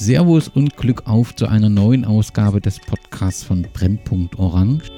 Servus 0.00 0.48
und 0.48 0.78
Glück 0.78 1.06
auf 1.06 1.36
zu 1.36 1.46
einer 1.46 1.68
neuen 1.68 2.06
Ausgabe 2.06 2.62
des 2.62 2.80
Podcasts 2.80 3.42
von 3.42 3.66
Brennpunkt 3.74 4.38
Orange. 4.38 4.88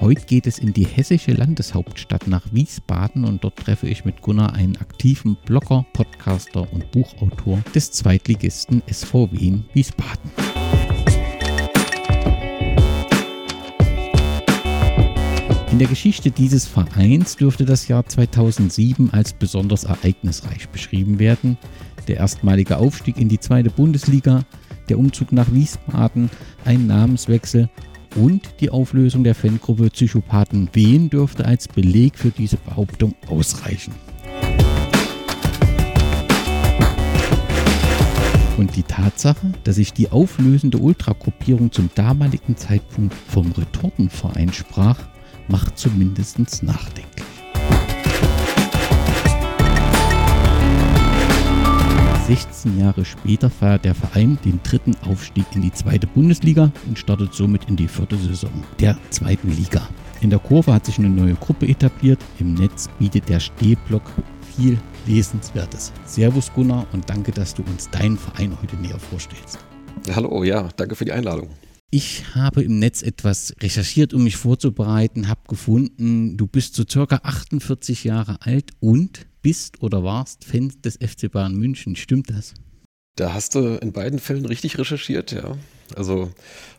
Heute 0.00 0.26
geht 0.26 0.48
es 0.48 0.58
in 0.58 0.72
die 0.72 0.86
hessische 0.86 1.30
Landeshauptstadt 1.30 2.26
nach 2.26 2.42
Wiesbaden 2.50 3.24
und 3.24 3.44
dort 3.44 3.54
treffe 3.54 3.86
ich 3.86 4.04
mit 4.04 4.22
Gunnar 4.22 4.54
einen 4.54 4.76
aktiven 4.78 5.36
Blogger, 5.46 5.86
Podcaster 5.92 6.66
und 6.72 6.90
Buchautor 6.90 7.60
des 7.76 7.92
Zweitligisten 7.92 8.82
SVW 8.90 9.36
in 9.36 9.64
Wiesbaden. 9.72 10.32
In 15.70 15.78
der 15.78 15.88
Geschichte 15.88 16.30
dieses 16.30 16.66
Vereins 16.66 17.36
dürfte 17.36 17.66
das 17.66 17.86
Jahr 17.86 18.06
2007 18.06 19.12
als 19.12 19.34
besonders 19.34 19.84
ereignisreich 19.84 20.70
beschrieben 20.70 21.18
werden. 21.18 21.58
Der 22.08 22.18
erstmalige 22.18 22.76
Aufstieg 22.78 23.18
in 23.18 23.28
die 23.28 23.40
zweite 23.40 23.70
Bundesliga, 23.70 24.44
der 24.88 24.98
Umzug 24.98 25.32
nach 25.32 25.52
Wiesbaden, 25.52 26.30
ein 26.64 26.86
Namenswechsel 26.86 27.68
und 28.14 28.60
die 28.60 28.70
Auflösung 28.70 29.24
der 29.24 29.34
Fangruppe 29.34 29.90
Psychopathen 29.90 30.68
Wien 30.72 31.10
dürfte 31.10 31.44
als 31.44 31.68
Beleg 31.68 32.16
für 32.16 32.30
diese 32.30 32.56
Behauptung 32.58 33.14
ausreichen. 33.28 33.92
Und 38.56 38.74
die 38.74 38.84
Tatsache, 38.84 39.52
dass 39.64 39.76
sich 39.76 39.92
die 39.92 40.10
auflösende 40.10 40.78
Ultragruppierung 40.78 41.72
zum 41.72 41.90
damaligen 41.94 42.56
Zeitpunkt 42.56 43.14
vom 43.14 43.52
Retortenverein 43.52 44.52
sprach, 44.52 44.98
macht 45.48 45.76
zumindest 45.76 46.62
nachdenklich. 46.62 47.35
Sechzehn 52.26 52.80
Jahre 52.80 53.04
später 53.04 53.48
feiert 53.48 53.84
der 53.84 53.94
Verein 53.94 54.36
den 54.44 54.58
dritten 54.64 54.96
Aufstieg 55.08 55.44
in 55.54 55.62
die 55.62 55.72
zweite 55.72 56.08
Bundesliga 56.08 56.72
und 56.88 56.98
startet 56.98 57.32
somit 57.32 57.68
in 57.68 57.76
die 57.76 57.86
vierte 57.86 58.16
Saison 58.16 58.50
der 58.80 58.98
zweiten 59.10 59.48
Liga. 59.56 59.88
In 60.22 60.30
der 60.30 60.40
Kurve 60.40 60.74
hat 60.74 60.86
sich 60.86 60.98
eine 60.98 61.08
neue 61.08 61.34
Gruppe 61.34 61.68
etabliert. 61.68 62.18
Im 62.40 62.54
Netz 62.54 62.88
bietet 62.98 63.28
der 63.28 63.38
Stehblock 63.38 64.02
viel 64.56 64.76
Lesenswertes. 65.06 65.92
Servus 66.04 66.52
Gunnar 66.52 66.84
und 66.92 67.08
danke, 67.08 67.30
dass 67.30 67.54
du 67.54 67.62
uns 67.62 67.88
deinen 67.90 68.18
Verein 68.18 68.56
heute 68.60 68.74
näher 68.74 68.98
vorstellst. 68.98 69.60
Hallo, 70.12 70.42
ja, 70.42 70.68
danke 70.74 70.96
für 70.96 71.04
die 71.04 71.12
Einladung. 71.12 71.50
Ich 71.90 72.34
habe 72.34 72.62
im 72.62 72.78
Netz 72.80 73.02
etwas 73.02 73.54
recherchiert, 73.60 74.12
um 74.12 74.24
mich 74.24 74.36
vorzubereiten, 74.36 75.28
habe 75.28 75.42
gefunden, 75.48 76.36
du 76.36 76.46
bist 76.48 76.74
so 76.74 76.84
circa 76.88 77.20
48 77.22 78.02
Jahre 78.02 78.38
alt 78.42 78.72
und 78.80 79.26
bist 79.40 79.82
oder 79.82 80.02
warst 80.02 80.44
Fan 80.44 80.72
des 80.84 80.96
FC 80.96 81.30
Bayern 81.30 81.54
München. 81.54 81.94
Stimmt 81.94 82.30
das? 82.30 82.54
Da 83.14 83.32
hast 83.32 83.54
du 83.54 83.76
in 83.76 83.92
beiden 83.92 84.18
Fällen 84.18 84.44
richtig 84.46 84.78
recherchiert, 84.78 85.30
ja. 85.30 85.56
Also 85.94 86.32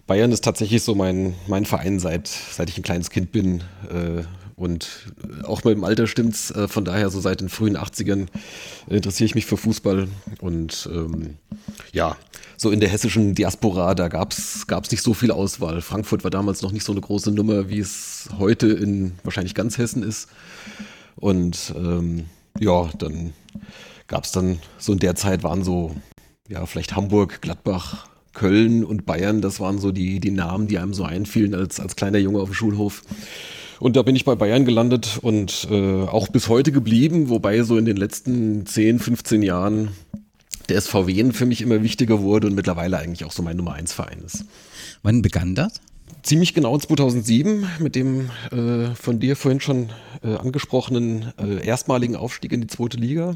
Bayern 0.06 0.34
ist 0.34 0.44
tatsächlich 0.44 0.84
so 0.84 0.94
mein, 0.94 1.34
mein 1.48 1.66
Verein 1.66 2.00
seit, 2.00 2.28
seit 2.28 2.70
ich 2.70 2.78
ein 2.78 2.84
kleines 2.84 3.10
Kind 3.10 3.32
bin. 3.32 3.62
Äh, 3.90 4.24
und 4.58 5.14
auch 5.44 5.64
mit 5.64 5.76
dem 5.76 5.84
Alter 5.84 6.08
stimmt's. 6.08 6.50
Äh, 6.52 6.68
von 6.68 6.84
daher, 6.84 7.12
so 7.12 7.22
seit 7.22 7.42
den 7.42 7.48
frühen 7.48 7.78
80ern 7.78 8.26
interessiere 8.90 9.28
ich 9.28 9.36
mich 9.36 9.46
für 9.46 9.56
Fußball. 9.56 10.08
Und 10.42 10.90
ähm, 10.92 11.38
ja, 11.94 12.18
so 12.58 12.72
in 12.72 12.80
der 12.80 12.90
hessischen 12.90 13.36
Diaspora, 13.36 13.94
da 13.94 14.08
gab's 14.08 14.66
gab's 14.66 14.90
nicht 14.90 15.04
so 15.04 15.14
viel 15.14 15.32
Auswahl. 15.32 15.82
Frankfurt 15.82 16.24
war 16.24 16.32
damals 16.32 16.64
noch 16.64 16.72
nicht 16.72 16.84
so 16.84 16.92
eine 16.92 17.02
große 17.02 17.32
Nummer, 17.32 17.70
wie 17.70 17.80
es 17.80 18.30
heute 18.40 18.68
in 18.68 19.14
wahrscheinlich 19.24 19.54
ganz 19.54 19.78
Hessen 19.78 20.02
ist. 20.02 20.28
Und 21.16 21.74
ähm, 21.78 22.26
ja, 22.60 22.90
dann 22.98 23.34
gab's 24.08 24.32
dann 24.32 24.58
so 24.80 24.92
in 24.92 25.00
der 25.00 25.14
Zeit 25.16 25.44
waren 25.44 25.64
so, 25.64 25.96
ja, 26.50 26.66
vielleicht 26.66 26.96
Hamburg, 26.96 27.44
Gladbach, 27.44 28.08
Köln 28.34 28.84
und 28.84 29.06
Bayern, 29.06 29.42
das 29.42 29.60
waren 29.60 29.78
so 29.78 29.92
die, 29.92 30.20
die 30.20 30.32
Namen, 30.32 30.68
die 30.68 30.80
einem 30.80 30.96
so 30.96 31.04
einfielen 31.04 31.54
als, 31.54 31.80
als 31.80 31.96
kleiner 31.96 32.18
Junge 32.18 32.40
auf 32.40 32.50
dem 32.50 32.56
Schulhof. 32.56 33.04
Und 33.80 33.96
da 33.96 34.02
bin 34.02 34.16
ich 34.16 34.26
bei 34.26 34.36
Bayern 34.36 34.66
gelandet 34.66 35.20
und 35.22 35.68
äh, 35.70 36.04
auch 36.04 36.28
bis 36.30 36.50
heute 36.50 36.72
geblieben, 36.72 37.30
wobei 37.30 37.62
so 37.64 37.78
in 37.78 37.86
den 37.86 37.98
letzten 37.98 38.66
10, 38.66 39.00
15 39.00 39.44
Jahren 39.44 39.90
der 40.70 40.82
SVW 40.82 41.32
für 41.32 41.46
mich 41.46 41.62
immer 41.62 41.82
wichtiger 41.84 42.22
wurde 42.22 42.48
und 42.48 42.56
mittlerweile 42.56 42.98
eigentlich 42.98 43.24
auch 43.24 43.32
so 43.32 43.44
mein 43.44 43.58
Nummer 43.58 43.74
1 43.74 43.94
Verein 43.94 44.22
ist. 44.26 44.46
Wann 45.04 45.22
begann 45.22 45.56
das? 45.56 45.80
Ziemlich 46.24 46.54
genau 46.54 46.78
2007 46.78 47.68
mit 47.80 47.96
dem 47.96 48.30
äh, 48.52 48.94
von 48.96 49.20
dir 49.20 49.36
vorhin 49.36 49.62
schon 49.62 49.90
äh, 50.24 50.36
angesprochenen 50.36 51.32
äh, 51.38 51.66
erstmaligen 51.66 52.16
Aufstieg 52.16 52.52
in 52.52 52.62
die 52.62 52.68
zweite 52.68 52.98
Liga. 52.98 53.36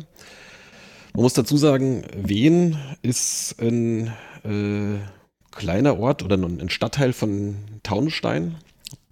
Man 1.14 1.24
muss 1.24 1.34
dazu 1.34 1.58
sagen, 1.58 2.04
Wien 2.16 2.78
ist 3.02 3.56
ein 3.62 4.08
äh, 4.44 5.00
kleiner 5.52 6.00
Ort 6.00 6.24
oder 6.24 6.38
ein 6.38 6.70
Stadtteil 6.70 7.14
von 7.14 7.58
Taunusstein. 7.84 8.56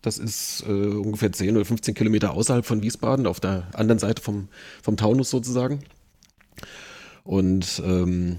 Das 0.01 0.17
ist 0.17 0.63
äh, 0.67 0.71
ungefähr 0.71 1.31
10 1.31 1.55
oder 1.55 1.65
15 1.65 1.93
Kilometer 1.93 2.31
außerhalb 2.33 2.65
von 2.65 2.81
Wiesbaden, 2.81 3.27
auf 3.27 3.39
der 3.39 3.67
anderen 3.73 3.99
Seite 3.99 4.21
vom, 4.21 4.47
vom 4.81 4.97
Taunus 4.97 5.29
sozusagen. 5.29 5.81
Und 7.23 7.81
ähm, 7.85 8.37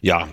ja, 0.00 0.28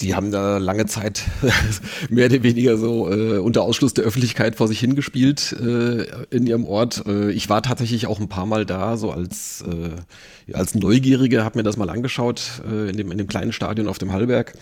die 0.00 0.14
haben 0.14 0.30
da 0.30 0.58
lange 0.58 0.86
Zeit 0.86 1.24
mehr 2.08 2.26
oder 2.26 2.42
weniger 2.42 2.76
so 2.76 3.12
äh, 3.12 3.38
unter 3.38 3.62
Ausschluss 3.62 3.94
der 3.94 4.04
Öffentlichkeit 4.04 4.56
vor 4.56 4.68
sich 4.68 4.80
hingespielt 4.80 5.52
äh, 5.52 6.04
in 6.30 6.46
ihrem 6.46 6.64
Ort. 6.64 7.04
Äh, 7.06 7.30
ich 7.32 7.48
war 7.48 7.62
tatsächlich 7.62 8.06
auch 8.06 8.20
ein 8.20 8.28
paar 8.28 8.46
Mal 8.46 8.64
da, 8.64 8.96
so 8.96 9.10
als, 9.10 9.62
äh, 9.68 10.54
als 10.54 10.74
Neugierige, 10.74 11.44
habe 11.44 11.58
mir 11.58 11.62
das 11.62 11.76
mal 11.76 11.90
angeschaut 11.90 12.62
äh, 12.66 12.88
in, 12.90 12.96
dem, 12.96 13.10
in 13.10 13.18
dem 13.18 13.26
kleinen 13.26 13.52
Stadion 13.52 13.88
auf 13.88 13.98
dem 13.98 14.12
Hallberg. 14.12 14.54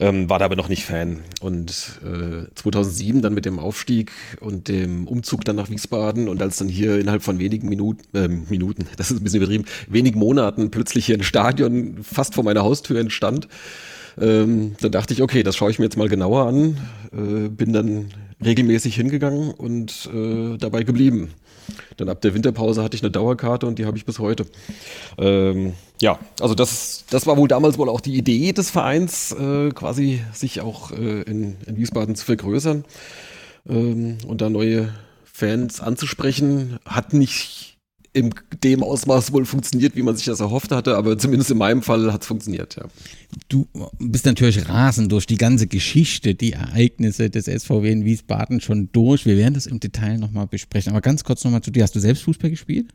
Ähm, 0.00 0.30
war 0.30 0.38
da 0.38 0.44
aber 0.44 0.56
noch 0.56 0.68
nicht 0.68 0.84
Fan. 0.84 1.20
Und 1.40 2.00
äh, 2.04 2.46
2007 2.54 3.20
dann 3.20 3.34
mit 3.34 3.44
dem 3.44 3.58
Aufstieg 3.58 4.12
und 4.40 4.68
dem 4.68 5.08
Umzug 5.08 5.44
dann 5.44 5.56
nach 5.56 5.70
Wiesbaden 5.70 6.28
und 6.28 6.40
als 6.40 6.58
dann 6.58 6.68
hier 6.68 6.98
innerhalb 6.98 7.22
von 7.22 7.38
wenigen 7.38 7.68
Minuten, 7.68 8.16
äh, 8.16 8.28
Minuten, 8.28 8.86
das 8.96 9.10
ist 9.10 9.20
ein 9.20 9.24
bisschen 9.24 9.42
übertrieben, 9.42 9.64
wenigen 9.88 10.18
Monaten 10.18 10.70
plötzlich 10.70 11.06
hier 11.06 11.16
ein 11.16 11.24
Stadion 11.24 11.98
fast 12.02 12.34
vor 12.34 12.44
meiner 12.44 12.62
Haustür 12.62 13.00
entstand, 13.00 13.48
ähm, 14.20 14.74
dann 14.80 14.92
dachte 14.92 15.14
ich, 15.14 15.22
okay, 15.22 15.42
das 15.42 15.56
schaue 15.56 15.70
ich 15.70 15.78
mir 15.78 15.84
jetzt 15.84 15.96
mal 15.96 16.08
genauer 16.08 16.46
an. 16.46 16.78
Äh, 17.12 17.48
bin 17.48 17.72
dann 17.72 18.10
regelmäßig 18.44 18.94
hingegangen 18.94 19.50
und 19.50 20.08
äh, 20.12 20.56
dabei 20.58 20.82
geblieben. 20.82 21.30
Dann 21.96 22.08
ab 22.08 22.20
der 22.20 22.34
Winterpause 22.34 22.82
hatte 22.82 22.96
ich 22.96 23.02
eine 23.02 23.10
Dauerkarte 23.10 23.66
und 23.66 23.78
die 23.78 23.86
habe 23.86 23.96
ich 23.96 24.04
bis 24.04 24.18
heute. 24.18 24.46
Ähm, 25.18 25.74
ja, 26.00 26.18
also 26.40 26.54
das, 26.54 27.04
das 27.10 27.26
war 27.26 27.36
wohl 27.36 27.48
damals 27.48 27.78
wohl 27.78 27.88
auch 27.88 28.00
die 28.00 28.16
Idee 28.16 28.52
des 28.52 28.70
Vereins, 28.70 29.32
äh, 29.32 29.70
quasi 29.70 30.20
sich 30.32 30.60
auch 30.60 30.92
äh, 30.92 31.22
in, 31.22 31.56
in, 31.66 31.76
Wiesbaden 31.76 32.14
zu 32.14 32.24
vergrößern 32.24 32.84
ähm, 33.68 34.18
und 34.26 34.40
da 34.40 34.50
neue 34.50 34.92
Fans 35.24 35.80
anzusprechen. 35.80 36.78
Hat 36.84 37.12
nicht 37.14 37.77
in 38.12 38.34
dem 38.64 38.82
Ausmaß 38.82 39.32
wohl 39.32 39.44
funktioniert, 39.44 39.96
wie 39.96 40.02
man 40.02 40.16
sich 40.16 40.26
das 40.26 40.40
erhofft 40.40 40.70
hatte, 40.70 40.96
aber 40.96 41.18
zumindest 41.18 41.50
in 41.50 41.58
meinem 41.58 41.82
Fall 41.82 42.12
hat 42.12 42.22
es 42.22 42.26
funktioniert, 42.26 42.76
ja. 42.76 42.84
Du 43.48 43.68
bist 43.98 44.24
natürlich 44.24 44.68
rasend 44.68 45.12
durch 45.12 45.26
die 45.26 45.36
ganze 45.36 45.66
Geschichte, 45.66 46.34
die 46.34 46.52
Ereignisse 46.52 47.28
des 47.28 47.44
SVW 47.44 47.90
in 47.90 48.04
Wiesbaden 48.04 48.60
schon 48.60 48.88
durch. 48.92 49.26
Wir 49.26 49.36
werden 49.36 49.54
das 49.54 49.66
im 49.66 49.80
Detail 49.80 50.18
nochmal 50.18 50.46
besprechen. 50.46 50.92
Aber 50.92 51.02
ganz 51.02 51.24
kurz 51.24 51.44
nochmal 51.44 51.62
zu 51.62 51.70
dir. 51.70 51.82
Hast 51.82 51.94
du 51.94 52.00
selbst 52.00 52.22
Fußball 52.22 52.50
gespielt? 52.50 52.88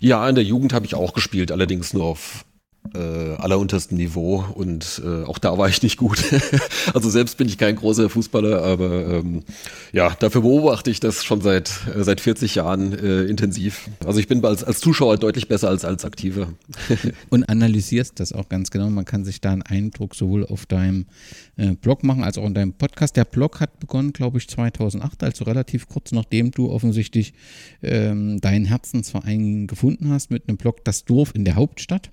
Ja, 0.00 0.26
in 0.26 0.34
der 0.34 0.44
Jugend 0.44 0.72
habe 0.72 0.86
ich 0.86 0.94
auch 0.94 1.12
gespielt, 1.12 1.52
allerdings 1.52 1.92
nur 1.92 2.04
auf 2.04 2.46
äh, 2.94 3.34
alleruntersten 3.36 3.96
Niveau 3.96 4.44
und 4.54 5.00
äh, 5.04 5.24
auch 5.24 5.38
da 5.38 5.56
war 5.56 5.68
ich 5.68 5.82
nicht 5.82 5.96
gut. 5.96 6.22
also 6.94 7.08
selbst 7.10 7.38
bin 7.38 7.48
ich 7.48 7.56
kein 7.56 7.76
großer 7.76 8.10
Fußballer, 8.10 8.62
aber 8.62 9.06
ähm, 9.06 9.44
ja, 9.92 10.10
dafür 10.18 10.42
beobachte 10.42 10.90
ich 10.90 11.00
das 11.00 11.24
schon 11.24 11.40
seit, 11.40 11.70
äh, 11.94 12.02
seit 12.02 12.20
40 12.20 12.56
Jahren 12.56 12.92
äh, 12.92 13.22
intensiv. 13.22 13.88
Also 14.04 14.18
ich 14.18 14.28
bin 14.28 14.44
als, 14.44 14.64
als 14.64 14.80
Zuschauer 14.80 15.16
deutlich 15.16 15.48
besser 15.48 15.68
als 15.68 15.84
als 15.84 16.04
Aktiver. 16.04 16.52
und 17.30 17.44
analysierst 17.44 18.18
das 18.20 18.32
auch 18.32 18.48
ganz 18.48 18.70
genau. 18.70 18.90
Man 18.90 19.04
kann 19.04 19.24
sich 19.24 19.40
da 19.40 19.52
einen 19.52 19.62
Eindruck 19.62 20.14
sowohl 20.14 20.44
auf 20.44 20.66
deinem 20.66 21.06
äh, 21.56 21.72
Blog 21.74 22.02
machen 22.02 22.24
als 22.24 22.36
auch 22.36 22.46
in 22.46 22.54
deinem 22.54 22.72
Podcast. 22.72 23.16
Der 23.16 23.24
Blog 23.24 23.60
hat 23.60 23.78
begonnen, 23.78 24.12
glaube 24.12 24.38
ich, 24.38 24.48
2008, 24.48 25.22
also 25.22 25.44
relativ 25.44 25.88
kurz 25.88 26.12
nachdem 26.12 26.50
du 26.50 26.70
offensichtlich 26.70 27.32
ähm, 27.82 28.40
deinen 28.40 28.64
Herzensverein 28.64 29.66
gefunden 29.66 30.10
hast 30.10 30.30
mit 30.30 30.48
einem 30.48 30.56
Blog 30.56 30.84
Das 30.84 31.04
Dorf 31.04 31.34
in 31.34 31.44
der 31.44 31.54
Hauptstadt. 31.54 32.10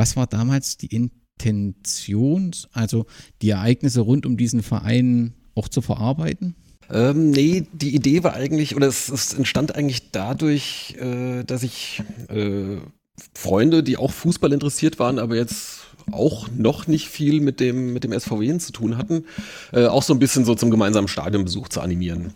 Was 0.00 0.16
war 0.16 0.26
damals 0.26 0.78
die 0.78 0.86
Intention, 0.86 2.52
also 2.72 3.04
die 3.42 3.50
Ereignisse 3.50 4.00
rund 4.00 4.24
um 4.24 4.38
diesen 4.38 4.62
Verein 4.62 5.34
auch 5.54 5.68
zu 5.68 5.82
verarbeiten? 5.82 6.54
Ähm, 6.90 7.28
nee, 7.28 7.66
die 7.74 7.94
Idee 7.94 8.24
war 8.24 8.32
eigentlich, 8.32 8.74
oder 8.74 8.86
es, 8.86 9.10
es 9.10 9.34
entstand 9.34 9.74
eigentlich 9.74 10.10
dadurch, 10.10 10.96
äh, 10.98 11.44
dass 11.44 11.62
ich 11.62 12.02
äh, 12.30 12.78
Freunde, 13.34 13.82
die 13.82 13.98
auch 13.98 14.10
Fußball 14.10 14.54
interessiert 14.54 14.98
waren, 14.98 15.18
aber 15.18 15.36
jetzt 15.36 15.80
auch 16.12 16.48
noch 16.48 16.86
nicht 16.86 17.08
viel 17.08 17.42
mit 17.42 17.60
dem, 17.60 17.92
mit 17.92 18.02
dem 18.02 18.18
SVW 18.18 18.56
zu 18.56 18.72
tun 18.72 18.96
hatten, 18.96 19.26
äh, 19.74 19.84
auch 19.84 20.02
so 20.02 20.14
ein 20.14 20.18
bisschen 20.18 20.46
so 20.46 20.54
zum 20.54 20.70
gemeinsamen 20.70 21.08
Stadionbesuch 21.08 21.68
zu 21.68 21.82
animieren. 21.82 22.32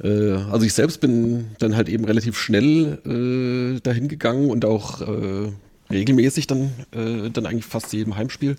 Äh, 0.00 0.34
also 0.34 0.64
ich 0.64 0.74
selbst 0.74 1.00
bin 1.00 1.46
dann 1.58 1.74
halt 1.74 1.88
eben 1.88 2.04
relativ 2.04 2.38
schnell 2.38 3.00
äh, 3.04 3.80
dahin 3.80 4.06
gegangen 4.06 4.48
und 4.48 4.64
auch 4.64 5.00
äh, 5.00 5.50
regelmäßig 5.90 6.46
dann, 6.46 6.72
äh, 6.92 7.30
dann 7.30 7.46
eigentlich 7.46 7.66
fast 7.66 7.92
jedem 7.92 8.16
Heimspiel. 8.16 8.56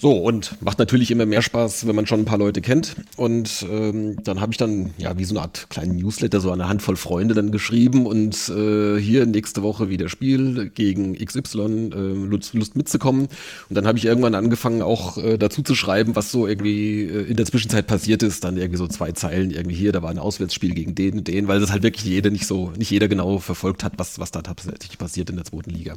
So, 0.00 0.12
und 0.12 0.62
macht 0.62 0.78
natürlich 0.78 1.10
immer 1.10 1.26
mehr 1.26 1.42
Spaß, 1.42 1.88
wenn 1.88 1.96
man 1.96 2.06
schon 2.06 2.20
ein 2.20 2.24
paar 2.24 2.38
Leute 2.38 2.60
kennt. 2.60 2.94
Und 3.16 3.66
ähm, 3.68 4.16
dann 4.22 4.40
habe 4.40 4.52
ich 4.52 4.56
dann, 4.56 4.94
ja, 4.96 5.18
wie 5.18 5.24
so 5.24 5.34
eine 5.34 5.42
Art 5.42 5.68
kleinen 5.70 5.96
Newsletter, 5.96 6.40
so 6.40 6.52
eine 6.52 6.68
Handvoll 6.68 6.94
Freunde 6.94 7.34
dann 7.34 7.50
geschrieben 7.50 8.06
und 8.06 8.48
äh, 8.48 8.96
hier 9.00 9.26
nächste 9.26 9.64
Woche 9.64 9.88
wieder 9.88 10.08
Spiel 10.08 10.70
gegen 10.70 11.14
XY, 11.14 11.90
äh, 11.92 12.26
Lust, 12.28 12.54
Lust 12.54 12.76
mitzukommen. 12.76 13.22
Und 13.68 13.74
dann 13.74 13.88
habe 13.88 13.98
ich 13.98 14.04
irgendwann 14.04 14.36
angefangen, 14.36 14.82
auch 14.82 15.18
äh, 15.18 15.36
dazu 15.36 15.62
zu 15.62 15.74
schreiben, 15.74 16.14
was 16.14 16.30
so 16.30 16.46
irgendwie 16.46 17.02
äh, 17.02 17.24
in 17.24 17.36
der 17.36 17.46
Zwischenzeit 17.46 17.88
passiert 17.88 18.22
ist. 18.22 18.44
Dann 18.44 18.56
irgendwie 18.56 18.78
so 18.78 18.86
zwei 18.86 19.10
Zeilen 19.10 19.50
irgendwie 19.50 19.74
hier, 19.76 19.90
da 19.90 20.00
war 20.00 20.10
ein 20.10 20.20
Auswärtsspiel 20.20 20.74
gegen 20.74 20.94
den 20.94 21.24
den, 21.24 21.48
weil 21.48 21.58
das 21.58 21.72
halt 21.72 21.82
wirklich 21.82 22.04
jeder 22.04 22.30
nicht 22.30 22.46
so, 22.46 22.70
nicht 22.78 22.90
jeder 22.90 23.08
genau 23.08 23.38
verfolgt 23.38 23.82
hat, 23.82 23.94
was, 23.96 24.20
was 24.20 24.30
da 24.30 24.42
tatsächlich 24.42 24.96
passiert 24.96 25.28
in 25.28 25.36
der 25.36 25.44
zweiten 25.44 25.70
Liga. 25.70 25.96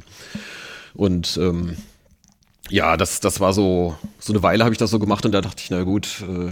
Und 0.94 1.38
ähm, 1.40 1.76
ja, 2.72 2.96
das, 2.96 3.20
das 3.20 3.38
war 3.38 3.52
so, 3.52 3.96
so 4.18 4.32
eine 4.32 4.42
Weile 4.42 4.64
habe 4.64 4.72
ich 4.72 4.78
das 4.78 4.90
so 4.90 4.98
gemacht 4.98 5.26
und 5.26 5.32
da 5.32 5.42
dachte 5.42 5.62
ich, 5.62 5.70
na 5.70 5.82
gut, 5.82 6.22
äh, 6.22 6.50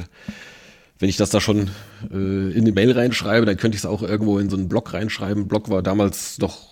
wenn 0.98 1.08
ich 1.08 1.16
das 1.16 1.30
da 1.30 1.40
schon 1.40 1.70
äh, 2.12 2.52
in 2.52 2.66
die 2.66 2.72
Mail 2.72 2.92
reinschreibe, 2.92 3.46
dann 3.46 3.56
könnte 3.56 3.76
ich 3.76 3.82
es 3.82 3.86
auch 3.86 4.02
irgendwo 4.02 4.38
in 4.38 4.50
so 4.50 4.56
einen 4.56 4.68
Blog 4.68 4.92
reinschreiben. 4.92 5.48
Blog 5.48 5.70
war 5.70 5.82
damals 5.82 6.36
doch 6.36 6.70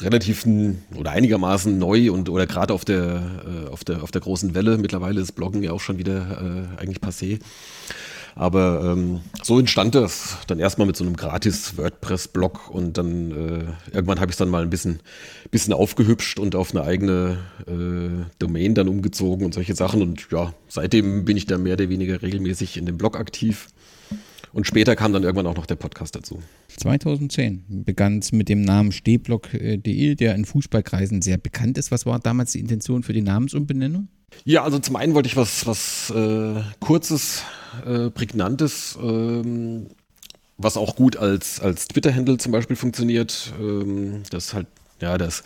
relativ 0.00 0.46
oder 0.94 1.12
einigermaßen 1.12 1.78
neu 1.78 2.12
und 2.12 2.28
oder 2.28 2.46
gerade 2.46 2.74
auf 2.74 2.84
der, 2.84 3.22
äh, 3.66 3.70
auf 3.70 3.84
der 3.84 4.02
auf 4.02 4.10
der 4.10 4.20
großen 4.20 4.54
Welle. 4.54 4.76
Mittlerweile 4.76 5.20
ist 5.22 5.32
Bloggen 5.32 5.62
ja 5.62 5.72
auch 5.72 5.80
schon 5.80 5.96
wieder 5.96 6.68
äh, 6.76 6.80
eigentlich 6.80 6.98
passé. 6.98 7.40
Aber 8.34 8.92
ähm, 8.92 9.20
so 9.42 9.58
entstand 9.58 9.94
das 9.94 10.38
dann 10.46 10.58
erstmal 10.58 10.86
mit 10.86 10.96
so 10.96 11.04
einem 11.04 11.16
gratis 11.16 11.76
WordPress-Blog 11.76 12.70
und 12.70 12.98
dann 12.98 13.30
äh, 13.30 13.64
irgendwann 13.92 14.20
habe 14.20 14.30
ich 14.30 14.34
es 14.34 14.38
dann 14.38 14.48
mal 14.48 14.62
ein 14.62 14.70
bisschen, 14.70 15.00
bisschen 15.50 15.72
aufgehübscht 15.72 16.38
und 16.38 16.54
auf 16.54 16.74
eine 16.74 16.84
eigene 16.84 17.38
äh, 17.66 18.24
Domain 18.38 18.74
dann 18.74 18.88
umgezogen 18.88 19.44
und 19.44 19.54
solche 19.54 19.74
Sachen. 19.74 20.02
Und 20.02 20.28
ja, 20.30 20.54
seitdem 20.68 21.24
bin 21.24 21.36
ich 21.36 21.46
da 21.46 21.58
mehr 21.58 21.74
oder 21.74 21.88
weniger 21.88 22.22
regelmäßig 22.22 22.76
in 22.76 22.86
dem 22.86 22.98
Blog 22.98 23.18
aktiv. 23.18 23.68
Und 24.52 24.66
später 24.66 24.96
kam 24.96 25.12
dann 25.12 25.22
irgendwann 25.22 25.46
auch 25.46 25.56
noch 25.56 25.66
der 25.66 25.76
Podcast 25.76 26.16
dazu. 26.16 26.42
2010 26.76 27.84
begann 27.84 28.18
es 28.18 28.32
mit 28.32 28.48
dem 28.48 28.62
Namen 28.62 28.90
Stehblock.de, 28.90 30.14
der 30.16 30.34
in 30.34 30.44
Fußballkreisen 30.44 31.22
sehr 31.22 31.38
bekannt 31.38 31.78
ist. 31.78 31.90
Was 31.90 32.04
war 32.06 32.18
damals 32.18 32.52
die 32.52 32.60
Intention 32.60 33.02
für 33.02 33.12
die 33.12 33.22
Namensumbenennung? 33.22 34.08
Ja, 34.44 34.64
also 34.64 34.78
zum 34.78 34.96
einen 34.96 35.14
wollte 35.14 35.28
ich 35.28 35.36
was, 35.36 35.66
was 35.66 36.10
äh, 36.10 36.62
Kurzes, 36.80 37.42
äh, 37.84 38.10
Prägnantes, 38.10 38.98
ähm, 39.00 39.88
was 40.56 40.76
auch 40.76 40.96
gut 40.96 41.16
als, 41.16 41.60
als 41.60 41.88
Twitter-Handle 41.88 42.38
zum 42.38 42.52
Beispiel 42.52 42.76
funktioniert. 42.76 43.52
Ähm, 43.58 44.22
das 44.30 44.54
halt 44.54 44.66
ja, 45.00 45.18
das, 45.18 45.42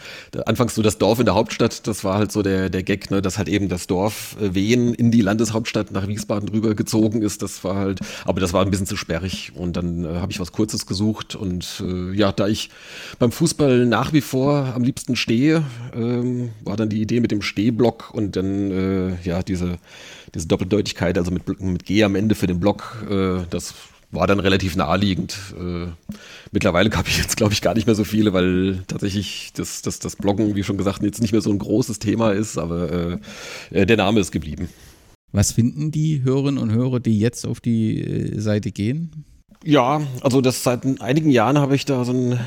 anfangs 0.47 0.75
so 0.75 0.83
das 0.83 0.99
Dorf 0.99 1.19
in 1.19 1.25
der 1.25 1.35
Hauptstadt, 1.35 1.87
das 1.87 2.05
war 2.05 2.19
halt 2.19 2.33
so 2.33 2.43
der, 2.43 2.71
der 2.71 2.83
Gag, 2.83 3.11
ne, 3.11 3.23
dass 3.23 3.39
halt 3.39 3.49
eben 3.49 3.69
das 3.69 3.87
Dorf 3.87 4.37
äh, 4.41 4.55
Wehen 4.55 4.95
in 4.95 5.11
die 5.11 5.21
Landeshauptstadt 5.21 5.93
nach 5.93 6.09
Wiesbaden 6.09 6.49
rüber 6.49 6.75
gezogen 6.75 7.23
ist. 7.23 7.43
Das 7.43 7.63
war 7.65 7.77
halt, 7.77 8.01
aber 8.25 8.41
das 8.41 8.53
war 8.53 8.65
ein 8.65 8.71
bisschen 8.71 8.87
zu 8.87 8.97
sperrig. 8.97 9.53
Und 9.55 9.77
dann 9.77 10.05
äh, 10.05 10.09
habe 10.19 10.33
ich 10.33 10.41
was 10.41 10.53
Kurzes 10.53 10.87
gesucht. 10.87 11.37
Und 11.37 11.83
äh, 11.87 12.13
ja, 12.13 12.33
da 12.33 12.49
ich 12.49 12.71
beim 13.19 13.33
Fußball 13.33 13.87
nach 13.87 14.13
wie 14.13 14.21
vor 14.21 14.73
am 14.75 14.83
liebsten 14.83 15.17
stehe, 15.17 15.63
ähm, 15.95 16.51
war 16.63 16.77
dann 16.77 16.89
die 16.89 17.01
Idee 17.01 17.21
mit 17.21 17.31
dem 17.31 17.43
Stehblock 17.43 18.13
und 18.13 18.37
dann 18.37 18.71
äh, 18.71 19.17
ja 19.23 19.43
diese, 19.43 19.79
diese 20.35 20.49
Doppeldeutigkeit, 20.49 21.17
also 21.19 21.31
mit, 21.31 21.61
mit 21.61 21.85
G 21.85 22.03
am 22.03 22.17
Ende 22.17 22.35
für 22.35 22.47
den 22.47 22.61
Block, 22.61 23.05
äh, 23.09 23.45
das 23.51 23.75
war 24.15 24.27
dann 24.27 24.41
relativ 24.41 24.77
naheliegend. 24.77 25.37
Äh, 25.59 25.87
mittlerweile 26.53 26.91
habe 26.91 27.09
ich 27.09 27.19
jetzt, 27.19 27.37
glaube 27.37 27.53
ich, 27.53 27.63
gar 27.63 27.75
nicht 27.75 27.87
mehr 27.87 27.95
so 27.95 28.05
viele, 28.05 28.33
weil 28.33 28.83
tatsächlich 28.87 29.53
das, 29.55 29.83
das, 29.83 29.99
das 29.99 30.17
Bloggen, 30.17 30.55
wie 30.55 30.65
schon 30.65 30.79
gesagt, 30.79 31.03
jetzt 31.03 31.21
nicht 31.21 31.33
mehr 31.33 31.41
so 31.41 31.51
ein 31.51 31.59
großes 31.59 31.99
Thema 31.99 32.33
ist, 32.33 32.59
aber 32.59 33.21
äh, 33.73 33.81
äh, 33.81 33.87
der 33.87 33.97
Name 33.97 34.21
ist 34.21 34.33
geblieben. 34.33 34.69
Was 35.33 35.53
finden 35.53 35.91
die 35.91 36.23
Hörerinnen 36.23 36.63
und 36.63 36.73
Hörer, 36.73 37.01
die 37.01 37.19
jetzt 37.19 37.47
auf 37.47 37.61
die 37.61 38.01
äh, 38.01 38.39
Seite 38.41 38.71
gehen? 38.71 39.25
Ja, 39.65 40.03
also 40.21 40.41
das 40.41 40.63
seit 40.63 41.01
einigen 41.01 41.31
Jahren 41.31 41.59
habe 41.59 41.75
ich 41.75 41.85
da 41.85 42.05
so 42.05 42.13
einen 42.13 42.39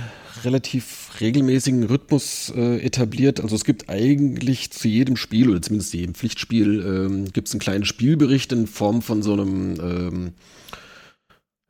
relativ 0.44 1.10
regelmäßigen 1.20 1.84
Rhythmus 1.84 2.54
äh, 2.56 2.78
etabliert. 2.78 3.42
Also 3.42 3.56
es 3.56 3.66
gibt 3.66 3.90
eigentlich 3.90 4.72
zu 4.72 4.88
jedem 4.88 5.18
Spiel 5.18 5.50
oder 5.50 5.62
zumindest 5.62 5.94
jedem 5.94 6.14
Pflichtspiel 6.14 6.84
ähm, 6.86 7.34
gibt 7.34 7.48
es 7.48 7.54
einen 7.54 7.60
kleinen 7.60 7.86
Spielbericht 7.86 8.52
in 8.52 8.68
Form 8.68 9.02
von 9.02 9.24
so 9.24 9.34
einem 9.34 9.80
ähm, 9.82 10.34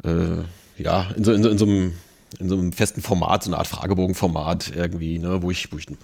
äh, 0.03 0.44
ja, 0.81 1.09
in 1.15 1.23
so, 1.23 1.31
in, 1.31 1.44
so, 1.44 1.49
in 1.49 1.57
so 1.57 1.65
einem 1.65 1.94
in 2.39 2.49
so 2.49 2.55
einem 2.55 2.71
festen 2.71 3.01
Format, 3.01 3.44
so 3.44 3.49
eine 3.49 3.57
Art 3.57 3.67
Fragebogenformat 3.67 4.73
irgendwie, 4.75 5.17
ne, 5.17 5.41
wo 5.41 5.49
ich, 5.49 5.71
wo 5.71 5.77
ich 5.77 5.88
in 5.89 5.97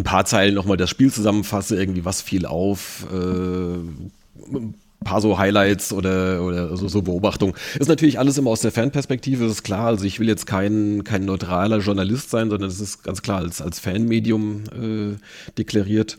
ein 0.00 0.04
paar 0.04 0.24
Zeilen 0.24 0.54
nochmal 0.54 0.76
das 0.76 0.90
Spiel 0.90 1.12
zusammenfasse, 1.12 1.76
irgendwie 1.78 2.04
was 2.04 2.22
fiel 2.22 2.46
auf, 2.46 3.06
äh, 3.12 3.16
ein 3.16 4.74
paar 5.04 5.20
so 5.20 5.38
Highlights 5.38 5.92
oder, 5.92 6.42
oder 6.42 6.76
so, 6.76 6.88
so 6.88 7.02
Beobachtungen. 7.02 7.54
Ist 7.78 7.88
natürlich 7.88 8.18
alles 8.18 8.38
immer 8.38 8.50
aus 8.50 8.62
der 8.62 8.72
Fanperspektive, 8.72 9.44
ist 9.44 9.62
klar. 9.62 9.86
Also 9.86 10.04
ich 10.04 10.18
will 10.18 10.28
jetzt 10.28 10.46
kein, 10.46 11.04
kein 11.04 11.24
neutraler 11.24 11.78
Journalist 11.78 12.30
sein, 12.30 12.50
sondern 12.50 12.68
es 12.68 12.80
ist 12.80 13.04
ganz 13.04 13.22
klar 13.22 13.38
als, 13.38 13.60
als 13.60 13.78
Fanmedium 13.78 14.64
äh, 14.72 15.52
deklariert. 15.58 16.18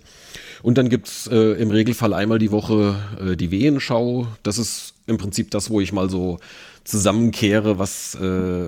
Und 0.63 0.77
dann 0.77 0.89
gibt's 0.89 1.27
äh, 1.27 1.53
im 1.62 1.71
Regelfall 1.71 2.13
einmal 2.13 2.39
die 2.39 2.51
Woche 2.51 2.95
äh, 3.19 3.35
die 3.35 3.51
Wehenschau. 3.51 4.27
Das 4.44 4.57
ist 4.57 4.94
im 5.07 5.18
Prinzip 5.18 5.51
das, 5.51 5.69
wo 5.69 5.81
ich 5.81 5.92
mal 5.92 6.09
so 6.09 6.39
zusammenkehre, 6.83 7.80
was 7.80 8.15
äh, 8.15 8.68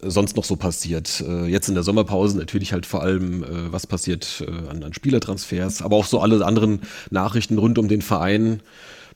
sonst 0.00 0.36
noch 0.36 0.44
so 0.44 0.56
passiert. 0.56 1.22
Äh, 1.26 1.46
jetzt 1.46 1.68
in 1.68 1.74
der 1.74 1.82
Sommerpause 1.84 2.36
natürlich 2.36 2.72
halt 2.72 2.86
vor 2.86 3.02
allem, 3.02 3.42
äh, 3.42 3.72
was 3.72 3.86
passiert 3.86 4.44
äh, 4.46 4.70
an, 4.70 4.82
an, 4.82 4.92
Spielertransfers, 4.92 5.82
aber 5.82 5.96
auch 5.96 6.06
so 6.06 6.20
alle 6.20 6.44
anderen 6.44 6.80
Nachrichten 7.10 7.58
rund 7.58 7.78
um 7.78 7.88
den 7.88 8.02
Verein. 8.02 8.60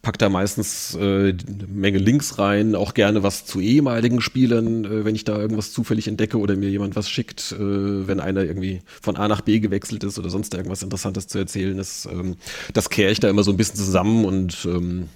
Packt 0.01 0.23
da 0.23 0.29
meistens 0.29 0.95
äh, 0.95 1.31
eine 1.31 1.67
Menge 1.67 1.99
Links 1.99 2.39
rein, 2.39 2.77
auch 2.77 2.95
gerne 2.95 3.25
was 3.25 3.47
zu 3.47 3.61
ehemaligen 3.61 4.21
Spielern, 4.21 4.85
äh, 4.85 5.05
wenn 5.05 5.17
ich 5.17 5.25
da 5.25 5.37
irgendwas 5.37 5.73
zufällig 5.73 6.07
entdecke 6.07 6.39
oder 6.39 6.55
mir 6.55 6.71
jemand 6.71 6.95
was 6.95 7.11
schickt, 7.11 7.53
äh, 7.53 8.07
wenn 8.07 8.21
einer 8.21 8.45
irgendwie 8.45 8.81
von 9.03 9.17
A 9.17 9.27
nach 9.27 9.41
B 9.41 9.59
gewechselt 9.59 10.05
ist 10.05 10.17
oder 10.19 10.31
sonst 10.31 10.55
irgendwas 10.55 10.85
Interessantes 10.85 11.27
zu 11.27 11.39
erzählen 11.39 11.77
ist. 11.79 12.07
Ähm, 12.07 12.37
das 12.73 12.91
kehre 12.91 13.11
ich 13.11 13.19
da 13.19 13.29
immer 13.29 13.43
so 13.43 13.51
ein 13.51 13.57
bisschen 13.57 13.77
zusammen 13.77 14.25
und 14.25 14.65
ähm, 14.67 15.09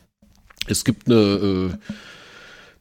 es 0.68 0.84
gibt 0.84 1.08
eine 1.08 1.78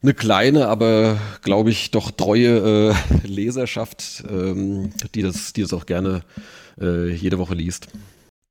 eine 0.02 0.14
kleine, 0.14 0.68
aber 0.68 1.18
glaube 1.42 1.70
ich 1.70 1.90
doch 1.92 2.10
treue 2.10 2.90
äh, 2.90 3.26
Leserschaft, 3.26 4.24
ähm, 4.28 4.90
die, 5.14 5.22
das, 5.22 5.52
die 5.52 5.62
das 5.62 5.72
auch 5.72 5.86
gerne 5.86 6.22
äh, 6.80 7.12
jede 7.12 7.38
Woche 7.38 7.54
liest. 7.54 7.88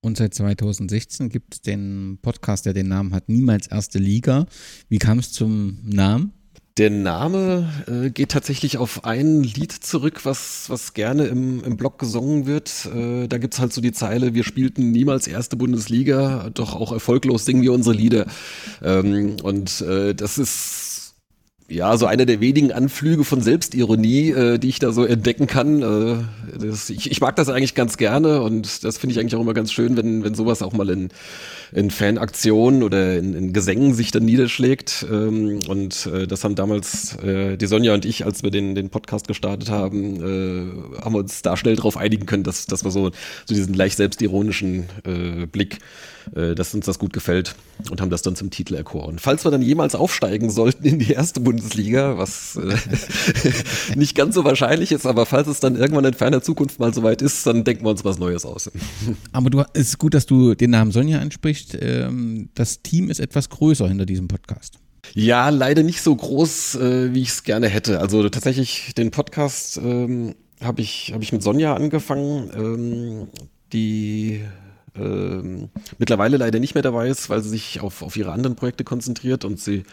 Und 0.03 0.17
seit 0.17 0.33
2016 0.33 1.29
gibt 1.29 1.55
es 1.55 1.61
den 1.61 2.17
Podcast, 2.21 2.65
der 2.65 2.73
den 2.73 2.87
Namen 2.87 3.13
hat, 3.13 3.29
Niemals 3.29 3.67
Erste 3.67 3.99
Liga. 3.99 4.47
Wie 4.89 4.97
kam 4.97 5.19
es 5.19 5.31
zum 5.31 5.77
Namen? 5.83 6.33
Der 6.77 6.89
Name 6.89 7.69
äh, 7.87 8.09
geht 8.11 8.31
tatsächlich 8.31 8.77
auf 8.77 9.03
ein 9.03 9.43
Lied 9.43 9.73
zurück, 9.73 10.21
was, 10.23 10.69
was 10.69 10.93
gerne 10.93 11.25
im, 11.25 11.61
im 11.63 11.75
Blog 11.75 11.99
gesungen 11.99 12.45
wird. 12.45 12.87
Äh, 12.95 13.27
da 13.27 13.39
gibt's 13.39 13.59
halt 13.59 13.73
so 13.73 13.81
die 13.81 13.91
Zeile, 13.91 14.33
wir 14.33 14.45
spielten 14.45 14.91
niemals 14.91 15.27
erste 15.27 15.57
Bundesliga, 15.57 16.49
doch 16.53 16.73
auch 16.73 16.93
erfolglos 16.93 17.43
singen 17.43 17.61
wir 17.61 17.73
unsere 17.73 17.95
Lieder. 17.95 18.25
Ähm, 18.81 19.35
und 19.43 19.81
äh, 19.81 20.15
das 20.15 20.37
ist 20.37 20.90
ja, 21.71 21.95
so 21.97 22.05
einer 22.05 22.25
der 22.25 22.41
wenigen 22.41 22.71
Anflüge 22.71 23.23
von 23.23 23.41
Selbstironie, 23.41 24.31
äh, 24.31 24.57
die 24.57 24.67
ich 24.67 24.79
da 24.79 24.91
so 24.91 25.05
entdecken 25.05 25.47
kann. 25.47 25.81
Äh, 25.81 26.15
das, 26.59 26.89
ich, 26.89 27.09
ich 27.09 27.21
mag 27.21 27.35
das 27.37 27.47
eigentlich 27.47 27.75
ganz 27.75 27.97
gerne 27.97 28.41
und 28.41 28.83
das 28.83 28.97
finde 28.97 29.13
ich 29.13 29.19
eigentlich 29.19 29.35
auch 29.35 29.41
immer 29.41 29.53
ganz 29.53 29.71
schön, 29.71 29.95
wenn, 29.95 30.23
wenn 30.23 30.35
sowas 30.35 30.61
auch 30.61 30.73
mal 30.73 30.89
in, 30.89 31.09
in 31.71 31.89
Fanaktionen 31.89 32.83
oder 32.83 33.17
in, 33.17 33.33
in 33.33 33.53
Gesängen 33.53 33.93
sich 33.93 34.11
dann 34.11 34.25
niederschlägt. 34.25 35.05
Ähm, 35.09 35.59
und 35.67 36.07
äh, 36.07 36.27
das 36.27 36.43
haben 36.43 36.55
damals 36.55 37.15
äh, 37.23 37.55
die 37.57 37.67
Sonja 37.67 37.93
und 37.93 38.03
ich, 38.03 38.25
als 38.25 38.43
wir 38.43 38.51
den, 38.51 38.75
den 38.75 38.89
Podcast 38.89 39.27
gestartet 39.27 39.69
haben, 39.69 40.15
äh, 40.17 41.01
haben 41.01 41.13
wir 41.13 41.19
uns 41.19 41.41
da 41.41 41.55
schnell 41.55 41.77
drauf 41.77 41.95
einigen 41.95 42.25
können, 42.25 42.43
dass, 42.43 42.65
dass 42.65 42.83
wir 42.83 42.91
so, 42.91 43.11
so 43.45 43.55
diesen 43.55 43.73
leicht 43.73 43.95
selbstironischen 43.95 44.87
äh, 45.05 45.45
Blick 45.45 45.79
dass 46.33 46.73
uns 46.73 46.85
das 46.85 46.99
gut 46.99 47.13
gefällt 47.13 47.55
und 47.89 48.01
haben 48.01 48.09
das 48.09 48.21
dann 48.21 48.35
zum 48.35 48.49
Titel 48.49 48.75
erkoren. 48.75 49.19
Falls 49.19 49.45
wir 49.45 49.51
dann 49.51 49.61
jemals 49.61 49.95
aufsteigen 49.95 50.49
sollten 50.49 50.85
in 50.85 50.99
die 50.99 51.11
erste 51.11 51.39
Bundesliga, 51.39 52.17
was 52.17 52.57
äh, 52.57 53.95
nicht 53.95 54.15
ganz 54.15 54.35
so 54.35 54.43
wahrscheinlich 54.43 54.91
ist, 54.91 55.05
aber 55.05 55.25
falls 55.25 55.47
es 55.47 55.59
dann 55.59 55.75
irgendwann 55.75 56.05
in 56.05 56.13
ferner 56.13 56.41
Zukunft 56.41 56.79
mal 56.79 56.93
soweit 56.93 57.21
ist, 57.21 57.45
dann 57.47 57.63
denken 57.63 57.85
wir 57.85 57.89
uns 57.89 58.05
was 58.05 58.19
Neues 58.19 58.45
aus. 58.45 58.71
Aber 59.31 59.49
du, 59.49 59.63
es 59.73 59.89
ist 59.89 59.97
gut, 59.97 60.13
dass 60.13 60.25
du 60.25 60.55
den 60.55 60.71
Namen 60.71 60.91
Sonja 60.91 61.19
ansprichst. 61.19 61.77
Ähm, 61.79 62.49
das 62.53 62.81
Team 62.81 63.09
ist 63.09 63.19
etwas 63.19 63.49
größer 63.49 63.87
hinter 63.87 64.05
diesem 64.05 64.27
Podcast. 64.27 64.79
Ja, 65.13 65.49
leider 65.49 65.83
nicht 65.83 66.01
so 66.01 66.15
groß, 66.15 66.75
äh, 66.75 67.13
wie 67.13 67.21
ich 67.21 67.29
es 67.29 67.43
gerne 67.43 67.67
hätte. 67.67 67.99
Also 67.99 68.27
tatsächlich 68.29 68.93
den 68.95 69.11
Podcast 69.11 69.77
ähm, 69.77 70.35
habe 70.61 70.81
ich, 70.81 71.11
hab 71.13 71.21
ich 71.21 71.31
mit 71.31 71.43
Sonja 71.43 71.73
angefangen. 71.73 72.51
Ähm, 72.55 73.27
die 73.73 74.41
ähm, 74.95 75.69
mittlerweile 75.97 76.37
leider 76.37 76.59
nicht 76.59 76.73
mehr 76.73 76.83
dabei 76.83 77.07
ist, 77.07 77.29
weil 77.29 77.41
sie 77.41 77.49
sich 77.49 77.81
auf, 77.81 78.01
auf 78.01 78.17
ihre 78.17 78.31
anderen 78.31 78.55
Projekte 78.55 78.83
konzentriert 78.83 79.45
und 79.45 79.59
sie 79.59 79.83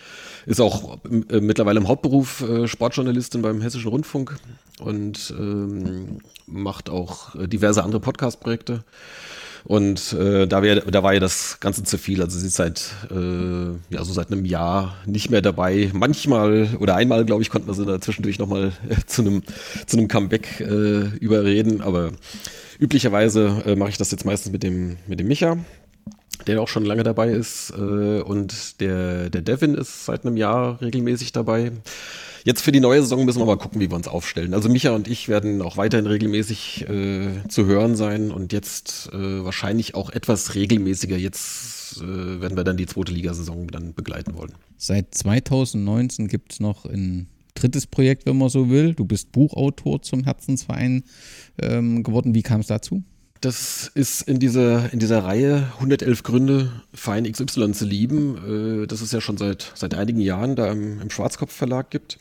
ist 0.46 0.60
auch 0.60 0.98
äh, 1.04 1.40
mittlerweile 1.40 1.78
im 1.78 1.88
Hauptberuf 1.88 2.42
äh, 2.42 2.66
Sportjournalistin 2.66 3.42
beim 3.42 3.60
Hessischen 3.60 3.90
Rundfunk 3.90 4.36
und 4.80 5.34
ähm, 5.38 6.18
macht 6.46 6.90
auch 6.90 7.34
äh, 7.34 7.46
diverse 7.46 7.82
andere 7.84 8.00
Podcast-Projekte. 8.00 8.84
Und 9.64 10.12
äh, 10.14 10.46
da, 10.46 10.62
wär, 10.62 10.80
da 10.80 11.02
war 11.02 11.14
ja 11.14 11.20
das 11.20 11.60
Ganze 11.60 11.82
zu 11.82 11.98
viel. 11.98 12.22
Also 12.22 12.38
sie 12.38 12.46
ist 12.46 12.56
seit, 12.56 12.90
äh, 13.10 13.94
ja, 13.94 14.04
so 14.04 14.12
seit 14.12 14.32
einem 14.32 14.44
Jahr 14.44 14.96
nicht 15.04 15.30
mehr 15.30 15.42
dabei. 15.42 15.90
Manchmal 15.92 16.70
oder 16.78 16.94
einmal, 16.94 17.24
glaube 17.24 17.42
ich, 17.42 17.50
konnten 17.50 17.66
wir 17.66 17.74
sie 17.74 17.84
da 17.84 18.00
zwischendurch 18.00 18.38
nochmal 18.38 18.72
äh, 18.88 18.96
zu 19.06 19.22
einem 19.22 19.42
zu 19.86 20.08
Comeback 20.08 20.60
äh, 20.60 21.08
überreden. 21.18 21.80
Aber 21.82 22.12
üblicherweise 22.78 23.62
äh, 23.66 23.76
mache 23.76 23.90
ich 23.90 23.98
das 23.98 24.10
jetzt 24.10 24.24
meistens 24.24 24.52
mit 24.52 24.62
dem, 24.62 24.96
mit 25.06 25.20
dem 25.20 25.28
Micha, 25.28 25.56
der 26.46 26.60
auch 26.62 26.68
schon 26.68 26.84
lange 26.84 27.02
dabei 27.02 27.30
ist. 27.30 27.70
Äh, 27.76 28.20
und 28.20 28.80
der, 28.80 29.30
der 29.30 29.42
Devin 29.42 29.74
ist 29.74 30.04
seit 30.04 30.24
einem 30.24 30.36
Jahr 30.36 30.80
regelmäßig 30.80 31.32
dabei. 31.32 31.72
Jetzt 32.44 32.62
für 32.62 32.72
die 32.72 32.80
neue 32.80 33.00
Saison 33.00 33.24
müssen 33.24 33.40
wir 33.40 33.46
mal 33.46 33.58
gucken, 33.58 33.80
wie 33.80 33.90
wir 33.90 33.96
uns 33.96 34.08
aufstellen. 34.08 34.54
Also 34.54 34.68
Micha 34.68 34.92
und 34.92 35.08
ich 35.08 35.28
werden 35.28 35.60
auch 35.60 35.76
weiterhin 35.76 36.06
regelmäßig 36.06 36.88
äh, 36.88 37.46
zu 37.48 37.66
hören 37.66 37.96
sein 37.96 38.30
und 38.30 38.52
jetzt 38.52 39.10
äh, 39.12 39.44
wahrscheinlich 39.44 39.94
auch 39.94 40.10
etwas 40.10 40.54
regelmäßiger. 40.54 41.16
Jetzt 41.16 42.00
äh, 42.00 42.40
werden 42.40 42.56
wir 42.56 42.64
dann 42.64 42.76
die 42.76 42.86
zweite 42.86 43.12
Ligasaison 43.12 43.66
dann 43.68 43.92
begleiten 43.92 44.34
wollen. 44.36 44.54
Seit 44.76 45.14
2019 45.14 46.28
gibt 46.28 46.52
es 46.52 46.60
noch 46.60 46.84
ein 46.84 47.28
drittes 47.60 47.86
Projekt, 47.86 48.26
wenn 48.26 48.38
man 48.38 48.48
so 48.48 48.70
will. 48.70 48.94
Du 48.94 49.04
bist 49.04 49.32
Buchautor 49.32 50.02
zum 50.02 50.24
Herzensverein 50.24 51.04
ähm, 51.60 52.02
geworden. 52.02 52.34
Wie 52.34 52.42
kam 52.42 52.60
es 52.60 52.66
dazu? 52.66 53.02
Das 53.40 53.90
ist 53.94 54.22
in 54.22 54.40
dieser, 54.40 54.92
in 54.92 54.98
dieser 54.98 55.22
Reihe 55.22 55.72
111 55.74 56.24
Gründe, 56.24 56.72
Verein 56.92 57.30
XY 57.30 57.72
zu 57.72 57.84
lieben, 57.84 58.82
äh, 58.82 58.86
das 58.86 59.00
es 59.00 59.12
ja 59.12 59.20
schon 59.20 59.36
seit, 59.36 59.72
seit 59.74 59.94
einigen 59.94 60.20
Jahren 60.20 60.56
da 60.56 60.70
im, 60.72 61.00
im 61.00 61.10
Schwarzkopf 61.10 61.52
Verlag 61.52 61.90
gibt. 61.90 62.18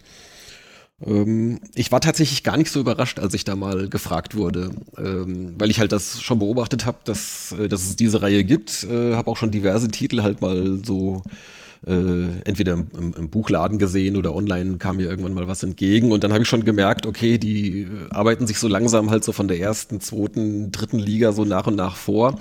Ähm, 1.06 1.60
ich 1.75 1.91
war 1.91 2.01
tatsächlich 2.01 2.44
gar 2.44 2.58
nicht 2.58 2.72
so 2.72 2.79
überrascht, 2.79 3.20
als 3.20 3.34
ich 3.34 3.44
da 3.44 3.56
mal 3.56 3.89
gefragt 3.89 4.36
wurde, 4.36 4.72
ähm, 4.98 5.56
weil 5.58 5.72
ich 5.72 5.79
halt 5.79 5.91
das 5.91 6.22
schon 6.22 6.39
beobachtet 6.39 6.86
habe, 6.86 7.00
dass, 7.03 7.51
äh, 7.53 7.67
dass 7.67 7.84
es 7.84 7.96
diese 7.96 8.22
Reihe 8.22 8.44
gibt. 8.44 8.84
Äh, 8.84 9.15
habe 9.15 9.29
auch 9.29 9.38
schon 9.38 9.51
diverse 9.51 9.89
Titel 9.89 10.22
halt 10.22 10.41
mal 10.41 10.79
so 10.84 11.24
äh, 11.86 12.41
entweder 12.46 12.74
im, 12.74 13.13
im, 13.17 13.29
Buchladen 13.29 13.77
gesehen 13.77 14.15
oder 14.17 14.36
online 14.36 14.77
kam 14.77 14.98
mir 14.98 15.10
irgendwann 15.10 15.34
mal 15.34 15.48
was 15.48 15.63
entgegen 15.63 16.12
und 16.12 16.24
dann 16.24 16.34
habe 16.34 16.43
ich 16.43 16.50
schon 16.50 16.65
gemerkt, 16.65 17.05
okay, 17.05 17.38
die 17.38 17.81
äh, 17.81 17.88
arbeiten 18.10 18.48
sich 18.48 18.60
so 18.60 18.67
langsam 18.67 19.10
halt 19.10 19.24
so 19.24 19.31
von 19.31 19.48
der 19.48 19.60
ersten, 19.60 20.00
zweiten, 20.00 20.72
dritten 20.72 21.00
Liga 21.00 21.31
so 21.31 21.46
nach 21.46 21.67
und 21.67 21.75
nach 21.75 21.96
vor 21.96 22.38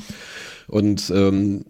und 0.69 1.11
ähm, 1.15 1.65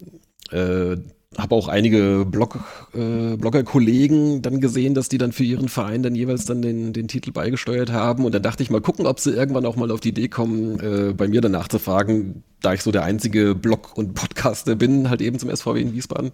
äh, 0.51 0.97
habe 1.37 1.55
auch 1.55 1.67
einige 1.67 2.25
Blog, 2.25 2.59
äh, 2.93 3.35
Blogger-Kollegen 3.35 4.41
dann 4.41 4.59
gesehen, 4.59 4.93
dass 4.93 5.09
die 5.09 5.17
dann 5.17 5.31
für 5.31 5.43
ihren 5.43 5.69
Verein 5.69 6.01
dann 6.01 6.15
jeweils 6.15 6.45
dann 6.45 6.61
den, 6.61 6.93
den 6.93 7.07
Titel 7.07 7.31
beigesteuert 7.31 7.91
haben. 7.91 8.25
Und 8.25 8.33
dann 8.33 8.41
dachte 8.41 8.63
ich 8.63 8.69
mal 8.69 8.81
gucken, 8.81 9.05
ob 9.05 9.19
sie 9.19 9.31
irgendwann 9.31 9.65
auch 9.65 9.75
mal 9.75 9.91
auf 9.91 9.99
die 9.99 10.09
Idee 10.09 10.29
kommen, 10.29 10.79
äh, 10.79 11.13
bei 11.13 11.27
mir 11.27 11.41
danach 11.41 11.67
zu 11.67 11.79
fragen, 11.79 12.43
da 12.61 12.73
ich 12.73 12.81
so 12.81 12.91
der 12.91 13.03
einzige 13.03 13.53
Blog- 13.53 13.95
und 13.95 14.15
Podcaster 14.15 14.75
bin, 14.75 15.09
halt 15.09 15.21
eben 15.21 15.37
zum 15.37 15.55
SVW 15.55 15.81
in 15.81 15.93
Wiesbaden. 15.93 16.31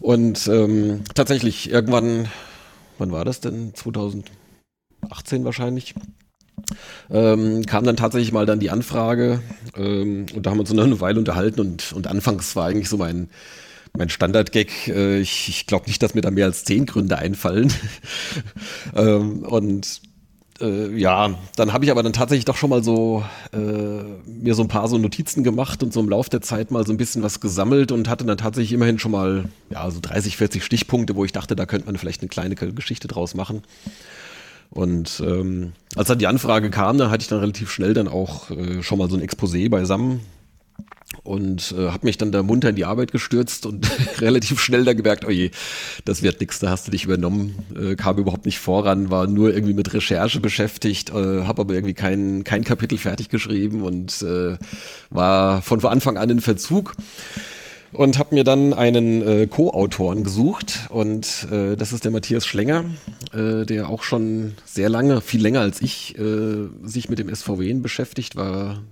Und 0.00 0.46
ähm, 0.48 1.02
tatsächlich, 1.14 1.70
irgendwann, 1.70 2.28
wann 2.98 3.12
war 3.12 3.24
das 3.24 3.40
denn? 3.40 3.74
2018 3.74 4.24
wahrscheinlich. 5.44 5.94
Ähm, 7.10 7.64
kam 7.66 7.84
dann 7.84 7.96
tatsächlich 7.96 8.32
mal 8.32 8.46
dann 8.46 8.60
die 8.60 8.70
Anfrage 8.70 9.40
ähm, 9.76 10.26
und 10.34 10.44
da 10.44 10.50
haben 10.50 10.58
wir 10.58 10.68
uns 10.68 10.70
eine 10.72 11.00
Weile 11.00 11.18
unterhalten 11.18 11.60
und, 11.60 11.92
und 11.92 12.06
anfangs 12.06 12.54
war 12.56 12.66
eigentlich 12.66 12.88
so 12.88 12.96
mein, 12.96 13.30
mein 13.96 14.08
Standard-Gag. 14.08 14.88
Äh, 14.88 15.20
ich 15.20 15.48
ich 15.48 15.66
glaube 15.66 15.86
nicht, 15.86 16.02
dass 16.02 16.14
mir 16.14 16.20
da 16.20 16.30
mehr 16.30 16.46
als 16.46 16.64
zehn 16.64 16.84
Gründe 16.84 17.16
einfallen. 17.18 17.72
ähm, 18.96 19.44
und 19.44 20.02
äh, 20.60 20.96
ja, 20.96 21.34
dann 21.56 21.72
habe 21.72 21.84
ich 21.84 21.90
aber 21.90 22.02
dann 22.02 22.12
tatsächlich 22.12 22.44
doch 22.44 22.56
schon 22.56 22.70
mal 22.70 22.82
so 22.82 23.24
äh, 23.52 23.58
mir 23.58 24.54
so 24.54 24.62
ein 24.62 24.68
paar 24.68 24.88
so 24.88 24.98
Notizen 24.98 25.44
gemacht 25.44 25.82
und 25.82 25.92
so 25.92 26.00
im 26.00 26.08
Laufe 26.08 26.30
der 26.30 26.40
Zeit 26.40 26.70
mal 26.70 26.86
so 26.86 26.92
ein 26.92 26.96
bisschen 26.96 27.22
was 27.22 27.40
gesammelt 27.40 27.92
und 27.92 28.08
hatte 28.08 28.24
dann 28.24 28.38
tatsächlich 28.38 28.72
immerhin 28.72 28.98
schon 28.98 29.12
mal 29.12 29.44
ja 29.70 29.90
so 29.90 30.00
30, 30.00 30.36
40 30.36 30.64
Stichpunkte, 30.64 31.16
wo 31.16 31.24
ich 31.24 31.32
dachte, 31.32 31.56
da 31.56 31.66
könnte 31.66 31.86
man 31.86 31.96
vielleicht 31.96 32.22
eine 32.22 32.28
kleine 32.28 32.54
Geschichte 32.54 33.08
draus 33.08 33.34
machen. 33.34 33.62
Und 34.70 35.22
ähm, 35.24 35.72
als 35.96 36.08
dann 36.08 36.18
die 36.18 36.26
Anfrage 36.26 36.70
kam, 36.70 36.98
da 36.98 37.10
hatte 37.10 37.22
ich 37.22 37.28
dann 37.28 37.40
relativ 37.40 37.70
schnell 37.70 37.94
dann 37.94 38.08
auch 38.08 38.50
äh, 38.50 38.82
schon 38.82 38.98
mal 38.98 39.08
so 39.08 39.16
ein 39.16 39.26
Exposé 39.26 39.70
beisammen 39.70 40.20
und 41.24 41.74
äh, 41.76 41.88
habe 41.90 42.06
mich 42.06 42.18
dann 42.18 42.32
da 42.32 42.42
munter 42.42 42.68
in 42.70 42.76
die 42.76 42.84
Arbeit 42.84 43.12
gestürzt 43.12 43.66
und 43.66 43.90
relativ 44.20 44.60
schnell 44.60 44.84
da 44.84 44.92
gemerkt, 44.92 45.24
oh 45.26 45.30
je, 45.30 45.50
das 46.04 46.22
wird 46.22 46.40
nichts, 46.40 46.58
da 46.58 46.70
hast 46.70 46.86
du 46.86 46.90
dich 46.90 47.04
übernommen, 47.04 47.54
äh, 47.76 47.94
kam 47.96 48.18
überhaupt 48.18 48.46
nicht 48.46 48.58
voran, 48.58 49.10
war 49.10 49.26
nur 49.26 49.52
irgendwie 49.52 49.74
mit 49.74 49.92
Recherche 49.94 50.40
beschäftigt, 50.40 51.10
äh, 51.10 51.44
habe 51.44 51.62
aber 51.62 51.74
irgendwie 51.74 51.94
kein, 51.94 52.44
kein 52.44 52.64
Kapitel 52.64 52.98
fertig 52.98 53.28
geschrieben 53.28 53.82
und 53.82 54.22
äh, 54.22 54.56
war 55.10 55.62
von 55.62 55.84
Anfang 55.84 56.18
an 56.18 56.30
in 56.30 56.40
Verzug 56.40 56.94
und 57.92 58.18
habe 58.18 58.34
mir 58.34 58.44
dann 58.44 58.74
einen 58.74 59.26
äh, 59.26 59.46
Co-Autoren 59.46 60.24
gesucht 60.24 60.88
und 60.90 61.48
äh, 61.50 61.76
das 61.76 61.92
ist 61.92 62.04
der 62.04 62.12
Matthias 62.12 62.46
Schlenger, 62.46 62.84
äh, 63.32 63.64
der 63.64 63.88
auch 63.88 64.02
schon 64.02 64.54
sehr 64.66 64.90
lange, 64.90 65.22
viel 65.22 65.40
länger 65.40 65.60
als 65.60 65.80
ich, 65.80 66.18
äh, 66.18 66.68
sich 66.82 67.08
mit 67.08 67.18
dem 67.18 67.34
SVW 67.34 67.72
beschäftigt, 67.74 68.36
war 68.36 68.82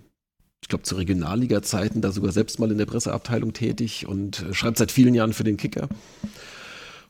ich 0.63 0.69
glaube, 0.69 0.83
zu 0.83 0.97
Regionalliga-Zeiten 0.97 2.01
da 2.01 2.11
sogar 2.13 2.33
selbst 2.33 2.59
mal 2.59 2.71
in 2.71 2.79
der 2.79 2.87
Presseabteilung 2.87 3.53
tätig 3.53 4.07
und 4.07 4.43
äh, 4.43 4.55
schreibt 4.55 4.79
seit 4.79 4.91
vielen 4.91 5.15
Jahren 5.15 5.33
für 5.33 5.45
den 5.45 5.57
Kicker. 5.57 5.89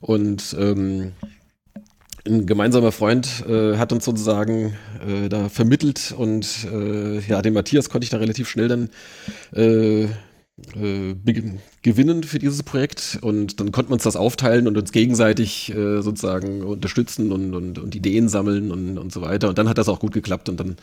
Und 0.00 0.54
ähm, 0.58 1.12
ein 2.26 2.46
gemeinsamer 2.46 2.92
Freund 2.92 3.44
äh, 3.48 3.76
hat 3.76 3.92
uns 3.92 4.04
sozusagen 4.04 4.76
äh, 5.06 5.28
da 5.28 5.48
vermittelt 5.48 6.12
und 6.16 6.66
äh, 6.70 7.20
ja, 7.20 7.40
den 7.40 7.54
Matthias 7.54 7.88
konnte 7.88 8.04
ich 8.04 8.10
da 8.10 8.18
relativ 8.18 8.48
schnell 8.48 8.68
dann 8.68 8.90
äh, 10.75 11.14
gewinnen 11.82 12.22
für 12.22 12.38
dieses 12.38 12.62
Projekt 12.62 13.18
und 13.20 13.60
dann 13.60 13.72
konnten 13.72 13.90
wir 13.90 13.94
uns 13.94 14.04
das 14.04 14.16
aufteilen 14.16 14.66
und 14.66 14.78
uns 14.78 14.90
gegenseitig 14.90 15.70
äh, 15.75 16.00
sozusagen 16.00 16.62
unterstützen 16.62 17.30
und, 17.30 17.54
und, 17.54 17.78
und 17.78 17.94
Ideen 17.94 18.30
sammeln 18.30 18.72
und, 18.72 18.96
und 18.96 19.12
so 19.12 19.20
weiter. 19.20 19.50
Und 19.50 19.58
dann 19.58 19.68
hat 19.68 19.76
das 19.76 19.90
auch 19.90 20.00
gut 20.00 20.14
geklappt 20.14 20.48
und 20.48 20.58
dann 20.58 20.76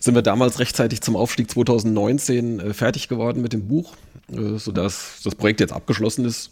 sind 0.00 0.14
wir 0.14 0.22
damals 0.22 0.58
rechtzeitig 0.58 1.02
zum 1.02 1.16
Aufstieg 1.16 1.50
2019 1.50 2.60
äh, 2.60 2.72
fertig 2.72 3.08
geworden 3.08 3.42
mit 3.42 3.52
dem 3.52 3.68
Buch, 3.68 3.92
äh, 4.32 4.56
sodass 4.56 5.20
das 5.22 5.34
Projekt 5.34 5.60
jetzt 5.60 5.72
abgeschlossen 5.72 6.24
ist. 6.24 6.50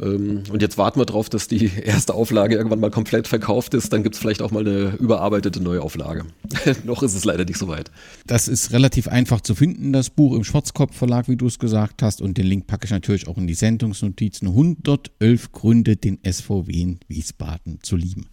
Ähm, 0.00 0.42
und 0.50 0.62
jetzt 0.62 0.78
warten 0.78 1.00
wir 1.00 1.06
darauf, 1.06 1.28
dass 1.28 1.48
die 1.48 1.70
erste 1.84 2.14
Auflage 2.14 2.56
irgendwann 2.56 2.80
mal 2.80 2.90
komplett 2.90 3.28
verkauft 3.28 3.74
ist. 3.74 3.92
Dann 3.92 4.02
gibt 4.02 4.14
es 4.14 4.20
vielleicht 4.20 4.42
auch 4.42 4.50
mal 4.50 4.66
eine 4.66 4.96
überarbeitete 4.98 5.60
Neuauflage. 5.60 6.24
Noch 6.84 7.02
ist 7.02 7.14
es 7.14 7.24
leider 7.24 7.44
nicht 7.44 7.58
so 7.58 7.68
weit. 7.68 7.90
Das 8.26 8.48
ist 8.48 8.72
relativ 8.72 9.08
einfach 9.08 9.40
zu 9.40 9.54
finden, 9.54 9.92
das 9.92 10.10
Buch 10.10 10.34
im 10.34 10.44
Schwarzkopf 10.44 10.96
Verlag, 10.96 11.28
wie 11.28 11.36
du 11.36 11.46
es 11.46 11.58
gesagt 11.58 12.02
hast. 12.02 12.20
Und 12.20 12.38
den 12.38 12.46
Link 12.46 12.66
packe 12.66 12.84
ich 12.86 12.90
natürlich 12.90 13.28
auch 13.28 13.38
in 13.38 13.46
die 13.46 13.54
Sendungsnotizen. 13.54 14.48
111 14.48 15.52
Gründe, 15.52 15.96
den 15.96 16.18
SVW 16.24 16.72
in 16.72 17.00
Wiesbaden 17.08 17.78
zu 17.82 17.96
lieben. 17.96 18.26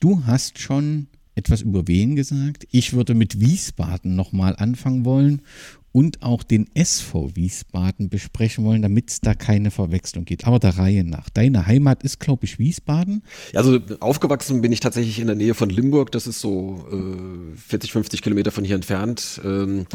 Du 0.00 0.24
hast 0.26 0.58
schon 0.58 1.08
etwas 1.38 1.62
über 1.62 1.86
Wen 1.86 2.16
gesagt. 2.16 2.66
Ich 2.72 2.92
würde 2.92 3.14
mit 3.14 3.40
Wiesbaden 3.40 4.16
nochmal 4.16 4.56
anfangen 4.56 5.04
wollen 5.04 5.42
und 5.92 6.22
auch 6.22 6.42
den 6.42 6.68
SV 6.74 7.34
Wiesbaden 7.34 8.08
besprechen 8.08 8.64
wollen, 8.64 8.82
damit 8.82 9.10
es 9.10 9.20
da 9.20 9.34
keine 9.34 9.70
Verwechslung 9.70 10.24
gibt. 10.24 10.46
Aber 10.46 10.58
der 10.58 10.78
Reihe 10.78 11.04
nach. 11.04 11.30
Deine 11.30 11.66
Heimat 11.66 12.02
ist, 12.02 12.20
glaube 12.20 12.44
ich, 12.44 12.58
Wiesbaden? 12.58 13.22
Also 13.54 13.78
aufgewachsen 14.00 14.60
bin 14.60 14.72
ich 14.72 14.80
tatsächlich 14.80 15.18
in 15.18 15.26
der 15.26 15.36
Nähe 15.36 15.54
von 15.54 15.70
Limburg. 15.70 16.12
Das 16.12 16.26
ist 16.26 16.40
so 16.40 16.86
äh, 16.92 17.56
40, 17.56 17.92
50 17.92 18.22
Kilometer 18.22 18.50
von 18.50 18.64
hier 18.64 18.76
entfernt. 18.76 19.40
Ähm, 19.44 19.86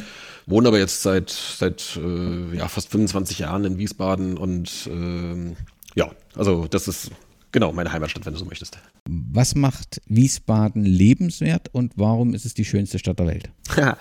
wohne 0.45 0.67
aber 0.67 0.79
jetzt 0.79 1.01
seit, 1.01 1.29
seit 1.29 1.99
äh, 2.03 2.57
ja, 2.57 2.67
fast 2.67 2.89
25 2.89 3.39
Jahren 3.39 3.65
in 3.65 3.77
Wiesbaden 3.77 4.37
und 4.37 4.89
ähm, 4.91 5.55
ja, 5.95 6.11
also 6.35 6.67
das 6.67 6.87
ist 6.87 7.11
genau 7.51 7.71
meine 7.71 7.91
Heimatstadt, 7.91 8.25
wenn 8.25 8.33
du 8.33 8.39
so 8.39 8.45
möchtest. 8.45 8.77
Was 9.05 9.55
macht 9.55 10.01
Wiesbaden 10.07 10.83
lebenswert 10.83 11.69
und 11.71 11.93
warum 11.95 12.33
ist 12.33 12.45
es 12.45 12.53
die 12.53 12.65
schönste 12.65 12.99
Stadt 12.99 13.19
der 13.19 13.27
Welt? 13.27 13.49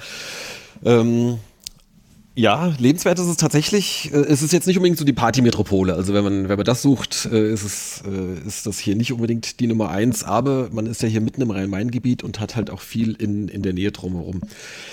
ähm, 0.84 1.38
ja, 2.34 2.74
lebenswert 2.78 3.18
ist 3.18 3.26
es 3.26 3.36
tatsächlich. 3.36 4.10
Äh, 4.12 4.16
es 4.16 4.42
ist 4.42 4.52
jetzt 4.52 4.66
nicht 4.66 4.76
unbedingt 4.76 4.98
so 4.98 5.04
die 5.04 5.12
Partymetropole. 5.12 5.94
Also 5.94 6.14
wenn 6.14 6.24
man, 6.24 6.48
wenn 6.48 6.56
man 6.56 6.64
das 6.64 6.80
sucht, 6.82 7.28
äh, 7.30 7.52
ist 7.52 7.62
es, 7.62 8.02
äh, 8.06 8.46
ist 8.46 8.66
das 8.66 8.78
hier 8.78 8.96
nicht 8.96 9.12
unbedingt 9.12 9.60
die 9.60 9.66
Nummer 9.66 9.90
eins. 9.90 10.24
Aber 10.24 10.70
man 10.72 10.86
ist 10.86 11.02
ja 11.02 11.08
hier 11.08 11.20
mitten 11.20 11.42
im 11.42 11.50
Rhein-Main-Gebiet 11.50 12.22
und 12.22 12.40
hat 12.40 12.56
halt 12.56 12.70
auch 12.70 12.80
viel 12.80 13.14
in, 13.14 13.48
in 13.48 13.62
der 13.62 13.74
Nähe 13.74 13.92
drumherum. 13.92 14.40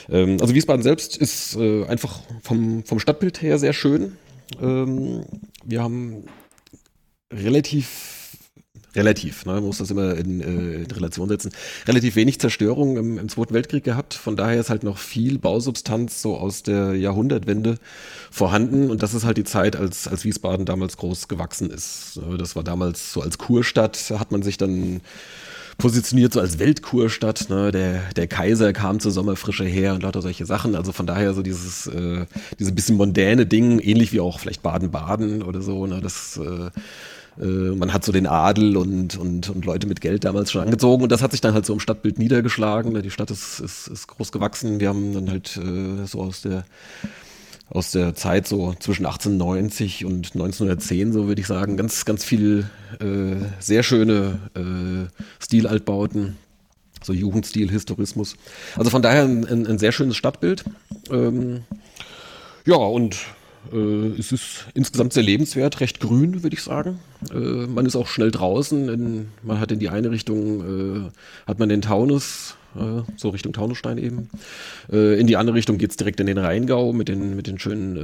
Ähm, 0.09 0.37
also 0.41 0.53
Wiesbaden 0.53 0.83
selbst 0.83 1.15
ist 1.15 1.57
einfach 1.57 2.19
vom, 2.41 2.83
vom 2.83 2.99
Stadtbild 2.99 3.41
her 3.41 3.57
sehr 3.57 3.73
schön. 3.73 4.13
Ähm, 4.61 5.23
wir 5.63 5.81
haben 5.81 6.23
relativ 7.31 8.18
relativ, 8.95 9.45
ne, 9.45 9.53
man 9.53 9.63
muss 9.63 9.77
das 9.77 9.91
immer 9.91 10.15
in, 10.15 10.41
äh, 10.41 10.83
in 10.83 10.91
Relation 10.91 11.29
setzen, 11.29 11.51
relativ 11.87 12.15
wenig 12.15 12.39
Zerstörung 12.39 12.97
im, 12.97 13.17
im, 13.17 13.29
Zweiten 13.29 13.53
Weltkrieg 13.53 13.83
gehabt. 13.83 14.13
Von 14.13 14.35
daher 14.35 14.59
ist 14.59 14.69
halt 14.69 14.83
noch 14.83 14.97
viel 14.97 15.37
Bausubstanz 15.37 16.21
so 16.21 16.37
aus 16.37 16.63
der 16.63 16.95
Jahrhundertwende 16.95 17.75
vorhanden. 18.31 18.89
Und 18.89 19.03
das 19.03 19.13
ist 19.13 19.25
halt 19.25 19.37
die 19.37 19.43
Zeit, 19.43 19.75
als, 19.75 20.07
als 20.07 20.25
Wiesbaden 20.25 20.65
damals 20.65 20.97
groß 20.97 21.27
gewachsen 21.27 21.69
ist. 21.69 22.19
Das 22.37 22.55
war 22.55 22.63
damals 22.63 23.13
so 23.13 23.21
als 23.21 23.37
Kurstadt, 23.37 24.11
hat 24.17 24.31
man 24.31 24.41
sich 24.41 24.57
dann 24.57 25.01
positioniert 25.77 26.33
so 26.33 26.39
als 26.39 26.59
Weltkurstadt. 26.59 27.49
Ne? 27.49 27.71
Der, 27.71 28.01
der 28.15 28.27
Kaiser 28.27 28.73
kam 28.73 28.99
zur 28.99 29.11
Sommerfrische 29.11 29.63
her 29.63 29.95
und 29.95 30.03
lauter 30.03 30.21
solche 30.21 30.45
Sachen. 30.45 30.75
Also 30.75 30.91
von 30.91 31.07
daher 31.07 31.33
so 31.33 31.41
dieses, 31.41 31.87
äh, 31.87 32.25
diese 32.59 32.71
bisschen 32.71 32.97
mondäne 32.97 33.45
Ding, 33.45 33.79
ähnlich 33.79 34.11
wie 34.11 34.19
auch 34.19 34.39
vielleicht 34.39 34.61
Baden-Baden 34.61 35.41
oder 35.41 35.61
so. 35.61 35.87
Ne? 35.87 36.01
Das 36.01 36.37
äh, 36.37 36.69
äh, 37.39 37.43
man 37.43 37.93
hat 37.93 38.03
so 38.03 38.11
den 38.11 38.27
Adel 38.27 38.77
und, 38.77 39.17
und, 39.17 39.49
und 39.49 39.65
Leute 39.65 39.87
mit 39.87 40.01
Geld 40.01 40.25
damals 40.25 40.51
schon 40.51 40.61
angezogen 40.61 41.03
und 41.03 41.11
das 41.11 41.21
hat 41.21 41.31
sich 41.31 41.41
dann 41.41 41.53
halt 41.53 41.65
so 41.65 41.73
im 41.73 41.79
Stadtbild 41.79 42.19
niedergeschlagen. 42.19 43.01
Die 43.01 43.11
Stadt 43.11 43.31
ist, 43.31 43.59
ist, 43.59 43.87
ist 43.87 44.07
groß 44.07 44.31
gewachsen. 44.31 44.79
Wir 44.79 44.89
haben 44.89 45.13
dann 45.13 45.29
halt 45.29 45.57
äh, 45.57 46.05
so 46.05 46.21
aus 46.21 46.41
der 46.41 46.65
aus 47.71 47.91
der 47.91 48.15
Zeit 48.15 48.47
so 48.47 48.73
zwischen 48.79 49.05
1890 49.05 50.05
und 50.05 50.33
1910, 50.33 51.13
so 51.13 51.27
würde 51.27 51.39
ich 51.39 51.47
sagen, 51.47 51.77
ganz, 51.77 52.03
ganz 52.03 52.25
viel 52.25 52.67
äh, 52.99 53.45
sehr 53.59 53.83
schöne 53.83 54.39
äh, 54.55 55.07
Stilaltbauten, 55.39 56.37
so 57.03 57.13
Jugendstil, 57.13 57.69
Historismus. 57.69 58.35
Also 58.75 58.89
von 58.89 59.01
daher 59.01 59.23
ein, 59.23 59.45
ein, 59.45 59.77
sehr 59.77 59.91
schönes 59.91 60.17
Stadtbild. 60.17 60.65
Ähm, 61.11 61.61
ja, 62.65 62.75
und 62.75 63.17
es 64.17 64.31
ist 64.31 64.67
insgesamt 64.73 65.13
sehr 65.13 65.23
lebenswert, 65.23 65.79
recht 65.79 65.99
grün, 65.99 66.43
würde 66.43 66.55
ich 66.55 66.63
sagen. 66.63 66.99
Äh, 67.31 67.37
man 67.37 67.85
ist 67.85 67.95
auch 67.95 68.07
schnell 68.07 68.31
draußen. 68.31 68.89
In, 68.89 69.27
man 69.43 69.59
hat 69.59 69.71
in 69.71 69.79
die 69.79 69.89
eine 69.89 70.11
Richtung, 70.11 71.07
äh, 71.07 71.09
hat 71.47 71.59
man 71.59 71.69
den 71.69 71.81
Taunus, 71.81 72.55
äh, 72.75 73.01
so 73.15 73.29
Richtung 73.29 73.53
Taunusstein 73.53 73.97
eben. 73.97 74.29
Äh, 74.91 75.19
in 75.19 75.27
die 75.27 75.37
andere 75.37 75.55
Richtung 75.55 75.77
geht 75.77 75.91
es 75.91 75.97
direkt 75.97 76.19
in 76.19 76.27
den 76.27 76.37
Rheingau 76.37 76.93
mit 76.93 77.09
den, 77.09 77.35
mit 77.35 77.47
den 77.47 77.59
schönen 77.59 77.97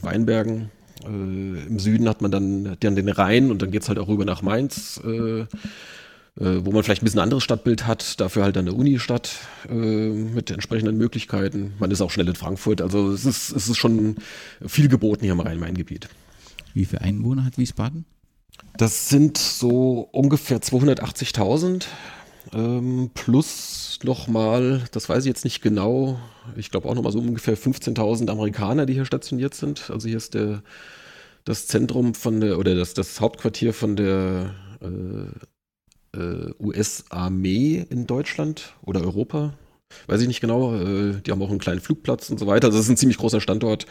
äh, 0.00 0.04
Weinbergen. 0.04 0.70
Im 1.04 1.78
Süden 1.78 2.08
hat 2.08 2.22
man 2.22 2.30
dann, 2.30 2.76
dann 2.80 2.96
den 2.96 3.10
Rhein 3.10 3.50
und 3.50 3.60
dann 3.60 3.70
geht 3.70 3.82
es 3.82 3.88
halt 3.88 3.98
auch 3.98 4.08
rüber 4.08 4.24
nach 4.24 4.40
Mainz 4.40 4.98
äh, 6.38 6.64
wo 6.64 6.72
man 6.72 6.82
vielleicht 6.82 7.02
ein 7.02 7.04
bisschen 7.04 7.20
anderes 7.20 7.44
Stadtbild 7.44 7.86
hat, 7.86 8.20
dafür 8.20 8.42
halt 8.42 8.56
eine 8.56 8.72
Unistadt 8.72 9.30
äh, 9.68 9.72
mit 9.72 10.50
entsprechenden 10.50 10.96
Möglichkeiten. 10.96 11.74
Man 11.78 11.90
ist 11.90 12.00
auch 12.00 12.10
schnell 12.10 12.28
in 12.28 12.34
Frankfurt, 12.34 12.80
also 12.82 13.12
es 13.12 13.24
ist, 13.24 13.52
es 13.52 13.68
ist 13.68 13.76
schon 13.76 14.16
viel 14.66 14.88
geboten 14.88 15.22
hier 15.22 15.32
im 15.32 15.40
Rhein-Main-Gebiet. 15.40 16.08
Wie 16.72 16.84
viele 16.84 17.02
Einwohner 17.02 17.44
hat 17.44 17.56
Wiesbaden? 17.56 18.04
Das 18.76 19.08
sind 19.08 19.38
so 19.38 20.08
ungefähr 20.10 20.58
280.000 20.58 21.84
ähm, 22.52 23.10
plus 23.14 23.98
nochmal, 24.02 24.84
das 24.90 25.08
weiß 25.08 25.24
ich 25.24 25.28
jetzt 25.28 25.44
nicht 25.44 25.62
genau, 25.62 26.18
ich 26.56 26.70
glaube 26.70 26.88
auch 26.88 26.94
nochmal 26.94 27.12
so 27.12 27.18
ungefähr 27.18 27.56
15.000 27.56 28.28
Amerikaner, 28.28 28.86
die 28.86 28.92
hier 28.94 29.06
stationiert 29.06 29.54
sind. 29.54 29.90
Also 29.90 30.08
hier 30.08 30.16
ist 30.16 30.34
der, 30.34 30.62
das 31.44 31.68
Zentrum 31.68 32.14
von 32.14 32.40
der, 32.40 32.58
oder 32.58 32.74
das, 32.74 32.92
das 32.92 33.20
Hauptquartier 33.20 33.72
von 33.72 33.96
der 33.96 34.54
äh, 36.16 36.62
US-Armee 36.62 37.84
in 37.90 38.06
Deutschland 38.06 38.74
oder 38.82 39.02
Europa. 39.02 39.54
Weiß 40.06 40.20
ich 40.20 40.28
nicht 40.28 40.40
genau. 40.40 40.74
Äh, 40.74 41.20
die 41.24 41.30
haben 41.30 41.42
auch 41.42 41.50
einen 41.50 41.58
kleinen 41.58 41.80
Flugplatz 41.80 42.30
und 42.30 42.38
so 42.38 42.46
weiter. 42.46 42.68
Also 42.68 42.78
das 42.78 42.86
ist 42.86 42.90
ein 42.90 42.96
ziemlich 42.96 43.18
großer 43.18 43.40
Standort. 43.40 43.86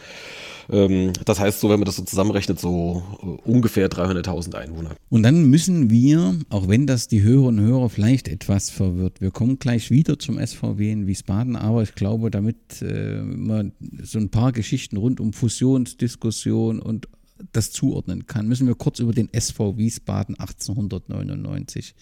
Ähm, 0.70 1.12
das 1.24 1.40
heißt, 1.40 1.60
so 1.60 1.68
wenn 1.68 1.78
man 1.78 1.86
das 1.86 1.96
so 1.96 2.02
zusammenrechnet, 2.02 2.58
so 2.58 3.02
äh, 3.22 3.48
ungefähr 3.48 3.88
300.000 3.88 4.54
Einwohner. 4.54 4.90
Und 5.10 5.22
dann 5.22 5.44
müssen 5.44 5.90
wir, 5.90 6.38
auch 6.50 6.68
wenn 6.68 6.86
das 6.86 7.08
die 7.08 7.22
Hörerinnen 7.22 7.64
und 7.64 7.70
Hörer 7.70 7.90
vielleicht 7.90 8.28
etwas 8.28 8.70
verwirrt, 8.70 9.20
wir 9.20 9.30
kommen 9.30 9.58
gleich 9.58 9.90
wieder 9.90 10.18
zum 10.18 10.44
SVW 10.44 10.90
in 10.90 11.06
Wiesbaden, 11.06 11.56
aber 11.56 11.82
ich 11.82 11.94
glaube, 11.94 12.30
damit 12.30 12.82
äh, 12.82 13.22
man 13.22 13.72
so 14.02 14.18
ein 14.18 14.30
paar 14.30 14.52
Geschichten 14.52 14.96
rund 14.96 15.20
um 15.20 15.32
Fusionsdiskussion 15.32 16.80
und 16.80 17.08
das 17.52 17.70
zuordnen 17.72 18.26
kann, 18.26 18.48
müssen 18.48 18.66
wir 18.66 18.74
kurz 18.74 18.98
über 18.98 19.12
den 19.12 19.32
SV 19.32 19.76
Wiesbaden 19.76 20.38
1899 20.38 21.94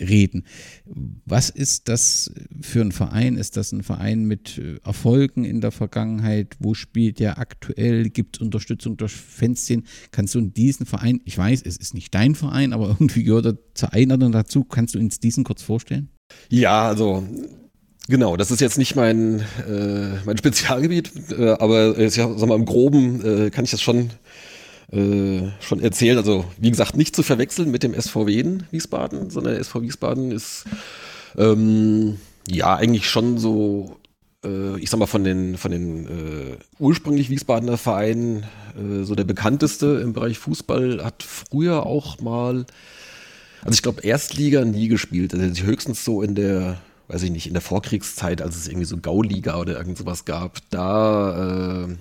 reden. 0.00 0.44
Was 1.24 1.50
ist 1.50 1.88
das 1.88 2.30
für 2.60 2.80
ein 2.80 2.92
Verein? 2.92 3.36
Ist 3.36 3.56
das 3.56 3.72
ein 3.72 3.82
Verein 3.82 4.24
mit 4.24 4.58
äh, 4.58 4.76
Erfolgen 4.84 5.44
in 5.44 5.60
der 5.60 5.72
Vergangenheit? 5.72 6.56
Wo 6.58 6.74
spielt 6.74 7.18
der 7.18 7.38
aktuell? 7.38 8.10
Gibt 8.10 8.36
es 8.36 8.42
Unterstützung 8.42 8.96
durch 8.96 9.12
Fanszenen? 9.12 9.86
Kannst 10.10 10.34
du 10.34 10.38
in 10.40 10.52
diesen 10.52 10.86
Verein, 10.86 11.20
ich 11.24 11.36
weiß, 11.36 11.62
es 11.62 11.76
ist 11.76 11.94
nicht 11.94 12.14
dein 12.14 12.34
Verein, 12.34 12.72
aber 12.72 12.88
irgendwie 13.00 13.24
gehört 13.24 13.46
er 13.46 13.58
zur 13.74 13.92
Einladung 13.92 14.32
dazu. 14.32 14.64
Kannst 14.64 14.94
du 14.94 14.98
uns 14.98 15.20
diesen 15.20 15.44
kurz 15.44 15.62
vorstellen? 15.62 16.10
Ja, 16.50 16.88
also 16.88 17.26
Genau, 18.10 18.38
das 18.38 18.50
ist 18.50 18.62
jetzt 18.62 18.78
nicht 18.78 18.96
mein, 18.96 19.40
äh, 19.68 20.24
mein 20.24 20.38
Spezialgebiet, 20.38 21.12
äh, 21.30 21.50
aber 21.50 21.98
äh, 21.98 22.08
sag 22.08 22.38
mal, 22.38 22.54
im 22.54 22.64
Groben 22.64 23.22
äh, 23.22 23.50
kann 23.50 23.66
ich 23.66 23.70
das 23.70 23.82
schon, 23.82 24.08
äh, 24.92 25.50
schon 25.60 25.80
erzählen. 25.80 26.18
Also 26.18 26.44
wie 26.58 26.70
gesagt, 26.70 26.96
nicht 26.96 27.14
zu 27.14 27.22
verwechseln 27.22 27.70
mit 27.70 27.82
dem 27.82 27.98
SVW 27.98 28.40
in 28.40 28.64
Wiesbaden, 28.70 29.30
sondern 29.30 29.54
der 29.54 29.60
SV 29.60 29.82
Wiesbaden 29.82 30.30
ist 30.30 30.64
ähm, 31.36 32.18
ja 32.48 32.74
eigentlich 32.74 33.08
schon 33.08 33.38
so, 33.38 33.96
äh, 34.44 34.78
ich 34.78 34.90
sag 34.90 34.98
mal, 34.98 35.06
von 35.06 35.24
den, 35.24 35.56
von 35.56 35.70
den 35.70 36.06
äh, 36.06 36.56
ursprünglich 36.78 37.30
Wiesbadener 37.30 37.76
Vereinen 37.76 38.44
äh, 38.76 39.04
so 39.04 39.14
der 39.14 39.24
bekannteste 39.24 40.00
im 40.02 40.12
Bereich 40.12 40.38
Fußball, 40.38 41.04
hat 41.04 41.22
früher 41.22 41.84
auch 41.84 42.20
mal, 42.20 42.64
also 43.62 43.74
ich 43.74 43.82
glaube 43.82 44.02
Erstliga 44.02 44.64
nie 44.64 44.88
gespielt, 44.88 45.34
also 45.34 45.64
höchstens 45.64 46.04
so 46.04 46.22
in 46.22 46.34
der 46.34 46.80
weiß 47.08 47.22
ich 47.22 47.30
nicht, 47.30 47.46
in 47.46 47.54
der 47.54 47.62
Vorkriegszeit, 47.62 48.42
als 48.42 48.56
es 48.56 48.68
irgendwie 48.68 48.84
so 48.84 48.98
Gauliga 48.98 49.58
oder 49.58 49.78
irgend 49.78 49.96
sowas 49.96 50.26
gab, 50.26 50.58
da, 50.70 51.86
äh, 51.86 51.96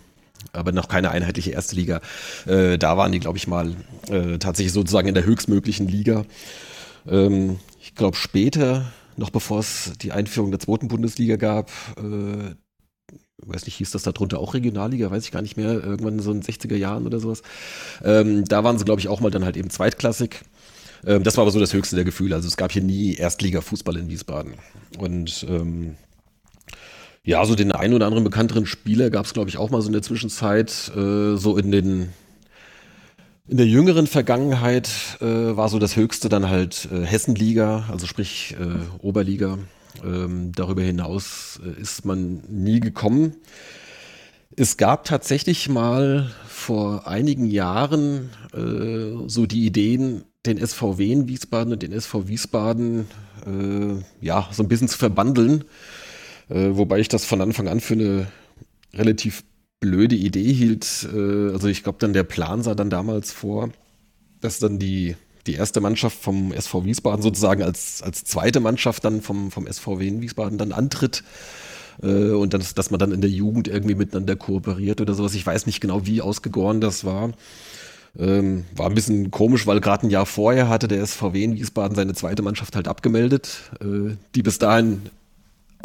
aber 0.53 0.71
noch 0.71 0.87
keine 0.87 1.11
einheitliche 1.11 1.51
erste 1.51 1.75
Liga, 1.75 2.01
äh, 2.45 2.77
da 2.77 2.97
waren 2.97 3.11
die, 3.11 3.19
glaube 3.19 3.37
ich, 3.37 3.47
mal 3.47 3.75
äh, 4.09 4.37
tatsächlich 4.37 4.73
sozusagen 4.73 5.07
in 5.07 5.13
der 5.13 5.25
höchstmöglichen 5.25 5.87
Liga. 5.87 6.25
Ähm, 7.07 7.59
ich 7.81 7.95
glaube, 7.95 8.17
später, 8.17 8.91
noch 9.15 9.29
bevor 9.29 9.59
es 9.59 9.93
die 10.01 10.11
Einführung 10.11 10.51
der 10.51 10.59
zweiten 10.59 10.87
Bundesliga 10.87 11.35
gab, 11.35 11.71
äh, 11.97 12.55
weiß 13.45 13.65
nicht, 13.65 13.75
hieß 13.75 13.91
das 13.91 14.03
darunter 14.03 14.39
auch 14.39 14.53
Regionalliga, 14.53 15.11
weiß 15.11 15.23
ich 15.23 15.31
gar 15.31 15.41
nicht 15.41 15.57
mehr, 15.57 15.73
irgendwann 15.73 16.19
so 16.19 16.31
in 16.31 16.41
den 16.41 16.43
60er 16.43 16.75
Jahren 16.75 17.05
oder 17.05 17.19
sowas. 17.19 17.43
Ähm, 18.03 18.45
da 18.45 18.63
waren 18.63 18.77
sie, 18.77 18.85
glaube 18.85 18.99
ich, 18.99 19.07
auch 19.07 19.19
mal 19.19 19.31
dann 19.31 19.45
halt 19.45 19.57
eben 19.57 19.69
zweitklassig. 19.69 20.41
Ähm, 21.05 21.23
das 21.23 21.37
war 21.37 21.43
aber 21.43 21.51
so 21.51 21.59
das 21.59 21.73
höchste 21.73 21.95
der 21.95 22.05
Gefühle. 22.05 22.35
Also 22.35 22.47
es 22.47 22.57
gab 22.57 22.71
hier 22.71 22.81
nie 22.81 23.15
Erstliga-Fußball 23.15 23.97
in 23.97 24.09
Wiesbaden. 24.09 24.55
Und 24.97 25.45
ähm, 25.49 25.95
ja, 27.27 27.45
so 27.45 27.55
den 27.55 27.73
einen 27.73 27.93
oder 27.93 28.05
anderen 28.05 28.23
bekannteren 28.23 28.65
Spieler 28.65 29.09
gab 29.09 29.25
es, 29.25 29.33
glaube 29.33 29.49
ich, 29.49 29.57
auch 29.57 29.69
mal 29.69 29.81
so 29.81 29.87
in 29.87 29.93
der 29.93 30.01
Zwischenzeit. 30.01 30.89
Äh, 30.95 31.35
so 31.35 31.57
in 31.57 31.71
den 31.71 32.13
in 33.49 33.57
der 33.57 33.67
jüngeren 33.67 34.07
Vergangenheit 34.07 34.89
äh, 35.19 35.25
war 35.25 35.67
so 35.67 35.77
das 35.77 35.97
höchste 35.97 36.29
dann 36.29 36.49
halt 36.49 36.87
äh, 36.89 37.05
Hessenliga, 37.05 37.83
also 37.91 38.07
sprich 38.07 38.55
äh, 38.57 39.05
Oberliga. 39.05 39.57
Ähm, 40.05 40.53
darüber 40.55 40.81
hinaus 40.81 41.59
äh, 41.65 41.81
ist 41.81 42.05
man 42.05 42.43
nie 42.47 42.79
gekommen. 42.79 43.35
Es 44.55 44.77
gab 44.77 45.03
tatsächlich 45.03 45.67
mal 45.67 46.31
vor 46.47 47.07
einigen 47.07 47.45
Jahren 47.45 48.29
äh, 48.53 49.27
so 49.27 49.45
die 49.45 49.65
Ideen, 49.65 50.23
den 50.45 50.65
SVW 50.65 51.11
in 51.11 51.27
Wiesbaden 51.27 51.73
und 51.73 51.83
den 51.83 51.91
SV 51.91 52.29
Wiesbaden 52.29 53.07
äh, 53.45 54.25
ja 54.25 54.47
so 54.51 54.63
ein 54.63 54.69
bisschen 54.69 54.87
zu 54.87 54.97
verbandeln. 54.97 55.65
Äh, 56.49 56.77
wobei 56.77 56.99
ich 56.99 57.07
das 57.07 57.25
von 57.25 57.41
Anfang 57.41 57.67
an 57.67 57.79
für 57.79 57.93
eine 57.93 58.27
relativ 58.93 59.43
blöde 59.79 60.15
Idee 60.15 60.53
hielt. 60.53 61.07
Äh, 61.13 61.51
also 61.51 61.67
ich 61.67 61.83
glaube 61.83 61.99
dann 61.99 62.13
der 62.13 62.23
Plan 62.23 62.63
sah 62.63 62.75
dann 62.75 62.89
damals 62.89 63.31
vor, 63.31 63.69
dass 64.41 64.59
dann 64.59 64.79
die, 64.79 65.15
die 65.45 65.53
erste 65.53 65.81
Mannschaft 65.81 66.17
vom 66.17 66.51
SV 66.51 66.85
Wiesbaden 66.85 67.21
sozusagen 67.21 67.63
als, 67.63 68.01
als 68.01 68.23
zweite 68.23 68.59
Mannschaft 68.59 69.05
dann 69.05 69.21
vom, 69.21 69.51
vom 69.51 69.67
SVW 69.71 70.07
in 70.07 70.21
Wiesbaden 70.21 70.57
dann 70.57 70.71
antritt 70.71 71.23
äh, 72.01 72.31
und 72.31 72.53
dann, 72.53 72.63
dass 72.75 72.91
man 72.91 72.99
dann 72.99 73.11
in 73.11 73.21
der 73.21 73.29
Jugend 73.29 73.67
irgendwie 73.67 73.95
miteinander 73.95 74.35
kooperiert 74.35 75.01
oder 75.01 75.13
sowas. 75.13 75.35
Ich 75.35 75.45
weiß 75.45 75.65
nicht 75.65 75.81
genau, 75.81 76.05
wie 76.05 76.21
ausgegoren 76.21 76.81
das 76.81 77.03
war. 77.03 77.33
Ähm, 78.17 78.65
war 78.75 78.87
ein 78.87 78.95
bisschen 78.95 79.29
komisch, 79.29 79.67
weil 79.67 79.79
gerade 79.79 80.07
ein 80.07 80.09
Jahr 80.09 80.25
vorher 80.25 80.69
hatte 80.69 80.87
der 80.87 81.05
SVW 81.05 81.43
in 81.43 81.55
Wiesbaden 81.55 81.95
seine 81.95 82.13
zweite 82.13 82.41
Mannschaft 82.41 82.75
halt 82.75 82.87
abgemeldet, 82.87 83.71
äh, 83.79 84.15
die 84.33 84.41
bis 84.41 84.57
dahin 84.57 85.03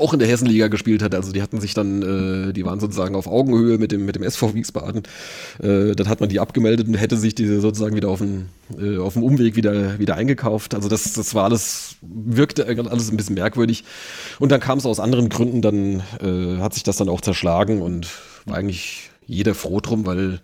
auch 0.03 0.13
in 0.13 0.19
der 0.19 0.29
Hessenliga 0.29 0.69
gespielt 0.69 1.03
hat. 1.03 1.15
Also 1.15 1.33
die 1.33 1.43
hatten 1.43 1.61
sich 1.61 1.75
dann, 1.75 2.03
äh, 2.49 2.53
die 2.53 2.65
waren 2.65 2.81
sozusagen 2.81 3.15
auf 3.15 3.27
Augenhöhe 3.27 3.79
mit 3.79 3.93
dem, 3.93 4.05
mit 4.05 4.17
dem 4.17 4.23
SV 4.23 4.55
Wiesbaden. 4.55 5.03
Äh, 5.63 5.95
dann 5.95 6.09
hat 6.09 6.21
man 6.21 6.29
die 6.29 6.41
abgemeldet 6.41 6.89
und 6.89 6.95
hätte 6.95 7.17
sich 7.17 7.35
die 7.35 7.47
sozusagen 7.47 7.97
wieder 7.97 8.09
auf 8.09 8.19
dem, 8.19 8.47
äh, 8.79 8.99
auf 8.99 9.15
dem 9.15 9.23
Umweg 9.23 9.57
wieder, 9.57 9.99
wieder 9.99 10.17
eingekauft. 10.17 10.75
Also 10.75 10.89
das, 10.89 11.13
das 11.13 11.35
war 11.35 11.45
alles, 11.45 11.97
wirkte 12.03 12.67
alles 12.67 13.11
ein 13.11 13.17
bisschen 13.17 13.35
merkwürdig. 13.35 13.85
Und 14.39 14.53
dann 14.53 14.61
kam 14.61 14.79
es 14.79 14.87
aus 14.87 15.01
anderen 15.01 15.29
Gründen, 15.29 15.63
dann 15.63 16.03
äh, 16.21 16.61
hat 16.61 16.75
sich 16.75 16.83
das 16.83 16.97
dann 16.97 17.09
auch 17.09 17.21
zerschlagen 17.21 17.81
und 17.81 18.09
war 18.45 18.57
eigentlich 18.57 19.11
jeder 19.27 19.55
froh 19.55 19.81
drum, 19.81 20.05
weil 20.05 20.41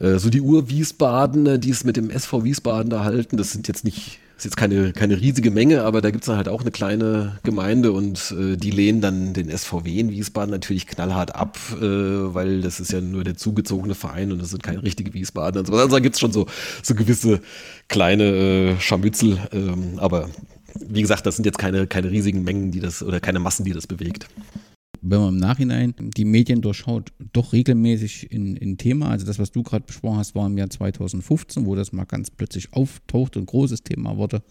äh, 0.00 0.18
so 0.18 0.30
die 0.30 0.40
Ur-Wiesbadener, 0.40 1.58
die 1.58 1.70
es 1.70 1.84
mit 1.84 1.96
dem 1.96 2.10
SV 2.10 2.44
Wiesbaden 2.44 2.90
da 2.90 3.04
halten, 3.04 3.36
das 3.36 3.52
sind 3.52 3.68
jetzt 3.68 3.84
nicht, 3.84 4.18
ist 4.36 4.44
jetzt 4.44 4.56
keine, 4.56 4.92
keine 4.92 5.18
riesige 5.18 5.50
Menge, 5.50 5.82
aber 5.82 6.02
da 6.02 6.10
gibt 6.10 6.24
es 6.24 6.26
dann 6.26 6.36
halt 6.36 6.48
auch 6.48 6.60
eine 6.60 6.70
kleine 6.70 7.38
Gemeinde 7.42 7.92
und 7.92 8.34
äh, 8.38 8.56
die 8.56 8.70
lehnen 8.70 9.00
dann 9.00 9.32
den 9.32 9.48
SVW 9.50 9.98
in 9.98 10.10
Wiesbaden 10.10 10.50
natürlich 10.50 10.86
knallhart 10.86 11.34
ab, 11.34 11.58
äh, 11.74 11.80
weil 11.80 12.60
das 12.60 12.78
ist 12.78 12.92
ja 12.92 13.00
nur 13.00 13.24
der 13.24 13.36
zugezogene 13.36 13.94
Verein 13.94 14.32
und 14.32 14.42
das 14.42 14.50
sind 14.50 14.62
keine 14.62 14.82
richtige 14.82 15.14
Wiesbaden. 15.14 15.60
Also, 15.60 15.72
also 15.72 15.96
da 15.96 16.00
gibt 16.00 16.16
es 16.16 16.20
schon 16.20 16.32
so, 16.32 16.46
so 16.82 16.94
gewisse 16.94 17.40
kleine 17.88 18.24
äh, 18.24 18.80
Scharmützel, 18.80 19.38
ähm, 19.52 19.98
aber 19.98 20.28
wie 20.86 21.00
gesagt, 21.00 21.24
das 21.24 21.36
sind 21.36 21.46
jetzt 21.46 21.58
keine, 21.58 21.86
keine 21.86 22.10
riesigen 22.10 22.44
Mengen, 22.44 22.70
die 22.70 22.80
das 22.80 23.02
oder 23.02 23.20
keine 23.20 23.38
Massen, 23.38 23.64
die 23.64 23.72
das 23.72 23.86
bewegt 23.86 24.26
wenn 25.10 25.20
man 25.20 25.34
im 25.34 25.40
Nachhinein 25.40 25.94
die 25.98 26.24
Medien 26.24 26.60
durchschaut, 26.60 27.12
doch 27.32 27.52
regelmäßig 27.52 28.30
in, 28.32 28.56
in 28.56 28.76
Thema. 28.76 29.10
Also 29.10 29.26
das, 29.26 29.38
was 29.38 29.52
du 29.52 29.62
gerade 29.62 29.84
besprochen 29.84 30.18
hast, 30.18 30.34
war 30.34 30.46
im 30.46 30.58
Jahr 30.58 30.70
2015, 30.70 31.66
wo 31.66 31.74
das 31.74 31.92
mal 31.92 32.04
ganz 32.04 32.30
plötzlich 32.30 32.72
auftaucht 32.72 33.36
und 33.36 33.46
großes 33.46 33.82
Thema 33.82 34.16
wurde 34.16 34.42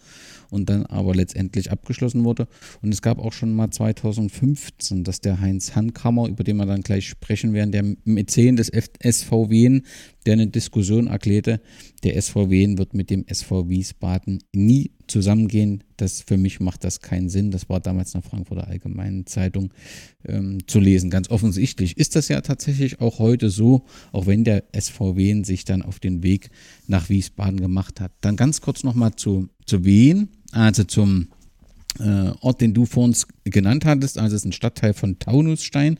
und 0.50 0.70
dann 0.70 0.86
aber 0.86 1.14
letztendlich 1.14 1.70
abgeschlossen 1.70 2.24
wurde. 2.24 2.48
Und 2.82 2.92
es 2.92 3.02
gab 3.02 3.18
auch 3.18 3.32
schon 3.32 3.54
mal 3.54 3.70
2015, 3.70 5.04
dass 5.04 5.20
der 5.20 5.40
Heinz 5.40 5.74
Handkammer, 5.74 6.28
über 6.28 6.44
den 6.44 6.56
wir 6.56 6.66
dann 6.66 6.82
gleich 6.82 7.08
sprechen 7.08 7.52
werden, 7.52 7.72
der 7.72 7.84
Mäzen 8.04 8.56
des 8.56 8.68
SVW, 8.68 9.80
der 10.26 10.32
eine 10.32 10.48
Diskussion 10.48 11.06
erklärte, 11.06 11.60
der 12.04 12.20
SVW 12.20 12.76
wird 12.78 12.94
mit 12.94 13.10
dem 13.10 13.24
SV 13.26 13.68
Wiesbaden 13.68 14.42
nie 14.52 14.90
zusammengehen. 15.06 15.84
Das 15.96 16.22
für 16.22 16.36
mich 16.36 16.60
macht 16.60 16.84
das 16.84 17.00
keinen 17.00 17.28
Sinn. 17.28 17.50
Das 17.50 17.68
war 17.68 17.80
damals 17.80 18.14
in 18.14 18.20
der 18.20 18.28
Frankfurter 18.28 18.66
Allgemeinen 18.66 19.26
Zeitung 19.26 19.72
ähm, 20.26 20.58
zu 20.66 20.80
lesen. 20.80 21.10
Ganz 21.10 21.30
offensichtlich 21.30 21.96
ist 21.96 22.16
das 22.16 22.28
ja 22.28 22.40
tatsächlich 22.40 23.00
auch 23.00 23.18
heute 23.18 23.50
so, 23.50 23.84
auch 24.12 24.26
wenn 24.26 24.44
der 24.44 24.64
SVW 24.78 25.42
sich 25.44 25.64
dann 25.64 25.82
auf 25.82 26.00
den 26.00 26.22
Weg 26.22 26.50
nach 26.88 27.08
Wiesbaden 27.08 27.60
gemacht 27.60 28.00
hat. 28.00 28.12
Dann 28.20 28.36
ganz 28.36 28.60
kurz 28.60 28.84
nochmal 28.84 29.14
zu, 29.16 29.48
zu 29.64 29.84
Wien, 29.84 30.28
also 30.52 30.84
zum 30.84 31.28
äh, 31.98 32.30
Ort, 32.40 32.60
den 32.60 32.74
du 32.74 32.86
vor 32.86 33.04
uns 33.04 33.26
genannt 33.44 33.84
hattest. 33.84 34.18
Also 34.18 34.36
es 34.36 34.42
ist 34.42 34.46
ein 34.46 34.52
Stadtteil 34.52 34.94
von 34.94 35.18
Taunusstein. 35.18 35.98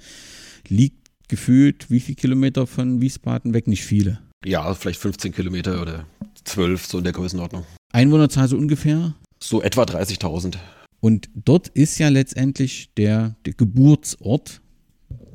Liegt 0.68 1.10
gefühlt 1.28 1.90
wie 1.90 2.00
viele 2.00 2.16
Kilometer 2.16 2.66
von 2.66 3.00
Wiesbaden 3.00 3.54
weg? 3.54 3.66
Nicht 3.66 3.84
viele. 3.84 4.20
Ja, 4.44 4.74
vielleicht 4.74 5.00
15 5.00 5.32
Kilometer 5.32 5.80
oder 5.80 6.06
12, 6.44 6.86
so 6.86 6.98
in 6.98 7.04
der 7.04 7.12
Größenordnung. 7.12 7.64
Einwohnerzahl 7.92 8.48
so 8.48 8.56
ungefähr? 8.56 9.14
So 9.42 9.62
etwa 9.62 9.82
30.000. 9.82 10.56
Und 11.00 11.28
dort 11.34 11.68
ist 11.68 11.98
ja 11.98 12.08
letztendlich 12.08 12.90
der, 12.96 13.36
der 13.44 13.54
Geburtsort 13.54 14.60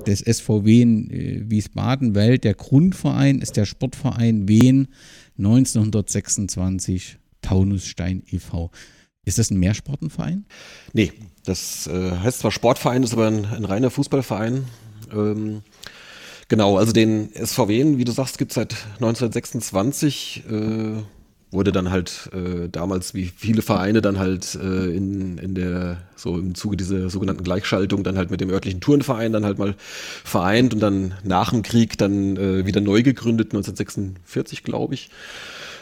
des 0.06 0.20
SVW 0.20 0.82
in 0.82 1.10
äh, 1.12 1.50
Wiesbaden, 1.50 2.16
weil 2.16 2.38
der 2.38 2.54
Grundverein 2.54 3.40
ist 3.40 3.58
der 3.58 3.66
Sportverein 3.66 4.48
Wien 4.48 4.88
1926 5.42 7.18
Taunusstein 7.42 8.24
e.V. 8.28 8.72
Ist 9.26 9.38
das 9.38 9.52
ein 9.52 9.58
Mehrsportenverein? 9.58 10.46
Nee, 10.94 11.14
das 11.46 11.88
äh, 11.88 12.12
heißt 12.12 12.40
zwar 12.40 12.52
Sportverein, 12.52 13.04
ist 13.04 13.14
aber 13.14 13.28
ein, 13.28 13.46
ein 13.46 13.66
reiner 13.66 13.90
Fußballverein. 13.90 14.66
Ähm, 15.12 15.62
genau, 16.48 16.78
also 16.78 16.92
den 16.92 17.30
SVW, 17.34 17.98
wie 17.98 18.04
du 18.04 18.12
sagst, 18.12 18.38
gibt 18.38 18.52
es 18.52 18.56
seit 18.56 18.74
1926. 18.96 20.44
Äh, 20.50 21.04
wurde 21.52 21.74
dann 21.74 21.92
halt 21.92 22.30
äh, 22.34 22.70
damals 22.70 23.14
wie 23.14 23.26
viele 23.26 23.62
Vereine 23.62 24.02
dann 24.02 24.18
halt 24.18 24.56
äh, 24.56 24.86
in, 24.96 25.38
in 25.38 25.54
der, 25.54 25.98
so 26.16 26.38
im 26.38 26.56
Zuge 26.56 26.78
dieser 26.78 27.10
sogenannten 27.10 27.44
Gleichschaltung 27.44 28.04
dann 28.04 28.18
halt 28.18 28.32
mit 28.32 28.40
dem 28.40 28.50
örtlichen 28.50 28.80
Turnverein 28.80 29.34
dann 29.34 29.46
halt 29.46 29.60
mal 29.60 29.76
vereint 29.78 30.74
und 30.74 30.80
dann 30.80 31.14
nach 31.24 31.52
dem 31.52 31.62
Krieg 31.62 31.98
dann 31.98 32.38
äh, 32.38 32.66
wieder 32.66 32.80
neu 32.80 33.04
gegründet, 33.04 33.48
1946 33.48 34.64
glaube 34.64 34.94
ich. 34.94 35.10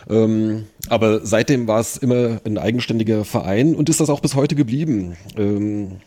Ähm, 0.10 0.66
aber 0.88 1.26
seitdem 1.26 1.68
war 1.68 1.80
es 1.80 1.98
immer 1.98 2.42
ein 2.46 2.58
eigenständiger 2.58 3.24
Verein 3.24 3.76
und 3.76 3.90
ist 3.90 4.00
das 4.00 4.10
auch 4.10 4.22
bis 4.22 4.34
heute 4.34 4.56
geblieben. 4.56 5.18
Ähm, 5.38 5.98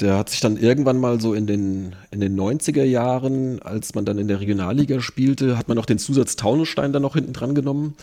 der 0.00 0.18
hat 0.18 0.28
sich 0.28 0.40
dann 0.40 0.56
irgendwann 0.56 0.98
mal 0.98 1.20
so 1.20 1.34
in 1.34 1.46
den, 1.46 1.94
in 2.10 2.20
den 2.20 2.38
90er 2.38 2.82
Jahren, 2.82 3.62
als 3.62 3.94
man 3.94 4.04
dann 4.04 4.18
in 4.18 4.28
der 4.28 4.40
Regionalliga 4.40 5.00
spielte, 5.00 5.56
hat 5.56 5.68
man 5.68 5.78
auch 5.78 5.86
den 5.86 5.98
Zusatz 5.98 6.36
Taunusstein 6.36 6.92
dann 6.92 7.02
noch 7.02 7.14
hinten 7.14 7.32
dran 7.32 7.54
genommen. 7.54 7.94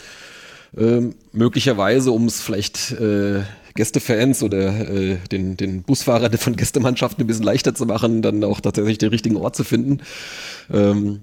Ähm, 0.78 1.16
möglicherweise, 1.34 2.12
um 2.12 2.26
es 2.26 2.42
vielleicht 2.42 2.92
äh, 2.92 3.42
Gästefans 3.76 4.44
oder 4.44 4.90
äh, 4.90 5.18
den, 5.32 5.58
den 5.58 5.84
Busfahrer 5.84 6.32
von 6.38 6.56
Gästemannschaften 6.56 7.24
ein 7.24 7.28
bisschen 7.28 7.44
leichter 7.44 7.76
zu 7.76 7.86
machen, 7.86 8.22
dann 8.22 8.44
auch 8.44 8.62
tatsächlich 8.62 8.98
den 8.98 9.10
richtigen 9.10 9.38
Ort 9.38 9.56
zu 9.56 9.64
finden. 9.64 10.00
Ähm, 10.72 11.22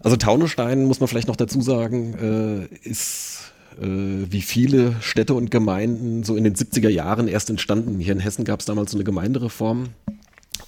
also 0.00 0.16
Taunusstein, 0.16 0.84
muss 0.84 1.00
man 1.00 1.08
vielleicht 1.08 1.28
noch 1.28 1.36
dazu 1.36 1.60
sagen, 1.60 2.68
äh, 2.72 2.88
ist 2.88 3.52
äh, 3.80 3.86
wie 4.30 4.42
viele 4.42 4.96
Städte 5.00 5.34
und 5.34 5.50
Gemeinden 5.50 6.22
so 6.24 6.36
in 6.36 6.44
den 6.44 6.54
70er 6.54 6.88
Jahren 6.88 7.28
erst 7.28 7.50
entstanden. 7.50 7.98
Hier 7.98 8.12
in 8.12 8.20
Hessen 8.20 8.44
gab 8.44 8.60
es 8.60 8.66
damals 8.66 8.92
so 8.92 8.96
eine 8.96 9.04
Gemeindereform, 9.04 9.88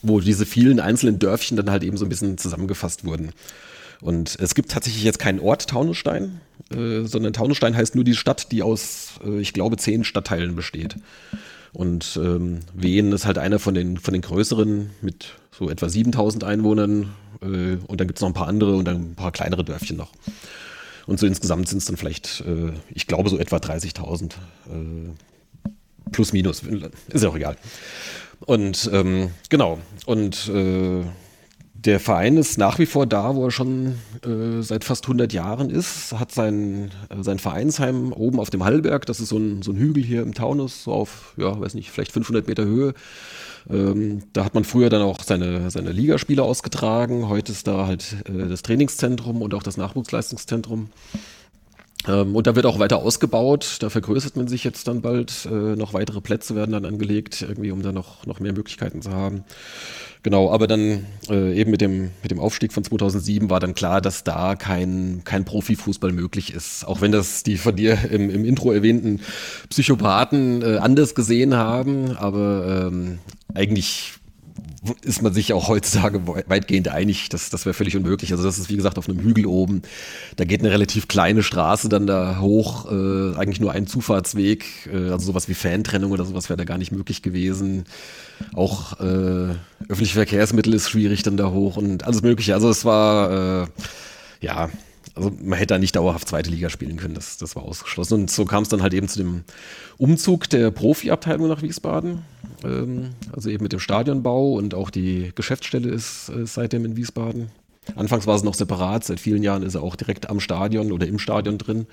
wo 0.02 0.20
diese 0.20 0.44
vielen 0.44 0.80
einzelnen 0.80 1.18
Dörfchen 1.18 1.56
dann 1.56 1.70
halt 1.70 1.84
eben 1.84 1.96
so 1.96 2.04
ein 2.04 2.08
bisschen 2.08 2.36
zusammengefasst 2.36 3.04
wurden. 3.04 3.30
Und 4.06 4.36
es 4.38 4.54
gibt 4.54 4.70
tatsächlich 4.70 5.02
jetzt 5.02 5.18
keinen 5.18 5.40
Ort 5.40 5.66
Taunusstein, 5.66 6.40
äh, 6.70 7.02
sondern 7.02 7.32
Taunusstein 7.32 7.76
heißt 7.76 7.96
nur 7.96 8.04
die 8.04 8.14
Stadt, 8.14 8.52
die 8.52 8.62
aus, 8.62 9.14
äh, 9.26 9.40
ich 9.40 9.52
glaube, 9.52 9.78
zehn 9.78 10.04
Stadtteilen 10.04 10.54
besteht. 10.54 10.94
Und 11.72 12.16
ähm, 12.22 12.60
Wien 12.72 13.10
ist 13.10 13.26
halt 13.26 13.36
einer 13.36 13.58
von 13.58 13.74
den, 13.74 13.98
von 13.98 14.12
den 14.14 14.22
größeren 14.22 14.90
mit 15.02 15.34
so 15.50 15.68
etwa 15.68 15.88
7000 15.88 16.44
Einwohnern. 16.44 17.16
Äh, 17.42 17.78
und 17.84 18.00
dann 18.00 18.06
gibt 18.06 18.18
es 18.18 18.20
noch 18.20 18.28
ein 18.28 18.34
paar 18.34 18.46
andere 18.46 18.76
und 18.76 18.84
dann 18.84 19.10
ein 19.10 19.14
paar 19.16 19.32
kleinere 19.32 19.64
Dörfchen 19.64 19.96
noch. 19.96 20.12
Und 21.08 21.18
so 21.18 21.26
insgesamt 21.26 21.68
sind 21.68 21.78
es 21.78 21.86
dann 21.86 21.96
vielleicht, 21.96 22.44
äh, 22.46 22.74
ich 22.94 23.08
glaube, 23.08 23.28
so 23.28 23.38
etwa 23.38 23.56
30.000. 23.56 24.34
Äh, 24.66 25.68
plus, 26.12 26.32
minus, 26.32 26.62
ist 27.08 27.24
ja 27.24 27.28
auch 27.28 27.36
egal. 27.36 27.56
Und 28.38 28.88
ähm, 28.92 29.30
genau, 29.48 29.80
und 30.04 30.46
äh, 30.46 31.02
der 31.86 32.00
Verein 32.00 32.36
ist 32.36 32.58
nach 32.58 32.78
wie 32.78 32.86
vor 32.86 33.06
da, 33.06 33.36
wo 33.36 33.44
er 33.44 33.50
schon 33.52 33.98
äh, 34.24 34.60
seit 34.60 34.82
fast 34.82 35.04
100 35.04 35.32
Jahren 35.32 35.70
ist, 35.70 36.12
hat 36.12 36.32
sein, 36.32 36.90
äh, 37.08 37.22
sein 37.22 37.38
Vereinsheim 37.38 38.12
oben 38.12 38.40
auf 38.40 38.50
dem 38.50 38.64
Hallberg, 38.64 39.06
das 39.06 39.20
ist 39.20 39.28
so 39.28 39.38
ein, 39.38 39.62
so 39.62 39.70
ein 39.70 39.76
Hügel 39.76 40.02
hier 40.02 40.22
im 40.22 40.34
Taunus, 40.34 40.84
so 40.84 40.92
auf, 40.92 41.34
ja, 41.36 41.58
weiß 41.58 41.74
nicht, 41.74 41.90
vielleicht 41.90 42.12
500 42.12 42.48
Meter 42.48 42.64
Höhe. 42.64 42.94
Ähm, 43.70 44.24
da 44.32 44.44
hat 44.44 44.54
man 44.54 44.64
früher 44.64 44.90
dann 44.90 45.02
auch 45.02 45.22
seine, 45.22 45.70
seine 45.70 45.92
Ligaspiele 45.92 46.42
ausgetragen. 46.42 47.28
Heute 47.28 47.52
ist 47.52 47.66
da 47.66 47.86
halt 47.86 48.16
äh, 48.28 48.48
das 48.48 48.62
Trainingszentrum 48.62 49.40
und 49.40 49.54
auch 49.54 49.62
das 49.62 49.76
Nachwuchsleistungszentrum. 49.76 50.90
Ähm, 52.06 52.36
und 52.36 52.46
da 52.46 52.54
wird 52.54 52.66
auch 52.66 52.78
weiter 52.78 52.98
ausgebaut. 52.98 53.78
Da 53.80 53.90
vergrößert 53.90 54.36
man 54.36 54.48
sich 54.48 54.64
jetzt 54.64 54.88
dann 54.88 55.02
bald. 55.02 55.46
Äh, 55.46 55.76
noch 55.76 55.94
weitere 55.94 56.20
Plätze 56.20 56.54
werden 56.54 56.72
dann 56.72 56.84
angelegt, 56.84 57.42
irgendwie, 57.42 57.70
um 57.70 57.82
da 57.82 57.92
noch, 57.92 58.26
noch 58.26 58.40
mehr 58.40 58.52
Möglichkeiten 58.52 59.02
zu 59.02 59.10
haben. 59.10 59.44
Genau, 60.22 60.50
aber 60.50 60.66
dann 60.66 61.06
äh, 61.28 61.58
eben 61.58 61.70
mit 61.70 61.80
dem, 61.80 62.10
mit 62.22 62.30
dem 62.30 62.40
Aufstieg 62.40 62.72
von 62.72 62.82
2007 62.82 63.48
war 63.48 63.60
dann 63.60 63.74
klar, 63.74 64.00
dass 64.00 64.24
da 64.24 64.56
kein, 64.56 65.22
kein 65.24 65.44
Profifußball 65.44 66.12
möglich 66.12 66.52
ist. 66.52 66.84
Auch 66.86 67.00
wenn 67.00 67.12
das 67.12 67.42
die 67.42 67.56
von 67.56 67.76
dir 67.76 68.10
im, 68.10 68.30
im 68.30 68.44
Intro 68.44 68.72
erwähnten 68.72 69.20
Psychopathen 69.68 70.62
äh, 70.62 70.78
anders 70.78 71.14
gesehen 71.14 71.54
haben, 71.54 72.16
aber 72.16 72.88
ähm, 72.90 73.18
eigentlich 73.54 74.14
ist 75.02 75.22
man 75.22 75.32
sich 75.32 75.52
auch 75.52 75.68
heutzutage 75.68 76.26
weitgehend 76.26 76.88
einig, 76.88 77.28
dass 77.28 77.50
das 77.50 77.66
wäre 77.66 77.74
völlig 77.74 77.96
unmöglich. 77.96 78.32
Also 78.32 78.44
das 78.44 78.58
ist 78.58 78.68
wie 78.70 78.76
gesagt 78.76 78.98
auf 78.98 79.08
einem 79.08 79.20
Hügel 79.20 79.46
oben. 79.46 79.82
Da 80.36 80.44
geht 80.44 80.60
eine 80.60 80.70
relativ 80.70 81.08
kleine 81.08 81.42
Straße 81.42 81.88
dann 81.88 82.06
da 82.06 82.38
hoch, 82.40 82.90
äh, 82.90 83.36
eigentlich 83.36 83.60
nur 83.60 83.72
ein 83.72 83.86
Zufahrtsweg. 83.86 84.64
Äh, 84.92 85.10
also 85.10 85.26
sowas 85.26 85.48
wie 85.48 85.54
Fantrennung 85.54 86.12
oder 86.12 86.24
sowas 86.24 86.48
wäre 86.48 86.56
da 86.56 86.64
gar 86.64 86.78
nicht 86.78 86.92
möglich 86.92 87.22
gewesen. 87.22 87.84
Auch 88.54 89.00
äh, 89.00 89.54
öffentliche 89.88 90.14
Verkehrsmittel 90.14 90.74
ist 90.74 90.88
schwierig 90.88 91.22
dann 91.22 91.36
da 91.36 91.50
hoch 91.50 91.76
und 91.76 92.04
alles 92.04 92.22
Mögliche. 92.22 92.54
Also 92.54 92.68
es 92.68 92.84
war 92.84 93.62
äh, 93.62 93.66
ja 94.40 94.68
also 95.16 95.32
man 95.42 95.58
hätte 95.58 95.74
da 95.74 95.78
nicht 95.78 95.96
dauerhaft 95.96 96.28
zweite 96.28 96.50
Liga 96.50 96.68
spielen 96.68 96.98
können, 96.98 97.14
das, 97.14 97.38
das 97.38 97.56
war 97.56 97.62
ausgeschlossen. 97.62 98.20
Und 98.20 98.30
so 98.30 98.44
kam 98.44 98.62
es 98.62 98.68
dann 98.68 98.82
halt 98.82 98.94
eben 98.94 99.08
zu 99.08 99.18
dem 99.18 99.44
Umzug 99.96 100.48
der 100.50 100.70
Profiabteilung 100.70 101.48
nach 101.48 101.62
Wiesbaden, 101.62 102.22
ähm, 102.62 103.10
also 103.32 103.48
eben 103.48 103.62
mit 103.62 103.72
dem 103.72 103.80
Stadionbau 103.80 104.52
und 104.52 104.74
auch 104.74 104.90
die 104.90 105.32
Geschäftsstelle 105.34 105.88
ist 105.88 106.28
äh, 106.28 106.46
seitdem 106.46 106.84
in 106.84 106.96
Wiesbaden. 106.96 107.50
Anfangs 107.94 108.26
war 108.26 108.36
es 108.36 108.42
noch 108.42 108.54
separat, 108.54 109.04
seit 109.04 109.20
vielen 109.20 109.42
Jahren 109.42 109.62
ist 109.62 109.74
er 109.74 109.82
auch 109.82 109.96
direkt 109.96 110.28
am 110.28 110.40
Stadion 110.40 110.92
oder 110.92 111.06
im 111.06 111.18
Stadion 111.18 111.56
drin. 111.56 111.86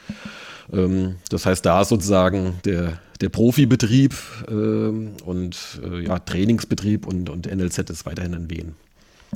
Ähm, 0.71 1.15
das 1.29 1.45
heißt, 1.45 1.65
da 1.65 1.81
ist 1.81 1.89
sozusagen 1.89 2.59
der, 2.65 2.99
der 3.21 3.29
Profibetrieb 3.29 4.15
ähm, 4.49 5.13
und 5.23 5.79
äh, 5.83 6.03
ja, 6.05 6.19
Trainingsbetrieb 6.19 7.07
und, 7.07 7.29
und 7.29 7.53
NLZ 7.53 7.89
ist 7.89 8.05
weiterhin 8.05 8.33
in 8.33 8.49
Wien. 8.49 8.75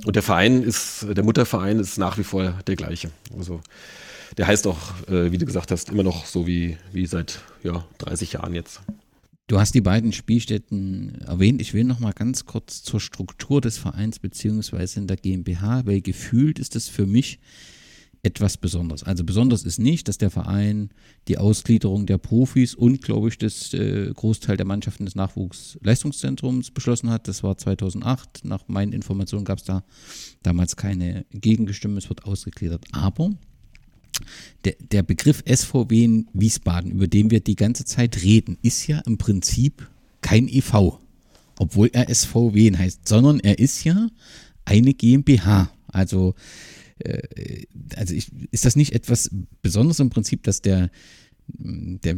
Und 0.06 0.16
der 0.16 0.24
Verein 0.24 0.64
ist, 0.64 1.06
der 1.10 1.24
Mutterverein 1.24 1.80
ist 1.80 1.98
nach 1.98 2.18
wie 2.18 2.24
vor 2.24 2.54
der 2.68 2.76
gleiche. 2.76 3.12
Also 3.38 3.62
der 4.38 4.48
heißt 4.48 4.68
auch, 4.68 4.78
äh, 5.08 5.32
wie 5.32 5.38
du 5.38 5.46
gesagt 5.46 5.72
hast, 5.72 5.90
immer 5.90 6.04
noch 6.04 6.26
so 6.26 6.46
wie, 6.46 6.78
wie 6.92 7.06
seit 7.06 7.40
ja, 7.64 7.86
30 8.00 8.34
Jahren 8.34 8.54
jetzt. 8.54 8.82
Du 9.48 9.60
hast 9.60 9.74
die 9.74 9.82
beiden 9.82 10.12
Spielstätten 10.12 11.22
erwähnt. 11.26 11.62
Ich 11.62 11.74
will 11.74 11.86
noch 11.86 12.00
mal 12.00 12.12
ganz 12.12 12.46
kurz 12.46 12.84
zur 12.84 13.00
Struktur 13.00 13.62
des 13.62 13.78
Vereins 13.78 14.20
beziehungsweise 14.20 15.00
in 15.00 15.08
der 15.08 15.16
GmbH, 15.16 15.86
weil 15.86 16.02
gefühlt 16.02 16.60
ist 16.60 16.76
es 16.76 16.90
für 16.90 17.06
mich 17.06 17.40
etwas 18.24 18.58
Besonderes. 18.58 19.04
Also 19.04 19.24
besonders 19.24 19.64
ist 19.64 19.80
nicht, 19.80 20.08
dass 20.08 20.18
der 20.18 20.30
Verein 20.30 20.90
die 21.28 21.38
Ausgliederung 21.38 22.06
der 22.06 22.18
Profis 22.18 22.76
und, 22.76 23.02
glaube 23.02 23.30
ich, 23.30 23.38
das 23.38 23.74
äh, 23.74 24.12
Großteil 24.14 24.58
der 24.58 24.66
Mannschaften 24.66 25.06
des 25.06 25.16
Nachwuchsleistungszentrums 25.16 26.72
beschlossen 26.72 27.10
hat. 27.10 27.28
Das 27.28 27.44
war 27.44 27.58
2008. 27.58 28.44
Nach 28.44 28.68
meinen 28.68 28.94
Informationen 28.94 29.46
gab 29.46 29.60
es 29.60 29.66
da 29.66 29.84
damals 30.44 30.76
keine 30.76 31.26
Gegenstimme. 31.32 31.98
Es 31.98 32.10
wird 32.10 32.26
ausgegliedert. 32.26 32.86
Aber 32.92 33.32
der, 34.66 34.76
der 34.92 35.04
Begriff 35.04 35.44
SVW 35.48 36.04
in 36.04 36.28
Wiesbaden, 36.34 36.92
über 36.92 37.08
den 37.08 37.32
wir 37.32 37.40
die 37.40 37.56
ganze 37.56 37.86
Zeit 37.86 38.24
reden, 38.24 38.58
ist 38.62 38.88
ja 38.88 39.00
im 39.06 39.18
Prinzip 39.18 39.88
kein 40.22 40.48
EV, 40.48 41.00
obwohl 41.58 41.90
er 41.94 42.14
SVW 42.14 42.76
heißt, 42.76 43.08
sondern 43.08 43.40
er 43.40 43.60
ist 43.60 43.84
ja 43.84 44.10
eine 44.66 44.94
GmbH. 44.94 45.70
Also, 45.88 46.36
also 47.96 48.14
ich, 48.14 48.32
ist 48.52 48.66
das 48.66 48.76
nicht 48.76 48.94
etwas 48.94 49.30
Besonderes 49.62 50.00
im 50.00 50.10
Prinzip, 50.10 50.44
dass 50.44 50.62
der 50.62 50.90
der, 51.48 52.18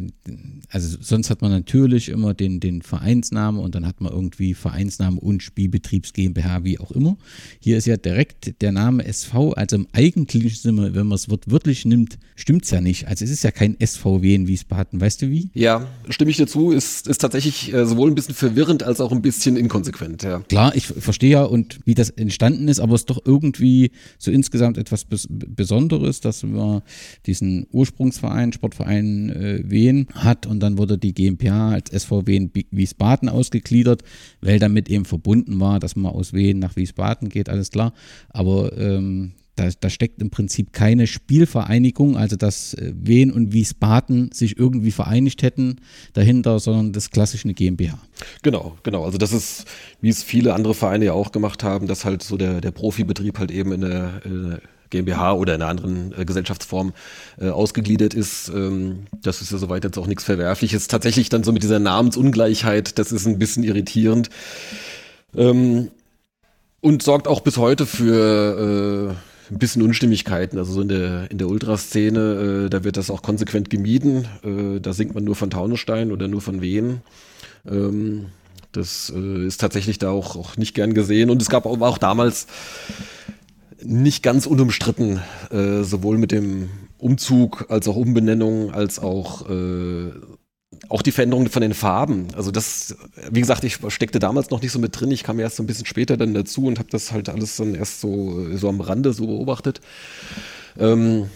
also 0.70 0.98
sonst 1.02 1.30
hat 1.30 1.42
man 1.42 1.52
natürlich 1.52 2.10
immer 2.10 2.34
den, 2.34 2.60
den 2.60 2.82
Vereinsnamen 2.82 3.62
und 3.62 3.76
dann 3.76 3.86
hat 3.86 4.02
man 4.02 4.12
irgendwie 4.12 4.54
Vereinsnamen 4.54 5.20
und 5.20 5.44
Spielbetriebs 5.44 6.14
GmbH, 6.14 6.64
wie 6.64 6.80
auch 6.80 6.92
immer. 6.92 7.18
Hier 7.60 7.78
ist 7.78 7.86
ja 7.86 7.98
direkt 7.98 8.62
der 8.62 8.72
Name 8.72 9.06
SV, 9.06 9.54
also 9.54 9.76
im 9.76 9.88
eigentlichen 9.94 10.50
Sinne, 10.50 10.96
wenn 10.96 11.08
man 11.08 11.16
es 11.16 11.30
wörtlich 11.30 11.86
nimmt, 11.86 12.18
stimmt 12.36 12.66
es 12.66 12.72
ja 12.72 12.82
nicht. 12.82 13.08
Also 13.08 13.24
es 13.24 13.32
ist 13.32 13.44
ja 13.44 13.52
kein 13.52 13.78
SVW 13.80 14.34
in 14.34 14.48
Wiesbaden, 14.48 15.00
weißt 15.00 15.22
du 15.22 15.30
wie? 15.30 15.50
Ja, 15.54 15.88
stimme 16.10 16.32
ich 16.32 16.38
dir 16.38 16.48
zu, 16.48 16.72
ist, 16.72 17.08
ist 17.08 17.20
tatsächlich 17.20 17.74
äh, 17.74 17.86
sowohl 17.86 18.10
ein 18.10 18.16
bisschen 18.16 18.36
verwirrend 18.36 18.84
als 18.84 19.00
auch 19.00 19.12
ein 19.12 19.22
bisschen 19.22 19.58
inkonsequent, 19.58 20.24
ja. 20.24 20.40
Klar, 20.50 20.76
ich 20.76 20.88
verstehe 20.88 21.32
ja 21.32 21.44
und 21.44 21.80
wie 21.86 21.94
das 21.94 22.10
entstanden 22.10 22.68
ist, 22.68 22.80
aber 22.80 22.96
es 22.96 23.02
ist 23.02 23.10
doch 23.10 23.22
irgendwie 23.24 23.92
so 24.18 24.32
insgesamt 24.32 24.78
etwas 24.78 25.06
Bes 25.06 25.28
Besonderes, 25.30 26.22
dass 26.22 26.44
wir 26.44 26.84
diesen 27.26 27.68
Ursprungsverein, 27.72 28.54
Sportverein 28.54 29.19
äh, 29.28 29.60
Wien 29.70 30.08
hat 30.14 30.46
und 30.46 30.62
dann 30.62 30.78
wurde 30.78 30.98
die 30.98 31.14
GmbH 31.14 31.72
als 31.72 31.90
SVW 31.92 32.36
in 32.36 32.52
Wiesbaden 32.72 33.28
ausgegliedert, 33.28 34.04
weil 34.40 34.60
damit 34.60 34.88
eben 34.88 35.04
verbunden 35.04 35.60
war, 35.60 35.82
dass 35.82 35.98
man 35.98 36.14
aus 36.14 36.32
Wien 36.32 36.60
nach 36.60 36.78
Wiesbaden 36.78 37.28
geht, 37.28 37.50
alles 37.50 37.72
klar. 37.72 37.94
Aber 38.30 38.78
ähm, 38.78 39.34
da, 39.60 39.70
da, 39.80 39.90
steckt 39.90 40.22
im 40.22 40.30
Prinzip 40.30 40.72
keine 40.72 41.06
Spielvereinigung, 41.06 42.16
also 42.16 42.36
dass 42.36 42.74
äh, 42.76 42.94
Wien 42.96 43.32
und 43.32 43.52
Wiesbaden 43.52 44.32
sich 44.32 44.58
irgendwie 44.58 44.92
vereinigt 44.92 45.44
hätten 45.44 45.82
dahinter, 46.14 46.60
sondern 46.60 46.94
das 46.94 47.12
klassische 47.12 47.54
GmbH. 47.54 48.00
Genau, 48.42 48.78
genau. 48.84 49.04
Also 49.04 49.18
das 49.18 49.34
ist, 49.34 49.66
wie 50.02 50.10
es 50.10 50.24
viele 50.24 50.54
andere 50.54 50.74
Vereine 50.74 51.06
ja 51.06 51.14
auch 51.14 51.32
gemacht 51.32 51.64
haben, 51.64 51.88
dass 51.88 52.06
halt 52.06 52.24
so 52.24 52.38
der, 52.38 52.62
der 52.62 52.72
Profibetrieb 52.72 53.38
halt 53.38 53.52
eben 53.52 53.74
in 53.74 53.82
der, 53.82 54.22
in 54.24 54.50
der 54.50 54.62
GmbH 54.90 55.34
oder 55.34 55.56
in 55.56 55.62
einer 55.62 55.70
anderen 55.70 56.14
äh, 56.18 56.26
Gesellschaftsform 56.26 56.94
äh, 57.40 57.50
ausgegliedert 57.50 58.14
ist. 58.14 58.50
Ähm, 58.50 59.06
das 59.22 59.42
ist 59.42 59.52
ja 59.52 59.58
soweit 59.58 59.84
jetzt 59.84 59.98
auch 59.98 60.08
nichts 60.08 60.24
Verwerfliches. 60.24 60.88
Tatsächlich 60.88 61.30
dann 61.30 61.44
so 61.44 61.52
mit 61.52 61.64
dieser 61.64 61.80
Namensungleichheit, 61.80 62.98
das 63.00 63.12
ist 63.12 63.26
ein 63.26 63.40
bisschen 63.40 63.64
irritierend. 63.64 64.30
Ähm, 65.36 65.92
und 66.82 67.04
sorgt 67.04 67.28
auch 67.28 67.42
bis 67.42 67.58
heute 67.58 67.86
für 67.86 69.16
äh, 69.16 69.54
ein 69.54 69.60
bisschen 69.60 69.82
Unstimmigkeiten. 69.82 70.58
Also 70.58 70.74
so 70.74 70.82
in 70.82 70.88
der, 70.88 71.32
in 71.32 71.38
der 71.38 71.50
Ultraszene, 71.50 72.66
äh, 72.66 72.70
da 72.70 72.84
wird 72.84 72.98
das 72.98 73.10
auch 73.10 73.22
konsequent 73.22 73.70
gemieden. 73.70 74.28
Äh, 74.44 74.80
da 74.80 74.94
singt 74.94 75.14
man 75.14 75.24
nur 75.24 75.36
von 75.36 75.50
Taunusstein 75.50 76.12
oder 76.12 76.28
nur 76.28 76.42
von 76.42 76.62
Wehen. 76.62 77.02
Ähm, 77.70 78.28
das 78.72 79.12
äh, 79.16 79.46
ist 79.46 79.60
tatsächlich 79.60 79.98
da 79.98 80.12
auch, 80.12 80.36
auch 80.36 80.58
nicht 80.58 80.76
gern 80.76 80.94
gesehen. 80.94 81.30
Und 81.30 81.42
es 81.42 81.50
gab 81.50 81.66
auch, 81.66 81.82
auch 81.82 81.98
damals 81.98 82.48
nicht 83.84 84.24
ganz 84.24 84.46
unumstritten, 84.46 85.22
äh, 85.52 85.84
sowohl 85.84 86.18
mit 86.18 86.32
dem 86.32 86.70
Umzug 86.98 87.68
als 87.70 87.88
auch 87.88 87.96
Umbenennung, 87.96 88.72
als 88.72 89.00
auch, 89.00 89.50
äh, 89.50 90.12
auch 90.90 91.02
die 91.02 91.12
Veränderung 91.12 91.50
von 91.50 91.62
den 91.62 91.74
Farben. 91.74 92.28
Also 92.36 92.52
das, 92.52 92.96
wie 93.30 93.40
gesagt, 93.40 93.64
ich 93.64 93.80
steckte 93.88 94.20
damals 94.20 94.50
noch 94.50 94.62
nicht 94.62 94.72
so 94.72 94.80
mit 94.80 95.00
drin. 95.00 95.12
Ich 95.12 95.24
kam 95.24 95.40
erst 95.40 95.56
so 95.56 95.64
ein 95.64 95.68
bisschen 95.68 95.86
später 95.86 96.18
dann 96.18 96.34
dazu 96.34 96.66
und 96.66 96.80
habe 96.80 96.90
das 96.92 97.12
halt 97.12 97.30
alles 97.30 97.56
dann 97.56 97.76
erst 97.76 98.02
so, 98.02 98.56
so 98.56 98.70
am 98.70 98.82
Rande 98.82 99.14
so 99.14 99.28
beobachtet. 99.28 99.82
Ähm, 100.78 101.30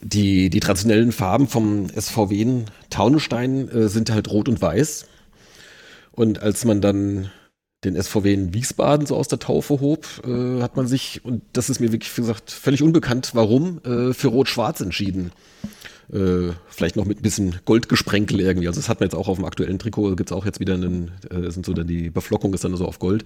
die, 0.00 0.48
die 0.50 0.60
traditionellen 0.60 1.12
Farben 1.12 1.46
vom 1.46 1.88
SVW 1.88 2.64
Taunusstein 2.88 3.68
äh, 3.68 3.88
sind 3.88 4.10
halt 4.10 4.30
rot 4.30 4.48
und 4.48 4.60
weiß. 4.60 5.06
Und 6.12 6.40
als 6.40 6.64
man 6.64 6.80
dann 6.80 7.30
den 7.84 8.00
SVW 8.00 8.32
in 8.32 8.54
Wiesbaden 8.54 9.06
so 9.06 9.16
aus 9.16 9.28
der 9.28 9.38
Taufe 9.38 9.80
hob, 9.80 10.06
äh, 10.26 10.62
hat 10.62 10.76
man 10.76 10.86
sich, 10.86 11.24
und 11.24 11.42
das 11.52 11.70
ist 11.70 11.80
mir 11.80 11.92
wirklich, 11.92 12.14
wie 12.16 12.22
gesagt, 12.22 12.50
völlig 12.50 12.82
unbekannt, 12.82 13.30
warum, 13.34 13.80
äh, 13.84 14.12
für 14.12 14.28
Rot-Schwarz 14.28 14.80
entschieden. 14.80 15.32
Äh, 16.12 16.54
vielleicht 16.68 16.96
noch 16.96 17.04
mit 17.04 17.20
ein 17.20 17.22
bisschen 17.22 17.60
Goldgesprenkel 17.64 18.40
irgendwie. 18.40 18.66
Also 18.66 18.80
das 18.80 18.88
hat 18.88 18.98
man 18.98 19.06
jetzt 19.06 19.14
auch 19.14 19.28
auf 19.28 19.36
dem 19.38 19.44
aktuellen 19.44 19.78
Trikot, 19.78 20.16
gibt 20.16 20.30
es 20.30 20.36
auch 20.36 20.44
jetzt 20.44 20.58
wieder 20.58 20.74
einen, 20.74 21.12
äh, 21.30 21.50
sind 21.50 21.64
so 21.64 21.72
dann 21.72 21.86
die 21.86 22.10
Beflockung 22.10 22.52
ist 22.52 22.64
dann 22.64 22.76
so 22.76 22.84
auf 22.84 22.98
Gold. 22.98 23.22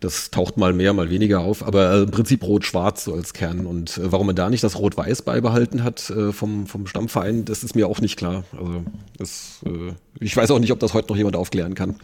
Das 0.00 0.30
taucht 0.30 0.58
mal 0.58 0.74
mehr, 0.74 0.92
mal 0.92 1.08
weniger 1.08 1.40
auf, 1.40 1.66
aber 1.66 1.94
äh, 1.94 2.02
im 2.02 2.10
Prinzip 2.10 2.42
Rot-Schwarz 2.44 3.04
so 3.04 3.14
als 3.14 3.32
Kern. 3.32 3.64
Und 3.64 3.96
äh, 3.96 4.12
warum 4.12 4.26
man 4.26 4.36
da 4.36 4.50
nicht 4.50 4.62
das 4.62 4.78
Rot-Weiß 4.78 5.22
beibehalten 5.22 5.82
hat 5.82 6.10
äh, 6.10 6.32
vom, 6.32 6.66
vom 6.66 6.86
Stammverein, 6.86 7.46
das 7.46 7.64
ist 7.64 7.74
mir 7.74 7.88
auch 7.88 8.00
nicht 8.00 8.18
klar. 8.18 8.44
Also 8.52 8.84
das, 9.16 9.60
äh, 9.64 9.94
ich 10.20 10.36
weiß 10.36 10.50
auch 10.50 10.58
nicht, 10.58 10.72
ob 10.72 10.78
das 10.80 10.92
heute 10.92 11.08
noch 11.08 11.16
jemand 11.16 11.36
aufklären 11.36 11.74
kann. 11.74 11.96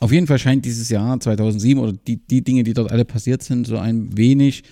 Auf 0.00 0.12
jeden 0.12 0.26
Fall 0.26 0.38
scheint 0.38 0.64
dieses 0.64 0.88
Jahr 0.88 1.18
2007 1.18 1.82
oder 1.82 1.92
die, 1.92 2.16
die 2.16 2.42
Dinge, 2.42 2.62
die 2.62 2.74
dort 2.74 2.92
alle 2.92 3.04
passiert 3.04 3.42
sind, 3.42 3.66
so 3.66 3.78
ein 3.78 4.16
wenig 4.16 4.62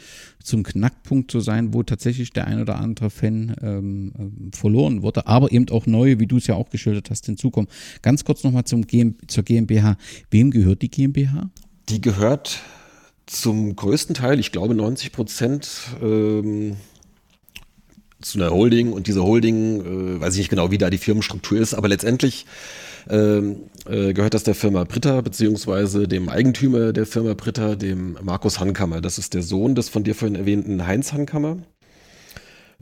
zum 0.43 0.63
Knackpunkt 0.63 1.31
zu 1.31 1.41
sein, 1.41 1.75
wo 1.75 1.83
tatsächlich 1.83 2.31
der 2.31 2.47
ein 2.47 2.61
oder 2.61 2.77
andere 2.77 3.11
Fan 3.11 3.57
ähm, 3.61 4.13
ähm 4.17 4.51
verloren 4.53 5.03
wurde, 5.03 5.27
aber 5.27 5.51
eben 5.51 5.69
auch 5.71 5.87
neue, 5.87 6.21
wie 6.21 6.27
du 6.27 6.37
es 6.37 6.47
ja 6.47 6.55
auch 6.55 6.71
geschildert 6.71 7.11
hast, 7.11 7.27
hinzukommen. 7.27 7.69
Ganz 8.03 8.25
kurz 8.25 8.45
nochmal 8.45 8.63
GM, 8.63 9.17
zur 9.27 9.43
GmbH. 9.43 9.97
Wem 10.31 10.53
gehört 10.53 10.83
die 10.83 10.91
GmbH? 10.91 11.51
Die 11.89 12.01
gehört 12.01 12.61
zum 13.27 13.75
größten 13.75 14.15
Teil, 14.15 14.39
ich 14.39 14.53
glaube 14.53 14.77
90 14.77 15.11
Prozent, 15.11 15.69
ähm, 16.01 16.77
zu 18.21 18.39
einer 18.39 18.51
Holding 18.51 18.93
und 18.93 19.09
diese 19.09 19.23
Holding, 19.25 19.81
äh, 19.81 20.21
weiß 20.21 20.35
ich 20.35 20.39
nicht 20.39 20.49
genau, 20.49 20.71
wie 20.71 20.79
da 20.79 20.91
die 20.91 20.99
Firmenstruktur 20.99 21.59
ist, 21.59 21.75
aber 21.75 21.89
letztendlich 21.89 22.47
ähm, 23.09 23.71
äh, 23.89 24.13
gehört 24.13 24.35
das 24.35 24.45
der 24.45 24.55
Firma 24.55 24.85
Britta, 24.85 25.21
beziehungsweise 25.21 26.09
dem 26.09 26.29
Eigentümer 26.29 26.93
der 26.93 27.07
Firma 27.07 27.35
Britta, 27.35 27.77
dem 27.77 28.19
Markus 28.23 28.61
Hankammer. 28.61 29.01
Das 29.01 29.19
ist 29.19 29.35
der 29.35 29.43
Sohn 29.43 29.75
des 29.75 29.89
von 29.89 30.05
dir 30.05 30.15
vorhin 30.15 30.37
erwähnten 30.37 30.87
Heinz 30.87 31.13
Hankammer. 31.13 31.59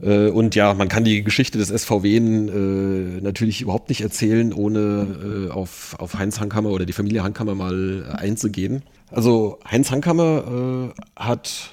Äh, 0.01 0.29
und 0.29 0.55
ja, 0.55 0.73
man 0.73 0.87
kann 0.87 1.03
die 1.03 1.23
Geschichte 1.23 1.57
des 1.57 1.69
SVW 1.69 2.17
äh, 2.17 3.21
natürlich 3.21 3.61
überhaupt 3.61 3.89
nicht 3.89 4.01
erzählen, 4.01 4.51
ohne 4.53 5.47
äh, 5.49 5.51
auf, 5.51 5.95
auf 5.99 6.15
Heinz 6.15 6.39
Hankammer 6.39 6.71
oder 6.71 6.85
die 6.85 6.93
Familie 6.93 7.23
Hankammer 7.23 7.55
mal 7.55 8.05
einzugehen. 8.17 8.83
Also 9.11 9.59
Heinz 9.69 9.91
Hankammer 9.91 10.93
äh, 10.95 11.21
hat 11.21 11.71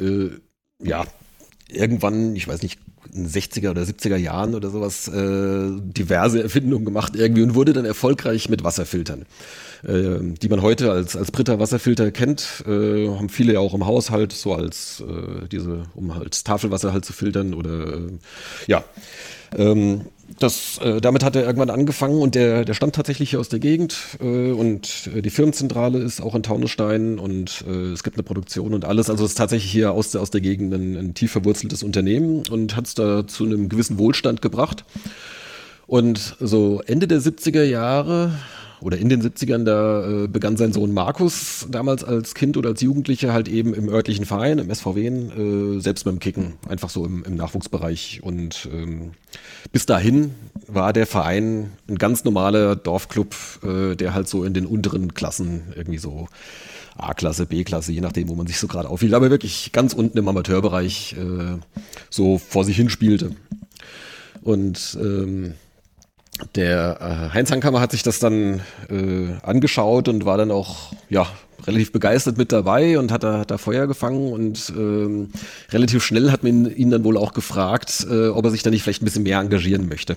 äh, 0.00 0.30
ja 0.82 1.04
irgendwann, 1.68 2.36
ich 2.36 2.46
weiß 2.46 2.62
nicht, 2.62 2.78
in 3.12 3.24
den 3.24 3.30
60er 3.30 3.70
oder 3.70 3.82
70er 3.82 4.16
Jahren 4.16 4.54
oder 4.54 4.70
sowas 4.70 5.08
äh, 5.08 5.70
diverse 5.80 6.42
Erfindungen 6.42 6.84
gemacht 6.84 7.14
irgendwie 7.16 7.42
und 7.42 7.54
wurde 7.54 7.72
dann 7.72 7.84
erfolgreich 7.84 8.48
mit 8.48 8.64
Wasserfiltern, 8.64 9.26
äh, 9.84 10.18
die 10.40 10.48
man 10.48 10.62
heute 10.62 10.90
als, 10.90 11.16
als 11.16 11.30
Britta 11.30 11.58
Wasserfilter 11.58 12.10
kennt, 12.10 12.64
äh, 12.66 13.08
haben 13.08 13.28
viele 13.28 13.54
ja 13.54 13.60
auch 13.60 13.74
im 13.74 13.86
Haushalt, 13.86 14.32
so 14.32 14.54
als 14.54 15.02
äh, 15.06 15.48
diese, 15.48 15.84
um 15.94 16.14
halt 16.14 16.44
Tafelwasser 16.44 16.92
halt 16.92 17.04
zu 17.04 17.12
filtern 17.12 17.54
oder 17.54 17.94
äh, 17.94 18.00
ja. 18.66 18.84
Ähm, 19.56 20.06
das, 20.38 20.78
äh, 20.78 21.00
damit 21.00 21.24
hat 21.24 21.36
er 21.36 21.44
irgendwann 21.44 21.70
angefangen 21.70 22.20
und 22.20 22.34
der, 22.34 22.64
der 22.64 22.74
stammt 22.74 22.94
tatsächlich 22.94 23.30
hier 23.30 23.40
aus 23.40 23.48
der 23.48 23.58
Gegend 23.58 23.96
äh, 24.20 24.50
und 24.50 25.10
äh, 25.14 25.22
die 25.22 25.30
Firmenzentrale 25.30 25.98
ist 25.98 26.20
auch 26.20 26.34
in 26.34 26.42
Taunusstein 26.42 27.18
und 27.18 27.64
äh, 27.66 27.92
es 27.92 28.02
gibt 28.02 28.16
eine 28.16 28.22
Produktion 28.22 28.74
und 28.74 28.84
alles. 28.84 29.08
Also 29.10 29.24
es 29.24 29.32
ist 29.32 29.38
tatsächlich 29.38 29.70
hier 29.70 29.92
aus 29.92 30.10
der, 30.10 30.20
aus 30.20 30.30
der 30.30 30.40
Gegend 30.40 30.74
ein, 30.74 30.96
ein 30.96 31.14
tief 31.14 31.32
verwurzeltes 31.32 31.82
Unternehmen 31.82 32.42
und 32.50 32.76
hat 32.76 32.86
es 32.86 32.94
da 32.94 33.26
zu 33.26 33.44
einem 33.44 33.68
gewissen 33.68 33.98
Wohlstand 33.98 34.42
gebracht. 34.42 34.84
Und 35.86 36.36
so 36.40 36.82
Ende 36.86 37.06
der 37.06 37.20
70er 37.20 37.62
Jahre 37.62 38.32
oder 38.80 38.98
in 38.98 39.08
den 39.08 39.22
70ern, 39.22 39.64
da 39.64 40.24
äh, 40.24 40.28
begann 40.28 40.56
sein 40.56 40.72
Sohn 40.72 40.92
Markus 40.92 41.66
damals 41.70 42.04
als 42.04 42.34
Kind 42.34 42.56
oder 42.56 42.70
als 42.70 42.80
Jugendlicher 42.80 43.32
halt 43.32 43.48
eben 43.48 43.74
im 43.74 43.88
örtlichen 43.88 44.26
Verein, 44.26 44.58
im 44.58 44.74
SVW, 44.74 45.06
äh, 45.06 45.80
selbst 45.80 46.04
beim 46.04 46.18
Kicken, 46.18 46.54
einfach 46.68 46.90
so 46.90 47.04
im, 47.04 47.24
im 47.24 47.36
Nachwuchsbereich. 47.36 48.20
Und 48.22 48.68
ähm, 48.72 49.12
bis 49.72 49.86
dahin 49.86 50.34
war 50.66 50.92
der 50.92 51.06
Verein 51.06 51.70
ein 51.88 51.96
ganz 51.96 52.24
normaler 52.24 52.76
Dorfclub, 52.76 53.34
äh, 53.62 53.94
der 53.94 54.14
halt 54.14 54.28
so 54.28 54.44
in 54.44 54.54
den 54.54 54.66
unteren 54.66 55.14
Klassen 55.14 55.72
irgendwie 55.74 55.98
so 55.98 56.28
A-Klasse, 56.98 57.46
B-Klasse, 57.46 57.92
je 57.92 58.00
nachdem, 58.00 58.28
wo 58.28 58.34
man 58.34 58.46
sich 58.46 58.58
so 58.58 58.66
gerade 58.68 58.88
aufhielt, 58.88 59.14
aber 59.14 59.30
wirklich 59.30 59.72
ganz 59.72 59.92
unten 59.92 60.18
im 60.18 60.28
Amateurbereich 60.28 61.14
äh, 61.18 61.58
so 62.10 62.38
vor 62.38 62.64
sich 62.64 62.76
hin 62.76 62.88
spielte. 62.88 63.32
Und 64.42 64.96
ähm, 65.00 65.54
der 66.54 66.98
äh, 67.00 67.34
Heinz 67.34 67.50
Hankammer 67.50 67.80
hat 67.80 67.92
sich 67.92 68.02
das 68.02 68.18
dann 68.18 68.60
äh, 68.90 69.32
angeschaut 69.42 70.08
und 70.08 70.24
war 70.24 70.38
dann 70.38 70.50
auch 70.50 70.92
ja 71.08 71.26
relativ 71.66 71.92
begeistert 71.92 72.38
mit 72.38 72.52
dabei 72.52 72.98
und 72.98 73.10
hat 73.10 73.22
da, 73.22 73.38
hat 73.38 73.50
da 73.50 73.58
Feuer 73.58 73.86
gefangen 73.86 74.32
und 74.32 74.72
ähm, 74.76 75.30
relativ 75.70 76.04
schnell 76.04 76.30
hat 76.30 76.42
man 76.42 76.74
ihn 76.74 76.90
dann 76.90 77.04
wohl 77.04 77.16
auch 77.16 77.32
gefragt, 77.32 78.06
äh, 78.10 78.28
ob 78.28 78.44
er 78.44 78.50
sich 78.50 78.62
da 78.62 78.70
nicht 78.70 78.82
vielleicht 78.82 79.02
ein 79.02 79.06
bisschen 79.06 79.22
mehr 79.22 79.40
engagieren 79.40 79.88
möchte. 79.88 80.16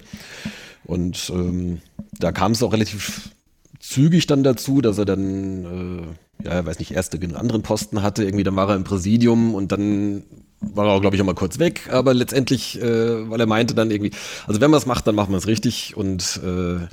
Und 0.86 1.32
ähm, 1.34 1.82
da 2.20 2.32
kam 2.32 2.52
es 2.52 2.64
auch 2.64 2.74
relativ 2.74 3.30
zügig 3.80 4.28
dann 4.28 4.44
dazu, 4.44 4.82
dass 4.82 4.98
er 4.98 5.06
dann, 5.06 6.10
äh, 6.44 6.46
ja, 6.46 6.66
weiß 6.66 6.80
nicht, 6.80 6.92
erst 6.92 7.16
einen 7.16 7.36
anderen 7.36 7.64
Posten 7.64 8.02
hatte, 8.02 8.24
irgendwie 8.24 8.44
dann 8.44 8.56
war 8.56 8.70
er 8.70 8.76
im 8.76 8.84
Präsidium 8.84 9.56
und 9.56 9.72
dann 9.72 10.24
war 10.62 10.88
er, 10.88 11.02
glaube 11.02 11.16
ich, 11.16 11.22
auch 11.22 11.26
mal 11.26 11.36
kurz 11.36 11.60
weg, 11.60 11.90
aber 11.92 12.14
letztendlich, 12.14 12.82
äh, 12.82 13.30
weil 13.30 13.40
er 13.40 13.48
meinte 13.48 13.76
dann 13.76 13.92
irgendwie, 13.92 14.12
also 14.48 14.62
wenn 14.62 14.72
man 14.72 14.78
es 14.78 14.86
macht, 14.86 15.08
dann 15.08 15.16
machen 15.16 15.32
wir 15.32 15.38
es 15.38 15.48
richtig 15.48 15.96
und 15.98 16.40
äh, 16.44 16.88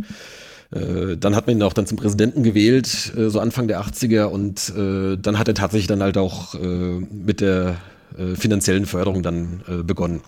Äh, 0.73 1.17
dann 1.17 1.37
hat 1.37 1.47
man 1.47 1.57
ihn 1.57 1.63
auch 1.63 1.73
dann 1.73 1.87
zum 1.87 1.97
Präsidenten 1.97 2.43
gewählt, 2.43 3.13
äh, 3.17 3.29
so 3.29 3.39
Anfang 3.41 3.69
der 3.69 3.81
80er. 3.81 4.25
Und 4.25 4.73
äh, 4.77 5.17
dann 5.17 5.39
hat 5.39 5.49
er 5.49 5.55
tatsächlich 5.55 5.87
dann 5.87 6.03
halt 6.03 6.19
auch 6.19 6.55
äh, 6.55 6.99
mit 7.01 7.41
der 7.41 7.77
äh, 8.19 8.35
finanziellen 8.35 8.87
Förderung 8.87 9.23
dann 9.23 9.63
äh, 9.69 9.83
begonnen. 9.85 10.23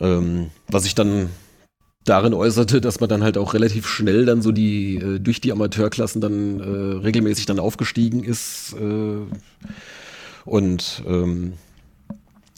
Ähm, 0.00 0.50
was 0.68 0.84
sich 0.84 0.94
dann 0.94 1.30
darin 2.04 2.34
äußerte, 2.34 2.80
dass 2.80 3.00
man 3.00 3.08
dann 3.08 3.22
halt 3.24 3.38
auch 3.38 3.54
relativ 3.54 3.86
schnell 3.88 4.24
dann 4.26 4.42
so 4.42 4.52
die 4.52 4.96
äh, 4.96 5.18
durch 5.18 5.40
die 5.40 5.52
Amateurklassen 5.52 6.20
dann 6.20 6.60
äh, 6.60 6.96
regelmäßig 7.04 7.46
dann 7.46 7.58
aufgestiegen 7.58 8.22
ist 8.22 8.74
äh, 8.78 9.16
und 10.44 11.02
ähm, 11.06 11.54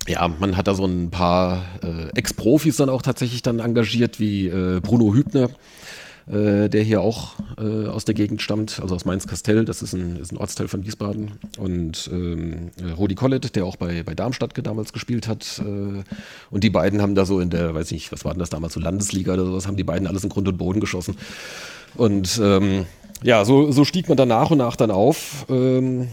ja, 0.07 0.29
man 0.29 0.57
hat 0.57 0.69
da 0.69 0.75
so 0.75 0.85
ein 0.85 1.11
paar 1.11 1.65
äh, 1.83 2.09
Ex-Profis 2.15 2.77
dann 2.77 2.89
auch 2.89 3.03
tatsächlich 3.03 3.43
dann 3.43 3.59
engagiert, 3.59 4.21
wie 4.21 4.49
äh, 4.49 4.81
Bruno 4.81 5.15
Hübner, 5.15 5.51
äh, 6.29 6.69
der 6.69 6.83
hier 6.83 7.01
auch 7.01 7.35
äh, 7.59 7.87
aus 7.87 8.05
der 8.05 8.15
Gegend 8.15 8.43
stammt, 8.43 8.81
also 8.81 8.95
aus 8.95 9.05
Mainz-Kastell, 9.05 9.65
das 9.65 9.83
ist 9.83 9.93
ein, 9.93 10.17
ist 10.17 10.33
ein 10.33 10.39
Ortsteil 10.39 10.69
von 10.69 10.85
Wiesbaden. 10.85 11.33
Und 11.59 12.09
ähm, 12.13 12.71
Rudi 12.97 13.15
Collett, 13.15 13.55
der 13.57 13.65
auch 13.65 13.77
bei, 13.77 14.03
bei 14.03 14.15
Darmstadt 14.15 14.53
damals 14.67 14.93
gespielt 14.93 15.29
hat. 15.29 15.61
Äh, 15.65 16.03
und 16.51 16.65
die 16.65 16.71
beiden 16.71 17.03
haben 17.03 17.15
da 17.15 17.25
so 17.25 17.41
in 17.41 17.51
der, 17.51 17.75
weiß 17.75 17.91
nicht, 17.93 18.13
was 18.13 18.25
war 18.25 18.33
denn 18.33 18.41
das 18.41 18.51
damals, 18.51 18.75
so 18.75 18.81
Landesliga 18.81 19.35
oder 19.35 19.47
sowas, 19.47 19.67
haben 19.67 19.77
die 19.77 19.85
beiden 19.85 20.07
alles 20.07 20.25
in 20.25 20.31
Grund 20.31 20.49
und 20.49 20.59
Boden 20.59 20.81
geschossen. 20.81 21.17
Und 21.95 22.41
ähm, 22.43 22.87
ja, 23.23 23.45
so, 23.45 23.73
so 23.73 23.85
stieg 23.85 24.09
man 24.09 24.17
dann 24.17 24.29
nach 24.29 24.51
und 24.51 24.59
nach 24.59 24.77
dann 24.77 24.91
auf. 24.91 25.47
Ähm, 25.49 26.09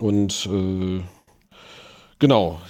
und 0.00 0.48
äh, 0.52 1.00
genau, 2.18 2.60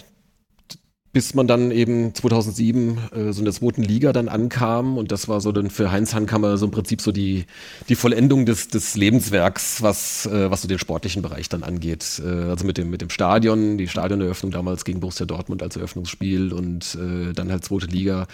bis 1.16 1.32
man 1.32 1.46
dann 1.46 1.70
eben 1.70 2.14
2007 2.14 2.98
äh, 3.10 3.32
so 3.32 3.38
in 3.38 3.46
der 3.46 3.54
zweiten 3.54 3.82
Liga 3.82 4.12
dann 4.12 4.28
ankam 4.28 4.98
und 4.98 5.10
das 5.12 5.28
war 5.28 5.40
so 5.40 5.50
dann 5.50 5.70
für 5.70 5.90
Heinz 5.90 6.12
Hankammer 6.12 6.58
so 6.58 6.66
im 6.66 6.72
Prinzip 6.72 7.00
so 7.00 7.10
die, 7.10 7.46
die 7.88 7.94
Vollendung 7.94 8.44
des, 8.44 8.68
des 8.68 8.96
Lebenswerks, 8.96 9.80
was, 9.80 10.26
äh, 10.26 10.50
was 10.50 10.60
so 10.60 10.68
den 10.68 10.78
sportlichen 10.78 11.22
Bereich 11.22 11.48
dann 11.48 11.62
angeht. 11.62 12.20
Äh, 12.22 12.50
also 12.50 12.66
mit 12.66 12.76
dem, 12.76 12.90
mit 12.90 13.00
dem 13.00 13.08
Stadion, 13.08 13.78
die 13.78 13.88
Stadioneröffnung 13.88 14.52
damals 14.52 14.84
gegen 14.84 15.00
Borussia 15.00 15.24
Dortmund 15.24 15.62
als 15.62 15.76
Eröffnungsspiel 15.76 16.52
und 16.52 16.98
äh, 17.00 17.32
dann 17.32 17.50
halt 17.50 17.64
zweite 17.64 17.86
Liga 17.86 18.26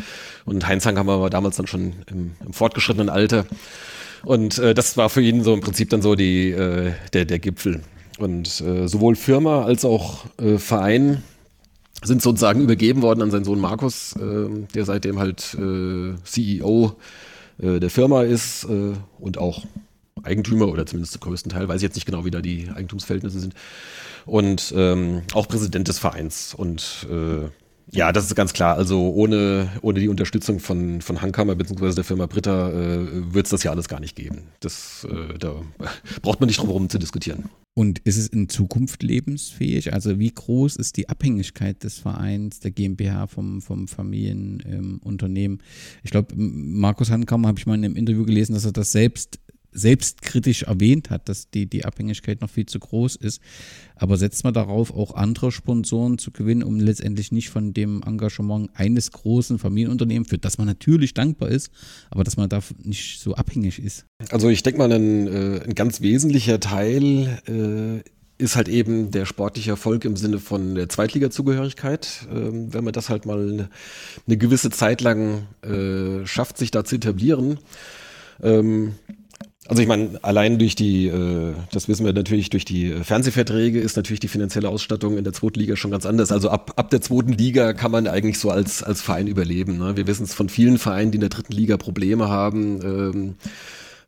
und 0.44 0.66
Heinz 0.66 0.84
Hankammer 0.84 1.20
war 1.20 1.30
damals 1.30 1.58
dann 1.58 1.68
schon 1.68 1.92
im, 2.10 2.32
im 2.44 2.52
fortgeschrittenen 2.52 3.10
Alter 3.10 3.46
und 4.24 4.58
äh, 4.58 4.74
das 4.74 4.96
war 4.96 5.08
für 5.08 5.22
ihn 5.22 5.44
so 5.44 5.54
im 5.54 5.60
Prinzip 5.60 5.88
dann 5.90 6.02
so 6.02 6.16
die, 6.16 6.50
äh, 6.50 6.94
der, 7.12 7.26
der 7.26 7.38
Gipfel. 7.38 7.80
Und 8.18 8.46
sowohl 8.46 9.16
Firma 9.16 9.64
als 9.64 9.84
auch 9.84 10.26
Verein 10.58 11.22
sind 12.02 12.22
sozusagen 12.22 12.60
übergeben 12.60 13.02
worden 13.02 13.22
an 13.22 13.30
seinen 13.30 13.44
Sohn 13.44 13.60
Markus, 13.60 14.14
äh, 14.16 14.48
der 14.74 14.84
seitdem 14.84 15.18
halt 15.18 15.54
äh, 15.54 16.14
CEO 16.24 16.96
äh, 17.58 17.80
der 17.80 17.90
Firma 17.90 18.22
ist 18.22 18.64
äh, 18.64 18.92
und 19.18 19.38
auch 19.38 19.64
Eigentümer 20.22 20.68
oder 20.68 20.86
zumindest 20.86 21.14
zum 21.14 21.20
größten 21.20 21.50
Teil, 21.50 21.68
weiß 21.68 21.76
ich 21.76 21.82
jetzt 21.82 21.94
nicht 21.94 22.06
genau, 22.06 22.24
wie 22.24 22.30
da 22.30 22.40
die 22.40 22.70
Eigentumsverhältnisse 22.74 23.40
sind. 23.40 23.54
Und 24.24 24.72
ähm, 24.76 25.22
auch 25.32 25.48
Präsident 25.48 25.88
des 25.88 25.98
Vereins. 25.98 26.54
Und 26.54 27.06
äh, 27.10 27.48
ja, 27.94 28.10
das 28.10 28.24
ist 28.24 28.34
ganz 28.34 28.54
klar. 28.54 28.76
Also 28.76 29.12
ohne, 29.12 29.68
ohne 29.82 30.00
die 30.00 30.08
Unterstützung 30.08 30.60
von, 30.60 31.02
von 31.02 31.20
Hankammer 31.20 31.54
bzw. 31.54 31.94
der 31.94 32.04
Firma 32.04 32.26
Britta 32.26 32.70
äh, 32.70 33.34
wird 33.34 33.46
es 33.46 33.50
das 33.50 33.62
ja 33.62 33.70
alles 33.70 33.86
gar 33.86 34.00
nicht 34.00 34.16
geben. 34.16 34.48
Das, 34.60 35.06
äh, 35.10 35.38
da 35.38 35.62
braucht 36.22 36.40
man 36.40 36.46
nicht 36.46 36.58
drum 36.58 36.68
herum 36.68 36.88
zu 36.88 36.98
diskutieren. 36.98 37.50
Und 37.74 37.98
ist 38.00 38.16
es 38.16 38.28
in 38.28 38.48
Zukunft 38.48 39.02
lebensfähig? 39.02 39.92
Also 39.92 40.18
wie 40.18 40.30
groß 40.30 40.76
ist 40.76 40.96
die 40.96 41.08
Abhängigkeit 41.10 41.84
des 41.84 41.98
Vereins, 41.98 42.60
der 42.60 42.70
GmbH 42.70 43.26
vom, 43.26 43.60
vom 43.60 43.88
Familienunternehmen? 43.88 45.58
Ähm, 45.58 46.00
ich 46.02 46.10
glaube, 46.10 46.34
Markus 46.34 47.10
Hankammer 47.10 47.48
habe 47.48 47.58
ich 47.58 47.66
mal 47.66 47.74
in 47.74 47.84
einem 47.84 47.96
Interview 47.96 48.24
gelesen, 48.24 48.54
dass 48.54 48.64
er 48.64 48.72
das 48.72 48.92
selbst 48.92 49.38
selbstkritisch 49.72 50.64
erwähnt 50.64 51.10
hat, 51.10 51.28
dass 51.28 51.50
die, 51.50 51.66
die 51.66 51.84
Abhängigkeit 51.84 52.40
noch 52.40 52.50
viel 52.50 52.66
zu 52.66 52.78
groß 52.78 53.16
ist. 53.16 53.40
Aber 53.96 54.16
setzt 54.16 54.44
man 54.44 54.54
darauf, 54.54 54.92
auch 54.92 55.14
andere 55.14 55.52
Sponsoren 55.52 56.18
zu 56.18 56.30
gewinnen, 56.30 56.62
um 56.62 56.78
letztendlich 56.78 57.32
nicht 57.32 57.50
von 57.50 57.72
dem 57.72 58.02
Engagement 58.02 58.70
eines 58.74 59.12
großen 59.12 59.58
Familienunternehmens, 59.58 60.28
für 60.28 60.38
das 60.38 60.58
man 60.58 60.66
natürlich 60.66 61.14
dankbar 61.14 61.48
ist, 61.48 61.70
aber 62.10 62.24
dass 62.24 62.36
man 62.36 62.48
da 62.48 62.60
nicht 62.82 63.20
so 63.20 63.34
abhängig 63.34 63.78
ist? 63.78 64.06
Also 64.30 64.48
ich 64.48 64.62
denke 64.62 64.78
mal, 64.78 64.92
ein, 64.92 65.26
äh, 65.26 65.60
ein 65.64 65.74
ganz 65.74 66.00
wesentlicher 66.00 66.60
Teil 66.60 67.40
äh, 67.46 68.08
ist 68.42 68.56
halt 68.56 68.68
eben 68.68 69.10
der 69.10 69.24
sportliche 69.24 69.70
Erfolg 69.70 70.04
im 70.04 70.16
Sinne 70.16 70.38
von 70.38 70.74
der 70.74 70.88
Zweitliga-Zugehörigkeit. 70.88 72.26
Ähm, 72.34 72.74
wenn 72.74 72.84
man 72.84 72.92
das 72.92 73.08
halt 73.08 73.24
mal 73.24 73.40
eine, 73.40 73.68
eine 74.26 74.36
gewisse 74.36 74.70
Zeit 74.70 75.00
lang 75.00 75.46
äh, 75.62 76.26
schafft, 76.26 76.58
sich 76.58 76.70
da 76.70 76.84
zu 76.84 76.96
etablieren. 76.96 77.58
Ähm, 78.42 78.94
also 79.68 79.80
ich 79.80 79.88
meine, 79.88 80.18
allein 80.22 80.58
durch 80.58 80.74
die, 80.74 81.06
äh, 81.06 81.54
das 81.70 81.88
wissen 81.88 82.04
wir 82.04 82.12
natürlich, 82.12 82.50
durch 82.50 82.64
die 82.64 82.90
Fernsehverträge 82.90 83.80
ist 83.80 83.96
natürlich 83.96 84.20
die 84.20 84.28
finanzielle 84.28 84.68
Ausstattung 84.68 85.16
in 85.16 85.24
der 85.24 85.32
zweiten 85.32 85.60
Liga 85.60 85.76
schon 85.76 85.92
ganz 85.92 86.04
anders. 86.04 86.32
Also 86.32 86.50
ab, 86.50 86.72
ab 86.76 86.90
der 86.90 87.00
zweiten 87.00 87.32
Liga 87.32 87.72
kann 87.72 87.92
man 87.92 88.08
eigentlich 88.08 88.38
so 88.38 88.50
als, 88.50 88.82
als 88.82 89.02
Verein 89.02 89.28
überleben. 89.28 89.78
Ne? 89.78 89.96
Wir 89.96 90.08
wissen 90.08 90.24
es 90.24 90.34
von 90.34 90.48
vielen 90.48 90.78
Vereinen, 90.78 91.12
die 91.12 91.16
in 91.16 91.20
der 91.20 91.30
dritten 91.30 91.52
Liga 91.52 91.76
Probleme 91.76 92.28
haben. 92.28 92.80
Ähm, 92.82 93.34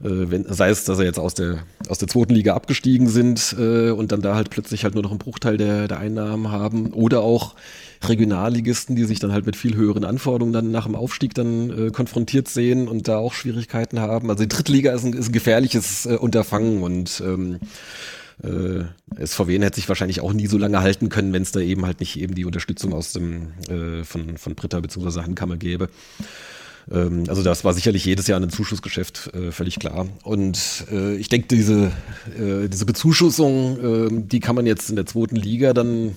äh, 0.02 0.30
wenn, 0.30 0.44
sei 0.52 0.70
es, 0.70 0.84
dass 0.84 0.98
er 0.98 1.04
jetzt 1.04 1.20
aus 1.20 1.34
der, 1.34 1.60
aus 1.88 1.98
der 1.98 2.08
zweiten 2.08 2.34
Liga 2.34 2.54
abgestiegen 2.54 3.08
sind 3.08 3.54
äh, 3.56 3.90
und 3.90 4.10
dann 4.10 4.22
da 4.22 4.34
halt 4.34 4.50
plötzlich 4.50 4.82
halt 4.82 4.94
nur 4.94 5.04
noch 5.04 5.10
einen 5.10 5.20
Bruchteil 5.20 5.56
der, 5.56 5.86
der 5.86 5.98
Einnahmen 5.98 6.50
haben 6.50 6.92
oder 6.92 7.20
auch 7.20 7.54
Regionalligisten, 8.08 8.96
die 8.96 9.04
sich 9.04 9.18
dann 9.18 9.32
halt 9.32 9.46
mit 9.46 9.56
viel 9.56 9.74
höheren 9.76 10.04
Anforderungen 10.04 10.52
dann 10.52 10.70
nach 10.70 10.84
dem 10.86 10.94
Aufstieg 10.94 11.34
dann 11.34 11.70
äh, 11.70 11.90
konfrontiert 11.90 12.48
sehen 12.48 12.88
und 12.88 13.08
da 13.08 13.18
auch 13.18 13.32
Schwierigkeiten 13.32 14.00
haben. 14.00 14.30
Also 14.30 14.44
die 14.44 14.48
Drittliga 14.48 14.92
ist 14.92 15.04
ein, 15.04 15.12
ist 15.12 15.28
ein 15.28 15.32
gefährliches 15.32 16.06
äh, 16.06 16.16
Unterfangen 16.16 16.82
und 16.82 17.22
ähm, 17.24 17.60
äh, 18.42 18.84
SVW 19.24 19.58
hätte 19.60 19.76
sich 19.76 19.88
wahrscheinlich 19.88 20.20
auch 20.20 20.32
nie 20.32 20.46
so 20.46 20.58
lange 20.58 20.80
halten 20.80 21.08
können, 21.08 21.32
wenn 21.32 21.42
es 21.42 21.52
da 21.52 21.60
eben 21.60 21.86
halt 21.86 22.00
nicht 22.00 22.18
eben 22.18 22.34
die 22.34 22.44
Unterstützung 22.44 22.92
aus 22.92 23.12
dem 23.12 23.52
äh, 23.68 24.04
von, 24.04 24.36
von 24.38 24.54
Britta 24.54 24.80
bzw. 24.80 25.22
Handkammer 25.22 25.56
gäbe. 25.56 25.88
Ähm, 26.90 27.24
also 27.28 27.42
das 27.42 27.64
war 27.64 27.72
sicherlich 27.72 28.04
jedes 28.04 28.26
Jahr 28.26 28.40
ein 28.40 28.50
Zuschussgeschäft, 28.50 29.30
äh, 29.34 29.52
völlig 29.52 29.78
klar. 29.78 30.06
Und 30.22 30.86
äh, 30.90 31.14
ich 31.16 31.28
denke, 31.28 31.48
diese, 31.48 31.92
äh, 32.38 32.68
diese 32.68 32.86
Bezuschussung, 32.86 33.78
ähm, 33.82 34.28
die 34.28 34.40
kann 34.40 34.56
man 34.56 34.66
jetzt 34.66 34.90
in 34.90 34.96
der 34.96 35.06
zweiten 35.06 35.36
Liga 35.36 35.72
dann 35.72 36.16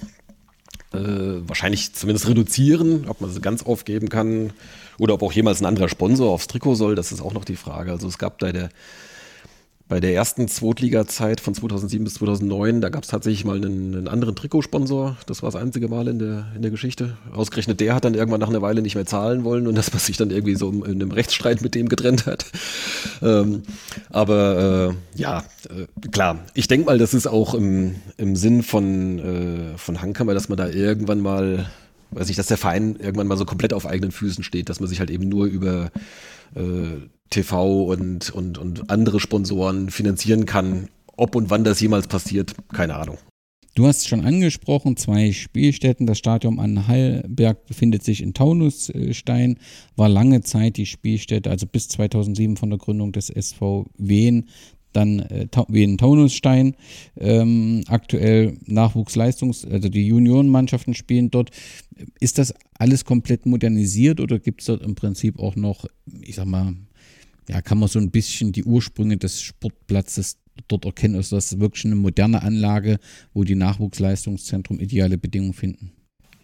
äh, 0.98 1.48
wahrscheinlich 1.48 1.94
zumindest 1.94 2.28
reduzieren, 2.28 3.06
ob 3.08 3.22
man 3.22 3.32
sie 3.32 3.42
ganz 3.42 3.64
aufgeben 3.64 4.10
kann 4.10 4.54
oder 4.98 5.14
ob 5.14 5.24
auch 5.24 5.32
jemals 5.32 5.62
ein 5.62 5.66
anderer 5.66 5.90
Sponsor 5.90 6.32
aufs 6.32 6.48
Trikot 6.48 6.76
soll, 6.76 6.96
das 6.96 7.12
ist 7.12 7.22
auch 7.22 7.34
noch 7.34 7.46
die 7.46 7.56
Frage. 7.56 7.92
Also 7.92 8.08
es 8.08 8.18
gab 8.18 8.40
da 8.40 8.52
der 8.52 8.70
bei 9.89 10.02
der 10.02 10.13
ersten 10.13 10.47
Zweitliga-Zeit 10.47 11.39
von 11.39 11.54
2007 11.54 12.04
bis 12.04 12.15
2009, 12.15 12.82
da 12.82 12.89
gab 12.89 13.04
es 13.04 13.10
tatsächlich 13.10 13.45
mal 13.45 13.56
einen, 13.56 13.95
einen, 13.95 14.08
anderen 14.08 14.36
Trikotsponsor. 14.36 15.15
Das 15.28 15.41
war 15.41 15.52
das 15.52 15.62
einzige 15.62 15.88
Mal 15.88 16.10
in 16.10 16.19
der, 16.19 16.47
in 16.56 16.62
der 16.62 16.71
Geschichte. 16.71 17.17
Ausgerechnet 17.32 17.80
der 17.80 17.95
hat 17.95 18.04
dann 18.04 18.13
irgendwann 18.13 18.41
nach 18.41 18.50
einer 18.50 18.62
Weile 18.62 18.82
nicht 18.82 18.95
mehr 18.95 19.06
zahlen 19.06 19.45
wollen 19.45 19.65
und 19.65 19.76
das, 19.76 19.93
was 19.93 20.06
sich 20.06 20.17
dann 20.17 20.30
irgendwie 20.30 20.56
so 20.56 20.69
in 20.69 20.86
einem 20.86 21.12
Rechtsstreit 21.12 21.62
mit 21.62 21.73
dem 21.73 21.88
getrennt 21.88 22.26
hat. 22.26 22.45
Ähm, 23.21 23.63
aber 24.10 24.93
äh, 25.15 25.19
ja, 25.19 25.43
äh, 25.69 26.08
klar. 26.10 26.39
Ich 26.54 26.67
denke 26.67 26.86
mal, 26.86 26.97
das 26.97 27.13
ist 27.13 27.28
auch 27.28 27.54
im, 27.54 27.95
im 28.17 28.36
Sinn 28.36 28.63
von, 28.63 29.19
äh, 29.19 29.78
von 29.78 30.02
Hankammer, 30.02 30.34
dass 30.34 30.50
man 30.50 30.58
da 30.58 30.67
irgendwann 30.67 31.21
mal, 31.21 31.65
weiß 32.12 32.30
ich, 32.30 32.36
dass 32.36 32.48
der 32.48 32.58
Verein 32.58 32.96
irgendwann 32.96 33.28
mal 33.28 33.38
so 33.38 33.46
komplett 33.46 33.74
auf 33.74 33.86
eigenen 33.86 34.12
Füßen 34.12 34.43
steht, 34.43 34.70
dass 34.70 34.80
man 34.80 34.89
sich 34.89 35.00
halt 35.00 35.10
eben 35.10 35.28
nur 35.28 35.46
über 35.46 35.91
äh, 36.56 36.62
TV 37.30 37.84
und, 37.84 38.30
und, 38.30 38.58
und 38.58 38.89
andere 38.89 39.20
Sponsoren 39.20 39.89
finanzieren 39.89 40.46
kann. 40.46 40.88
Ob 41.15 41.36
und 41.36 41.50
wann 41.50 41.63
das 41.63 41.80
jemals 41.80 42.08
passiert, 42.08 42.54
keine 42.74 42.96
Ahnung. 42.96 43.17
Du 43.78 43.86
hast 43.86 44.08
schon 44.08 44.26
angesprochen, 44.26 44.98
zwei 44.98 45.32
Spielstätten. 45.32 46.08
Das 46.08 46.17
Stadion 46.17 46.60
an 46.60 46.88
Hallberg 46.88 47.67
befindet 47.67 48.04
sich 48.04 48.24
in 48.24 48.34
Taunusstein, 48.34 49.60
war 49.96 50.10
lange 50.10 50.42
Zeit 50.42 50.77
die 50.77 50.88
Spielstätte, 50.88 51.52
also 51.52 51.67
bis 51.67 51.88
2007 51.90 52.58
von 52.58 52.71
der 52.71 52.79
Gründung 52.79 53.12
des 53.12 53.29
SV 53.29 53.86
Wien, 53.96 54.50
dann 54.94 55.19
äh, 55.19 55.48
Wien 55.67 56.00
Taunusstein. 56.00 56.75
Ähm, 57.19 57.84
aktuell 57.88 58.58
Nachwuchsleistungs-, 58.65 59.69
also 59.69 59.90
die 59.90 60.08
Juniorenmannschaften 60.08 60.96
spielen 60.96 61.29
dort. 61.29 61.52
Ist 62.19 62.37
das 62.37 62.54
alles 62.77 63.06
komplett 63.06 63.45
modernisiert 63.45 64.19
oder 64.19 64.39
gibt 64.39 64.62
es 64.62 64.67
dort 64.67 64.81
im 64.81 64.95
Prinzip 64.95 65.39
auch 65.39 65.56
noch, 65.56 65.85
ich 66.21 66.35
sag 66.35 66.45
mal, 66.45 66.75
ja, 67.50 67.62
kann 67.62 67.79
man 67.79 67.89
so 67.89 68.00
ein 68.00 68.12
bisschen 68.12 68.52
die 68.52 68.63
Ursprünge 68.63 69.17
des 69.17 69.41
Sportplatzes 69.41 70.37
dort 70.67 70.85
erkennen. 70.85 71.15
Also 71.15 71.35
das 71.35 71.52
ist 71.52 71.60
wirklich 71.60 71.85
eine 71.85 71.95
moderne 71.95 72.41
Anlage, 72.41 73.00
wo 73.33 73.43
die 73.43 73.56
Nachwuchsleistungszentrum 73.56 74.79
ideale 74.79 75.17
Bedingungen 75.17 75.54
finden. 75.54 75.91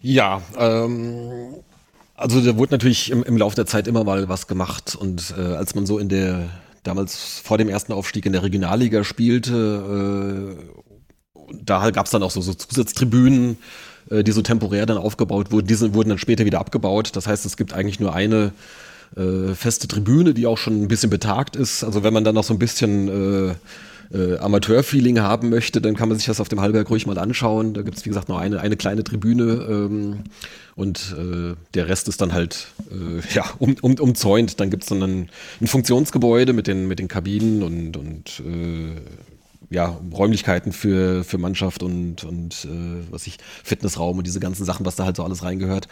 Ja, 0.00 0.42
ähm, 0.58 1.54
also 2.14 2.40
da 2.40 2.56
wurde 2.56 2.74
natürlich 2.74 3.10
im, 3.10 3.22
im 3.22 3.36
Laufe 3.36 3.56
der 3.56 3.66
Zeit 3.66 3.86
immer 3.88 4.04
mal 4.04 4.28
was 4.28 4.46
gemacht 4.46 4.94
und 4.94 5.34
äh, 5.36 5.40
als 5.40 5.74
man 5.74 5.86
so 5.86 5.98
in 5.98 6.08
der 6.08 6.48
damals 6.82 7.40
vor 7.42 7.58
dem 7.58 7.68
ersten 7.68 7.92
Aufstieg 7.92 8.26
in 8.26 8.32
der 8.32 8.42
Regionalliga 8.42 9.04
spielte, 9.04 10.56
äh, 10.58 11.54
da 11.62 11.90
gab 11.90 12.06
es 12.06 12.12
dann 12.12 12.22
auch 12.22 12.30
so, 12.30 12.40
so 12.40 12.54
Zusatztribünen, 12.54 13.56
die 14.10 14.32
so 14.32 14.42
temporär 14.42 14.86
dann 14.86 14.98
aufgebaut 14.98 15.50
wurden. 15.50 15.66
Diese 15.66 15.94
wurden 15.94 16.10
dann 16.10 16.18
später 16.18 16.44
wieder 16.44 16.60
abgebaut. 16.60 17.10
Das 17.14 17.26
heißt, 17.26 17.46
es 17.46 17.56
gibt 17.56 17.72
eigentlich 17.72 18.00
nur 18.00 18.14
eine 18.14 18.52
äh, 19.16 19.54
feste 19.54 19.88
Tribüne, 19.88 20.34
die 20.34 20.46
auch 20.46 20.58
schon 20.58 20.82
ein 20.82 20.88
bisschen 20.88 21.10
betagt 21.10 21.56
ist. 21.56 21.84
Also 21.84 22.02
wenn 22.02 22.12
man 22.12 22.24
dann 22.24 22.34
noch 22.34 22.44
so 22.44 22.52
ein 22.52 22.58
bisschen 22.58 23.08
äh, 23.08 23.54
äh, 24.12 24.38
Amateurfeeling 24.38 25.20
haben 25.20 25.50
möchte, 25.50 25.80
dann 25.80 25.94
kann 25.96 26.08
man 26.08 26.18
sich 26.18 26.26
das 26.26 26.40
auf 26.40 26.48
dem 26.48 26.60
Hallberg 26.60 26.90
ruhig 26.90 27.06
mal 27.06 27.18
anschauen. 27.18 27.74
Da 27.74 27.82
gibt 27.82 27.96
es, 27.96 28.04
wie 28.04 28.10
gesagt, 28.10 28.28
noch 28.28 28.38
eine, 28.38 28.60
eine 28.60 28.76
kleine 28.76 29.04
Tribüne 29.04 29.66
ähm, 29.68 30.24
und 30.76 31.14
äh, 31.18 31.54
der 31.74 31.88
Rest 31.88 32.08
ist 32.08 32.20
dann 32.20 32.32
halt 32.32 32.68
äh, 32.90 33.22
ja, 33.34 33.44
um, 33.58 33.76
um, 33.80 33.94
umzäunt. 33.94 34.60
Dann 34.60 34.70
gibt 34.70 34.82
es 34.82 34.88
dann 34.88 35.02
ein, 35.02 35.28
ein, 35.60 35.66
Funktionsgebäude 35.66 36.52
mit 36.52 36.66
den, 36.66 36.88
mit 36.88 36.98
den 36.98 37.08
Kabinen 37.08 37.62
und, 37.62 37.96
und 37.96 38.40
äh, 38.40 39.00
ja, 39.70 39.98
Räumlichkeiten 40.12 40.72
für, 40.72 41.24
für 41.24 41.38
Mannschaft 41.38 41.82
und, 41.82 42.24
und 42.24 42.64
äh, 42.64 43.10
was 43.10 43.26
ich, 43.26 43.38
Fitnessraum 43.62 44.18
und 44.18 44.26
diese 44.26 44.40
ganzen 44.40 44.64
Sachen, 44.64 44.86
was 44.86 44.96
da 44.96 45.04
halt 45.04 45.16
so 45.16 45.24
alles 45.24 45.42
reingehört. 45.42 45.88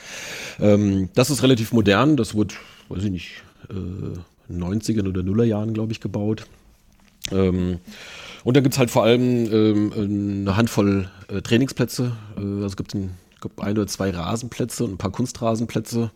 Ähm, 0.60 1.08
das 1.14 1.30
ist 1.30 1.42
relativ 1.42 1.72
modern, 1.72 2.16
das 2.16 2.34
wurde, 2.34 2.54
weiß 2.88 3.04
ich 3.04 3.10
nicht, 3.10 3.42
äh, 3.70 4.52
90er 4.52 5.06
oder 5.06 5.22
Nullerjahren, 5.22 5.72
glaube 5.72 5.92
ich, 5.92 6.00
gebaut. 6.00 6.46
Ähm, 7.30 7.78
und 8.44 8.56
dann 8.56 8.62
gibt 8.62 8.74
es 8.74 8.78
halt 8.78 8.90
vor 8.90 9.04
allem 9.04 9.52
ähm, 9.52 9.92
eine 10.44 10.56
Handvoll 10.56 11.08
äh, 11.28 11.42
Trainingsplätze. 11.42 12.12
Äh, 12.36 12.40
also 12.40 12.66
es 12.66 12.76
gibt 12.76 12.94
ein, 12.94 13.10
glaub, 13.40 13.60
ein 13.60 13.78
oder 13.78 13.86
zwei 13.86 14.10
Rasenplätze 14.10 14.84
und 14.84 14.94
ein 14.94 14.98
paar 14.98 15.12
Kunstrasenplätze. 15.12 16.10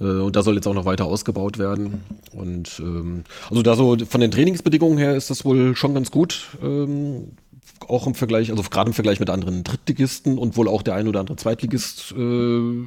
Äh, 0.00 0.04
und 0.04 0.36
da 0.36 0.42
soll 0.42 0.54
jetzt 0.54 0.66
auch 0.66 0.74
noch 0.74 0.84
weiter 0.84 1.06
ausgebaut 1.06 1.58
werden. 1.58 2.02
Und 2.32 2.80
ähm, 2.80 3.24
also 3.50 3.62
da 3.62 3.76
so 3.76 3.96
von 4.08 4.20
den 4.20 4.30
Trainingsbedingungen 4.30 4.98
her 4.98 5.16
ist 5.16 5.30
das 5.30 5.44
wohl 5.44 5.76
schon 5.76 5.94
ganz 5.94 6.10
gut. 6.10 6.48
Ähm, 6.62 7.32
auch 7.88 8.06
im 8.06 8.14
Vergleich, 8.14 8.50
also 8.50 8.62
gerade 8.62 8.90
im 8.90 8.94
Vergleich 8.94 9.20
mit 9.20 9.30
anderen 9.30 9.64
Drittligisten 9.64 10.38
und 10.38 10.56
wohl 10.56 10.68
auch 10.68 10.82
der 10.82 10.94
ein 10.94 11.08
oder 11.08 11.20
andere 11.20 11.36
Zweitligist 11.36 12.14
äh, 12.16 12.84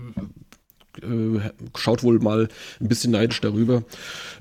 äh, 1.02 1.40
schaut 1.76 2.04
wohl 2.04 2.20
mal 2.20 2.48
ein 2.80 2.88
bisschen 2.88 3.12
neidisch 3.12 3.42
darüber. 3.42 3.84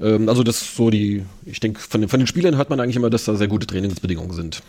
Ähm, 0.01 0.29
also 0.29 0.43
das 0.43 0.77
so 0.77 0.91
die, 0.91 1.25
ich 1.45 1.61
denke, 1.61 1.81
von 1.81 2.01
den, 2.01 2.09
von 2.09 2.21
den 2.21 2.27
Spielern 2.27 2.57
hört 2.57 2.71
man 2.71 2.81
eigentlich 2.81 2.97
immer, 2.97 3.11
dass 3.11 3.25
da 3.25 3.35
sehr 3.37 3.49
gute 3.49 3.67
Trainingsbedingungen 3.67 4.33
sind. 4.33 4.63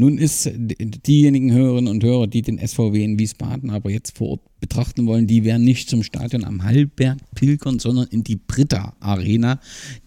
Nun 0.00 0.16
ist 0.16 0.48
diejenigen 0.54 1.52
Hörerinnen 1.52 1.90
und 1.90 2.04
Hörer, 2.04 2.28
die 2.28 2.42
den 2.42 2.64
SVW 2.64 3.02
in 3.02 3.18
Wiesbaden 3.18 3.70
aber 3.70 3.90
jetzt 3.90 4.16
vor 4.16 4.28
Ort 4.28 4.60
betrachten 4.60 5.08
wollen, 5.08 5.26
die 5.26 5.42
werden 5.42 5.64
nicht 5.64 5.90
zum 5.90 6.04
Stadion 6.04 6.44
am 6.44 6.62
Hallberg 6.62 7.18
pilgern, 7.34 7.80
sondern 7.80 8.06
in 8.06 8.22
die 8.22 8.36
Britta 8.36 8.94
Arena, 9.00 9.58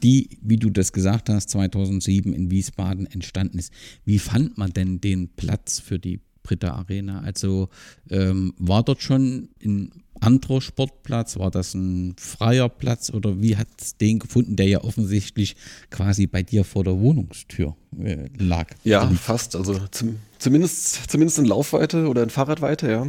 die, 0.01 0.37
wie 0.41 0.55
du 0.55 0.69
das 0.69 0.93
gesagt 0.93 1.27
hast, 1.27 1.49
2007 1.49 2.31
in 2.31 2.49
Wiesbaden 2.49 3.05
entstanden 3.05 3.59
ist. 3.59 3.73
Wie 4.05 4.17
fand 4.17 4.57
man 4.57 4.71
denn 4.71 5.01
den 5.01 5.27
Platz 5.27 5.81
für 5.81 5.99
die 5.99 6.21
Britta 6.41 6.71
Arena? 6.71 7.19
Also 7.19 7.67
ähm, 8.09 8.53
war 8.57 8.83
dort 8.83 9.01
schon 9.01 9.49
in 9.59 9.91
anderer 10.21 10.61
Sportplatz? 10.61 11.37
War 11.37 11.51
das 11.51 11.73
ein 11.73 12.15
freier 12.17 12.69
Platz 12.69 13.11
oder 13.11 13.41
wie 13.41 13.57
hat 13.57 13.67
es 13.79 13.97
den 13.97 14.19
gefunden, 14.19 14.55
der 14.55 14.67
ja 14.67 14.83
offensichtlich 14.83 15.55
quasi 15.89 16.27
bei 16.27 16.43
dir 16.43 16.63
vor 16.63 16.83
der 16.83 16.99
Wohnungstür 16.99 17.75
äh, 18.01 18.29
lag? 18.37 18.67
Ja, 18.83 19.01
also, 19.01 19.15
fast. 19.15 19.55
Also 19.55 19.79
zum, 19.91 20.17
zumindest, 20.39 21.09
zumindest 21.09 21.39
in 21.39 21.45
Laufweite 21.45 22.07
oder 22.07 22.23
in 22.23 22.29
Fahrradweite, 22.29 22.89
ja. 22.89 23.07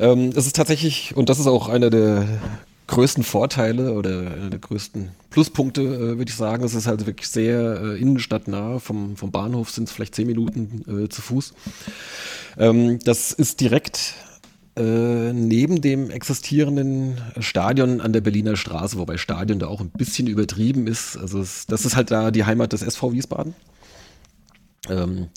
Ähm, 0.00 0.30
es 0.34 0.46
ist 0.46 0.56
tatsächlich, 0.56 1.16
und 1.16 1.28
das 1.28 1.38
ist 1.38 1.46
auch 1.46 1.68
einer 1.68 1.90
der 1.90 2.26
größten 2.86 3.24
Vorteile 3.24 3.92
oder 3.92 4.32
einer 4.32 4.50
der 4.50 4.58
größten 4.60 5.10
Pluspunkte, 5.30 5.82
äh, 5.82 6.18
würde 6.18 6.30
ich 6.30 6.34
sagen. 6.34 6.64
Es 6.64 6.74
ist 6.74 6.86
halt 6.86 7.06
wirklich 7.06 7.28
sehr 7.28 7.80
äh, 7.82 8.00
innenstadtnah. 8.00 8.78
Vom, 8.78 9.16
vom 9.16 9.30
Bahnhof 9.30 9.70
sind 9.70 9.88
es 9.88 9.92
vielleicht 9.92 10.14
zehn 10.14 10.26
Minuten 10.26 10.84
äh, 11.04 11.08
zu 11.08 11.22
Fuß. 11.22 11.52
Ähm, 12.58 12.98
das 13.04 13.32
ist 13.32 13.60
direkt 13.60 14.14
äh, 14.76 15.32
neben 15.32 15.80
dem 15.80 16.10
existierenden 16.10 17.18
Stadion 17.38 18.00
an 18.00 18.12
der 18.12 18.20
Berliner 18.20 18.56
Straße, 18.56 18.98
wobei 18.98 19.16
Stadion 19.16 19.58
da 19.58 19.68
auch 19.68 19.80
ein 19.80 19.90
bisschen 19.90 20.26
übertrieben 20.26 20.86
ist. 20.86 21.16
Also 21.16 21.40
es, 21.40 21.66
das 21.66 21.84
ist 21.86 21.96
halt 21.96 22.10
da 22.10 22.30
die 22.30 22.44
Heimat 22.44 22.72
des 22.72 22.82
SV 22.82 23.12
Wiesbaden. 23.12 23.54
Ähm, 24.88 25.28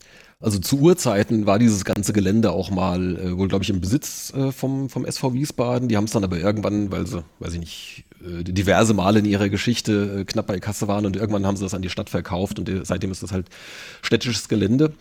also 0.41 0.59
zu 0.59 0.79
Urzeiten 0.79 1.45
war 1.45 1.59
dieses 1.59 1.83
ganze 1.83 2.13
Gelände 2.13 2.51
auch 2.51 2.69
mal 2.71 3.17
äh, 3.17 3.37
wohl, 3.37 3.49
glaube 3.49 3.63
ich, 3.63 3.69
im 3.69 3.81
Besitz 3.81 4.33
äh, 4.33 4.51
vom, 4.51 4.89
vom 4.89 5.05
SV 5.05 5.33
Wiesbaden. 5.33 5.89
Die 5.89 5.97
haben 5.97 6.05
es 6.05 6.11
dann 6.11 6.23
aber 6.23 6.37
irgendwann, 6.37 6.91
weil 6.91 7.05
sie, 7.07 7.23
weiß 7.39 7.53
ich 7.53 7.59
nicht, 7.59 8.03
äh, 8.21 8.43
diverse 8.43 8.93
Male 8.93 9.19
in 9.19 9.25
ihrer 9.25 9.49
Geschichte 9.49 10.19
äh, 10.19 10.25
knapp 10.25 10.47
bei 10.47 10.59
Kasse 10.59 10.87
waren 10.87 11.05
und 11.05 11.15
irgendwann 11.17 11.45
haben 11.45 11.57
sie 11.57 11.63
das 11.63 11.73
an 11.73 11.81
die 11.81 11.89
Stadt 11.89 12.09
verkauft 12.09 12.59
und 12.59 12.69
seitdem 12.83 13.11
ist 13.11 13.23
das 13.23 13.31
halt 13.31 13.47
städtisches 14.01 14.47
Gelände. 14.47 14.93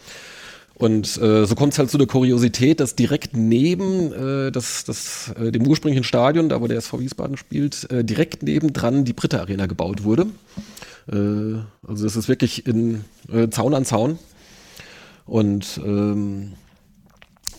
Und 0.79 1.21
äh, 1.21 1.45
so 1.45 1.57
kommt 1.57 1.73
es 1.73 1.79
halt 1.81 1.91
zu 1.91 1.99
der 1.99 2.07
Kuriosität, 2.07 2.79
dass 2.79 2.95
direkt 2.95 3.37
neben 3.37 4.13
äh, 4.13 4.53
das, 4.53 4.85
das, 4.85 5.35
äh, 5.37 5.51
dem 5.51 5.67
ursprünglichen 5.67 6.05
Stadion, 6.05 6.49
da 6.49 6.61
wo 6.61 6.69
der 6.69 6.79
SV 6.79 7.01
Wiesbaden 7.01 7.37
spielt, 7.37 7.91
äh, 7.91 8.05
direkt 8.05 8.45
nebendran 8.45 9.05
die 9.05 9.13
Britta 9.13 9.41
Arena 9.41 9.67
gebaut 9.67 10.05
wurde. 10.05 10.27
Äh, 11.11 11.59
also 11.87 12.05
das 12.05 12.15
ist 12.15 12.29
wirklich 12.29 12.65
in 12.67 13.05
äh, 13.33 13.49
Zaun 13.49 13.75
an 13.75 13.85
Zaun. 13.85 14.21
Und 15.27 15.81
ähm, 15.85 16.53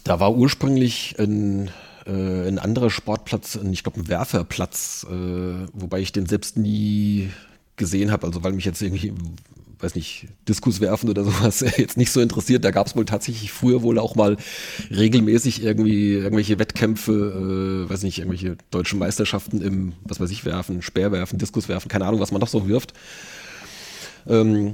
da 0.06 0.22
war 0.22 0.34
ursprünglich 0.34 1.16
ein, 1.20 1.70
äh, 2.06 2.48
ein 2.48 2.58
anderer 2.58 2.90
Sportplatz, 2.90 3.60
ich 3.70 3.84
glaube 3.84 4.00
ein 4.00 4.08
Werferplatz, 4.08 5.06
äh, 5.10 5.68
wobei 5.74 6.00
ich 6.00 6.14
den 6.14 6.26
selbst 6.26 6.56
nie 6.56 7.30
gesehen 7.76 8.12
habe, 8.12 8.26
also 8.28 8.44
weil 8.44 8.54
mich 8.54 8.66
jetzt 8.66 8.82
irgendwie 8.82 9.14
weiß 9.80 9.96
nicht, 9.96 10.28
Diskus 10.48 10.82
werfen 10.82 11.10
oder 11.10 11.24
sowas 11.24 11.60
jetzt 11.78 11.98
nicht 11.98 12.12
so 12.12 12.22
interessiert. 12.22 12.64
Da 12.66 12.72
gab 12.72 12.88
es 12.88 12.96
wohl 12.96 13.06
tatsächlich 13.06 13.52
früher 13.52 13.82
wohl 13.82 14.00
auch 14.00 14.16
mal 14.16 14.38
regelmäßig 14.92 15.64
irgendwie 15.64 16.14
irgendwelche 16.14 16.60
Wettkämpfe, 16.60 17.86
äh, 17.88 17.90
weiß 17.90 18.04
nicht, 18.04 18.20
irgendwelche 18.20 18.58
deutschen 18.72 19.00
Meisterschaften 19.00 19.62
im, 19.62 19.94
was 20.04 20.20
weiß 20.20 20.32
ich, 20.32 20.46
werfen, 20.46 20.82
Speerwerfen, 20.82 21.40
Diskus 21.40 21.70
werfen, 21.70 21.90
keine 21.90 22.06
Ahnung, 22.06 22.20
was 22.20 22.32
man 22.32 22.42
noch 22.42 22.48
so 22.48 22.68
wirft. 22.68 22.94
Ähm, 24.28 24.74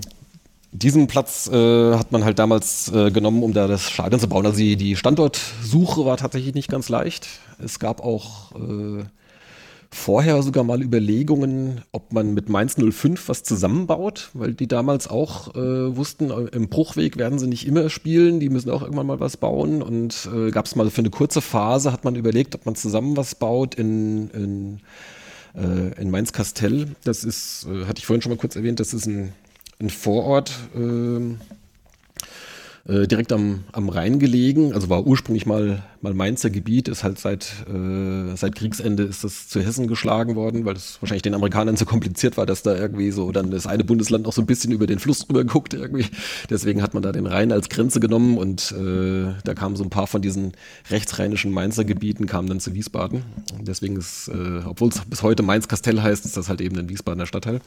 diesen 0.72 1.08
Platz 1.08 1.47
äh, 1.47 1.95
hat 1.95 2.12
man 2.12 2.26
halt 2.26 2.39
damals 2.39 2.91
äh, 2.91 3.12
genommen, 3.12 3.43
um 3.43 3.53
da 3.53 3.68
das 3.68 3.89
Stadion 3.89 4.20
zu 4.20 4.28
bauen. 4.28 4.45
Also 4.45 4.58
die, 4.58 4.76
die 4.76 4.95
Standortsuche 4.95 6.06
war 6.06 6.18
tatsächlich 6.18 6.53
nicht 6.53 6.70
ganz 6.70 6.89
leicht. 6.89 7.28
Es 7.64 7.80
gab 7.80 8.01
auch 8.01 8.51
äh, 8.56 9.06
vorher 9.95 10.43
sogar 10.43 10.63
mal 10.63 10.81
Überlegungen, 10.81 11.81
ob 11.91 12.11
man 12.11 12.33
mit 12.33 12.49
Mainz 12.49 12.75
05 12.75 13.29
was 13.29 13.43
zusammenbaut, 13.43 14.29
weil 14.33 14.53
die 14.53 14.67
damals 14.67 15.07
auch 15.07 15.55
äh, 15.55 15.95
wussten, 15.95 16.29
äh, 16.31 16.55
im 16.55 16.67
Bruchweg 16.67 17.17
werden 17.17 17.39
sie 17.39 17.47
nicht 17.47 17.65
immer 17.65 17.89
spielen, 17.89 18.39
die 18.39 18.49
müssen 18.49 18.69
auch 18.69 18.81
irgendwann 18.81 19.07
mal 19.07 19.19
was 19.19 19.37
bauen. 19.37 19.81
Und 19.81 20.29
äh, 20.33 20.51
gab 20.51 20.65
es 20.65 20.75
mal 20.75 20.89
für 20.89 20.99
eine 20.99 21.09
kurze 21.09 21.41
Phase, 21.41 21.91
hat 21.91 22.03
man 22.03 22.15
überlegt, 22.15 22.55
ob 22.55 22.65
man 22.65 22.75
zusammen 22.75 23.15
was 23.15 23.35
baut 23.35 23.75
in, 23.75 24.29
in, 24.31 24.79
äh, 25.55 25.99
in 25.99 26.11
Mainz-Kastell. 26.11 26.87
Das 27.03 27.23
ist, 27.23 27.65
äh, 27.65 27.85
hatte 27.85 27.99
ich 27.99 28.05
vorhin 28.05 28.21
schon 28.21 28.31
mal 28.31 28.37
kurz 28.37 28.55
erwähnt, 28.55 28.79
das 28.79 28.93
ist 28.93 29.07
ein, 29.07 29.31
ein 29.79 29.89
Vorort. 29.89 30.51
Äh, 30.75 31.35
äh, 32.88 33.07
direkt 33.07 33.33
am, 33.33 33.63
am 33.71 33.89
Rhein 33.89 34.19
gelegen, 34.19 34.73
also 34.73 34.89
war 34.89 35.07
ursprünglich 35.07 35.47
mal, 35.47 35.81
mal 36.01 36.13
Mainzer 36.13 36.51
Gebiet, 36.51 36.88
ist 36.88 37.03
halt 37.03 37.17
seit, 37.17 37.51
äh, 37.67 38.36
seit 38.36 38.53
Kriegsende 38.53 39.03
ist 39.03 39.23
das 39.23 39.47
zu 39.47 39.59
Hessen 39.59 39.88
geschlagen 39.88 40.36
worden, 40.36 40.65
weil 40.65 40.75
es 40.75 41.01
wahrscheinlich 41.01 41.23
den 41.23 41.33
Amerikanern 41.33 41.77
zu 41.77 41.86
kompliziert 41.86 42.38
war, 42.38 42.45
dass 42.45 42.61
da 42.61 42.75
irgendwie 42.75 43.09
so 43.09 43.31
dann 43.31 43.49
das 43.49 43.65
eine 43.65 43.83
Bundesland 43.83 44.25
noch 44.25 44.33
so 44.33 44.41
ein 44.41 44.45
bisschen 44.45 44.71
über 44.71 44.86
den 44.86 44.99
Fluss 44.99 45.27
rüber 45.27 45.43
guckt 45.45 45.73
irgendwie. 45.73 46.05
Deswegen 46.51 46.83
hat 46.83 46.93
man 46.93 47.01
da 47.01 47.11
den 47.11 47.25
Rhein 47.25 47.51
als 47.51 47.69
Grenze 47.69 47.99
genommen 47.99 48.38
und 48.38 48.71
äh, 48.71 49.33
da 49.43 49.55
kamen 49.55 49.75
so 49.75 49.83
ein 49.83 49.89
paar 49.89 50.05
von 50.05 50.21
diesen 50.21 50.53
rechtsrheinischen 50.91 51.51
Mainzer 51.51 51.86
Gebieten 51.86 52.27
kamen 52.27 52.47
dann 52.47 52.59
zu 52.59 52.75
Wiesbaden. 52.75 53.23
Deswegen 53.61 53.95
ist, 53.95 54.27
äh, 54.27 54.61
obwohl 54.63 54.89
es 54.89 55.01
bis 55.05 55.23
heute 55.23 55.41
Mainz-Kastell 55.41 56.03
heißt, 56.03 56.23
ist 56.25 56.38
das 56.38 56.49
halt 56.49 56.61
eben 56.61 56.77
ein 56.77 56.89
Wiesbadener 56.89 57.25
Stadtteil. 57.25 57.61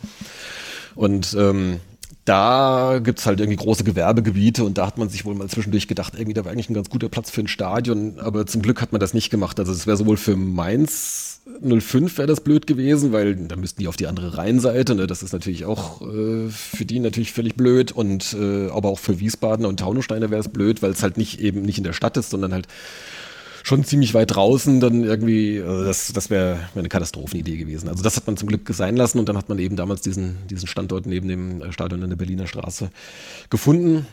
Und 0.95 1.37
ähm, 1.39 1.81
da 2.29 3.01
gibt 3.03 3.21
es 3.21 3.27
halt 3.27 3.41
irgendwie 3.41 3.57
große 3.57 3.85
Gewerbegebiete 3.85 4.63
und 4.65 4.77
da 4.77 4.87
hat 4.87 4.99
man 4.99 5.09
sich 5.09 5.25
wohl 5.25 5.35
mal 5.35 5.49
zwischendurch 5.49 5.89
gedacht, 5.89 6.13
irgendwie 6.15 6.35
da 6.35 6.45
wäre 6.45 6.53
eigentlich 6.53 6.69
ein 6.69 6.75
ganz 6.75 6.91
guter 6.91 7.09
Platz 7.09 7.31
für 7.31 7.41
ein 7.41 7.49
Stadion, 7.49 8.19
aber 8.19 8.47
zum 8.47 8.61
Glück 8.61 8.83
hat 8.83 8.93
man 8.93 9.01
das 9.01 9.15
nicht 9.15 9.31
gemacht. 9.31 9.59
Also 9.59 9.73
es 9.73 9.87
wäre 9.87 9.97
sowohl 9.97 10.19
für 10.19 10.37
Mainz 10.37 11.41
05 11.63 12.19
wäre 12.19 12.29
das 12.29 12.43
blöd 12.43 12.67
gewesen, 12.67 13.13
weil 13.13 13.35
da 13.35 13.57
müssten 13.57 13.81
die 13.81 13.89
auf 13.89 13.97
die 13.97 14.07
andere 14.07 14.37
Rheinseite, 14.37 14.95
ne? 14.95 15.07
das 15.07 15.23
ist 15.23 15.33
natürlich 15.33 15.65
auch 15.65 16.03
äh, 16.03 16.49
für 16.51 16.85
die 16.85 17.01
natürlich 17.01 17.33
völlig 17.33 17.55
blöd 17.55 17.93
und 17.93 18.37
äh, 18.39 18.69
aber 18.69 18.91
auch 18.91 18.99
für 18.99 19.19
Wiesbaden 19.19 19.65
und 19.65 19.81
Taunussteine 19.81 20.31
wäre 20.31 20.41
es 20.41 20.49
blöd, 20.49 20.83
weil 20.83 20.91
es 20.91 21.03
halt 21.03 21.17
nicht 21.17 21.41
eben 21.41 21.63
nicht 21.63 21.79
in 21.79 21.85
der 21.85 21.95
Stadt 21.95 22.19
ist, 22.19 22.31
sondern 22.31 22.53
halt 22.53 22.69
schon 23.69 23.85
ziemlich 23.85 24.15
weit 24.15 24.35
draußen, 24.35 24.81
dann 24.81 25.05
irgendwie, 25.05 25.63
also 25.63 25.85
das, 25.85 26.13
das 26.13 26.31
wäre 26.31 26.59
wär 26.75 26.81
eine 26.81 26.89
Katastrophenidee 26.89 27.59
gewesen. 27.59 27.89
Also 27.89 28.03
das 28.03 28.17
hat 28.17 28.27
man 28.27 28.37
zum 28.37 28.49
Glück 28.49 28.69
sein 28.73 28.97
lassen 28.97 29.19
und 29.19 29.29
dann 29.29 29.37
hat 29.37 29.49
man 29.49 29.59
eben 29.59 29.77
damals 29.77 30.01
diesen, 30.01 30.39
diesen 30.49 30.67
Standort 30.67 31.07
neben 31.07 31.29
dem 31.29 31.63
äh, 31.63 31.73
Stadion 31.73 32.03
in 32.03 32.09
der 32.09 32.17
Berliner 32.17 32.47
Straße 32.47 32.91
gefunden. 33.51 34.07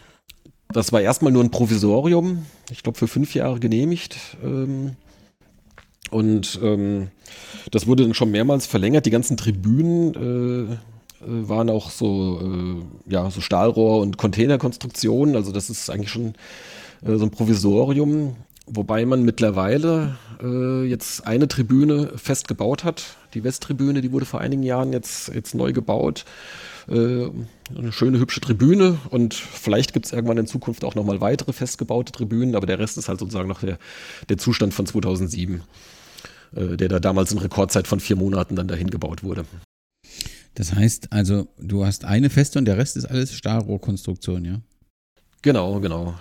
Das 0.74 0.91
war 0.91 1.01
erstmal 1.01 1.32
nur 1.32 1.43
ein 1.43 1.51
Provisorium, 1.51 2.45
ich 2.70 2.84
glaube 2.84 2.97
für 2.97 3.08
fünf 3.08 3.34
Jahre 3.34 3.60
genehmigt. 3.60 4.18
Ähm, 4.43 4.97
und 6.12 6.60
ähm, 6.62 7.08
das 7.72 7.88
wurde 7.88 8.03
dann 8.03 8.14
schon 8.14 8.32
mehrmals 8.32 8.66
verlängert. 8.66 9.06
Die 9.06 9.12
ganzen 9.12 9.38
Tribünen 9.38 10.14
äh, 10.14 10.74
äh 10.74 10.78
waren 11.47 11.70
auch 11.70 11.89
so, 11.89 12.41
äh, 12.41 13.12
ja, 13.12 13.32
so 13.32 13.41
Stahlrohr- 13.41 14.01
und 14.01 14.18
Containerkonstruktionen. 14.18 15.36
Also 15.36 15.51
das 15.51 15.70
ist 15.70 15.89
eigentlich 15.89 16.12
schon 16.12 16.34
äh, 17.06 17.16
so 17.16 17.24
ein 17.26 17.32
Provisorium. 17.32 18.36
Wobei 18.68 19.05
man 19.05 19.24
mittlerweile 19.24 20.18
äh, 20.41 20.84
jetzt 20.86 21.28
eine 21.28 21.47
Tribüne 21.47 22.13
fest 22.16 22.47
gebaut 22.47 22.84
hat. 22.84 23.03
die 23.36 23.43
Westtribüne, 23.43 24.01
die 24.01 24.11
wurde 24.11 24.26
vor 24.26 24.41
einigen 24.41 24.63
Jahren 24.63 24.91
jetzt, 24.91 25.28
jetzt 25.34 25.53
neu 25.53 25.72
gebaut. 25.72 26.26
Äh, 26.88 27.30
eine 27.76 27.91
schöne, 27.91 28.20
hübsche 28.20 28.41
Tribüne 28.41 28.97
und 29.09 29.34
vielleicht 29.34 29.93
gibt 29.93 30.05
es 30.05 30.13
irgendwann 30.13 30.38
in 30.38 30.47
Zukunft 30.47 30.84
auch 30.84 30.95
nochmal 30.95 31.22
weitere 31.22 31.51
festgebaute 31.51 32.11
Tribünen, 32.11 32.55
aber 32.55 32.68
der 32.68 32.80
Rest 32.80 32.97
ist 32.97 33.09
halt 33.09 33.20
sozusagen 33.20 33.49
noch 33.49 33.61
der, 33.61 33.78
der 34.30 34.38
Zustand 34.38 34.74
von 34.74 34.86
2007, 34.86 35.61
äh, 36.55 36.78
der 36.78 36.89
da 36.89 36.99
damals 36.99 37.32
in 37.32 37.39
Rekordzeit 37.39 37.88
von 37.88 37.99
vier 37.99 38.16
Monaten 38.16 38.55
dann 38.55 38.68
dahin 38.68 38.89
gebaut 38.89 39.24
wurde. 39.24 39.45
Das 40.55 40.74
heißt 40.74 41.11
also, 41.11 41.47
du 41.59 41.86
hast 41.86 42.05
eine 42.05 42.30
feste 42.30 42.59
und 42.59 42.66
der 42.66 42.78
Rest 42.78 42.97
ist 42.97 43.05
alles 43.05 43.34
Stahlrohrkonstruktion, 43.34 44.45
ja? 44.45 44.61
Genau, 45.41 45.80
genau. 45.80 46.16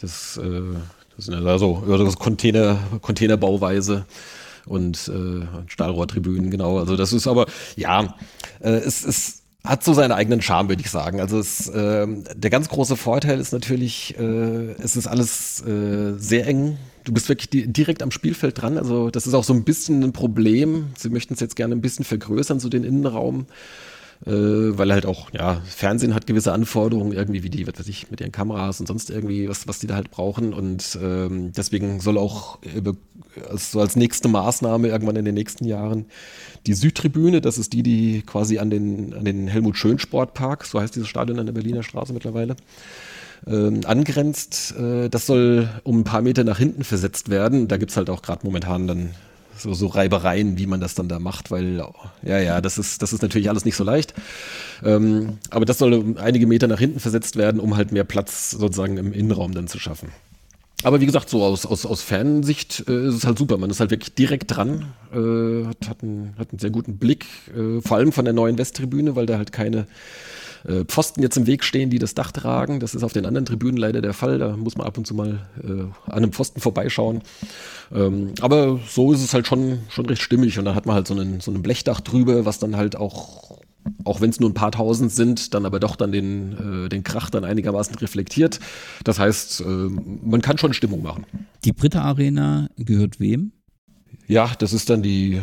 Das, 0.00 0.38
äh, 0.38 0.74
das 1.16 1.26
sind 1.26 1.44
das 1.44 2.18
Container, 2.18 2.78
Containerbauweise 3.00 4.04
und 4.66 5.08
äh, 5.08 5.46
Stahlrohrtribünen, 5.68 6.50
genau. 6.50 6.78
Also 6.78 6.96
das 6.96 7.12
ist 7.12 7.26
aber, 7.26 7.46
ja, 7.76 8.14
äh, 8.60 8.70
es 8.70 9.04
ist 9.04 9.42
hat 9.66 9.82
so 9.82 9.92
seinen 9.92 10.12
eigenen 10.12 10.40
Charme, 10.40 10.68
würde 10.68 10.82
ich 10.82 10.90
sagen. 10.90 11.20
Also 11.20 11.38
es, 11.38 11.68
äh, 11.68 12.06
der 12.34 12.50
ganz 12.50 12.68
große 12.68 12.96
Vorteil 12.96 13.40
ist 13.40 13.52
natürlich, 13.52 14.16
äh, 14.18 14.72
es 14.80 14.96
ist 14.96 15.06
alles 15.06 15.60
äh, 15.66 16.14
sehr 16.16 16.46
eng. 16.46 16.78
Du 17.04 17.12
bist 17.12 17.28
wirklich 17.28 17.50
di 17.50 17.66
direkt 17.66 18.02
am 18.02 18.10
Spielfeld 18.10 18.60
dran. 18.60 18.78
Also 18.78 19.10
das 19.10 19.26
ist 19.26 19.34
auch 19.34 19.44
so 19.44 19.52
ein 19.52 19.64
bisschen 19.64 20.02
ein 20.02 20.12
Problem. 20.12 20.86
Sie 20.96 21.10
möchten 21.10 21.34
es 21.34 21.40
jetzt 21.40 21.56
gerne 21.56 21.74
ein 21.74 21.80
bisschen 21.80 22.04
vergrößern, 22.04 22.60
so 22.60 22.68
den 22.68 22.84
Innenraum 22.84 23.46
äh, 24.24 24.30
weil 24.30 24.92
halt 24.92 25.06
auch, 25.06 25.30
ja, 25.32 25.60
Fernsehen 25.66 26.14
hat 26.14 26.26
gewisse 26.26 26.52
Anforderungen, 26.52 27.12
irgendwie 27.12 27.42
wie 27.42 27.50
die, 27.50 27.66
was 27.66 27.78
weiß 27.78 27.88
ich, 27.88 28.10
mit 28.10 28.20
ihren 28.20 28.32
Kameras 28.32 28.80
und 28.80 28.86
sonst 28.86 29.10
irgendwie, 29.10 29.48
was, 29.48 29.68
was 29.68 29.78
die 29.78 29.86
da 29.86 29.94
halt 29.94 30.10
brauchen. 30.10 30.54
Und 30.54 30.98
ähm, 31.02 31.52
deswegen 31.52 32.00
soll 32.00 32.16
auch 32.16 32.58
über, 32.62 32.94
so 33.54 33.80
als 33.80 33.96
nächste 33.96 34.28
Maßnahme 34.28 34.88
irgendwann 34.88 35.16
in 35.16 35.24
den 35.24 35.34
nächsten 35.34 35.64
Jahren 35.64 36.06
die 36.66 36.74
Südtribüne, 36.74 37.40
das 37.40 37.58
ist 37.58 37.72
die, 37.72 37.82
die 37.82 38.22
quasi 38.22 38.58
an 38.58 38.70
den, 38.70 39.14
an 39.14 39.24
den 39.24 39.48
Helmut 39.48 39.76
Schön 39.76 39.98
Sportpark, 39.98 40.64
so 40.64 40.80
heißt 40.80 40.96
dieses 40.96 41.08
Stadion 41.08 41.38
an 41.38 41.46
der 41.46 41.52
Berliner 41.52 41.82
Straße 41.82 42.12
mittlerweile, 42.12 42.56
ähm, 43.46 43.80
angrenzt. 43.84 44.74
Äh, 44.76 45.08
das 45.08 45.26
soll 45.26 45.68
um 45.84 46.00
ein 46.00 46.04
paar 46.04 46.22
Meter 46.22 46.44
nach 46.44 46.58
hinten 46.58 46.84
versetzt 46.84 47.28
werden. 47.28 47.68
Da 47.68 47.76
gibt 47.76 47.90
es 47.90 47.96
halt 47.96 48.10
auch 48.10 48.22
gerade 48.22 48.44
momentan 48.44 48.86
dann 48.86 49.10
so, 49.56 49.74
so 49.74 49.86
Reibereien, 49.86 50.58
wie 50.58 50.66
man 50.66 50.80
das 50.80 50.94
dann 50.94 51.08
da 51.08 51.18
macht, 51.18 51.50
weil, 51.50 51.82
ja, 52.22 52.38
ja, 52.38 52.60
das 52.60 52.78
ist, 52.78 53.02
das 53.02 53.12
ist 53.12 53.22
natürlich 53.22 53.48
alles 53.48 53.64
nicht 53.64 53.76
so 53.76 53.84
leicht. 53.84 54.14
Ähm, 54.84 55.38
aber 55.50 55.64
das 55.64 55.78
soll 55.78 56.16
einige 56.18 56.46
Meter 56.46 56.68
nach 56.68 56.78
hinten 56.78 57.00
versetzt 57.00 57.36
werden, 57.36 57.60
um 57.60 57.76
halt 57.76 57.92
mehr 57.92 58.04
Platz 58.04 58.50
sozusagen 58.50 58.96
im 58.96 59.12
Innenraum 59.12 59.52
dann 59.52 59.68
zu 59.68 59.78
schaffen. 59.78 60.10
Aber 60.82 61.00
wie 61.00 61.06
gesagt, 61.06 61.30
so 61.30 61.42
aus, 61.42 61.64
aus, 61.64 61.86
aus 61.86 62.02
Fansicht 62.02 62.84
äh, 62.86 63.08
ist 63.08 63.14
es 63.14 63.26
halt 63.26 63.38
super. 63.38 63.56
Man 63.56 63.70
ist 63.70 63.80
halt 63.80 63.90
wirklich 63.90 64.14
direkt 64.14 64.54
dran, 64.54 64.92
äh, 65.12 65.66
hat, 65.66 65.88
hat, 65.88 66.02
einen, 66.02 66.34
hat 66.38 66.50
einen 66.50 66.58
sehr 66.58 66.70
guten 66.70 66.98
Blick, 66.98 67.24
äh, 67.56 67.80
vor 67.80 67.96
allem 67.96 68.12
von 68.12 68.24
der 68.24 68.34
neuen 68.34 68.58
Westtribüne, 68.58 69.16
weil 69.16 69.26
da 69.26 69.38
halt 69.38 69.52
keine 69.52 69.86
äh, 70.66 70.84
Pfosten 70.84 71.22
jetzt 71.22 71.36
im 71.36 71.46
Weg 71.46 71.64
stehen, 71.64 71.90
die 71.90 71.98
das 71.98 72.14
Dach 72.14 72.32
tragen. 72.32 72.80
Das 72.80 72.94
ist 72.94 73.02
auf 73.02 73.12
den 73.12 73.26
anderen 73.26 73.46
Tribünen 73.46 73.76
leider 73.76 74.02
der 74.02 74.12
Fall. 74.12 74.38
Da 74.38 74.56
muss 74.56 74.76
man 74.76 74.86
ab 74.86 74.98
und 74.98 75.06
zu 75.06 75.14
mal 75.14 75.46
äh, 75.62 75.70
an 75.70 75.92
einem 76.06 76.32
Pfosten 76.32 76.60
vorbeischauen. 76.60 77.22
Ähm, 77.94 78.32
aber 78.40 78.80
so 78.88 79.12
ist 79.12 79.22
es 79.22 79.34
halt 79.34 79.46
schon, 79.46 79.80
schon 79.88 80.06
recht 80.06 80.22
stimmig. 80.22 80.58
Und 80.58 80.64
dann 80.64 80.74
hat 80.74 80.86
man 80.86 80.94
halt 80.94 81.06
so 81.06 81.14
einen, 81.14 81.40
so 81.40 81.50
ein 81.50 81.62
Blechdach 81.62 82.00
drüber, 82.00 82.44
was 82.44 82.58
dann 82.58 82.76
halt 82.76 82.96
auch 82.96 83.60
auch 84.04 84.20
wenn 84.20 84.30
es 84.30 84.40
nur 84.40 84.50
ein 84.50 84.54
paar 84.54 84.72
tausend 84.72 85.12
sind, 85.12 85.54
dann 85.54 85.64
aber 85.64 85.78
doch 85.78 85.94
dann 85.94 86.10
den, 86.10 86.86
äh, 86.86 86.88
den 86.88 87.04
Krach 87.04 87.30
dann 87.30 87.44
einigermaßen 87.44 87.94
reflektiert. 87.96 88.58
Das 89.04 89.18
heißt, 89.20 89.60
äh, 89.60 89.64
man 89.64 90.42
kann 90.42 90.58
schon 90.58 90.72
Stimmung 90.72 91.02
machen. 91.02 91.24
Die 91.64 91.72
Britta 91.72 92.02
Arena 92.02 92.68
gehört 92.76 93.20
wem? 93.20 93.52
Ja, 94.26 94.50
das 94.58 94.72
ist 94.72 94.90
dann 94.90 95.02
die 95.02 95.40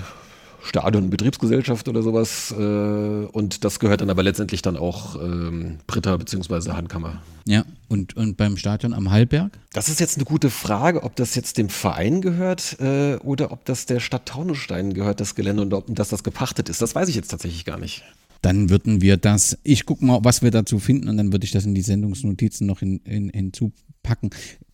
Stadion 0.64 1.10
Betriebsgesellschaft 1.10 1.88
oder 1.88 2.02
sowas. 2.02 2.54
Äh, 2.58 2.62
und 2.62 3.64
das 3.64 3.80
gehört 3.80 4.02
dann 4.02 4.10
aber 4.10 4.24
letztendlich 4.24 4.62
dann 4.62 4.78
auch 4.78 5.16
ähm, 5.22 5.78
Britta 5.88 6.16
bzw. 6.18 6.72
Handkammer. 6.72 7.22
Ja, 7.46 7.66
und, 7.90 8.16
und 8.16 8.38
beim 8.38 8.56
Stadion 8.58 8.94
am 8.94 9.12
Hallberg? 9.12 9.52
Das 9.74 9.90
ist 9.90 10.00
jetzt 10.00 10.18
eine 10.18 10.26
gute 10.26 10.50
Frage, 10.50 11.04
ob 11.04 11.16
das 11.16 11.36
jetzt 11.36 11.58
dem 11.58 11.70
Verein 11.70 12.22
gehört 12.22 12.78
äh, 12.80 13.18
oder 13.18 13.52
ob 13.52 13.66
das 13.66 13.86
der 13.86 14.00
Stadt 14.00 14.26
Taunusstein 14.26 14.94
gehört, 14.94 15.20
das 15.20 15.36
Gelände, 15.36 15.62
und 15.62 15.74
ob 15.74 15.94
dass 15.94 16.10
das 16.10 16.24
gepachtet 16.24 16.70
ist. 16.70 16.82
Das 16.82 16.96
weiß 16.96 17.10
ich 17.10 17.16
jetzt 17.16 17.30
tatsächlich 17.30 17.66
gar 17.66 17.78
nicht. 17.78 18.04
Dann 18.42 18.70
würden 18.70 19.02
wir 19.02 19.18
das, 19.18 19.58
ich 19.64 19.86
gucke 19.86 20.06
mal, 20.06 20.20
was 20.24 20.42
wir 20.42 20.52
dazu 20.52 20.80
finden 20.80 21.10
und 21.10 21.18
dann 21.18 21.32
würde 21.32 21.46
ich 21.46 21.52
das 21.52 21.66
in 21.66 21.76
die 21.76 21.82
Sendungsnotizen 21.82 22.68
noch 22.68 22.80
hin, 22.80 23.02
hin, 23.06 23.30
hinzupacken. 23.34 24.32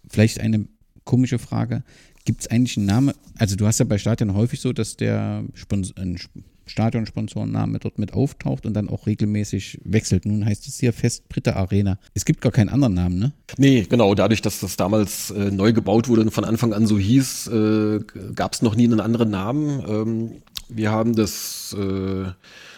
Vielleicht 0.07 0.39
eine 0.39 0.65
komische 1.03 1.39
Frage. 1.39 1.83
Gibt 2.29 2.41
es 2.41 2.51
eigentlich 2.51 2.77
einen 2.77 2.85
Namen? 2.85 3.15
Also 3.39 3.55
du 3.55 3.65
hast 3.65 3.79
ja 3.79 3.85
bei 3.85 3.97
Stadion 3.97 4.35
häufig 4.35 4.61
so, 4.61 4.71
dass 4.71 4.95
der 4.95 5.43
Sponsor, 5.55 5.97
ein 5.97 6.19
Stadionsponsorenname 6.67 7.79
dort 7.79 7.97
mit 7.97 8.13
auftaucht 8.13 8.67
und 8.67 8.75
dann 8.75 8.87
auch 8.87 9.07
regelmäßig 9.07 9.79
wechselt. 9.83 10.27
Nun 10.27 10.45
heißt 10.45 10.67
es 10.67 10.79
hier 10.79 10.93
fest 10.93 11.27
Britta 11.27 11.53
Arena. 11.53 11.97
Es 12.13 12.25
gibt 12.25 12.41
gar 12.41 12.51
keinen 12.51 12.69
anderen 12.69 12.93
Namen, 12.93 13.17
ne? 13.17 13.31
Nee, 13.57 13.87
genau. 13.89 14.13
Dadurch, 14.13 14.43
dass 14.43 14.59
das 14.59 14.77
damals 14.77 15.31
äh, 15.31 15.49
neu 15.49 15.73
gebaut 15.73 16.07
wurde 16.07 16.21
und 16.21 16.29
von 16.29 16.45
Anfang 16.45 16.71
an 16.71 16.85
so 16.85 16.99
hieß, 16.99 17.47
äh, 17.47 17.99
gab 18.35 18.53
es 18.53 18.61
noch 18.61 18.75
nie 18.75 18.85
einen 18.85 18.99
anderen 18.99 19.31
Namen. 19.31 19.83
Ähm, 19.87 20.31
wir 20.69 20.91
haben 20.91 21.15
das 21.15 21.75
äh, 21.75 22.25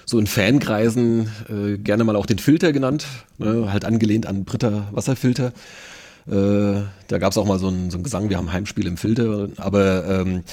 so 0.05 0.17
in 0.17 0.27
Fankreisen 0.27 1.29
äh, 1.49 1.77
gerne 1.77 2.05
mal 2.05 2.15
auch 2.15 2.25
den 2.25 2.39
Filter 2.39 2.71
genannt, 2.71 3.05
ne? 3.37 3.69
halt 3.69 3.83
angelehnt 3.83 4.27
an 4.27 4.45
Britta 4.45 4.87
Wasserfilter. 4.93 5.51
Äh, 6.27 6.83
da 7.07 7.17
gab 7.17 7.31
es 7.31 7.37
auch 7.37 7.45
mal 7.45 7.59
so 7.59 7.67
einen, 7.67 7.91
so 7.91 7.97
einen 7.97 8.03
Gesang, 8.03 8.29
wir 8.29 8.37
haben 8.37 8.51
Heimspiel 8.51 8.87
im 8.87 8.97
Filter, 8.97 9.49
aber 9.57 10.21
ähm, 10.21 10.43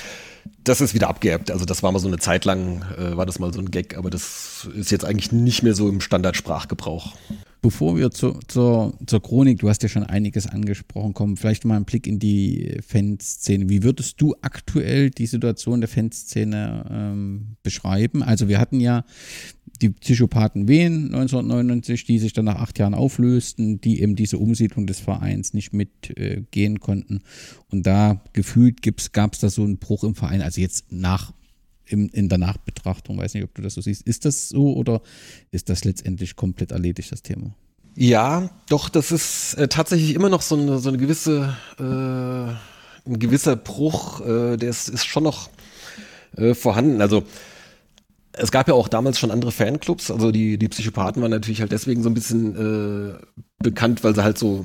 das 0.64 0.80
ist 0.80 0.94
wieder 0.94 1.08
abgeerbt. 1.08 1.50
Also 1.50 1.64
das 1.64 1.82
war 1.82 1.92
mal 1.92 1.98
so 1.98 2.08
eine 2.08 2.18
Zeit 2.18 2.44
lang, 2.44 2.84
äh, 2.96 3.16
war 3.16 3.26
das 3.26 3.38
mal 3.38 3.52
so 3.52 3.60
ein 3.60 3.70
Gag, 3.70 3.96
aber 3.96 4.10
das 4.10 4.68
ist 4.74 4.90
jetzt 4.90 5.04
eigentlich 5.04 5.32
nicht 5.32 5.62
mehr 5.62 5.74
so 5.74 5.88
im 5.88 6.00
Standardsprachgebrauch. 6.00 7.14
Bevor 7.60 7.96
wir 7.96 8.12
zu, 8.12 8.38
zur, 8.46 8.94
zur 9.04 9.20
Chronik, 9.20 9.58
du 9.58 9.68
hast 9.68 9.82
ja 9.82 9.88
schon 9.88 10.04
einiges 10.04 10.46
angesprochen, 10.46 11.12
kommen 11.12 11.36
vielleicht 11.36 11.64
mal 11.64 11.76
ein 11.76 11.84
Blick 11.84 12.06
in 12.06 12.20
die 12.20 12.78
Fanszene. 12.86 13.68
Wie 13.68 13.82
würdest 13.82 14.20
du 14.20 14.36
aktuell 14.42 15.10
die 15.10 15.26
Situation 15.26 15.80
der 15.80 15.88
Fanszene 15.88 16.84
ähm, 16.88 17.56
beschreiben? 17.64 18.22
Also 18.22 18.46
wir 18.46 18.60
hatten 18.60 18.78
ja 18.78 19.04
die 19.80 19.90
Psychopathen 19.90 20.68
Wien 20.68 21.06
1999, 21.06 22.04
die 22.04 22.18
sich 22.18 22.32
dann 22.32 22.46
nach 22.46 22.56
acht 22.56 22.78
Jahren 22.78 22.94
auflösten, 22.94 23.80
die 23.80 24.00
eben 24.00 24.16
diese 24.16 24.38
Umsiedlung 24.38 24.86
des 24.86 25.00
Vereins 25.00 25.54
nicht 25.54 25.72
mitgehen 25.72 26.76
äh, 26.76 26.78
konnten. 26.78 27.22
Und 27.70 27.86
da 27.86 28.20
gefühlt 28.32 28.82
gab 29.12 29.34
es 29.34 29.40
da 29.40 29.48
so 29.50 29.62
einen 29.62 29.78
Bruch 29.78 30.04
im 30.04 30.14
Verein, 30.14 30.42
also 30.42 30.60
jetzt 30.60 30.90
nach 30.90 31.32
im, 31.86 32.08
in 32.10 32.28
der 32.28 32.38
Nachbetrachtung, 32.38 33.18
weiß 33.18 33.34
nicht, 33.34 33.44
ob 33.44 33.54
du 33.54 33.62
das 33.62 33.74
so 33.74 33.80
siehst. 33.80 34.02
Ist 34.02 34.24
das 34.24 34.48
so 34.48 34.74
oder 34.74 35.00
ist 35.50 35.68
das 35.68 35.84
letztendlich 35.84 36.36
komplett 36.36 36.72
erledigt, 36.72 37.10
das 37.12 37.22
Thema? 37.22 37.54
Ja, 37.94 38.50
doch, 38.68 38.88
das 38.88 39.10
ist 39.10 39.54
äh, 39.54 39.68
tatsächlich 39.68 40.14
immer 40.14 40.28
noch 40.28 40.42
so 40.42 40.56
eine, 40.56 40.78
so 40.78 40.88
eine 40.88 40.98
gewisse, 40.98 41.56
äh, 41.78 41.82
ein 41.82 43.18
gewisser 43.18 43.56
Bruch, 43.56 44.20
äh, 44.20 44.56
der 44.56 44.68
ist, 44.68 44.88
ist 44.88 45.04
schon 45.04 45.24
noch 45.24 45.50
äh, 46.36 46.54
vorhanden. 46.54 47.00
Also 47.00 47.24
es 48.38 48.50
gab 48.50 48.68
ja 48.68 48.74
auch 48.74 48.88
damals 48.88 49.18
schon 49.18 49.30
andere 49.30 49.52
Fanclubs, 49.52 50.10
also 50.10 50.30
die, 50.30 50.58
die 50.58 50.68
Psychopathen 50.68 51.22
waren 51.22 51.30
natürlich 51.30 51.60
halt 51.60 51.72
deswegen 51.72 52.02
so 52.02 52.10
ein 52.10 52.14
bisschen 52.14 52.54
äh, 52.56 53.18
bekannt, 53.62 54.04
weil 54.04 54.14
sie 54.14 54.22
halt 54.22 54.38
so 54.38 54.64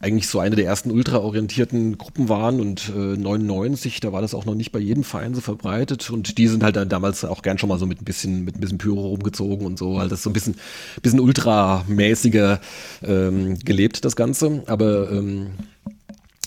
eigentlich 0.00 0.26
so 0.26 0.40
eine 0.40 0.56
der 0.56 0.64
ersten 0.64 0.90
ultraorientierten 0.90 1.96
Gruppen 1.96 2.28
waren. 2.28 2.60
Und 2.60 2.88
äh, 2.88 3.16
99, 3.16 4.00
da 4.00 4.12
war 4.12 4.20
das 4.20 4.34
auch 4.34 4.44
noch 4.44 4.54
nicht 4.54 4.72
bei 4.72 4.80
jedem 4.80 5.04
Verein 5.04 5.34
so 5.34 5.40
verbreitet. 5.40 6.10
Und 6.10 6.38
die 6.38 6.48
sind 6.48 6.64
halt 6.64 6.76
dann 6.76 6.88
damals 6.88 7.24
auch 7.24 7.42
gern 7.42 7.58
schon 7.58 7.68
mal 7.68 7.78
so 7.78 7.86
mit 7.86 8.00
ein 8.00 8.04
bisschen 8.04 8.44
mit 8.44 8.56
ein 8.56 8.60
bisschen 8.60 8.78
Pyro 8.78 9.06
rumgezogen 9.08 9.64
und 9.64 9.78
so, 9.78 10.00
halt 10.00 10.10
das 10.10 10.22
so 10.22 10.30
ein 10.30 10.32
bisschen 10.32 10.56
bisschen 11.02 11.20
ultramäßiger 11.20 12.60
ähm, 13.04 13.58
gelebt 13.60 14.04
das 14.04 14.16
Ganze, 14.16 14.64
aber 14.66 15.10
ähm, 15.12 15.52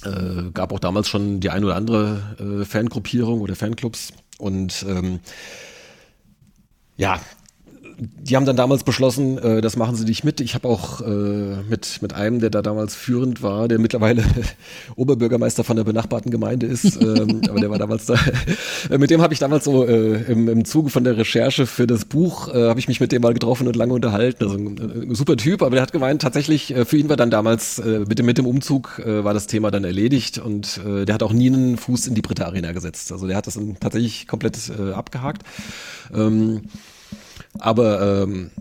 äh, 0.03 0.51
gab 0.53 0.73
auch 0.73 0.79
damals 0.79 1.07
schon 1.07 1.39
die 1.39 1.49
ein 1.49 1.63
oder 1.63 1.75
andere 1.75 2.61
äh, 2.61 2.65
Fangruppierung 2.65 3.41
oder 3.41 3.55
Fanclubs. 3.55 4.11
Und 4.37 4.85
ähm, 4.89 5.19
ja, 6.97 7.19
die 7.97 8.35
haben 8.35 8.45
dann 8.45 8.55
damals 8.55 8.83
beschlossen, 8.83 9.37
äh, 9.37 9.61
das 9.61 9.77
machen 9.77 9.95
sie 9.95 10.05
nicht 10.05 10.23
mit. 10.23 10.41
Ich 10.41 10.55
habe 10.55 10.67
auch 10.67 11.01
äh, 11.01 11.63
mit, 11.69 12.01
mit 12.01 12.13
einem, 12.13 12.39
der 12.39 12.49
da 12.49 12.61
damals 12.61 12.95
führend 12.95 13.41
war, 13.41 13.67
der 13.67 13.79
mittlerweile 13.79 14.23
Oberbürgermeister 14.95 15.63
von 15.63 15.77
der 15.77 15.83
benachbarten 15.83 16.31
Gemeinde 16.31 16.65
ist, 16.65 16.95
ähm, 17.01 17.41
aber 17.49 17.59
der 17.59 17.69
war 17.69 17.77
damals 17.77 18.05
da. 18.05 18.15
Äh, 18.89 18.97
mit 18.97 19.09
dem 19.09 19.21
habe 19.21 19.33
ich 19.33 19.39
damals 19.39 19.65
so 19.65 19.85
äh, 19.85 20.23
im, 20.31 20.49
im 20.49 20.65
Zuge 20.65 20.89
von 20.89 21.03
der 21.03 21.17
Recherche 21.17 21.65
für 21.65 21.87
das 21.87 22.05
Buch, 22.05 22.53
äh, 22.53 22.67
habe 22.67 22.79
ich 22.79 22.87
mich 22.87 22.99
mit 22.99 23.11
dem 23.11 23.21
mal 23.21 23.33
getroffen 23.33 23.67
und 23.67 23.75
lange 23.75 23.93
unterhalten. 23.93 24.43
Also 24.43 24.57
ein, 24.57 24.77
ein 24.77 25.11
äh, 25.11 25.15
super 25.15 25.37
Typ, 25.37 25.61
aber 25.61 25.71
der 25.71 25.81
hat 25.81 25.91
gemeint, 25.91 26.21
tatsächlich, 26.21 26.75
äh, 26.75 26.85
für 26.85 26.97
ihn 26.97 27.09
war 27.09 27.17
dann 27.17 27.29
damals 27.29 27.79
äh, 27.79 27.99
mit, 27.99 28.19
dem, 28.19 28.25
mit 28.25 28.37
dem 28.37 28.45
Umzug 28.45 29.01
äh, 29.05 29.23
war 29.23 29.33
das 29.33 29.47
Thema 29.47 29.71
dann 29.71 29.83
erledigt 29.83 30.37
und 30.37 30.81
äh, 30.85 31.05
der 31.05 31.15
hat 31.15 31.23
auch 31.23 31.33
nie 31.33 31.47
einen 31.47 31.77
Fuß 31.77 32.07
in 32.07 32.15
die 32.15 32.21
Britta 32.21 32.45
Arena 32.45 32.73
gesetzt. 32.73 33.11
Also 33.11 33.27
der 33.27 33.37
hat 33.37 33.47
das 33.47 33.53
dann 33.53 33.77
tatsächlich 33.79 34.27
komplett 34.27 34.57
äh, 34.77 34.91
abgehakt. 34.91 35.43
Ähm, 36.13 36.63
aber 37.59 38.23
ähm, 38.23 38.51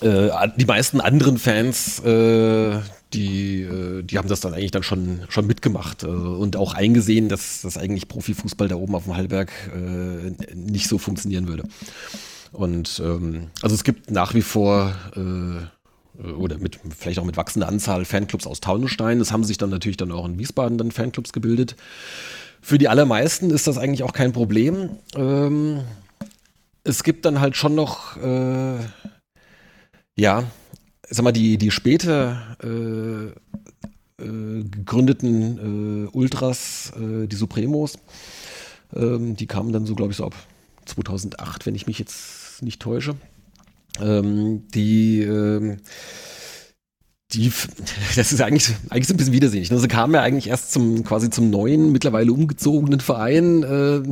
äh, 0.00 0.30
die 0.56 0.64
meisten 0.64 1.00
anderen 1.00 1.38
Fans, 1.38 2.00
äh, 2.00 2.80
die, 3.12 3.62
äh, 3.62 4.02
die 4.02 4.18
haben 4.18 4.28
das 4.28 4.40
dann 4.40 4.54
eigentlich 4.54 4.72
dann 4.72 4.82
schon, 4.82 5.20
schon 5.28 5.46
mitgemacht 5.46 6.02
äh, 6.02 6.06
und 6.06 6.56
auch 6.56 6.74
eingesehen, 6.74 7.28
dass 7.28 7.62
das 7.62 7.78
eigentlich 7.78 8.08
Profifußball 8.08 8.68
da 8.68 8.76
oben 8.76 8.94
auf 8.94 9.04
dem 9.04 9.16
Hallberg 9.16 9.50
äh, 9.74 10.54
nicht 10.54 10.88
so 10.88 10.98
funktionieren 10.98 11.48
würde. 11.48 11.64
Und 12.52 13.00
ähm, 13.04 13.48
also 13.62 13.74
es 13.74 13.84
gibt 13.84 14.10
nach 14.10 14.34
wie 14.34 14.42
vor 14.42 14.94
äh, 15.16 16.22
oder 16.22 16.58
mit 16.58 16.78
vielleicht 16.96 17.18
auch 17.18 17.24
mit 17.24 17.36
wachsender 17.36 17.66
Anzahl 17.66 18.04
Fanclubs 18.04 18.46
aus 18.46 18.60
Taunusstein. 18.60 19.20
Es 19.20 19.32
haben 19.32 19.42
sich 19.42 19.58
dann 19.58 19.70
natürlich 19.70 19.96
dann 19.96 20.12
auch 20.12 20.26
in 20.26 20.38
Wiesbaden 20.38 20.78
dann 20.78 20.92
Fanclubs 20.92 21.32
gebildet. 21.32 21.74
Für 22.60 22.78
die 22.78 22.88
allermeisten 22.88 23.50
ist 23.50 23.66
das 23.66 23.78
eigentlich 23.78 24.04
auch 24.04 24.12
kein 24.12 24.32
Problem. 24.32 24.90
Ähm, 25.16 25.80
es 26.84 27.02
gibt 27.02 27.24
dann 27.24 27.40
halt 27.40 27.56
schon 27.56 27.74
noch, 27.74 28.16
äh, 28.18 28.78
ja, 30.16 30.44
sag 31.08 31.24
mal, 31.24 31.32
die, 31.32 31.58
die 31.58 31.70
später 31.70 32.56
äh, 32.62 34.22
äh, 34.22 34.64
gegründeten 34.64 36.06
äh, 36.06 36.16
Ultras, 36.16 36.92
äh, 36.96 37.26
die 37.26 37.36
Supremos, 37.36 37.98
ähm, 38.94 39.34
die 39.34 39.46
kamen 39.46 39.72
dann 39.72 39.86
so, 39.86 39.94
glaube 39.94 40.12
ich, 40.12 40.18
so 40.18 40.26
ab 40.26 40.34
2008, 40.84 41.66
wenn 41.66 41.74
ich 41.74 41.86
mich 41.86 41.98
jetzt 41.98 42.62
nicht 42.62 42.80
täusche. 42.80 43.16
Ähm, 44.00 44.68
die, 44.68 45.22
ähm, 45.22 45.78
die, 47.34 47.52
das 48.16 48.32
ist 48.32 48.40
eigentlich, 48.40 48.74
eigentlich 48.90 49.08
so 49.08 49.14
ein 49.14 49.16
bisschen 49.16 49.32
widersinnig. 49.32 49.70
Ne? 49.70 49.78
Sie 49.78 49.88
kamen 49.88 50.14
ja 50.14 50.22
eigentlich 50.22 50.48
erst 50.48 50.72
zum, 50.72 51.04
quasi 51.04 51.30
zum 51.30 51.50
neuen, 51.50 51.92
mittlerweile 51.92 52.32
umgezogenen 52.32 53.00
Verein, 53.00 53.62
äh, 53.62 54.02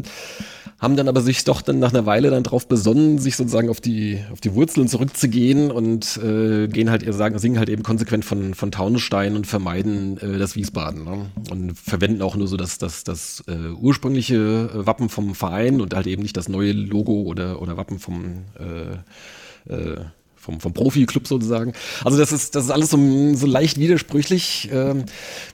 haben 0.78 0.96
dann 0.96 1.08
aber 1.08 1.20
sich 1.20 1.44
doch 1.44 1.62
dann 1.62 1.78
nach 1.78 1.92
einer 1.92 2.06
Weile 2.06 2.30
dann 2.30 2.42
drauf 2.42 2.66
besonnen, 2.66 3.18
sich 3.18 3.36
sozusagen 3.36 3.68
auf 3.68 3.80
die, 3.80 4.18
auf 4.32 4.40
die 4.40 4.52
Wurzeln 4.54 4.88
zurückzugehen 4.88 5.70
und 5.70 6.16
äh, 6.16 6.66
gehen 6.66 6.90
halt, 6.90 7.04
sagen, 7.14 7.38
singen 7.38 7.58
halt 7.58 7.68
eben 7.68 7.84
konsequent 7.84 8.24
von, 8.24 8.54
von 8.54 8.72
Taunusstein 8.72 9.36
und 9.36 9.46
vermeiden 9.46 10.18
äh, 10.18 10.38
das 10.38 10.56
Wiesbaden. 10.56 11.04
Ne? 11.04 11.30
Und 11.52 11.78
verwenden 11.78 12.20
auch 12.20 12.34
nur 12.34 12.48
so 12.48 12.56
das, 12.56 12.78
das, 12.78 13.04
das 13.04 13.44
äh, 13.46 13.70
ursprüngliche 13.70 14.70
Wappen 14.86 15.08
vom 15.08 15.36
Verein 15.36 15.80
und 15.80 15.94
halt 15.94 16.08
eben 16.08 16.22
nicht 16.22 16.36
das 16.36 16.48
neue 16.48 16.72
Logo 16.72 17.22
oder, 17.22 17.62
oder 17.62 17.76
Wappen 17.76 18.00
vom 18.00 18.46
äh, 18.58 19.72
äh, 19.72 20.04
vom, 20.42 20.58
vom 20.58 20.72
Profi-Club 20.72 21.28
sozusagen. 21.28 21.72
Also 22.04 22.18
das 22.18 22.32
ist, 22.32 22.56
das 22.56 22.64
ist 22.64 22.70
alles 22.70 22.90
so, 22.90 22.98
so 23.34 23.46
leicht 23.46 23.78
widersprüchlich, 23.78 24.68
ähm, 24.72 25.04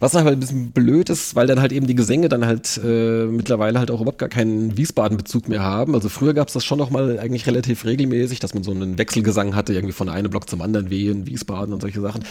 was 0.01 0.14
halt 0.14 0.26
ein 0.26 0.41
bisschen 0.41 0.70
blöd 0.72 1.11
ist, 1.11 1.36
weil 1.36 1.47
dann 1.47 1.61
halt 1.61 1.72
eben 1.72 1.86
die 1.86 1.95
Gesänge 1.95 2.30
dann 2.30 2.47
halt 2.47 2.80
äh, 2.82 3.26
mittlerweile 3.26 3.78
halt 3.78 3.91
auch 3.91 4.01
überhaupt 4.01 4.18
gar 4.18 4.30
keinen 4.30 4.78
Wiesbaden-Bezug 4.78 5.47
mehr 5.49 5.62
haben. 5.62 5.95
Also 5.95 6.09
früher 6.09 6.32
gab 6.32 6.49
es 6.49 6.55
das 6.55 6.64
schon 6.64 6.78
noch 6.78 6.89
mal 6.89 7.18
eigentlich 7.18 7.47
relativ 7.47 7.84
regelmäßig, 7.84 8.41
dass 8.41 8.55
man 8.55 8.62
so 8.62 8.70
einen 8.70 8.97
Wechselgesang 8.97 9.55
hatte, 9.55 9.74
irgendwie 9.74 9.93
von 9.93 10.09
einem 10.09 10.30
Block 10.30 10.49
zum 10.49 10.62
anderen, 10.62 10.89
Wehen, 10.89 11.26
Wiesbaden 11.26 11.74
und 11.74 11.82
solche 11.82 12.01
Sachen. 12.01 12.24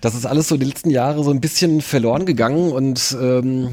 Das 0.00 0.14
ist 0.14 0.24
alles 0.24 0.46
so 0.46 0.56
die 0.56 0.66
letzten 0.66 0.90
Jahre 0.90 1.24
so 1.24 1.32
ein 1.32 1.40
bisschen 1.40 1.80
verloren 1.80 2.26
gegangen 2.26 2.70
und 2.70 3.16
ähm, 3.20 3.70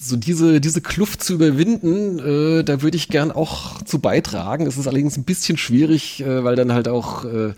so 0.00 0.16
diese, 0.16 0.60
diese 0.60 0.80
Kluft 0.80 1.22
zu 1.22 1.34
überwinden, 1.34 2.18
äh, 2.18 2.64
da 2.64 2.82
würde 2.82 2.96
ich 2.96 3.08
gern 3.08 3.32
auch 3.32 3.82
zu 3.82 3.98
beitragen. 3.98 4.66
Es 4.66 4.76
ist 4.76 4.86
allerdings 4.86 5.16
ein 5.16 5.24
bisschen 5.24 5.56
schwierig, 5.56 6.20
äh, 6.20 6.44
weil 6.44 6.56
dann 6.56 6.72
halt 6.72 6.88
auch 6.88 7.24
äh, 7.24 7.52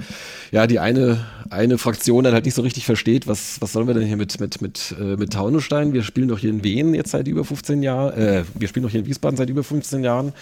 ja 0.50 0.66
die 0.66 0.78
eine, 0.78 1.24
eine 1.50 1.78
Fraktion 1.78 2.24
dann 2.24 2.34
halt 2.34 2.44
nicht 2.44 2.54
so 2.54 2.62
richtig 2.62 2.86
versteht, 2.86 3.26
was, 3.26 3.60
was 3.60 3.72
sollen 3.72 3.86
wir 3.86 3.94
denn 3.94 4.06
hier 4.06 4.16
mit, 4.16 4.40
mit, 4.40 4.62
mit, 4.62 4.94
äh, 4.98 5.16
mit 5.16 5.32
Taunusstein? 5.32 5.92
Wir 5.92 6.02
spielen 6.02 6.28
doch 6.28 6.38
hier 6.38 6.50
in 6.50 6.64
Wien 6.64 6.94
jetzt 6.94 7.10
seit 7.10 7.28
über 7.28 7.44
15 7.44 7.82
Jahren, 7.82 8.14
äh, 8.14 8.44
wir 8.54 8.68
spielen 8.68 8.84
doch 8.84 8.90
hier 8.90 9.00
in 9.00 9.06
Wiesbaden 9.06 9.36
seit 9.36 9.50
über 9.50 9.64
15 9.64 10.02
Jahren. 10.02 10.32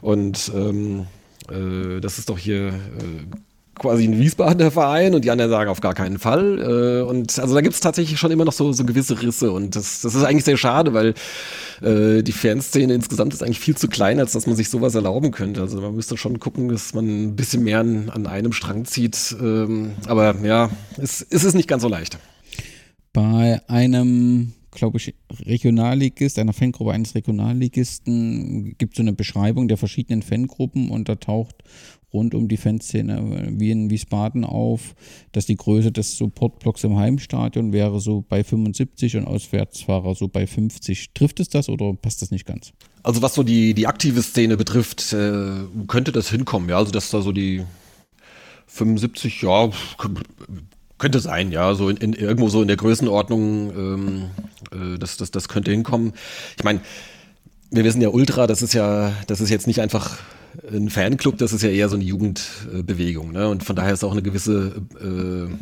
Und 0.00 0.50
ähm, 0.54 1.06
äh, 1.50 2.00
das 2.00 2.18
ist 2.18 2.28
doch 2.28 2.38
hier 2.38 2.68
äh, 2.68 2.72
quasi 3.78 4.04
ein 4.04 4.18
Wiesbadener 4.18 4.70
Verein 4.70 5.14
und 5.14 5.24
die 5.24 5.30
anderen 5.30 5.50
sagen 5.50 5.70
auf 5.70 5.80
gar 5.80 5.94
keinen 5.94 6.18
Fall. 6.18 6.58
Äh, 6.58 7.08
und 7.08 7.38
also 7.38 7.54
da 7.54 7.60
gibt 7.60 7.74
es 7.74 7.80
tatsächlich 7.80 8.18
schon 8.18 8.30
immer 8.30 8.44
noch 8.44 8.52
so, 8.52 8.72
so 8.72 8.84
gewisse 8.84 9.20
Risse 9.22 9.52
und 9.52 9.76
das, 9.76 10.00
das 10.00 10.14
ist 10.14 10.24
eigentlich 10.24 10.44
sehr 10.44 10.56
schade, 10.56 10.94
weil 10.94 11.14
äh, 11.82 12.22
die 12.22 12.32
Fanszene 12.32 12.94
insgesamt 12.94 13.34
ist 13.34 13.42
eigentlich 13.42 13.60
viel 13.60 13.76
zu 13.76 13.88
klein, 13.88 14.18
als 14.18 14.32
dass 14.32 14.46
man 14.46 14.56
sich 14.56 14.68
sowas 14.68 14.94
erlauben 14.94 15.30
könnte. 15.30 15.60
Also 15.60 15.80
man 15.80 15.94
müsste 15.94 16.16
schon 16.16 16.40
gucken, 16.40 16.68
dass 16.68 16.94
man 16.94 17.06
ein 17.06 17.36
bisschen 17.36 17.62
mehr 17.62 17.80
an, 17.80 18.10
an 18.10 18.26
einem 18.26 18.52
Strang 18.52 18.84
zieht. 18.84 19.36
Ähm, 19.40 19.92
aber 20.06 20.34
ja, 20.42 20.70
es, 20.96 21.26
es 21.28 21.44
ist 21.44 21.54
nicht 21.54 21.68
ganz 21.68 21.82
so 21.82 21.88
leicht. 21.88 22.18
Bei 23.12 23.60
einem 23.68 24.52
glaube 24.76 24.98
ich, 24.98 25.14
Regionalligist, 25.44 26.38
einer 26.38 26.52
Fangruppe 26.52 26.92
eines 26.92 27.14
Regionalligisten, 27.14 28.76
gibt 28.78 28.92
es 28.92 28.96
so 28.96 29.02
eine 29.02 29.12
Beschreibung 29.12 29.66
der 29.66 29.76
verschiedenen 29.76 30.22
Fangruppen 30.22 30.90
und 30.90 31.08
da 31.08 31.16
taucht 31.16 31.56
rund 32.16 32.34
um 32.34 32.48
die 32.48 32.56
Fanszene 32.56 33.48
wie 33.50 33.70
in 33.70 33.90
Wiesbaden 33.90 34.44
auf, 34.44 34.94
dass 35.32 35.44
die 35.44 35.56
Größe 35.56 35.92
des 35.92 36.16
Supportblocks 36.16 36.82
im 36.84 36.96
Heimstadion 36.96 37.72
wäre 37.72 38.00
so 38.00 38.24
bei 38.26 38.42
75 38.42 39.18
und 39.18 39.26
Auswärtsfahrer 39.26 40.14
so 40.14 40.28
bei 40.28 40.46
50. 40.46 41.12
Trifft 41.12 41.40
es 41.40 41.48
das 41.48 41.68
oder 41.68 41.92
passt 41.94 42.22
das 42.22 42.30
nicht 42.30 42.46
ganz? 42.46 42.72
Also 43.02 43.22
was 43.22 43.34
so 43.34 43.42
die, 43.42 43.74
die 43.74 43.86
aktive 43.86 44.22
Szene 44.22 44.56
betrifft, 44.56 45.12
äh, 45.12 45.42
könnte 45.86 46.12
das 46.12 46.30
hinkommen, 46.30 46.68
ja, 46.70 46.78
also 46.78 46.90
dass 46.90 47.10
da 47.10 47.20
so 47.20 47.32
die 47.32 47.62
75, 48.66 49.42
ja, 49.42 49.70
könnte 50.98 51.20
sein, 51.20 51.52
ja, 51.52 51.74
so 51.74 51.88
in, 51.88 51.98
in, 51.98 52.12
irgendwo 52.14 52.48
so 52.48 52.62
in 52.62 52.68
der 52.68 52.76
Größenordnung, 52.76 53.70
ähm, 53.70 54.22
äh, 54.72 54.98
das, 54.98 55.18
das, 55.18 55.30
das 55.30 55.48
könnte 55.48 55.70
hinkommen. 55.70 56.14
Ich 56.56 56.64
meine, 56.64 56.80
wir 57.70 57.84
wissen 57.84 58.00
ja, 58.00 58.08
Ultra, 58.08 58.46
das 58.46 58.62
ist 58.62 58.74
ja, 58.74 59.12
das 59.26 59.40
ist 59.40 59.50
jetzt 59.50 59.66
nicht 59.66 59.80
einfach 59.80 60.18
ein 60.72 60.90
Fanclub, 60.90 61.38
das 61.38 61.52
ist 61.52 61.62
ja 61.62 61.70
eher 61.70 61.88
so 61.88 61.96
eine 61.96 62.04
Jugendbewegung. 62.04 63.32
Ne? 63.32 63.48
Und 63.48 63.64
von 63.64 63.76
daher 63.76 63.92
ist 63.92 64.04
auch 64.04 64.12
eine 64.12 64.22
gewisse 64.22 64.82
äh, 65.00 65.52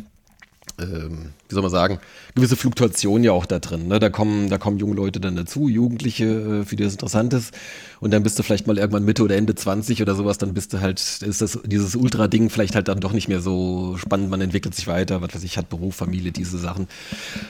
ähm, 0.79 1.33
wie 1.47 1.53
soll 1.53 1.61
man 1.61 1.71
sagen, 1.71 1.99
gewisse 2.33 2.55
Fluktuation 2.55 3.23
ja 3.23 3.31
auch 3.31 3.45
da 3.45 3.59
drin. 3.59 3.87
Ne? 3.87 3.99
Da, 3.99 4.09
kommen, 4.09 4.49
da 4.49 4.57
kommen 4.57 4.77
junge 4.77 4.95
Leute 4.95 5.19
dann 5.19 5.35
dazu, 5.35 5.69
Jugendliche, 5.69 6.25
äh, 6.25 6.65
für 6.65 6.75
die 6.75 6.83
das 6.83 6.93
interessant 6.93 7.33
ist. 7.33 7.53
Und 7.99 8.11
dann 8.11 8.23
bist 8.23 8.37
du 8.37 8.43
vielleicht 8.43 8.67
mal 8.67 8.77
irgendwann 8.77 9.05
Mitte 9.05 9.23
oder 9.23 9.35
Ende 9.35 9.55
20 9.55 10.01
oder 10.01 10.15
sowas, 10.15 10.37
dann 10.37 10.53
bist 10.53 10.73
du 10.73 10.81
halt, 10.81 10.99
ist 10.99 11.41
das 11.41 11.59
dieses 11.65 11.95
Ultra-Ding 11.95 12.49
vielleicht 12.49 12.75
halt 12.75 12.87
dann 12.87 12.99
doch 12.99 13.13
nicht 13.13 13.27
mehr 13.27 13.41
so 13.41 13.95
spannend, 13.97 14.29
man 14.29 14.41
entwickelt 14.41 14.75
sich 14.75 14.87
weiter, 14.87 15.21
was 15.21 15.33
weiß 15.33 15.43
ich, 15.43 15.57
hat 15.57 15.69
Beruf, 15.69 15.95
Familie, 15.95 16.31
diese 16.31 16.57
Sachen. 16.57 16.87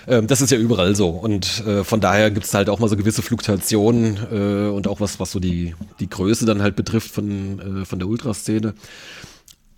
Ähm, 0.07 0.27
das 0.27 0.41
ist 0.41 0.51
ja 0.51 0.57
überall 0.57 0.95
so. 0.95 1.09
Und 1.09 1.65
äh, 1.65 1.83
von 1.83 2.01
daher 2.01 2.31
gibt 2.31 2.45
es 2.45 2.53
halt 2.53 2.69
auch 2.69 2.79
mal 2.79 2.89
so 2.89 2.97
gewisse 2.97 3.21
Fluktuationen 3.21 4.17
äh, 4.31 4.69
und 4.69 4.87
auch 4.87 4.99
was, 4.99 5.19
was 5.19 5.31
so 5.31 5.39
die, 5.39 5.75
die 5.99 6.09
Größe 6.09 6.45
dann 6.45 6.61
halt 6.61 6.75
betrifft 6.75 7.11
von, 7.11 7.81
äh, 7.81 7.85
von 7.85 7.99
der 7.99 8.07
Ultraszene. 8.07 8.73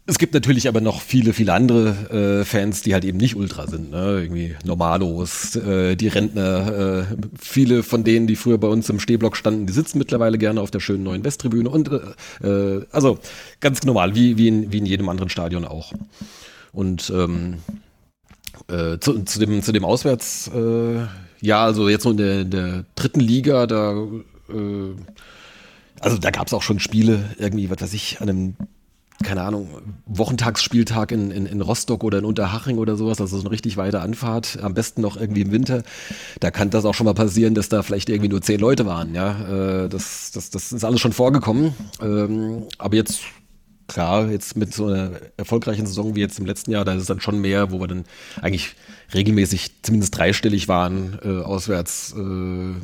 Es 0.10 0.18
gibt 0.18 0.34
natürlich 0.34 0.70
aber 0.70 0.80
noch 0.80 1.02
viele, 1.02 1.34
viele 1.34 1.52
andere 1.52 2.40
äh, 2.40 2.46
Fans, 2.46 2.82
die 2.82 2.94
halt 2.94 3.04
eben 3.04 3.18
nicht 3.18 3.36
Ultra 3.36 3.68
sind. 3.68 3.92
Ne? 3.92 4.22
Irgendwie 4.22 4.56
Normalos, 4.64 5.58
äh, 5.58 5.98
die 5.98 6.08
Rentner, 6.08 7.08
äh, 7.12 7.16
viele 7.38 7.84
von 7.84 8.06
denen, 8.06 8.26
die 8.26 8.38
früher 8.38 8.58
bei 8.58 8.70
uns 8.70 8.90
im 8.90 9.02
Stehblock 9.02 9.36
standen, 9.36 9.66
die 9.66 9.74
sitzen 9.74 9.98
mittlerweile 9.98 10.38
gerne 10.38 10.62
auf 10.62 10.72
der 10.72 10.80
schönen 10.80 11.04
neuen 11.04 11.26
Westtribüne. 11.26 11.70
Und 11.70 11.92
äh, 11.92 12.48
äh, 12.48 12.86
also 12.94 13.20
ganz 13.60 13.84
normal, 13.84 14.16
wie, 14.16 14.38
wie, 14.38 14.48
in, 14.48 14.72
wie 14.72 14.78
in 14.78 14.86
jedem 14.86 15.10
anderen 15.10 15.30
Stadion 15.30 15.66
auch. 15.66 15.92
Und 16.72 17.10
ähm, 17.14 17.56
äh, 18.70 19.00
zu, 19.00 19.26
zu, 19.26 19.40
dem, 19.40 19.62
zu 19.62 19.74
dem 19.74 19.84
Auswärts, 19.84 20.50
äh, 20.56 21.06
ja, 21.42 21.66
also 21.66 21.90
jetzt 21.90 22.04
so 22.04 22.12
in 22.12 22.18
der, 22.18 22.42
in 22.42 22.52
der 22.52 22.86
dritten 22.96 23.20
Liga, 23.20 23.68
da 23.68 23.92
äh, 24.48 24.96
also 26.00 26.18
da 26.18 26.32
gab 26.32 26.48
es 26.48 26.54
auch 26.54 26.62
schon 26.62 26.80
Spiele, 26.80 27.36
irgendwie, 27.40 27.70
was 27.70 27.82
weiß 27.82 27.94
ich, 27.94 28.22
an 28.22 28.30
einem 28.30 28.56
keine 29.24 29.42
Ahnung, 29.42 29.70
Wochentagsspieltag 30.06 31.12
in, 31.12 31.32
in, 31.32 31.46
in 31.46 31.62
Rostock 31.62 32.04
oder 32.04 32.20
in 32.20 32.26
Unterhaching 32.26 32.78
oder 32.78 32.96
sowas, 32.96 33.20
also 33.20 33.38
so 33.38 33.44
eine 33.44 33.52
richtig 33.52 33.78
weite 33.78 34.02
Anfahrt, 34.02 34.60
am 34.62 34.74
besten 34.74 35.02
noch 35.02 35.18
irgendwie 35.18 35.42
im 35.42 35.52
Winter, 35.52 35.84
da 36.40 36.52
kann 36.52 36.70
das 36.70 36.86
auch 36.86 36.94
schon 36.94 37.06
mal 37.06 37.14
passieren, 37.14 37.56
dass 37.56 37.70
da 37.70 37.82
vielleicht 37.82 38.10
irgendwie 38.10 38.30
nur 38.30 38.42
zehn 38.42 38.60
Leute 38.60 38.86
waren, 38.86 39.16
ja, 39.16 39.86
äh, 39.86 39.90
das, 39.90 40.32
das, 40.32 40.50
das 40.52 40.72
ist 40.72 40.84
alles 40.84 41.02
schon 41.02 41.14
vorgekommen, 41.14 41.74
ähm, 42.02 42.66
aber 42.78 42.96
jetzt, 42.96 43.22
klar, 43.88 44.30
jetzt 44.30 44.56
mit 44.56 44.74
so 44.74 44.88
einer 44.88 45.12
erfolgreichen 45.38 45.88
Saison 45.88 46.16
wie 46.16 46.20
jetzt 46.20 46.40
im 46.40 46.46
letzten 46.46 46.72
Jahr, 46.72 46.86
da 46.86 46.94
ist 46.94 47.02
es 47.02 47.08
dann 47.08 47.22
schon 47.22 47.40
mehr, 47.40 47.72
wo 47.72 47.80
wir 47.80 47.88
dann 47.88 48.04
eigentlich 48.42 48.76
regelmäßig 49.14 49.82
zumindest 49.82 50.16
dreistellig 50.16 50.68
waren, 50.68 51.18
äh, 51.24 51.42
auswärts, 51.42 52.14
äh, 52.16 52.76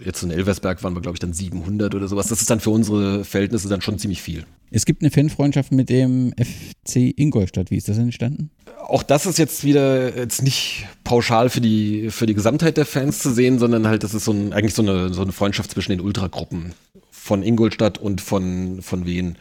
jetzt 0.00 0.22
in 0.22 0.30
Elversberg 0.30 0.82
waren 0.82 0.94
wir, 0.94 1.00
glaube 1.00 1.16
ich, 1.16 1.20
dann 1.20 1.32
700 1.32 1.94
oder 1.94 2.08
sowas. 2.08 2.28
Das 2.28 2.40
ist 2.40 2.50
dann 2.50 2.60
für 2.60 2.70
unsere 2.70 3.24
Verhältnisse 3.24 3.68
dann 3.68 3.80
schon 3.80 3.98
ziemlich 3.98 4.22
viel. 4.22 4.44
Es 4.70 4.86
gibt 4.86 5.02
eine 5.02 5.10
Fanfreundschaft 5.10 5.72
mit 5.72 5.88
dem 5.88 6.32
FC 6.32 7.16
Ingolstadt. 7.16 7.70
Wie 7.70 7.76
ist 7.76 7.88
das 7.88 7.98
entstanden? 7.98 8.50
Auch 8.86 9.02
das 9.02 9.26
ist 9.26 9.38
jetzt 9.38 9.64
wieder 9.64 10.16
jetzt 10.16 10.42
nicht 10.42 10.86
pauschal 11.04 11.48
für 11.48 11.60
die, 11.60 12.10
für 12.10 12.26
die 12.26 12.34
Gesamtheit 12.34 12.76
der 12.76 12.86
Fans 12.86 13.20
zu 13.20 13.32
sehen, 13.32 13.58
sondern 13.58 13.86
halt, 13.86 14.02
das 14.02 14.14
ist 14.14 14.24
so 14.24 14.32
ein, 14.32 14.52
eigentlich 14.52 14.74
so 14.74 14.82
eine, 14.82 15.12
so 15.14 15.22
eine 15.22 15.32
Freundschaft 15.32 15.70
zwischen 15.70 15.92
den 15.92 16.00
Ultragruppen 16.00 16.72
von 17.10 17.42
Ingolstadt 17.42 17.98
und 17.98 18.20
von, 18.20 18.82
von 18.82 19.06
Wien. 19.06 19.36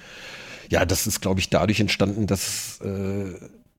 Ja, 0.69 0.85
das 0.85 1.07
ist, 1.07 1.21
glaube 1.21 1.39
ich, 1.39 1.49
dadurch 1.49 1.79
entstanden, 1.79 2.27
dass 2.27 2.79
äh, 2.81 3.33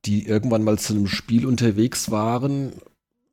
die 0.05 0.27
irgendwann 0.27 0.65
mal 0.65 0.79
zu 0.79 0.93
einem 0.93 1.07
Spiel 1.07 1.47
unterwegs 1.47 2.11
waren 2.11 2.73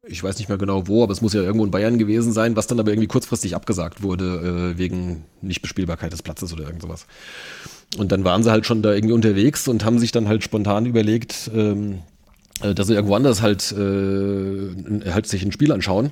ich 0.08 0.24
weiß 0.24 0.40
nicht 0.40 0.50
mehr 0.50 0.58
genau 0.58 0.88
wo, 0.88 1.04
aber 1.04 1.14
es 1.14 1.22
muss 1.22 1.34
ja 1.34 1.42
irgendwo 1.42 1.66
in 1.66 1.72
Bayern 1.72 2.00
gewesen 2.00 2.34
sein, 2.34 2.56
was 2.56 2.68
dann 2.68 2.80
aber 2.80 2.92
irgendwie 2.92 3.08
kurzfristig 3.08 3.56
abgesagt 3.56 4.02
wurde, 4.02 4.74
äh, 4.74 4.78
wegen 4.78 5.26
Nichtbespielbarkeit 5.42 6.12
des 6.12 6.24
Platzes 6.24 6.52
oder 6.54 6.64
irgend 6.64 6.82
sowas. 6.82 7.06
Und 7.98 8.12
dann 8.12 8.24
waren 8.24 8.42
sie 8.44 8.52
halt 8.52 8.66
schon 8.66 8.82
da 8.82 8.94
irgendwie 8.94 9.14
unterwegs 9.14 9.68
und 9.68 9.86
haben 9.86 10.00
sich 10.00 10.12
dann 10.12 10.28
halt 10.28 10.44
spontan 10.44 10.88
überlegt, 10.88 11.52
ähm, 11.54 12.00
äh, 12.62 12.74
dass 12.74 12.88
sie 12.88 12.96
irgendwo 12.96 13.16
anders 13.16 13.42
halt, 13.44 13.72
äh, 13.74 15.12
halt 15.12 15.28
sich 15.28 15.44
ein 15.44 15.52
Spiel 15.52 15.72
anschauen 15.72 16.12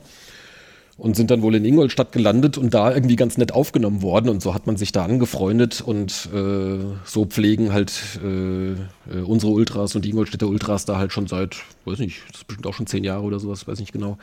und 1.00 1.16
sind 1.16 1.32
dann 1.32 1.41
wohl 1.41 1.56
in 1.56 1.64
Ingolstadt 1.64 2.12
gelandet 2.12 2.58
und 2.58 2.74
da 2.74 2.93
irgendwie 2.93 3.16
ganz 3.16 3.38
nett 3.38 3.54
aufgenommen 3.54 4.02
worden 4.02 4.30
und 4.30 4.41
so 4.41 4.54
hat 4.54 4.68
man 4.68 4.76
sich 4.76 4.91
da 4.91 5.06
angefreundet 5.06 5.82
und 5.82 6.30
äh, 6.34 6.80
so 7.06 7.26
pflegen 7.26 7.72
halt 7.72 8.20
äh, 8.24 8.72
äh, 8.72 8.76
unsere 9.24 9.54
Ultras 9.54 9.95
und 9.95 10.04
die 10.04 10.10
Ingolstädter 10.10 10.47
Ultras 10.47 10.84
da 10.84 10.97
halt 10.97 11.14
schon 11.14 11.28
seit, 11.28 11.56
weiß 11.86 12.00
nicht, 12.00 12.22
das 12.28 12.41
ist 12.41 12.47
bestimmt 12.47 12.68
auch 12.68 12.74
schon 12.74 12.86
zehn 12.86 13.06
Jahre 13.06 13.24
oder 13.24 13.39
sowas, 13.39 13.66
weiß 13.66 13.80
nicht 13.80 13.93
genau, 13.93 14.18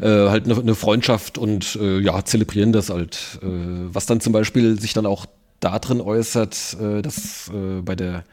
äh, 0.00 0.06
halt 0.06 0.44
eine 0.46 0.62
ne 0.62 0.74
Freundschaft 0.74 1.38
und 1.38 1.76
äh, 1.80 2.00
ja, 2.00 2.24
zelebrieren 2.24 2.72
das 2.72 2.90
halt. 2.90 3.38
Äh, 3.42 3.46
was 3.46 4.06
dann 4.06 4.20
zum 4.20 4.32
Beispiel 4.32 4.80
sich 4.80 4.94
dann 4.94 5.06
auch 5.06 5.26
da 5.60 5.78
drin 5.78 6.02
äußert, 6.02 6.76
dass 6.78 7.50
bei 7.82 7.96
der 7.96 8.24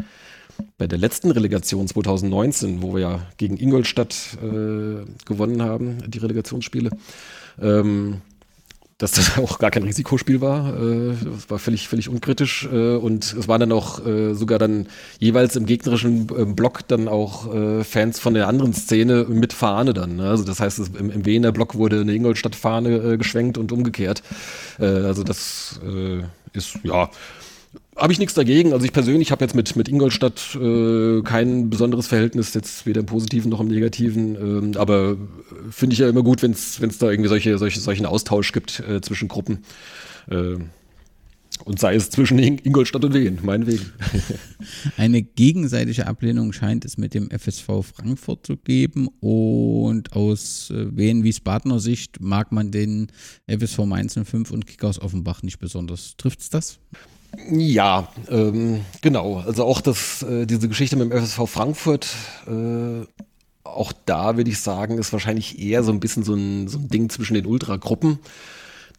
bei 0.77 0.87
der 0.87 0.99
letzten 0.99 1.31
Relegation 1.31 1.87
2019, 1.87 2.81
wo 2.81 2.93
wir 2.93 3.01
ja 3.01 3.27
gegen 3.37 3.55
Ingolstadt 3.55 4.37
gewonnen 5.25 5.61
haben, 5.63 6.03
die 6.11 6.17
Relegationsspiele, 6.17 6.91
ähm, 7.61 8.21
dass 9.03 9.11
das 9.11 9.37
auch 9.37 9.59
gar 9.59 9.71
kein 9.71 9.83
Risikospiel 9.83 10.41
war. 10.41 10.79
Äh, 10.79 11.15
das 11.23 11.49
war 11.49 11.59
völlig, 11.59 11.87
völlig 11.87 12.09
unkritisch. 12.09 12.67
Äh, 12.71 12.95
und 12.95 13.33
es 13.33 13.47
waren 13.47 13.59
dann 13.59 13.71
auch 13.71 14.05
äh, 14.05 14.33
sogar 14.33 14.59
dann 14.59 14.87
jeweils 15.19 15.55
im 15.55 15.65
gegnerischen 15.65 16.55
Block 16.55 16.87
dann 16.87 17.07
auch 17.07 17.43
Fans 17.83 18.19
von 18.19 18.33
der 18.33 18.47
anderen 18.47 18.73
Szene 18.73 19.25
mit 19.27 19.53
Fahne 19.53 19.93
dann. 19.93 20.17
Ne? 20.17 20.29
Also 20.29 20.43
das 20.43 20.59
heißt, 20.59 20.79
im, 20.97 21.09
im 21.09 21.25
Wiener 21.25 21.51
Block 21.51 21.75
wurde 21.75 22.01
eine 22.01 22.13
Ingolstadt-Fahne 22.13 23.17
geschwenkt 23.17 23.57
und 23.57 23.71
umgekehrt. 23.71 24.23
also 24.79 25.23
das 25.23 25.79
ist, 26.53 26.79
ja, 26.83 27.09
habe 27.95 28.11
ich 28.11 28.19
nichts 28.19 28.33
dagegen. 28.33 28.73
Also 28.73 28.85
ich 28.85 28.93
persönlich 28.93 29.31
habe 29.31 29.43
jetzt 29.43 29.55
mit, 29.55 29.75
mit 29.75 29.87
Ingolstadt 29.87 30.55
äh, 30.55 31.21
kein 31.21 31.69
besonderes 31.69 32.07
Verhältnis, 32.07 32.53
jetzt 32.53 32.85
weder 32.85 33.01
im 33.01 33.05
Positiven 33.05 33.49
noch 33.49 33.59
im 33.59 33.67
Negativen. 33.67 34.35
Ähm, 34.35 34.71
aber 34.77 35.17
finde 35.69 35.93
ich 35.93 35.99
ja 35.99 36.09
immer 36.09 36.23
gut, 36.23 36.41
wenn 36.41 36.51
es 36.51 36.97
da 36.97 37.09
irgendwie 37.09 37.29
solche, 37.29 37.57
solche, 37.57 37.79
solchen 37.79 38.05
Austausch 38.05 38.51
gibt 38.51 38.79
äh, 38.79 39.01
zwischen 39.01 39.27
Gruppen. 39.27 39.59
Äh, 40.29 40.55
und 41.65 41.79
sei 41.79 41.95
es 41.95 42.09
zwischen 42.09 42.39
Ingolstadt 42.39 43.05
und 43.05 43.13
Wien, 43.13 43.39
meinetwegen. 43.43 43.85
Eine 44.97 45.21
gegenseitige 45.21 46.07
Ablehnung 46.07 46.51
scheint 46.51 46.83
es 46.83 46.97
mit 46.97 47.13
dem 47.13 47.29
FSV 47.29 47.83
Frankfurt 47.83 48.45
zu 48.45 48.57
geben. 48.57 49.07
Und 49.19 50.13
aus 50.13 50.71
äh, 50.71 50.97
Wien 50.97 51.23
Wiesbadener 51.23 51.79
Sicht 51.79 52.19
mag 52.19 52.51
man 52.51 52.71
den 52.71 53.11
FSV 53.47 53.85
Mainz 53.85 54.17
05 54.21 54.51
und 54.51 54.65
Kickers 54.65 54.99
Offenbach 54.99 55.43
nicht 55.43 55.59
besonders. 55.59 56.15
Trifft 56.17 56.41
es 56.41 56.49
das? 56.49 56.79
Ja, 57.49 58.07
ähm, 58.29 58.81
genau. 59.01 59.37
Also 59.39 59.63
auch 59.65 59.81
das, 59.81 60.21
äh, 60.23 60.45
diese 60.45 60.69
Geschichte 60.69 60.95
mit 60.95 61.11
dem 61.11 61.17
FSV 61.17 61.49
Frankfurt, 61.49 62.07
äh, 62.47 63.05
auch 63.63 63.91
da 64.05 64.37
würde 64.37 64.51
ich 64.51 64.59
sagen, 64.59 64.97
ist 64.99 65.13
wahrscheinlich 65.13 65.59
eher 65.59 65.83
so 65.83 65.91
ein 65.91 65.99
bisschen 65.99 66.23
so 66.23 66.35
ein, 66.35 66.67
so 66.67 66.77
ein 66.77 66.89
Ding 66.89 67.09
zwischen 67.09 67.33
den 67.33 67.45
Ultragruppen. 67.47 68.19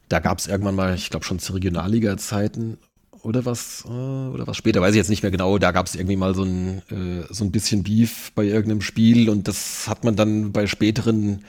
Da 0.08 0.20
gab 0.20 0.38
es 0.38 0.46
irgendwann 0.48 0.74
mal, 0.74 0.94
ich 0.94 1.10
glaube 1.10 1.24
schon 1.24 1.38
zu 1.38 1.54
Regionalliga-Zeiten 1.54 2.78
oder 3.22 3.44
was, 3.46 3.84
äh, 3.86 3.90
oder 3.90 4.46
was 4.46 4.56
später, 4.56 4.80
weiß 4.82 4.92
ich 4.94 4.98
jetzt 4.98 5.10
nicht 5.10 5.22
mehr 5.22 5.32
genau, 5.32 5.58
da 5.58 5.72
gab 5.72 5.86
es 5.86 5.94
irgendwie 5.94 6.16
mal 6.16 6.34
so 6.34 6.44
ein, 6.44 6.82
äh, 6.90 7.24
so 7.32 7.44
ein 7.44 7.52
bisschen 7.52 7.84
Beef 7.84 8.32
bei 8.34 8.44
irgendeinem 8.44 8.82
Spiel 8.82 9.30
und 9.30 9.48
das 9.48 9.88
hat 9.88 10.04
man 10.04 10.16
dann 10.16 10.52
bei 10.52 10.66
späteren 10.66 11.44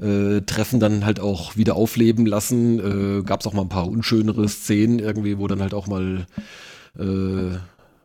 äh, 0.00 0.40
Treffen 0.42 0.80
dann 0.80 1.04
halt 1.04 1.20
auch 1.20 1.56
wieder 1.56 1.76
aufleben 1.76 2.26
lassen. 2.26 3.20
Äh, 3.20 3.22
Gab 3.22 3.40
es 3.40 3.46
auch 3.46 3.52
mal 3.52 3.62
ein 3.62 3.68
paar 3.68 3.88
unschönere 3.88 4.48
Szenen 4.48 4.98
irgendwie, 4.98 5.38
wo 5.38 5.46
dann 5.46 5.60
halt 5.60 5.74
auch 5.74 5.86
mal 5.86 6.26
äh, 6.98 7.56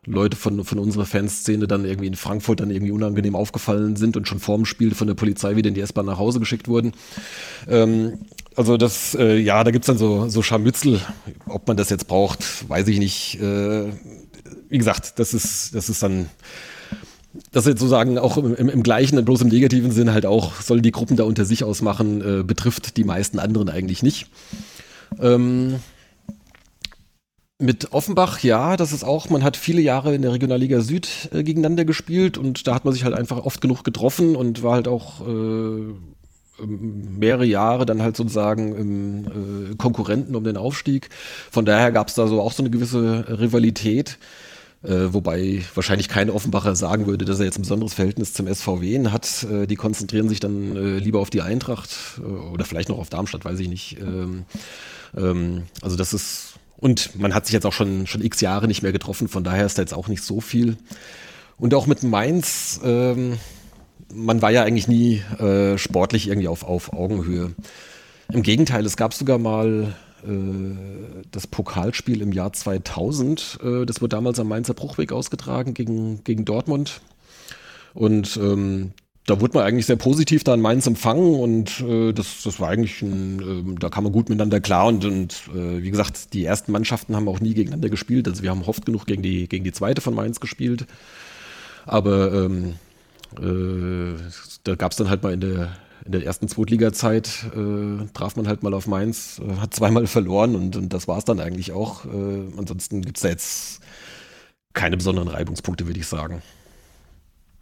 Leute 0.06 0.38
von, 0.38 0.64
von 0.64 0.80
unserer 0.80 1.06
Fanszene 1.06 1.68
dann 1.68 1.86
irgendwie 1.86 2.08
in 2.08 2.16
Frankfurt 2.16 2.60
dann 2.60 2.70
irgendwie 2.70 2.91
unangenehm 2.91 3.36
aufgefallen 3.36 3.96
sind 3.96 4.16
und 4.18 4.28
schon 4.28 4.39
vorm 4.39 4.66
Spiel 4.66 4.93
von 4.93 5.08
der 5.08 5.16
Polizei 5.16 5.56
wieder 5.56 5.70
in 5.70 5.74
die 5.74 5.82
S-Bahn 5.82 6.06
nach 6.06 6.20
Hause 6.20 6.39
geschickt 6.39 6.68
wurden. 6.68 6.93
Ähm, 7.68 8.20
also 8.56 8.78
das, 8.78 9.16
äh, 9.16 9.38
ja, 9.38 9.64
da 9.64 9.72
gibt's 9.72 9.88
dann 9.88 9.98
so, 9.98 10.30
so 10.30 10.41
Scharmützel. 10.41 11.02
Ob 11.48 11.68
man 11.68 11.78
das 11.78 11.89
jetzt 11.89 12.08
braucht, 12.08 12.70
weiß 12.70 12.88
ich 12.88 13.00
nicht. 13.00 13.41
Äh, 13.41 13.88
wie 14.70 14.78
gesagt, 14.78 15.20
das 15.20 15.34
ist, 15.34 15.74
das 15.74 15.89
ist 15.89 16.04
dann 16.04 16.30
das 17.52 17.66
jetzt 17.66 17.80
sozusagen 17.80 18.18
auch 18.18 18.38
im, 18.38 18.56
im, 18.56 18.84
gleichen, 18.84 19.24
bloß 19.24 19.42
im 19.42 19.50
negativen 19.50 19.92
Sinn 19.92 20.12
halt 20.12 20.26
auch, 20.26 20.62
sollen 20.62 20.82
die 20.82 20.92
Gruppen 20.92 21.18
da 21.18 21.24
unter 21.24 21.46
sich 21.46 21.64
ausmachen, 21.64 22.22
äh, 22.22 22.44
betrifft 22.44 22.98
die 22.98 23.04
meisten 23.04 23.40
anderen 23.40 23.70
eigentlich 23.70 24.04
nicht. 24.04 24.28
Ähm, 25.20 25.76
mit 27.58 27.94
Offenbach, 27.94 28.40
ja, 28.44 28.76
das 28.76 28.92
ist 28.92 29.06
auch, 29.06 29.30
man 29.30 29.44
hat 29.44 29.56
viele 29.56 29.82
Jahre 29.82 30.14
in 30.14 30.22
der 30.22 30.34
Regionalliga 30.34 30.82
Süd 30.82 31.30
äh, 31.32 31.44
gegeneinander 31.44 31.86
gespielt 31.86 32.38
und 32.38 32.68
da 32.68 32.76
hat 32.76 32.84
man 32.84 32.94
sich 32.94 33.06
halt 33.06 33.16
einfach 33.16 33.38
oft 33.38 33.62
genug 33.62 33.84
getroffen 33.84 34.36
und 34.36 34.62
war 34.62 34.74
halt 34.74 34.88
auch 34.88 35.26
äh, 35.26 35.94
mehrere 36.66 37.46
Jahre 37.46 37.86
dann 37.86 38.02
halt 38.02 38.18
sozusagen 38.18 38.76
im, 38.76 39.72
äh, 39.72 39.76
Konkurrenten 39.76 40.36
um 40.36 40.44
den 40.44 40.58
Aufstieg. 40.58 41.10
Von 41.52 41.66
daher 41.66 41.92
gab 41.92 42.10
es 42.10 42.16
da 42.16 42.28
so 42.28 42.42
auch 42.42 42.52
so 42.52 42.62
eine 42.62 42.70
gewisse 42.70 43.26
Rivalität. 43.40 44.18
Äh, 44.86 45.14
wobei 45.14 45.64
wahrscheinlich 45.74 46.10
kein 46.10 46.30
Offenbacher 46.30 46.76
sagen 46.76 47.08
würde, 47.08 47.26
dass 47.26 47.40
er 47.40 47.46
jetzt 47.46 47.58
ein 47.58 47.64
besonderes 47.64 47.96
Verhältnis 47.96 48.34
zum 48.34 48.48
SVW 48.54 49.08
hat. 49.10 49.44
Äh, 49.44 49.66
die 49.66 49.76
konzentrieren 49.76 50.30
sich 50.30 50.40
dann 50.40 50.76
äh, 50.76 51.00
lieber 51.00 51.20
auf 51.20 51.30
die 51.30 51.42
Eintracht 51.42 51.90
äh, 52.20 52.22
oder 52.22 52.66
vielleicht 52.66 52.90
noch 52.90 53.00
auf 53.00 53.10
Darmstadt, 53.10 53.46
weiß 53.46 53.60
ich 53.60 53.68
nicht. 53.68 53.98
Ähm, 54.00 54.46
ähm, 55.18 55.64
also 55.82 55.96
das 55.96 56.14
ist, 56.14 56.54
und 56.78 57.18
man 57.20 57.34
hat 57.34 57.48
sich 57.48 57.54
jetzt 57.54 57.66
auch 57.66 57.74
schon, 57.74 58.06
schon 58.06 58.24
x 58.24 58.42
Jahre 58.42 58.68
nicht 58.68 58.84
mehr 58.84 58.92
getroffen, 58.92 59.28
von 59.28 59.44
daher 59.44 59.66
ist 59.66 59.78
da 59.78 59.82
jetzt 59.82 59.94
auch 59.94 60.08
nicht 60.08 60.24
so 60.24 60.40
viel. 60.40 60.78
Und 61.58 61.74
auch 61.74 61.88
mit 61.88 62.04
Mainz, 62.04 62.80
ähm, 62.84 63.38
man 64.14 64.42
war 64.42 64.52
ja 64.52 64.64
eigentlich 64.64 64.88
nie 64.88 65.24
äh, 65.40 65.78
sportlich 65.78 66.28
irgendwie 66.28 66.48
auf, 66.48 66.64
auf 66.64 66.94
Augenhöhe. 66.94 67.56
Im 68.32 68.44
Gegenteil, 68.44 68.86
es 68.86 68.98
gab 68.98 69.14
sogar 69.14 69.38
mal 69.40 69.96
das 71.32 71.48
Pokalspiel 71.48 72.22
im 72.22 72.32
Jahr 72.32 72.54
2000. 72.54 73.60
Äh, 73.64 73.86
das 73.86 74.02
wurde 74.02 74.16
damals 74.16 74.40
am 74.40 74.48
Mainzer 74.48 74.74
Bruchweg 74.74 75.12
ausgetragen 75.12 75.74
gegen, 75.74 76.24
gegen 76.24 76.46
Dortmund. 76.46 77.02
Und 77.94 78.38
ähm, 78.38 78.92
da 79.26 79.42
wurde 79.42 79.58
man 79.58 79.66
eigentlich 79.66 79.88
sehr 79.88 79.96
positiv 79.96 80.44
da 80.44 80.54
in 80.54 80.62
Mainz 80.62 80.86
empfangen 80.86 81.40
und 81.40 81.80
äh, 81.82 82.14
das, 82.14 82.44
das 82.44 82.60
war 82.60 82.70
eigentlich 82.70 83.02
ein, 83.02 83.40
äh, 83.76 83.80
da 83.80 83.90
kam 83.90 84.04
man 84.04 84.14
gut 84.14 84.30
miteinander 84.30 84.60
klar 84.60 84.86
und, 84.86 85.04
und 85.04 85.50
äh, 85.56 85.82
wie 85.82 85.90
gesagt, 85.90 86.34
die 86.34 86.46
ersten 86.46 86.72
Mannschaften 86.72 87.16
haben 87.16 87.28
auch 87.28 87.40
nie 87.40 87.56
gegeneinander 87.56 87.90
gespielt. 87.90 88.28
Also 88.28 88.44
wir 88.44 88.52
haben 88.52 88.62
oft 88.64 88.86
genug 88.86 89.06
gegen 89.08 89.24
die, 89.24 89.48
gegen 89.48 89.64
die 89.64 89.72
zweite 89.72 90.02
von 90.02 90.14
Mainz 90.14 90.40
gespielt. 90.40 90.86
Aber 91.88 92.34
ähm, 92.34 92.76
äh, 93.40 94.20
da 94.64 94.76
gab 94.76 94.92
es 94.92 94.98
dann 94.98 95.10
halt 95.10 95.24
mal 95.24 95.34
in 95.34 95.42
der, 95.42 95.72
in 96.06 96.12
der 96.12 96.24
ersten 96.24 96.47
Zweitliga-Zeit 96.47 97.47
äh, 97.56 98.06
traf 98.14 98.36
man 98.36 98.47
halt 98.47 98.62
mal 98.62 98.76
auf 98.76 98.86
Mainz, 98.88 99.41
äh, 99.43 99.56
hat 99.60 99.74
zweimal 99.74 100.06
verloren 100.08 100.56
und, 100.56 100.76
und 100.76 100.93
das 100.93 101.08
war 101.08 101.18
es 101.18 101.26
dann 101.26 101.39
eigentlich 101.39 101.72
auch. 101.72 102.06
Äh, 102.06 102.43
ansonsten 102.58 103.01
gibt 103.01 103.18
es 103.18 103.24
da 103.24 103.30
jetzt 103.30 103.80
keine 104.74 104.97
besonderen 104.97 105.30
Reibungspunkte, 105.30 105.88
würde 105.88 105.99
ich 105.99 106.08
sagen. 106.08 106.43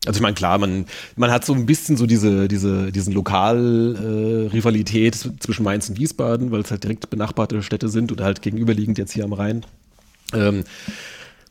Also 0.06 0.18
ich 0.18 0.22
meine, 0.22 0.36
klar, 0.36 0.58
man, 0.58 0.86
man 1.16 1.32
hat 1.32 1.46
so 1.46 1.54
ein 1.54 1.66
bisschen 1.66 1.96
so 1.96 2.06
diese, 2.06 2.50
diese, 2.50 2.92
diesen 2.92 3.14
Lokal-Rivalität 3.14 5.26
äh, 5.26 5.30
zwischen 5.40 5.64
Mainz 5.64 5.88
und 5.88 5.98
Wiesbaden, 5.98 6.52
weil 6.52 6.60
es 6.60 6.72
halt 6.72 6.84
direkt 6.84 7.10
benachbarte 7.10 7.64
Städte 7.64 7.88
sind 7.88 8.12
oder 8.12 8.26
halt 8.26 8.42
gegenüberliegend 8.42 8.98
jetzt 8.98 9.14
hier 9.14 9.24
am 9.24 9.32
Rhein. 9.32 9.66
Ähm, 10.34 10.66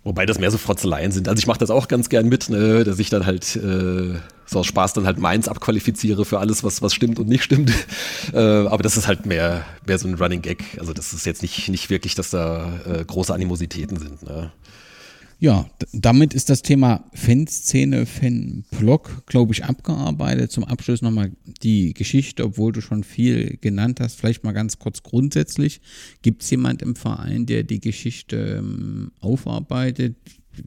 Wobei 0.05 0.27
das 0.27 0.39
mehr 0.41 0.51
so 0.51 0.59
Frotzeleien 0.59 1.13
sind. 1.13 1.29
Also 1.29 1.39
ich 1.39 1.47
mache 1.47 1.61
das 1.61 1.71
auch 1.71 1.87
ganz 1.87 2.09
gern 2.09 2.29
mit, 2.29 2.51
ne, 2.51 2.83
dass 2.83 2.99
ich 2.99 3.09
dann 3.09 3.25
halt 3.25 3.55
äh, 3.55 4.19
so 4.47 4.59
aus 4.59 4.67
Spaß 4.67 4.95
dann 4.95 5.07
halt 5.07 5.19
meins 5.19 5.47
abqualifiziere 5.47 6.25
für 6.25 6.41
alles, 6.41 6.65
was, 6.65 6.83
was 6.83 6.93
stimmt 6.93 7.21
und 7.21 7.29
nicht 7.29 7.45
stimmt. 7.45 7.71
äh, 8.33 8.39
aber 8.39 8.83
das 8.83 8.97
ist 8.97 9.07
halt 9.07 9.27
mehr, 9.27 9.65
mehr 9.87 9.99
so 9.99 10.09
ein 10.09 10.15
Running 10.15 10.43
Gag. 10.43 10.65
Also 10.81 10.93
das 10.93 11.13
ist 11.13 11.25
jetzt 11.25 11.43
nicht, 11.43 11.69
nicht 11.69 11.89
wirklich, 11.89 12.17
dass 12.17 12.31
da 12.31 12.73
äh, 12.85 13.05
große 13.05 13.33
Animositäten 13.33 13.97
sind. 13.97 14.23
Ne? 14.25 14.51
Ja, 15.43 15.69
damit 15.93 16.35
ist 16.35 16.51
das 16.51 16.63
Thema 16.63 17.11
Fanszene, 17.15 18.07
Fanblog, 18.07 19.27
glaube 19.27 19.53
ich, 19.53 19.65
abgearbeitet. 19.65 20.53
Zum 20.53 20.63
Abschluss 20.63 21.03
nochmal 21.03 21.33
die 21.65 21.95
Geschichte, 21.95 22.45
obwohl 22.45 22.71
du 22.71 22.81
schon 22.81 23.03
viel 23.03 23.59
genannt 23.61 23.99
hast. 23.99 24.21
Vielleicht 24.21 24.45
mal 24.45 24.53
ganz 24.53 24.79
kurz 24.79 25.03
grundsätzlich. 25.03 25.81
Gibt 26.23 26.45
es 26.45 26.51
jemand 26.51 26.81
im 26.81 26.95
Verein, 26.95 27.45
der 27.45 27.65
die 27.65 27.81
Geschichte 27.81 28.61
ähm, 28.61 29.11
aufarbeitet? 29.19 30.15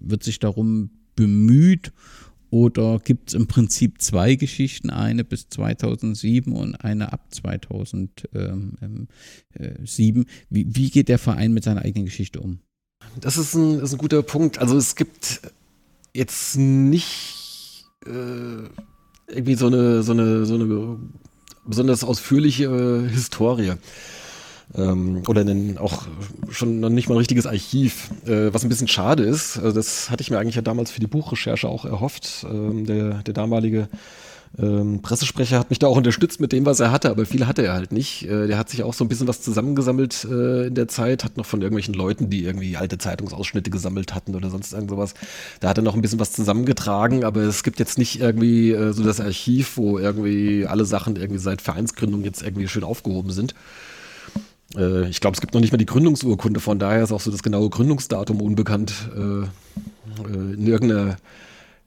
Wird 0.02 0.24
sich 0.24 0.40
darum 0.40 0.90
bemüht? 1.16 1.94
Oder 2.50 3.00
gibt 3.02 3.30
es 3.30 3.34
im 3.34 3.48
Prinzip 3.48 4.02
zwei 4.02 4.36
Geschichten, 4.36 4.90
eine 4.90 5.24
bis 5.24 5.48
2007 5.48 6.52
und 6.52 6.76
eine 6.76 7.14
ab 7.14 7.34
2007? 7.34 9.08
Wie, 10.50 10.76
wie 10.76 10.90
geht 10.90 11.08
der 11.08 11.18
Verein 11.18 11.54
mit 11.54 11.64
seiner 11.64 11.84
eigenen 11.84 12.08
Geschichte 12.08 12.42
um? 12.42 12.60
Das 13.20 13.38
ist 13.38 13.54
ein, 13.54 13.80
ist 13.80 13.94
ein 13.94 13.98
guter 13.98 14.22
Punkt. 14.24 14.60
Also 14.60 14.78
es 14.78 14.96
gibt 14.96 15.42
jetzt 16.14 16.58
nicht 16.58 17.86
äh, 18.06 18.70
irgendwie 19.28 19.56
so 19.56 19.68
eine, 19.68 20.04
so 20.04 20.12
eine, 20.12 20.46
so 20.46 20.56
eine 20.56 20.98
besonders 21.66 22.04
ausführliche 22.04 22.66
äh, 22.66 23.10
Historie. 23.10 23.74
Ähm, 24.74 25.24
oder 25.28 25.42
einen, 25.42 25.78
auch 25.78 26.08
schon 26.50 26.80
noch 26.80 26.90
nicht 26.90 27.08
mal 27.08 27.16
ein 27.16 27.20
richtiges 27.20 27.46
Archiv, 27.46 28.10
äh, 28.26 28.54
was 28.54 28.64
ein 28.64 28.70
bisschen 28.70 28.88
schade 28.88 29.24
ist. 29.24 29.58
Also 29.58 29.72
das 29.72 30.10
hatte 30.10 30.22
ich 30.22 30.32
mir 30.32 30.40
eigentlich 30.40 30.56
ja 30.56 30.62
damals 30.62 30.92
für 30.92 31.00
die 31.00 31.08
Buchrecherche 31.08 31.68
auch 31.68 31.86
erhofft. 31.86 32.46
Ähm, 32.50 32.86
der, 32.86 33.22
der 33.24 33.34
damalige 33.34 33.88
ähm, 34.58 35.02
Pressesprecher 35.02 35.60
hat 35.60 35.70
mich 35.70 35.80
da 35.80 35.88
auch 35.88 35.98
unterstützt 35.98 36.40
mit 36.40 36.52
dem, 36.52 36.66
was 36.66 36.80
er 36.80 36.92
hatte, 36.92 37.10
aber 37.10 37.26
viel 37.26 37.46
hatte 37.46 37.66
er 37.66 37.74
halt 37.74 37.92
nicht. 37.92 38.24
Äh, 38.24 38.48
der 38.48 38.58
hat 38.58 38.70
sich 38.70 38.84
auch 38.84 38.94
so 38.94 39.04
ein 39.04 39.08
bisschen 39.10 39.28
was 39.28 39.42
zusammengesammelt 39.42 40.26
äh, 40.26 40.68
in 40.68 40.76
der 40.76 40.88
Zeit, 40.88 41.24
hat 41.24 41.36
noch 41.38 41.46
von 41.46 41.62
irgendwelchen 41.62 41.94
Leuten, 41.94 42.30
die 42.30 42.46
irgendwie 42.46 42.78
alte 42.78 42.98
Zeitungsausschnitte 42.98 43.70
gesammelt 43.70 44.16
hatten 44.16 44.36
oder 44.36 44.50
sonst 44.50 44.74
irgend 44.74 44.90
sowas. 44.90 45.14
Da 45.60 45.70
hat 45.70 45.78
er 45.78 45.84
noch 45.84 45.96
ein 45.96 46.02
bisschen 46.02 46.20
was 46.20 46.32
zusammengetragen, 46.32 47.24
aber 47.24 47.42
es 47.42 47.64
gibt 47.64 47.80
jetzt 47.80 47.98
nicht 47.98 48.22
irgendwie 48.22 48.72
äh, 48.72 48.94
so 48.94 49.04
das 49.04 49.20
Archiv, 49.20 49.78
wo 49.78 50.00
irgendwie 50.00 50.66
alle 50.66 50.86
Sachen 50.86 51.18
irgendwie 51.18 51.42
seit 51.42 51.62
Vereinsgründung 51.62 52.24
jetzt 52.24 52.42
irgendwie 52.42 52.68
schön 52.68 52.84
aufgehoben 52.84 53.32
sind. 53.32 53.56
Äh, 54.78 55.10
ich 55.10 55.20
glaube, 55.20 55.36
es 55.36 55.42
gibt 55.42 55.54
noch 55.54 55.62
nicht 55.62 55.72
mal 55.72 55.78
die 55.78 55.86
Gründungsurkunde, 55.86 56.62
von 56.62 56.80
daher 56.80 57.04
ist 57.04 57.12
auch 57.12 57.22
so 57.22 57.32
das 57.32 57.44
genaue 57.44 57.70
Gründungsdatum 57.70 58.42
unbekannt. 58.42 58.94
Äh, 59.16 59.48
äh, 60.24 60.54
in 60.54 60.66
irgendeiner 60.68 61.18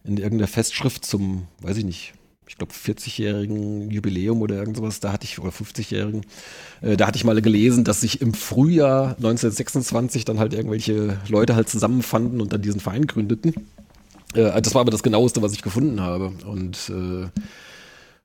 in 0.05 0.17
irgendeiner 0.17 0.49
Festschrift 0.49 1.05
zum, 1.05 1.47
weiß 1.61 1.77
ich 1.77 1.85
nicht, 1.85 2.15
ich 2.49 2.57
glaube, 2.57 2.73
40-jährigen 2.73 3.91
Jubiläum 3.91 4.41
oder 4.41 4.57
irgend 4.57 4.79
sowas, 4.79 5.01
da 5.01 5.13
hatte 5.13 5.25
ich, 5.25 5.39
oder 5.39 5.51
50-jährigen, 5.51 6.23
äh, 6.81 6.97
da 6.97 7.07
hatte 7.07 7.17
ich 7.17 7.25
mal 7.25 7.41
gelesen, 7.43 7.85
dass 7.85 8.01
sich 8.01 8.23
im 8.23 8.33
Frühjahr 8.33 9.17
1926 9.17 10.25
dann 10.25 10.39
halt 10.39 10.55
irgendwelche 10.55 11.19
Leute 11.29 11.55
halt 11.55 11.69
zusammenfanden 11.69 12.41
und 12.41 12.53
dann 12.53 12.63
diesen 12.63 12.81
Verein 12.81 13.07
gründeten. 13.07 13.55
Äh, 14.35 14.61
das 14.63 14.75
war 14.75 14.81
aber 14.81 14.91
das 14.91 15.03
genaueste, 15.03 15.43
was 15.43 15.53
ich 15.53 15.63
gefunden 15.63 16.01
habe. 16.01 16.33
Und 16.47 16.91
äh, 16.91 17.29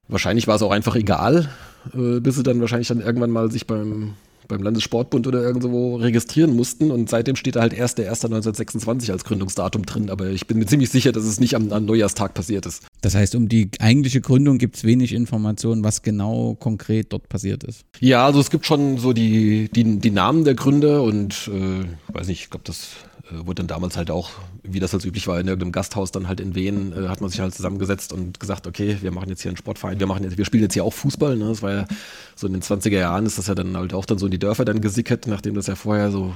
wahrscheinlich 0.07 0.47
war 0.47 0.55
es 0.55 0.61
auch 0.61 0.71
einfach 0.71 0.95
egal, 0.95 1.49
äh, 1.93 2.21
bis 2.21 2.35
sie 2.35 2.43
dann 2.43 2.61
wahrscheinlich 2.61 2.87
dann 2.87 3.01
irgendwann 3.01 3.31
mal 3.31 3.51
sich 3.51 3.67
beim 3.67 4.13
beim 4.47 4.61
Landessportbund 4.61 5.27
oder 5.27 5.41
irgendwo 5.41 5.95
registrieren 5.95 6.55
mussten 6.55 6.91
und 6.91 7.09
seitdem 7.09 7.35
steht 7.35 7.55
da 7.55 7.61
halt 7.61 7.73
erst 7.73 7.97
der 7.97 8.13
1.1926 8.13 9.11
als 9.11 9.23
Gründungsdatum 9.23 9.85
drin, 9.85 10.09
aber 10.09 10.29
ich 10.29 10.47
bin 10.47 10.57
mir 10.57 10.65
ziemlich 10.65 10.89
sicher, 10.89 11.11
dass 11.11 11.23
es 11.23 11.39
nicht 11.39 11.55
am, 11.55 11.71
am 11.71 11.85
Neujahrstag 11.85 12.33
passiert 12.33 12.65
ist. 12.65 12.83
Das 13.01 13.15
heißt, 13.15 13.35
um 13.35 13.49
die 13.49 13.69
eigentliche 13.79 14.21
Gründung 14.21 14.57
gibt 14.57 14.77
es 14.77 14.83
wenig 14.83 15.13
Informationen, 15.13 15.83
was 15.83 16.01
genau 16.01 16.55
konkret 16.59 17.11
dort 17.11 17.29
passiert 17.29 17.63
ist. 17.63 17.81
Ja, 17.99 18.25
also 18.25 18.39
es 18.39 18.49
gibt 18.49 18.65
schon 18.65 18.97
so 18.97 19.13
die, 19.13 19.69
die, 19.73 19.99
die 19.99 20.11
Namen 20.11 20.43
der 20.43 20.55
Gründer 20.55 21.03
und 21.03 21.49
äh, 21.53 22.13
weiß 22.13 22.27
nicht, 22.27 22.43
ich 22.43 22.49
glaube, 22.49 22.63
das 22.65 22.89
wurde 23.31 23.61
dann 23.61 23.67
damals 23.67 23.95
halt 23.95 24.11
auch, 24.11 24.31
wie 24.63 24.79
das 24.79 24.93
als 24.93 25.05
üblich 25.05 25.27
war, 25.27 25.39
in 25.39 25.47
irgendeinem 25.47 25.71
Gasthaus 25.71 26.11
dann 26.11 26.27
halt 26.27 26.39
in 26.39 26.55
Wien, 26.55 26.93
äh, 26.93 27.07
hat 27.07 27.21
man 27.21 27.29
sich 27.29 27.39
halt 27.39 27.55
zusammengesetzt 27.55 28.11
und 28.11 28.39
gesagt, 28.39 28.67
okay, 28.67 28.97
wir 29.01 29.11
machen 29.11 29.29
jetzt 29.29 29.41
hier 29.41 29.49
einen 29.49 29.57
Sportverein, 29.57 29.99
wir 29.99 30.07
machen 30.07 30.23
jetzt, 30.23 30.37
wir 30.37 30.45
spielen 30.45 30.63
jetzt 30.63 30.73
hier 30.73 30.83
auch 30.83 30.93
Fußball. 30.93 31.37
Ne? 31.37 31.47
Das 31.47 31.61
war 31.61 31.71
ja 31.71 31.87
so 32.35 32.47
in 32.47 32.53
den 32.53 32.61
20er 32.61 32.99
Jahren 32.99 33.25
ist 33.25 33.37
das 33.37 33.47
ja 33.47 33.55
dann 33.55 33.77
halt 33.77 33.93
auch 33.93 34.05
dann 34.05 34.17
so 34.17 34.25
in 34.25 34.31
die 34.31 34.39
Dörfer 34.39 34.65
dann 34.65 34.81
gesickert, 34.81 35.27
nachdem 35.27 35.55
das 35.55 35.67
ja 35.67 35.75
vorher 35.75 36.11
so 36.11 36.33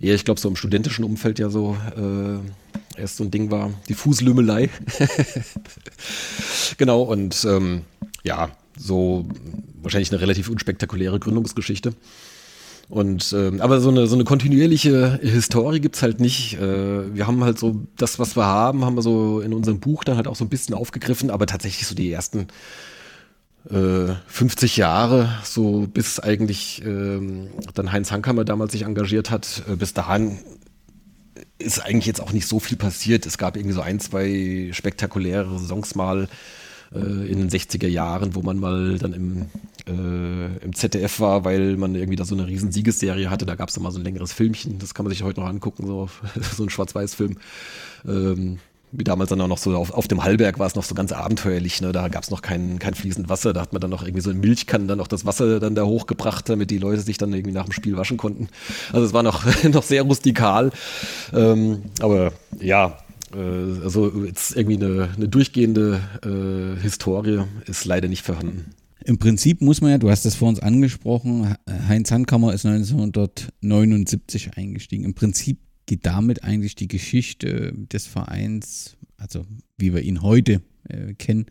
eher, 0.00 0.14
ich 0.14 0.24
glaube, 0.24 0.40
so 0.40 0.48
im 0.48 0.56
studentischen 0.56 1.04
Umfeld 1.04 1.38
ja 1.38 1.50
so 1.50 1.76
äh, 1.96 3.00
erst 3.00 3.18
so 3.18 3.24
ein 3.24 3.30
Ding 3.30 3.50
war, 3.50 3.70
die 3.88 3.94
Fußlümmelei. 3.94 4.70
genau, 6.78 7.02
und 7.02 7.44
ähm, 7.44 7.82
ja, 8.22 8.50
so 8.78 9.26
wahrscheinlich 9.82 10.10
eine 10.10 10.20
relativ 10.20 10.48
unspektakuläre 10.48 11.20
Gründungsgeschichte. 11.20 11.94
Und 12.88 13.34
ähm, 13.36 13.60
aber 13.60 13.80
so 13.80 13.88
eine 13.88 14.06
so 14.06 14.14
eine 14.14 14.24
kontinuierliche 14.24 15.18
Historie 15.22 15.80
gibt's 15.80 16.02
halt 16.02 16.20
nicht. 16.20 16.58
Äh, 16.60 17.14
wir 17.14 17.26
haben 17.26 17.42
halt 17.42 17.58
so 17.58 17.80
das, 17.96 18.18
was 18.18 18.36
wir 18.36 18.44
haben, 18.44 18.84
haben 18.84 18.96
wir 18.96 19.02
so 19.02 19.40
in 19.40 19.54
unserem 19.54 19.80
Buch 19.80 20.04
dann 20.04 20.16
halt 20.16 20.28
auch 20.28 20.36
so 20.36 20.44
ein 20.44 20.50
bisschen 20.50 20.74
aufgegriffen, 20.74 21.30
aber 21.30 21.46
tatsächlich 21.46 21.86
so 21.86 21.94
die 21.94 22.12
ersten 22.12 22.48
äh, 23.70 24.14
50 24.26 24.76
Jahre, 24.76 25.30
so 25.42 25.86
bis 25.86 26.20
eigentlich 26.20 26.82
ähm, 26.84 27.48
dann 27.72 27.92
Heinz 27.92 28.12
Hankammer 28.12 28.44
damals 28.44 28.72
sich 28.72 28.82
engagiert 28.82 29.30
hat, 29.30 29.62
äh, 29.68 29.76
bis 29.76 29.94
dahin 29.94 30.38
ist 31.58 31.78
eigentlich 31.78 32.06
jetzt 32.06 32.20
auch 32.20 32.32
nicht 32.32 32.46
so 32.46 32.58
viel 32.60 32.76
passiert. 32.76 33.24
Es 33.26 33.38
gab 33.38 33.56
irgendwie 33.56 33.74
so 33.74 33.80
ein, 33.80 34.00
zwei 34.00 34.68
spektakuläre 34.72 35.58
Saisons 35.58 35.94
mal 35.94 36.28
in 36.98 37.38
den 37.38 37.50
60er 37.50 37.88
Jahren, 37.88 38.34
wo 38.34 38.42
man 38.42 38.58
mal 38.58 38.98
dann 38.98 39.12
im, 39.12 39.46
äh, 39.86 40.64
im 40.64 40.74
ZDF 40.74 41.20
war, 41.20 41.44
weil 41.44 41.76
man 41.76 41.94
irgendwie 41.94 42.16
da 42.16 42.24
so 42.24 42.34
eine 42.34 42.46
riesen 42.46 42.72
Siegesserie 42.72 43.30
hatte. 43.30 43.46
Da 43.46 43.54
gab 43.54 43.68
es 43.68 43.74
dann 43.74 43.82
mal 43.82 43.90
so 43.90 43.98
ein 43.98 44.04
längeres 44.04 44.32
Filmchen, 44.32 44.78
das 44.78 44.94
kann 44.94 45.04
man 45.04 45.12
sich 45.12 45.22
heute 45.22 45.40
noch 45.40 45.48
angucken, 45.48 45.86
so, 45.86 46.08
so 46.56 46.62
ein 46.62 46.70
Schwarz-Weiß-Film. 46.70 47.36
Ähm, 48.06 48.58
wie 48.96 49.04
damals 49.04 49.30
dann 49.30 49.40
auch 49.40 49.48
noch 49.48 49.58
so 49.58 49.76
auf, 49.76 49.92
auf 49.92 50.08
dem 50.08 50.22
Hallberg 50.22 50.58
war 50.58 50.66
es 50.66 50.74
noch 50.74 50.84
so 50.84 50.94
ganz 50.94 51.12
abenteuerlich, 51.12 51.80
ne? 51.80 51.92
Da 51.92 52.08
gab 52.08 52.22
es 52.22 52.30
noch 52.30 52.42
kein, 52.42 52.78
kein 52.78 52.94
fließendes 52.94 53.28
Wasser, 53.28 53.52
da 53.52 53.60
hat 53.60 53.72
man 53.72 53.80
dann 53.80 53.90
noch 53.90 54.02
irgendwie 54.02 54.20
so 54.20 54.30
in 54.30 54.40
Milchkannen 54.40 54.86
dann 54.86 54.98
noch 54.98 55.08
das 55.08 55.26
Wasser 55.26 55.58
dann 55.58 55.74
da 55.74 55.84
hochgebracht, 55.84 56.48
damit 56.48 56.70
die 56.70 56.78
Leute 56.78 57.00
sich 57.00 57.18
dann 57.18 57.32
irgendwie 57.32 57.52
nach 57.52 57.64
dem 57.64 57.72
Spiel 57.72 57.96
waschen 57.96 58.16
konnten. 58.16 58.48
Also 58.92 59.06
es 59.06 59.12
war 59.12 59.22
noch, 59.22 59.44
noch 59.64 59.82
sehr 59.82 60.02
rustikal. 60.02 60.70
Ähm, 61.32 61.82
aber 62.00 62.32
ja, 62.60 62.86
äh, 62.86 63.03
also 63.38 64.24
jetzt 64.24 64.56
irgendwie 64.56 64.76
eine, 64.76 65.10
eine 65.16 65.28
durchgehende 65.28 66.00
äh, 66.22 66.80
Historie 66.80 67.42
ist 67.66 67.84
leider 67.84 68.08
nicht 68.08 68.22
vorhanden. 68.22 68.66
Im 69.04 69.18
Prinzip 69.18 69.60
muss 69.60 69.80
man 69.80 69.90
ja, 69.90 69.98
du 69.98 70.10
hast 70.10 70.24
das 70.24 70.34
vor 70.34 70.48
uns 70.48 70.60
angesprochen, 70.60 71.54
Heinz 71.88 72.10
Handkammer 72.10 72.54
ist 72.54 72.64
1979 72.64 74.56
eingestiegen. 74.56 75.04
Im 75.04 75.14
Prinzip 75.14 75.58
geht 75.86 76.06
damit 76.06 76.42
eigentlich 76.42 76.74
die 76.74 76.88
Geschichte 76.88 77.74
des 77.92 78.06
Vereins, 78.06 78.96
also 79.18 79.44
wie 79.76 79.92
wir 79.92 80.00
ihn 80.02 80.22
heute 80.22 80.62
äh, 80.88 81.14
kennen, 81.14 81.46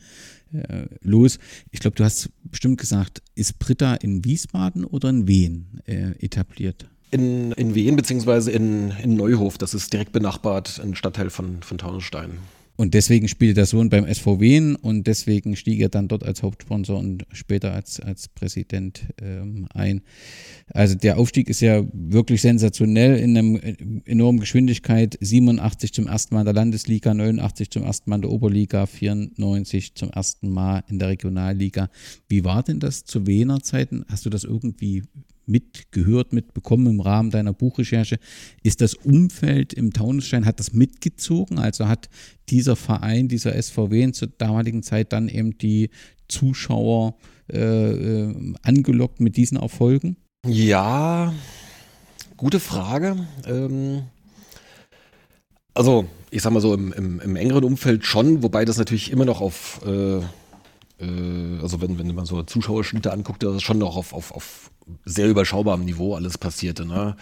äh, 0.52 0.86
los. 1.02 1.40
Ich 1.72 1.80
glaube, 1.80 1.96
du 1.96 2.04
hast 2.04 2.30
bestimmt 2.44 2.80
gesagt, 2.80 3.22
ist 3.36 3.60
Britta 3.60 3.96
in 3.96 4.26
Wiesbaden 4.26 4.86
oder 4.86 5.10
in 5.10 5.28
Wien 5.28 5.80
äh, 5.86 6.12
etabliert? 6.20 6.90
In, 7.14 7.51
in 7.53 7.76
Wien 7.76 7.95
beziehungsweise 7.95 8.51
in, 8.51 8.91
in 9.03 9.16
Neuhof. 9.16 9.57
Das 9.57 9.74
ist 9.74 9.93
direkt 9.93 10.11
benachbart, 10.11 10.82
ein 10.84 10.95
Stadtteil 10.95 11.30
von, 11.30 11.61
von 11.61 11.78
Taunusstein. 11.78 12.39
Und 12.76 12.95
deswegen 12.95 13.28
spielte 13.28 13.53
der 13.53 13.66
Sohn 13.68 13.89
beim 13.89 14.03
SV 14.03 14.39
Wien 14.39 14.76
und 14.76 15.05
deswegen 15.05 15.55
stieg 15.55 15.80
er 15.80 15.89
dann 15.89 16.07
dort 16.07 16.24
als 16.24 16.41
Hauptsponsor 16.41 16.97
und 16.97 17.24
später 17.32 17.72
als, 17.72 17.99
als 17.99 18.30
Präsident 18.30 19.05
ähm, 19.22 19.68
ein. 19.76 20.01
Also 20.74 20.95
der 20.95 21.20
Aufstieg 21.20 21.49
ist 21.49 21.61
ja 21.61 21.84
wirklich 21.93 22.41
sensationell 22.41 23.18
in 23.18 23.38
einer 23.38 23.59
enormen 24.05 24.39
Geschwindigkeit. 24.39 25.20
87 25.22 25.93
zum 25.93 26.07
ersten 26.07 26.34
Mal 26.34 26.41
in 26.41 26.45
der 26.45 26.55
Landesliga, 26.55 27.14
89 27.14 27.70
zum 27.70 27.84
ersten 27.84 28.09
Mal 28.09 28.16
in 28.16 28.22
der 28.24 28.32
Oberliga, 28.32 28.88
94 28.88 29.93
zum 29.93 30.09
ersten 30.09 30.49
Mal 30.49 30.84
in 30.89 30.97
der 30.97 31.09
Regionalliga. 31.09 31.91
Wie 32.28 32.43
war 32.43 32.64
denn 32.64 32.80
das 32.80 33.05
zu 33.05 33.28
Wiener 33.28 33.61
Zeiten? 33.61 34.03
Hast 34.09 34.26
du 34.26 34.32
das 34.32 34.43
irgendwie 34.45 35.03
mitgehört, 35.46 36.34
mitbekommen 36.34 36.88
im 36.88 37.00
Rahmen 37.00 37.32
deiner 37.32 37.54
Buchrecherche. 37.54 38.18
Ist 38.64 38.82
das 38.82 38.94
Umfeld 38.94 39.74
im 39.74 39.94
Taunusstein, 39.94 40.46
hat 40.46 40.60
das 40.60 40.74
mitgezogen? 40.74 41.60
Also 41.60 41.88
hat 41.88 42.10
dieser 42.50 42.76
Verein, 42.76 43.28
dieser 43.28 43.62
SVW 43.62 44.12
zur 44.12 44.30
damaligen 44.38 44.84
Zeit 44.84 45.14
dann 45.14 45.30
eben 45.30 45.58
die 45.58 45.89
Zuschauer 46.28 47.16
äh, 47.52 47.60
äh, 47.60 48.54
angelockt 48.62 49.20
mit 49.20 49.38
diesen 49.38 49.58
Erfolgen? 49.58 50.18
Ja, 50.48 51.34
gute 52.38 52.60
Frage. 52.60 53.28
Ähm, 53.46 54.04
also, 55.74 56.06
ich 56.32 56.41
sag 56.41 56.54
mal 56.54 56.62
so, 56.62 56.74
im, 56.74 56.94
im, 56.94 57.20
im, 57.20 57.36
engeren 57.36 57.64
Umfeld 57.64 58.06
schon, 58.06 58.44
wobei 58.44 58.66
das 58.66 58.78
natürlich 58.78 59.12
immer 59.12 59.26
noch 59.26 59.41
auf, 59.41 59.82
äh, 59.86 60.20
äh 61.04 61.62
also 61.62 61.82
wenn, 61.82 61.97
wenn 61.99 62.14
man 62.14 62.26
so 62.26 62.41
Zuschauerschnitte 62.43 63.12
anguckt, 63.12 63.43
das 63.43 63.56
ist 63.56 63.64
schon 63.64 63.78
noch 63.78 63.95
auf, 63.95 64.14
auf, 64.14 64.32
auf 64.32 64.72
sehr 65.06 65.30
überschaubarem 65.30 65.86
Niveau 65.86 66.16
alles 66.16 66.38
passierte. 66.38 66.86
Ne? 66.86 67.16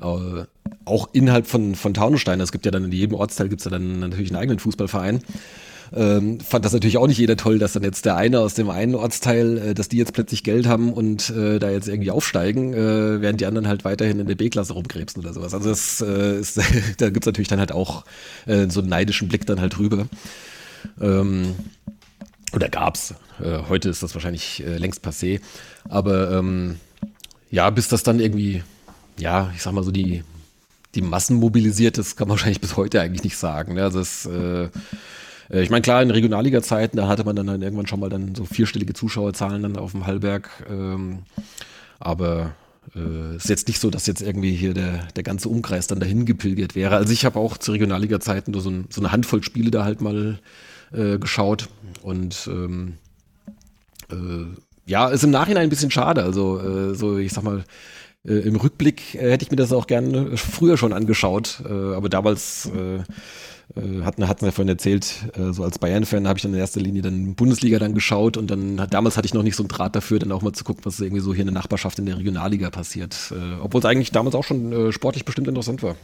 Äh, 0.00 0.44
auch 0.84 1.08
innerhalb 1.12 1.46
von, 1.46 1.74
von 1.74 1.94
Taunusstein, 1.94 2.40
es 2.40 2.52
gibt 2.52 2.64
ja 2.64 2.70
dann 2.70 2.84
in 2.84 2.92
jedem 2.92 3.14
Ortsteil 3.14 3.48
gibt 3.48 3.60
es 3.60 3.64
ja 3.64 3.70
dann 3.70 4.00
natürlich 4.00 4.30
einen 4.30 4.40
eigenen 4.40 4.58
Fußballverein. 4.58 5.22
Ähm, 5.92 6.38
fand 6.38 6.64
das 6.64 6.72
natürlich 6.72 6.98
auch 6.98 7.08
nicht 7.08 7.18
jeder 7.18 7.36
toll, 7.36 7.58
dass 7.58 7.72
dann 7.72 7.82
jetzt 7.82 8.04
der 8.04 8.14
eine 8.14 8.38
aus 8.40 8.54
dem 8.54 8.70
einen 8.70 8.94
Ortsteil, 8.94 9.58
äh, 9.58 9.74
dass 9.74 9.88
die 9.88 9.96
jetzt 9.96 10.12
plötzlich 10.12 10.44
Geld 10.44 10.68
haben 10.68 10.92
und 10.92 11.30
äh, 11.30 11.58
da 11.58 11.68
jetzt 11.70 11.88
irgendwie 11.88 12.12
aufsteigen, 12.12 12.72
äh, 12.74 13.20
während 13.20 13.40
die 13.40 13.46
anderen 13.46 13.66
halt 13.66 13.84
weiterhin 13.84 14.20
in 14.20 14.26
der 14.26 14.36
B-Klasse 14.36 14.74
rumkrebsen 14.74 15.20
oder 15.22 15.32
sowas. 15.32 15.52
Also 15.52 15.68
das 15.68 16.00
äh, 16.00 16.38
ist, 16.38 16.60
da 16.98 17.10
gibt's 17.10 17.26
natürlich 17.26 17.48
dann 17.48 17.58
halt 17.58 17.72
auch 17.72 18.04
äh, 18.46 18.68
so 18.68 18.80
einen 18.80 18.88
neidischen 18.88 19.26
Blick 19.26 19.46
dann 19.46 19.60
halt 19.60 19.76
drüber. 19.76 20.06
Ähm, 21.00 21.56
oder 22.52 22.68
gab's. 22.68 23.14
Äh, 23.42 23.60
heute 23.68 23.88
ist 23.88 24.02
das 24.02 24.14
wahrscheinlich 24.14 24.64
äh, 24.64 24.76
längst 24.76 25.04
passé. 25.04 25.40
Aber 25.88 26.32
ähm, 26.32 26.76
ja, 27.50 27.70
bis 27.70 27.88
das 27.88 28.02
dann 28.02 28.20
irgendwie, 28.20 28.62
ja, 29.18 29.52
ich 29.54 29.62
sag 29.62 29.72
mal 29.72 29.84
so, 29.84 29.90
die, 29.90 30.22
die 30.94 31.02
Massen 31.02 31.36
mobilisiert, 31.36 31.98
das 31.98 32.16
kann 32.16 32.28
man 32.28 32.32
wahrscheinlich 32.36 32.60
bis 32.60 32.76
heute 32.76 33.00
eigentlich 33.00 33.24
nicht 33.24 33.36
sagen. 33.36 33.74
Ne? 33.74 33.82
Also 33.82 33.98
das, 33.98 34.26
äh, 34.26 34.68
äh, 35.50 35.62
ich 35.62 35.70
meine, 35.70 35.82
klar, 35.82 36.02
in 36.02 36.10
Regionalliga-Zeiten, 36.10 36.96
da 36.96 37.08
hatte 37.08 37.24
man 37.24 37.36
dann, 37.36 37.46
dann 37.46 37.62
irgendwann 37.62 37.86
schon 37.86 38.00
mal 38.00 38.10
dann 38.10 38.34
so 38.34 38.44
vierstellige 38.44 38.94
Zuschauerzahlen 38.94 39.62
dann 39.62 39.76
auf 39.76 39.92
dem 39.92 40.06
Hallberg. 40.06 40.48
Ähm, 40.68 41.20
aber 41.98 42.52
äh, 42.94 43.36
ist 43.36 43.48
jetzt 43.48 43.68
nicht 43.68 43.80
so, 43.80 43.90
dass 43.90 44.06
jetzt 44.06 44.22
irgendwie 44.22 44.54
hier 44.54 44.74
der, 44.74 45.08
der 45.14 45.22
ganze 45.22 45.48
Umkreis 45.48 45.86
dann 45.86 46.00
dahin 46.00 46.24
gepilgert 46.24 46.74
wäre. 46.74 46.96
Also 46.96 47.12
ich 47.12 47.24
habe 47.24 47.38
auch 47.38 47.58
zu 47.58 47.72
Regionalliga-Zeiten 47.72 48.52
nur 48.52 48.62
so, 48.62 48.70
ein, 48.70 48.86
so, 48.90 49.00
eine 49.00 49.12
Handvoll 49.12 49.42
Spiele 49.42 49.70
da 49.70 49.84
halt 49.84 50.00
mal 50.00 50.38
äh, 50.92 51.18
geschaut 51.18 51.68
und 52.02 52.48
ähm, 52.50 52.94
äh, 54.10 54.46
ja, 54.86 55.08
ist 55.08 55.24
im 55.24 55.30
Nachhinein 55.30 55.64
ein 55.64 55.70
bisschen 55.70 55.90
schade. 55.90 56.22
Also, 56.22 56.60
äh, 56.60 56.94
so, 56.94 57.18
ich 57.18 57.32
sag 57.32 57.44
mal, 57.44 57.64
äh, 58.26 58.34
im 58.34 58.56
Rückblick 58.56 59.14
hätte 59.14 59.44
ich 59.44 59.50
mir 59.50 59.56
das 59.56 59.72
auch 59.72 59.86
gerne 59.86 60.36
früher 60.36 60.76
schon 60.76 60.92
angeschaut. 60.92 61.62
Äh, 61.64 61.94
aber 61.94 62.08
damals 62.08 62.66
äh, 62.66 63.00
hatten, 64.02 64.26
hatten 64.26 64.44
ja 64.44 64.50
vorhin 64.50 64.68
erzählt, 64.68 65.30
äh, 65.34 65.52
so 65.52 65.62
als 65.62 65.78
Bayern-Fan 65.78 66.26
habe 66.26 66.38
ich 66.38 66.42
dann 66.42 66.52
in 66.52 66.58
erster 66.58 66.80
Linie 66.80 67.02
dann 67.02 67.34
Bundesliga 67.34 67.78
dann 67.78 67.94
geschaut 67.94 68.36
und 68.36 68.50
dann 68.50 68.76
damals 68.90 69.16
hatte 69.16 69.26
ich 69.26 69.34
noch 69.34 69.44
nicht 69.44 69.56
so 69.56 69.62
einen 69.62 69.68
Draht 69.68 69.94
dafür, 69.94 70.18
dann 70.18 70.32
auch 70.32 70.42
mal 70.42 70.52
zu 70.52 70.64
gucken, 70.64 70.84
was 70.84 71.00
irgendwie 71.00 71.22
so 71.22 71.32
hier 71.32 71.42
in 71.42 71.54
der 71.54 71.54
Nachbarschaft 71.54 71.98
in 71.98 72.06
der 72.06 72.18
Regionalliga 72.18 72.70
passiert. 72.70 73.32
Obwohl 73.62 73.78
es 73.78 73.84
eigentlich 73.84 74.10
damals 74.10 74.34
auch 74.34 74.44
schon 74.44 74.92
sportlich 74.92 75.24
bestimmt 75.24 75.46
interessant 75.46 75.84
war. 75.84 75.94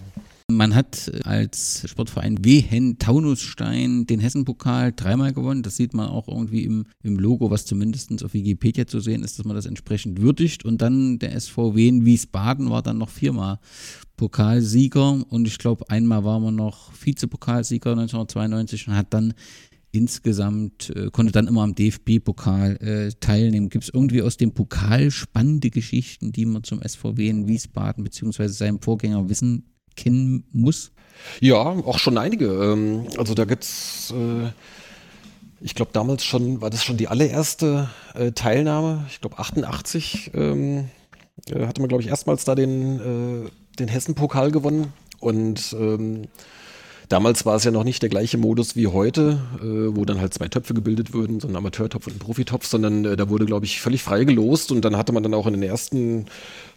Man 0.57 0.75
hat 0.75 1.13
als 1.25 1.85
Sportverein 1.87 2.43
Wehen 2.43 2.99
Taunusstein 2.99 4.07
den 4.07 4.21
Hessenpokal 4.21 4.95
dreimal 4.97 5.35
gewonnen. 5.35 5.63
Das 5.63 5.77
sieht 5.77 5.93
man 5.93 6.09
auch 6.09 6.29
irgendwie 6.29 6.65
im, 6.65 6.87
im 7.03 7.19
Logo, 7.19 7.51
was 7.51 7.67
zumindest 7.67 8.25
auf 8.25 8.33
Wikipedia 8.33 8.87
zu 8.87 9.01
sehen 9.01 9.23
ist, 9.23 9.39
dass 9.39 9.45
man 9.45 9.55
das 9.55 9.67
entsprechend 9.67 10.23
würdigt. 10.23 10.65
Und 10.65 10.81
dann 10.81 11.19
der 11.19 11.35
SV 11.35 11.75
Wehen 11.75 12.07
Wiesbaden 12.07 12.71
war 12.71 12.83
dann 12.83 12.97
noch 12.97 13.11
viermal 13.11 13.59
Pokalsieger 14.17 15.27
und 15.29 15.47
ich 15.47 15.59
glaube, 15.59 15.91
einmal 15.91 16.25
war 16.25 16.41
man 16.41 16.55
noch 16.55 16.91
Vizepokalsieger 17.05 17.91
1992 17.91 18.89
und 18.89 18.97
hat 18.97 19.13
dann 19.13 19.35
insgesamt, 19.93 20.91
äh, 20.97 21.11
konnte 21.11 21.33
dann 21.33 21.49
immer 21.49 21.65
am 21.65 21.75
DFB-Pokal 21.75 22.77
äh, 22.77 23.13
teilnehmen. 23.21 23.69
Gibt 23.69 23.85
es 23.85 23.91
irgendwie 23.93 24.23
aus 24.23 24.39
dem 24.39 24.53
Pokal 24.53 25.11
spannende 25.11 25.69
Geschichten, 25.69 26.33
die 26.33 26.47
man 26.47 26.65
zum 26.65 26.81
SVW 26.83 27.29
in 27.29 27.47
Wiesbaden 27.47 28.05
beziehungsweise 28.05 28.55
seinem 28.55 28.81
Vorgänger 28.81 29.29
wissen 29.29 29.65
kennen 29.97 30.44
muss? 30.53 30.92
Ja, 31.40 31.57
auch 31.57 31.99
schon 31.99 32.18
einige. 32.18 32.47
Ähm, 32.47 33.07
also 33.18 33.34
da 33.34 33.44
gibt's, 33.44 34.12
äh, 34.16 34.51
ich 35.61 35.74
glaube 35.74 35.90
damals 35.92 36.24
schon, 36.24 36.61
war 36.61 36.70
das 36.70 36.84
schon 36.84 36.97
die 36.97 37.09
allererste 37.09 37.88
äh, 38.14 38.32
Teilnahme. 38.32 39.07
Ich 39.11 39.20
glaube 39.20 39.38
88 39.38 40.32
ähm, 40.34 40.88
äh, 41.49 41.66
hatte 41.66 41.80
man, 41.80 41.88
glaube 41.88 42.03
ich, 42.03 42.09
erstmals 42.09 42.44
da 42.44 42.55
den, 42.55 43.51
den 43.78 43.88
Hessen-Pokal 43.88 44.51
gewonnen. 44.51 44.92
Und 45.20 45.74
ähm, 45.78 46.24
Damals 47.09 47.47
war 47.47 47.55
es 47.55 47.62
ja 47.62 47.70
noch 47.70 47.84
nicht 47.84 48.03
der 48.03 48.09
gleiche 48.09 48.36
Modus 48.36 48.74
wie 48.74 48.88
heute, 48.88 49.38
wo 49.62 50.05
dann 50.05 50.20
halt 50.20 50.34
zwei 50.34 50.49
Töpfe 50.49 50.74
gebildet 50.74 51.14
wurden, 51.14 51.38
so 51.38 51.47
ein 51.47 51.55
Amateurtopf 51.55 52.09
und 52.09 52.16
ein 52.16 52.18
Profitopf, 52.18 52.66
sondern 52.66 53.05
da 53.05 53.28
wurde, 53.28 53.47
glaube 53.47 53.64
ich, 53.64 53.80
völlig 53.80 54.03
frei 54.03 54.24
gelost 54.24 54.72
und 54.72 54.84
dann 54.84 54.97
hatte 54.97 55.12
man 55.12 55.22
dann 55.22 55.32
auch 55.32 55.47
in 55.47 55.53
den 55.53 55.62
ersten 55.62 56.26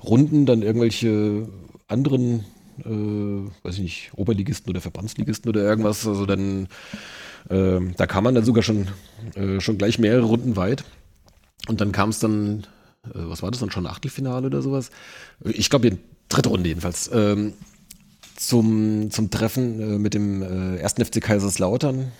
Runden 0.03 0.45
dann 0.45 0.61
irgendwelche 0.61 1.49
anderen 1.87 2.45
äh, 2.81 3.65
weiß 3.65 3.75
ich 3.75 3.81
nicht, 3.81 4.11
Oberligisten 4.15 4.69
oder 4.69 4.81
Verbandsligisten 4.81 5.49
oder 5.49 5.61
irgendwas. 5.61 6.07
Also 6.07 6.25
dann, 6.25 6.67
äh, 7.49 7.79
da 7.97 8.07
kam 8.07 8.23
man 8.23 8.35
dann 8.35 8.45
sogar 8.45 8.63
schon, 8.63 8.87
äh, 9.35 9.59
schon 9.59 9.77
gleich 9.77 9.99
mehrere 9.99 10.25
Runden 10.25 10.55
weit. 10.55 10.83
Und 11.67 11.81
dann 11.81 11.91
kam 11.91 12.09
es 12.09 12.19
dann, 12.19 12.67
äh, 13.05 13.09
was 13.13 13.41
war 13.41 13.51
das 13.51 13.59
dann 13.59 13.71
schon, 13.71 13.87
Achtelfinale 13.87 14.47
oder 14.47 14.61
sowas? 14.61 14.91
Ich 15.43 15.69
glaube, 15.69 15.97
dritte 16.29 16.49
Runde 16.49 16.69
jedenfalls. 16.69 17.09
Ähm, 17.13 17.53
zum, 18.35 19.11
zum 19.11 19.29
Treffen 19.29 19.79
äh, 19.79 19.99
mit 19.99 20.13
dem 20.13 20.41
äh, 20.41 20.77
ersten 20.77 21.03
FC 21.03 21.21
Kaiserslautern. 21.21 22.11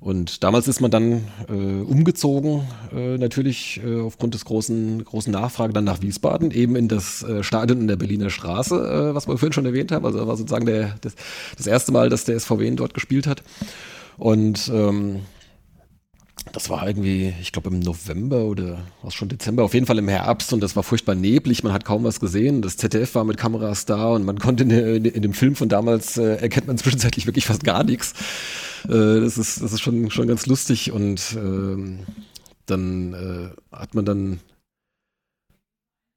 Und 0.00 0.44
damals 0.44 0.68
ist 0.68 0.80
man 0.80 0.92
dann 0.92 1.24
äh, 1.48 1.52
umgezogen, 1.52 2.62
äh, 2.94 3.18
natürlich 3.18 3.80
äh, 3.84 4.00
aufgrund 4.00 4.34
des 4.34 4.44
großen, 4.44 5.04
großen 5.04 5.32
Nachfrage 5.32 5.72
dann 5.72 5.82
nach 5.82 6.00
Wiesbaden, 6.00 6.52
eben 6.52 6.76
in 6.76 6.86
das 6.86 7.24
äh, 7.24 7.42
Stadion 7.42 7.80
in 7.80 7.88
der 7.88 7.96
Berliner 7.96 8.30
Straße, 8.30 8.76
äh, 8.76 9.14
was 9.14 9.26
wir 9.26 9.36
vorhin 9.38 9.52
schon 9.52 9.66
erwähnt 9.66 9.90
haben. 9.90 10.06
Also 10.06 10.24
war 10.24 10.36
sozusagen 10.36 10.66
der, 10.66 10.94
das, 11.00 11.16
das 11.56 11.66
erste 11.66 11.90
Mal, 11.90 12.10
dass 12.10 12.24
der 12.24 12.38
SVW 12.38 12.70
dort 12.76 12.94
gespielt 12.94 13.26
hat. 13.26 13.42
Und 14.18 14.70
ähm, 14.72 15.22
das 16.52 16.70
war 16.70 16.86
irgendwie, 16.86 17.34
ich 17.40 17.50
glaube 17.50 17.70
im 17.70 17.80
November 17.80 18.44
oder 18.44 18.78
was 19.02 19.14
schon 19.14 19.28
Dezember, 19.28 19.64
auf 19.64 19.74
jeden 19.74 19.86
Fall 19.86 19.98
im 19.98 20.08
Herbst 20.08 20.52
und 20.52 20.62
das 20.62 20.76
war 20.76 20.84
furchtbar 20.84 21.16
neblig, 21.16 21.64
man 21.64 21.72
hat 21.72 21.84
kaum 21.84 22.04
was 22.04 22.20
gesehen. 22.20 22.62
Das 22.62 22.76
ZDF 22.76 23.16
war 23.16 23.24
mit 23.24 23.36
Kameras 23.36 23.84
da 23.84 24.08
und 24.10 24.24
man 24.24 24.38
konnte 24.38 24.62
in, 24.62 24.70
in, 24.70 25.04
in 25.04 25.22
dem 25.22 25.32
Film 25.34 25.56
von 25.56 25.68
damals 25.68 26.16
äh, 26.16 26.36
erkennt 26.36 26.68
man 26.68 26.78
zwischenzeitlich 26.78 27.26
wirklich 27.26 27.46
fast 27.46 27.64
gar 27.64 27.82
nichts. 27.82 28.14
Äh, 28.84 29.20
das 29.20 29.38
ist, 29.38 29.62
das 29.62 29.72
ist 29.72 29.80
schon, 29.80 30.10
schon 30.10 30.28
ganz 30.28 30.46
lustig 30.46 30.92
und 30.92 31.36
äh, 31.36 32.04
dann 32.66 33.14
äh, 33.14 33.76
hat 33.76 33.94
man 33.94 34.04
dann 34.04 34.40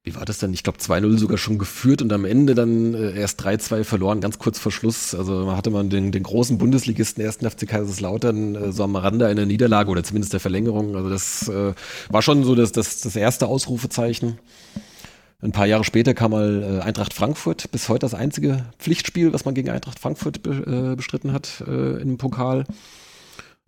wie 0.04 0.16
war 0.16 0.26
das 0.26 0.40
denn? 0.40 0.52
Ich 0.52 0.64
glaube 0.64 0.80
2-0 0.80 1.20
sogar 1.20 1.38
schon 1.38 1.60
geführt 1.60 2.02
und 2.02 2.12
am 2.12 2.26
Ende 2.26 2.56
dann 2.56 2.96
äh, 2.96 3.14
erst 3.20 3.40
3-2 3.46 3.84
verloren, 3.84 4.20
ganz 4.20 4.40
kurz 4.40 4.58
vor 4.58 4.72
Schluss. 4.72 5.14
Also 5.14 5.56
hatte 5.56 5.70
man 5.70 5.92
den, 5.92 6.12
den 6.12 6.24
großen 6.24 6.58
Bundesligisten 6.58 7.24
ersten 7.24 7.48
FC 7.48 7.68
Kaiserslautern 7.68 8.56
äh, 8.56 8.72
so 8.72 8.84
am 8.84 8.96
Rande 8.96 9.28
einer 9.28 9.46
Niederlage 9.46 9.92
oder 9.92 10.04
zumindest 10.04 10.34
der 10.34 10.40
Verlängerung. 10.40 10.96
Also 10.96 11.10
das 11.10 11.48
äh, 11.50 11.74
war 12.10 12.22
schon 12.24 12.44
so 12.44 12.56
das, 12.56 12.72
das, 12.72 13.02
das 13.02 13.16
erste 13.16 13.46
Ausrufezeichen. 13.46 14.40
Ein 15.42 15.52
paar 15.52 15.66
Jahre 15.66 15.84
später 15.84 16.14
kam 16.14 16.32
mal 16.32 16.64
äh, 16.64 16.84
Eintracht 16.84 17.14
Frankfurt, 17.14 17.72
bis 17.72 17.90
heute 17.90 18.00
das 18.00 18.14
einzige 18.14 18.66
Pflichtspiel, 18.78 19.34
was 19.34 19.44
man 19.44 19.56
gegen 19.56 19.70
Eintracht 19.70 19.98
Frankfurt 19.98 20.44
be, 20.44 20.92
äh, 20.92 20.96
bestritten 20.96 21.34
hat 21.34 21.64
äh, 21.68 22.00
im 22.02 22.18
Pokal. 22.18 22.66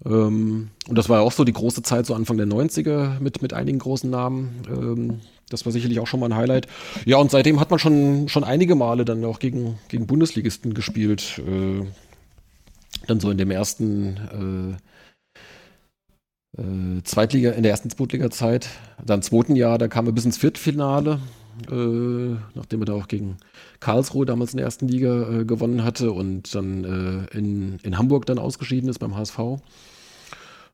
Ähm, 0.06 0.70
und 0.88 0.98
das 0.98 1.10
war 1.10 1.22
auch 1.22 1.32
so 1.32 1.44
die 1.44 1.54
große 1.54 1.82
Zeit, 1.82 2.06
so 2.06 2.14
Anfang 2.14 2.38
der 2.38 2.46
90er 2.46 3.20
mit, 3.20 3.42
mit 3.42 3.54
einigen 3.54 3.80
großen 3.80 4.10
Namen. 4.10 4.62
Ähm, 4.68 5.22
das 5.50 5.66
war 5.66 5.72
sicherlich 5.72 6.00
auch 6.00 6.08
schon 6.08 6.20
mal 6.20 6.28
ein 6.28 6.36
Highlight. 6.36 6.68
Ja, 7.06 7.18
und 7.18 7.32
seitdem 7.32 7.60
hat 7.60 7.72
man 7.72 7.80
schon, 7.80 8.30
schon 8.30 8.44
einige 8.44 8.76
Male 8.76 9.04
dann 9.04 9.26
auch 9.26 9.40
gegen, 9.40 9.80
gegen 9.88 10.06
Bundesligisten 10.06 10.76
gespielt. 10.76 11.40
Äh, 11.40 11.88
dann 13.08 13.20
so 13.20 13.32
in 13.32 13.38
dem 13.38 13.52
ersten 13.52 14.78
äh, 16.58 16.62
äh, 16.62 17.04
Zweitliga, 17.04 17.52
in 17.52 17.64
der 17.64 17.72
ersten 17.72 17.90
Zweitliga-Zeit. 17.90 18.70
Dann 19.04 19.20
im 19.20 19.24
zweiten 19.24 19.56
Jahr, 19.56 19.78
da 19.78 19.88
kam 19.88 20.06
er 20.06 20.12
bis 20.12 20.26
ins 20.26 20.38
Viertelfinale, 20.38 21.20
äh, 21.70 22.36
nachdem 22.56 22.82
er 22.82 22.86
da 22.86 22.94
auch 22.94 23.08
gegen 23.08 23.38
Karlsruhe 23.80 24.26
damals 24.26 24.54
in 24.54 24.58
der 24.58 24.66
ersten 24.66 24.88
Liga 24.88 25.30
äh, 25.30 25.46
gewonnen 25.46 25.84
hatte 25.84 26.12
und 26.12 26.54
dann 26.56 26.84
äh, 27.32 27.38
in, 27.38 27.80
in 27.84 27.98
Hamburg 27.98 28.26
dann 28.26 28.40
ausgeschieden 28.40 28.90
ist 28.90 29.00
beim 29.00 29.16
HSV. 29.16 29.40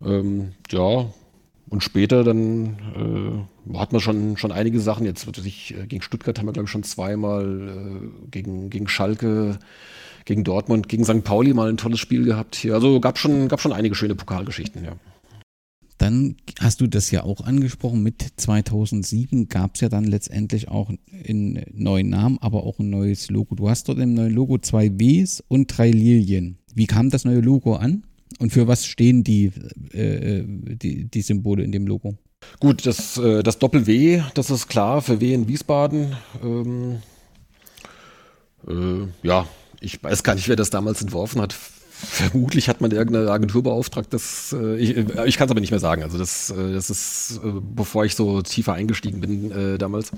Ähm, 0.03 0.53
ja, 0.71 1.07
und 1.69 1.83
später 1.83 2.23
dann 2.23 3.47
äh, 3.69 3.77
hat 3.77 3.91
man 3.91 4.01
schon, 4.01 4.37
schon 4.37 4.51
einige 4.51 4.79
Sachen. 4.79 5.05
Jetzt 5.05 5.27
ich, 5.45 5.75
äh, 5.75 5.85
gegen 5.85 6.01
Stuttgart 6.01 6.37
haben 6.39 6.47
wir, 6.47 6.53
glaube 6.53 6.65
ich, 6.65 6.71
schon 6.71 6.83
zweimal, 6.83 7.69
äh, 7.69 8.29
gegen, 8.31 8.69
gegen 8.69 8.87
Schalke, 8.87 9.59
gegen 10.25 10.43
Dortmund, 10.43 10.89
gegen 10.89 11.05
St. 11.05 11.23
Pauli 11.23 11.53
mal 11.53 11.69
ein 11.69 11.77
tolles 11.77 11.99
Spiel 11.99 12.25
gehabt 12.25 12.55
hier. 12.55 12.73
Also 12.73 12.99
gab 12.99 13.19
schon, 13.19 13.47
gab 13.47 13.61
schon 13.61 13.73
einige 13.73 13.95
schöne 13.95 14.15
Pokalgeschichten, 14.15 14.83
ja. 14.83 14.93
Dann 15.99 16.37
hast 16.59 16.79
du 16.79 16.87
das 16.87 17.11
ja 17.11 17.23
auch 17.23 17.41
angesprochen, 17.41 18.01
mit 18.01 18.25
2007 18.37 19.49
gab 19.49 19.75
es 19.75 19.81
ja 19.81 19.89
dann 19.89 20.05
letztendlich 20.05 20.69
auch 20.69 20.89
einen 21.27 21.65
neuen 21.73 22.09
Namen, 22.09 22.37
aber 22.39 22.63
auch 22.63 22.79
ein 22.79 22.89
neues 22.89 23.29
Logo. 23.29 23.53
Du 23.55 23.69
hast 23.69 23.89
dort 23.89 23.99
im 23.99 24.13
neuen 24.13 24.33
Logo 24.33 24.57
zwei 24.59 24.89
Ws 24.89 25.43
und 25.49 25.67
drei 25.67 25.91
Lilien. 25.91 26.57
Wie 26.73 26.87
kam 26.87 27.09
das 27.09 27.25
neue 27.25 27.41
Logo 27.41 27.75
an? 27.75 28.03
Und 28.39 28.53
für 28.53 28.65
was 28.65 28.85
stehen 28.85 29.25
die, 29.25 29.51
äh, 29.91 30.43
die, 30.45 31.03
die 31.03 31.21
Symbole 31.21 31.63
in 31.63 31.73
dem 31.73 31.85
Logo? 31.85 32.15
Gut, 32.61 32.85
das, 32.85 33.17
äh, 33.17 33.43
das 33.43 33.59
Doppel-W, 33.59 34.23
das 34.33 34.49
ist 34.49 34.69
klar, 34.69 35.01
für 35.01 35.19
W 35.19 35.33
in 35.33 35.49
Wiesbaden. 35.49 36.15
Ähm, 36.41 36.99
äh, 38.65 39.07
ja, 39.27 39.45
ich 39.81 40.01
weiß 40.01 40.23
gar 40.23 40.35
nicht, 40.35 40.47
wer 40.47 40.55
das 40.55 40.69
damals 40.69 41.01
entworfen 41.01 41.41
hat. 41.41 41.57
Vermutlich 42.01 42.69
hat 42.69 42.79
man 42.79 42.91
irgendeine 42.91 43.29
Agentur 43.29 43.61
beauftragt, 43.61 44.13
das, 44.13 44.55
äh, 44.57 44.77
ich, 44.77 44.95
äh, 44.95 45.27
ich 45.27 45.37
kann 45.37 45.47
es 45.47 45.51
aber 45.51 45.59
nicht 45.59 45.71
mehr 45.71 45.81
sagen. 45.81 46.01
Also 46.01 46.17
das, 46.17 46.49
äh, 46.49 46.73
das 46.73 46.89
ist, 46.89 47.41
bevor 47.75 48.05
ich 48.05 48.15
so 48.15 48.41
tiefer 48.41 48.73
eingestiegen 48.73 49.19
bin 49.19 49.51
äh, 49.51 49.77
damals. 49.77 50.11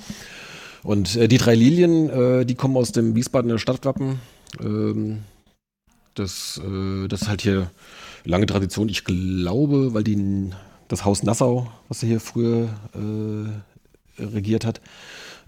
Und 0.84 1.16
äh, 1.16 1.28
die 1.28 1.38
drei 1.38 1.56
Lilien, 1.56 2.10
äh, 2.10 2.46
die 2.46 2.56
kommen 2.56 2.78
aus 2.78 2.92
dem 2.92 3.16
Wiesbadener 3.16 3.58
Stadtwappen. 3.58 4.20
Ähm, 4.60 5.20
das, 6.14 6.60
das 7.08 7.22
ist 7.22 7.28
halt 7.30 7.42
hier 7.42 7.72
lange 8.26 8.46
Tradition. 8.46 8.90
Ich 8.90 9.06
glaube, 9.06 9.94
weil 9.94 10.04
die, 10.04 10.52
das 10.90 11.06
Haus 11.06 11.24
Nassau, 11.24 11.72
was 11.88 12.02
hier 12.02 12.20
früher 12.20 12.68
äh, 12.94 14.22
regiert 14.22 14.66
hat, 14.66 14.82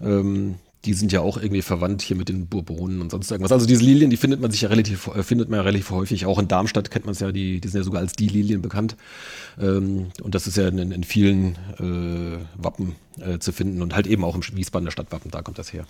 ähm, 0.00 0.54
die 0.84 0.94
sind 0.94 1.12
ja 1.12 1.20
auch 1.20 1.36
irgendwie 1.36 1.62
verwandt 1.62 2.02
hier 2.02 2.16
mit 2.16 2.28
den 2.28 2.46
Bourbonen 2.46 3.00
und 3.00 3.10
sonst 3.10 3.30
irgendwas. 3.30 3.52
Also 3.52 3.66
diese 3.66 3.82
Lilien, 3.82 4.10
die 4.10 4.16
findet 4.16 4.40
man 4.40 4.50
sich 4.50 4.62
ja 4.62 4.68
relativ, 4.68 5.08
äh, 5.08 5.22
findet 5.22 5.48
man 5.48 5.58
ja 5.58 5.62
relativ 5.62 5.90
häufig. 5.90 6.26
Auch 6.26 6.38
in 6.38 6.48
Darmstadt 6.48 6.90
kennt 6.90 7.06
man 7.06 7.12
es 7.12 7.20
ja, 7.20 7.32
die, 7.32 7.60
die 7.60 7.68
sind 7.68 7.80
ja 7.80 7.84
sogar 7.84 8.00
als 8.00 8.12
die 8.12 8.28
Lilien 8.28 8.62
bekannt. 8.62 8.96
Ähm, 9.60 10.06
und 10.22 10.34
das 10.34 10.46
ist 10.46 10.56
ja 10.56 10.68
in, 10.68 10.78
in 10.78 11.04
vielen 11.04 11.56
äh, 11.78 12.62
Wappen 12.62 12.96
äh, 13.18 13.38
zu 13.38 13.52
finden 13.52 13.82
und 13.82 13.94
halt 13.94 14.06
eben 14.06 14.24
auch 14.24 14.34
im 14.34 14.42
Wiesbadener 14.56 14.90
Stadtwappen, 14.90 15.30
da 15.30 15.42
kommt 15.42 15.58
das 15.58 15.72
her. 15.72 15.86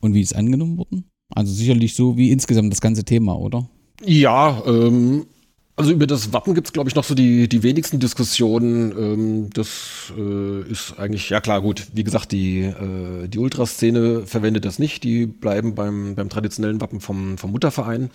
Und 0.00 0.14
wie 0.14 0.20
ist 0.20 0.34
angenommen 0.34 0.78
worden? 0.78 1.04
Also 1.34 1.52
sicherlich 1.52 1.94
so 1.94 2.16
wie 2.16 2.30
insgesamt 2.30 2.72
das 2.72 2.80
ganze 2.80 3.04
Thema, 3.04 3.38
oder? 3.38 3.68
Ja, 4.04 4.62
ähm, 4.66 5.26
also 5.74 5.90
über 5.90 6.06
das 6.06 6.32
Wappen 6.32 6.54
gibt 6.54 6.66
es, 6.66 6.72
glaube 6.72 6.90
ich, 6.90 6.94
noch 6.94 7.04
so 7.04 7.14
die, 7.14 7.48
die 7.48 7.62
wenigsten 7.62 7.98
Diskussionen. 7.98 8.92
Ähm, 8.92 9.50
das 9.50 10.12
äh, 10.16 10.62
ist 10.70 10.98
eigentlich, 10.98 11.30
ja 11.30 11.40
klar, 11.40 11.62
gut, 11.62 11.86
wie 11.94 12.04
gesagt, 12.04 12.32
die, 12.32 12.60
äh, 12.60 13.28
die 13.28 13.38
Ultraszene 13.38 14.26
verwendet 14.26 14.64
das 14.64 14.78
nicht, 14.78 15.02
die 15.02 15.26
bleiben 15.26 15.74
beim, 15.74 16.14
beim 16.14 16.28
traditionellen 16.28 16.80
Wappen 16.80 17.00
vom, 17.00 17.38
vom 17.38 17.52
Mutterverein. 17.52 18.10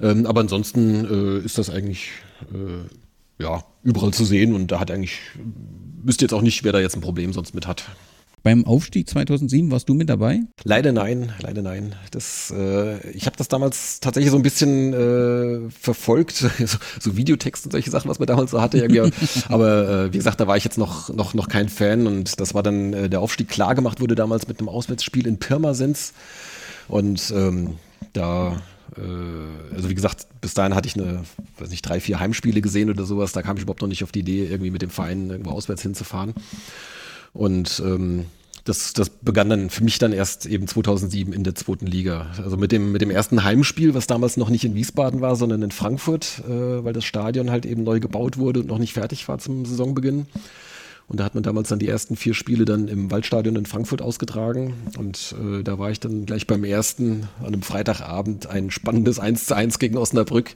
Ähm, 0.00 0.26
aber 0.26 0.40
ansonsten 0.42 1.04
äh, 1.04 1.44
ist 1.44 1.58
das 1.58 1.70
eigentlich 1.70 2.10
äh, 2.52 3.42
ja, 3.42 3.64
überall 3.82 4.12
zu 4.12 4.24
sehen 4.24 4.54
und 4.54 4.70
da 4.70 4.78
hat 4.78 4.90
eigentlich, 4.90 5.18
wüsste 6.02 6.24
jetzt 6.24 6.32
auch 6.32 6.42
nicht, 6.42 6.62
wer 6.62 6.72
da 6.72 6.80
jetzt 6.80 6.94
ein 6.94 7.02
Problem 7.02 7.32
sonst 7.32 7.54
mit 7.54 7.66
hat. 7.66 7.84
Beim 8.42 8.66
Aufstieg 8.66 9.08
2007 9.08 9.70
warst 9.70 9.88
du 9.88 9.94
mit 9.94 10.08
dabei? 10.08 10.40
Leider 10.64 10.90
nein, 10.90 11.32
leider 11.40 11.62
nein. 11.62 11.94
Das, 12.10 12.52
äh, 12.56 13.10
ich 13.10 13.26
habe 13.26 13.36
das 13.36 13.46
damals 13.46 14.00
tatsächlich 14.00 14.32
so 14.32 14.36
ein 14.36 14.42
bisschen 14.42 14.92
äh, 14.92 15.70
verfolgt, 15.70 16.36
so, 16.58 16.78
so 17.00 17.16
Videotext 17.16 17.66
und 17.66 17.70
solche 17.70 17.90
Sachen, 17.90 18.10
was 18.10 18.18
man 18.18 18.26
damals 18.26 18.50
so 18.50 18.60
hatte. 18.60 18.78
Aber 19.48 19.88
äh, 19.88 20.12
wie 20.12 20.16
gesagt, 20.16 20.40
da 20.40 20.48
war 20.48 20.56
ich 20.56 20.64
jetzt 20.64 20.76
noch, 20.76 21.08
noch, 21.14 21.34
noch 21.34 21.48
kein 21.48 21.68
Fan 21.68 22.08
und 22.08 22.40
das 22.40 22.52
war 22.52 22.64
dann, 22.64 22.92
äh, 22.92 23.08
der 23.08 23.20
Aufstieg 23.20 23.48
klar 23.48 23.76
gemacht 23.76 24.00
wurde 24.00 24.16
damals 24.16 24.48
mit 24.48 24.58
einem 24.58 24.68
Auswärtsspiel 24.68 25.26
in 25.28 25.38
Pirmasens. 25.38 26.12
Und 26.88 27.32
ähm, 27.36 27.76
da 28.12 28.60
äh, 28.96 29.74
also 29.74 29.88
wie 29.88 29.94
gesagt, 29.94 30.26
bis 30.40 30.54
dahin 30.54 30.74
hatte 30.74 30.88
ich 30.88 30.96
eine, 30.96 31.22
weiß 31.58 31.70
nicht, 31.70 31.82
drei, 31.82 32.00
vier 32.00 32.18
Heimspiele 32.18 32.60
gesehen 32.60 32.90
oder 32.90 33.04
sowas. 33.04 33.30
Da 33.30 33.42
kam 33.42 33.56
ich 33.56 33.62
überhaupt 33.62 33.82
noch 33.82 33.88
nicht 33.88 34.02
auf 34.02 34.10
die 34.10 34.20
Idee, 34.20 34.46
irgendwie 34.46 34.70
mit 34.70 34.82
dem 34.82 34.90
Verein 34.90 35.30
irgendwo 35.30 35.50
auswärts 35.50 35.82
hinzufahren. 35.82 36.34
Und 37.32 37.82
ähm, 37.84 38.26
das, 38.64 38.92
das 38.92 39.10
begann 39.10 39.50
dann 39.50 39.70
für 39.70 39.82
mich 39.82 39.98
dann 39.98 40.12
erst 40.12 40.46
eben 40.46 40.66
2007 40.66 41.32
in 41.32 41.44
der 41.44 41.54
zweiten 41.54 41.86
Liga. 41.86 42.30
Also 42.42 42.56
mit 42.56 42.70
dem, 42.72 42.92
mit 42.92 43.02
dem 43.02 43.10
ersten 43.10 43.42
Heimspiel, 43.42 43.94
was 43.94 44.06
damals 44.06 44.36
noch 44.36 44.50
nicht 44.50 44.64
in 44.64 44.74
Wiesbaden 44.74 45.20
war, 45.20 45.34
sondern 45.36 45.62
in 45.62 45.70
Frankfurt, 45.70 46.42
äh, 46.48 46.84
weil 46.84 46.92
das 46.92 47.04
Stadion 47.04 47.50
halt 47.50 47.66
eben 47.66 47.82
neu 47.82 48.00
gebaut 48.00 48.38
wurde 48.38 48.60
und 48.60 48.68
noch 48.68 48.78
nicht 48.78 48.92
fertig 48.92 49.26
war 49.28 49.38
zum 49.38 49.64
Saisonbeginn. 49.64 50.26
Und 51.08 51.20
da 51.20 51.24
hat 51.24 51.34
man 51.34 51.42
damals 51.42 51.68
dann 51.68 51.78
die 51.78 51.88
ersten 51.88 52.16
vier 52.16 52.34
Spiele 52.34 52.64
dann 52.64 52.88
im 52.88 53.10
Waldstadion 53.10 53.56
in 53.56 53.66
Frankfurt 53.66 54.00
ausgetragen. 54.00 54.74
Und 54.98 55.34
äh, 55.38 55.62
da 55.62 55.78
war 55.78 55.90
ich 55.90 56.00
dann 56.00 56.26
gleich 56.26 56.46
beim 56.46 56.64
ersten 56.64 57.28
an 57.40 57.48
einem 57.48 57.62
Freitagabend 57.62 58.46
ein 58.46 58.70
spannendes 58.70 59.18
1 59.18 59.46
zu 59.46 59.56
1 59.56 59.78
gegen 59.78 59.96
Osnabrück 59.96 60.52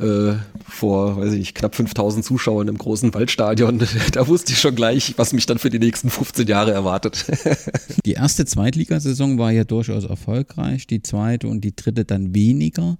äh, 0.00 0.34
vor, 0.68 1.16
weiß 1.18 1.34
ich 1.34 1.54
knapp 1.54 1.74
5000 1.74 2.24
Zuschauern 2.24 2.68
im 2.68 2.78
großen 2.78 3.12
Waldstadion. 3.14 3.80
Da 4.12 4.26
wusste 4.28 4.52
ich 4.52 4.58
schon 4.58 4.74
gleich, 4.74 5.14
was 5.16 5.32
mich 5.32 5.46
dann 5.46 5.58
für 5.58 5.70
die 5.70 5.78
nächsten 5.78 6.10
15 6.10 6.46
Jahre 6.46 6.72
erwartet. 6.72 7.24
Die 8.04 8.12
erste 8.12 8.44
Zweitligasaison 8.44 9.38
war 9.38 9.52
ja 9.52 9.64
durchaus 9.64 10.04
erfolgreich, 10.04 10.86
die 10.86 11.02
zweite 11.02 11.48
und 11.48 11.62
die 11.62 11.74
dritte 11.74 12.04
dann 12.04 12.34
weniger. 12.34 12.98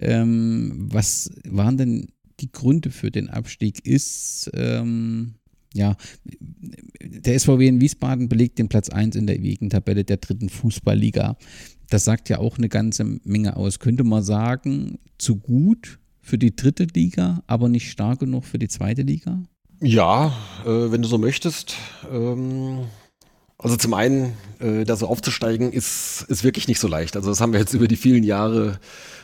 Ähm, 0.00 0.88
was 0.92 1.30
waren 1.44 1.76
denn 1.76 2.08
die 2.40 2.50
Gründe 2.50 2.90
für 2.90 3.10
den 3.10 3.28
Abstieg? 3.28 3.84
Ist 3.84 4.50
ähm, 4.54 5.34
ja, 5.74 5.96
der 7.00 7.38
SVW 7.38 7.66
in 7.66 7.80
Wiesbaden 7.80 8.28
belegt 8.28 8.58
den 8.58 8.68
Platz 8.68 8.88
1 8.88 9.16
in 9.16 9.26
der 9.26 9.38
ewigen 9.38 9.70
Tabelle 9.70 10.04
der 10.04 10.16
dritten 10.16 10.48
Fußballliga. 10.48 11.36
Das 11.88 12.04
sagt 12.04 12.28
ja 12.28 12.38
auch 12.38 12.58
eine 12.58 12.68
ganze 12.68 13.04
Menge 13.24 13.56
aus. 13.56 13.78
Könnte 13.78 14.04
man 14.04 14.22
sagen, 14.22 14.98
zu 15.18 15.36
gut 15.36 15.98
für 16.20 16.38
die 16.38 16.54
dritte 16.54 16.84
Liga, 16.84 17.42
aber 17.46 17.68
nicht 17.68 17.90
stark 17.90 18.20
genug 18.20 18.44
für 18.44 18.58
die 18.58 18.68
zweite 18.68 19.02
Liga? 19.02 19.42
Ja, 19.80 20.36
äh, 20.64 20.92
wenn 20.92 21.02
du 21.02 21.08
so 21.08 21.18
möchtest. 21.18 21.76
Ähm, 22.12 22.80
also 23.62 23.76
zum 23.76 23.94
einen, 23.94 24.34
äh, 24.58 24.84
da 24.84 24.96
so 24.96 25.06
aufzusteigen, 25.06 25.72
ist, 25.72 26.24
ist 26.28 26.44
wirklich 26.44 26.66
nicht 26.68 26.80
so 26.80 26.88
leicht. 26.88 27.16
Also 27.16 27.30
das 27.30 27.40
haben 27.40 27.52
wir 27.52 27.60
jetzt 27.60 27.74
über 27.74 27.88
die 27.88 27.96
vielen 27.96 28.24
Jahre 28.24 28.78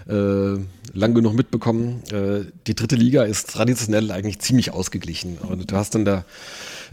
äh, 0.09 0.59
lang 0.93 1.15
genug 1.15 1.35
mitbekommen. 1.35 2.03
Äh, 2.11 2.51
die 2.67 2.75
dritte 2.75 2.97
Liga 2.97 3.25
ist 3.25 3.51
traditionell 3.51 4.11
eigentlich 4.11 4.39
ziemlich 4.41 4.73
ausgeglichen. 4.73 5.39
Und 5.39 5.71
du 5.71 5.77
hast 5.77 5.95
dann 5.95 6.05
da 6.05 6.25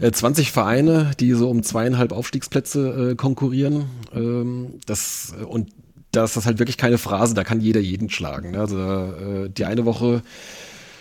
äh, 0.00 0.10
20 0.10 0.52
Vereine, 0.52 1.12
die 1.20 1.32
so 1.32 1.50
um 1.50 1.62
zweieinhalb 1.62 2.12
Aufstiegsplätze 2.12 3.10
äh, 3.12 3.14
konkurrieren. 3.14 3.86
Ähm, 4.14 4.80
das, 4.86 5.34
und 5.46 5.70
da 6.12 6.24
ist 6.24 6.36
das 6.36 6.46
halt 6.46 6.58
wirklich 6.58 6.78
keine 6.78 6.98
Phrase, 6.98 7.34
da 7.34 7.44
kann 7.44 7.60
jeder 7.60 7.80
jeden 7.80 8.08
schlagen. 8.08 8.52
Ne? 8.52 8.60
Also 8.60 8.78
äh, 8.78 9.50
die 9.50 9.64
eine 9.64 9.84
Woche 9.84 10.22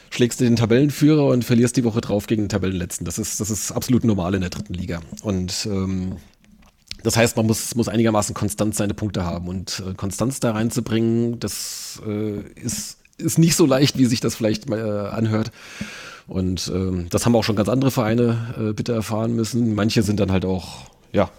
schlägst 0.10 0.40
du 0.40 0.44
den 0.44 0.56
Tabellenführer 0.56 1.26
und 1.26 1.44
verlierst 1.44 1.76
die 1.78 1.84
Woche 1.84 2.02
drauf 2.02 2.28
gegen 2.28 2.44
den 2.44 2.50
Tabellenletzten. 2.50 3.06
Das 3.06 3.18
ist, 3.18 3.40
das 3.40 3.50
ist 3.50 3.72
absolut 3.72 4.04
normal 4.04 4.36
in 4.36 4.42
der 4.42 4.52
dritten 4.52 4.74
Liga. 4.74 5.02
Und 5.24 5.68
ähm, 5.72 6.18
das 7.04 7.18
heißt, 7.18 7.38
man 7.38 7.46
muss, 7.46 7.76
muss 7.76 7.88
einigermaßen 7.88 8.34
konstant 8.34 8.76
seine 8.76 8.94
Punkte 8.94 9.24
haben. 9.26 9.48
Und 9.48 9.84
äh, 9.88 9.94
Konstanz 9.94 10.40
da 10.40 10.52
reinzubringen, 10.52 11.40
das 11.40 12.02
äh, 12.08 12.40
ist, 12.60 12.98
ist 13.18 13.38
nicht 13.38 13.56
so 13.56 13.66
leicht, 13.66 13.98
wie 13.98 14.06
sich 14.06 14.20
das 14.20 14.36
vielleicht 14.36 14.70
mal 14.70 14.80
äh, 14.80 15.16
anhört. 15.16 15.52
Und 16.28 16.72
ähm, 16.74 17.08
das 17.10 17.26
haben 17.26 17.36
auch 17.36 17.44
schon 17.44 17.56
ganz 17.56 17.70
andere 17.70 17.92
Vereine 17.92 18.56
äh, 18.58 18.74
bitte 18.74 18.94
erfahren 18.94 19.36
müssen. 19.36 19.76
Manche 19.76 20.04
sind 20.04 20.20
dann 20.20 20.32
halt 20.32 20.46
auch, 20.46 20.90
ja, 21.12 21.30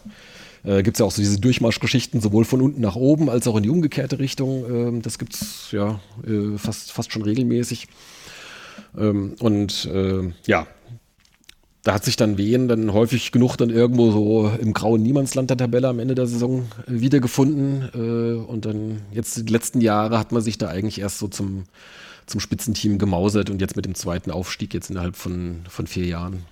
äh, 0.65 0.83
gibt 0.83 0.97
es 0.97 0.99
ja 1.01 1.07
auch 1.07 1.11
so 1.11 1.23
diese 1.23 1.41
Durchmarschgeschichten, 1.41 2.21
sowohl 2.21 2.45
von 2.45 2.61
unten 2.61 2.81
nach 2.81 2.97
oben 2.97 3.31
als 3.31 3.47
auch 3.47 3.57
in 3.57 3.63
die 3.63 3.71
umgekehrte 3.71 4.19
Richtung. 4.19 4.65
Ähm, 4.69 5.03
das 5.03 5.19
gibt 5.19 5.35
es 5.35 5.69
ja 5.73 6.01
äh, 6.27 6.59
fast, 6.59 6.93
fast 6.93 7.13
schon 7.13 7.23
regelmäßig. 7.23 7.89
Ähm, 8.99 9.35
und 9.41 9.87
äh, 9.87 10.33
ja, 10.47 10.67
da 11.85 11.93
hat 11.93 12.05
sich 12.05 12.17
dann 12.17 12.39
Wehen 12.39 12.67
dann 12.67 12.95
häufig 12.95 13.31
genug 13.31 13.57
dann 13.57 13.69
irgendwo 13.69 14.11
so 14.11 14.49
im 14.59 14.73
grauen 14.73 15.03
Niemandsland 15.03 15.51
der 15.51 15.59
Tabelle 15.59 15.89
am 15.89 15.99
Ende 15.99 16.15
der 16.15 16.27
Saison 16.27 16.67
äh, 16.87 17.01
wiedergefunden. 17.01 17.91
Äh, 17.95 18.51
und 18.51 18.65
dann 18.65 19.03
jetzt 19.13 19.37
die 19.37 19.53
letzten 19.53 19.83
Jahre 19.83 20.19
hat 20.19 20.33
man 20.33 20.43
sich 20.43 20.57
da 20.57 20.69
eigentlich 20.69 20.99
erst 20.99 21.19
so 21.19 21.29
zum, 21.29 21.65
zum 22.25 22.41
Spitzenteam 22.41 22.99
gemausert 22.99 23.51
und 23.51 23.61
jetzt 23.61 23.77
mit 23.77 23.85
dem 23.85 23.95
zweiten 23.95 24.31
Aufstieg 24.31 24.73
jetzt 24.73 24.89
innerhalb 24.89 25.15
von, 25.15 25.61
von 25.69 25.87
vier 25.87 26.07
Jahren. 26.07 26.45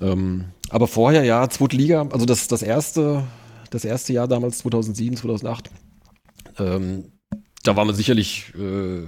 Ähm, 0.00 0.44
aber 0.70 0.86
vorher 0.86 1.24
ja, 1.24 1.50
zweite 1.50 1.76
Liga, 1.76 2.06
also 2.12 2.24
das, 2.24 2.46
das 2.46 2.62
erste, 2.62 3.24
das 3.70 3.84
erste 3.84 4.12
Jahr 4.12 4.28
damals 4.28 4.58
2007, 4.58 5.16
2008, 5.16 5.70
ähm, 6.60 7.06
da 7.64 7.74
war 7.74 7.84
man 7.84 7.96
sicherlich 7.96 8.52
äh, 8.56 9.02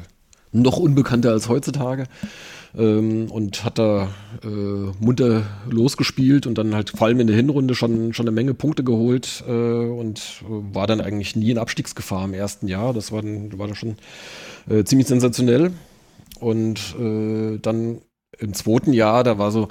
noch 0.51 0.79
unbekannter 0.79 1.31
als 1.31 1.49
heutzutage 1.49 2.07
ähm, 2.77 3.31
und 3.31 3.65
hat 3.65 3.79
da 3.79 4.09
äh, 4.45 4.49
munter 4.49 5.43
losgespielt 5.69 6.47
und 6.47 6.57
dann 6.59 6.75
halt 6.75 6.91
vor 6.91 7.07
allem 7.07 7.21
in 7.21 7.27
der 7.27 7.37
Hinrunde 7.37 7.75
schon, 7.75 8.13
schon 8.13 8.25
eine 8.25 8.35
Menge 8.35 8.55
Punkte 8.55 8.85
geholt 8.85 9.45
äh, 9.47 9.53
und 9.53 10.43
war 10.49 10.87
dann 10.87 11.01
eigentlich 11.01 11.37
nie 11.37 11.51
in 11.51 11.59
Abstiegsgefahr 11.59 12.25
im 12.25 12.35
ersten 12.35 12.69
Jahr. 12.69 12.93
Das 12.93 13.13
war 13.13 13.23
dann, 13.23 13.59
war 13.59 13.67
dann 13.67 13.77
schon 13.77 13.97
äh, 14.69 14.85
ziemlich 14.85 15.09
sensationell. 15.09 15.73
Und 16.39 16.97
äh, 16.99 17.59
dann 17.59 18.01
im 18.39 18.55
zweiten 18.55 18.93
Jahr, 18.93 19.25
da 19.25 19.39
war 19.39 19.51
so, 19.51 19.69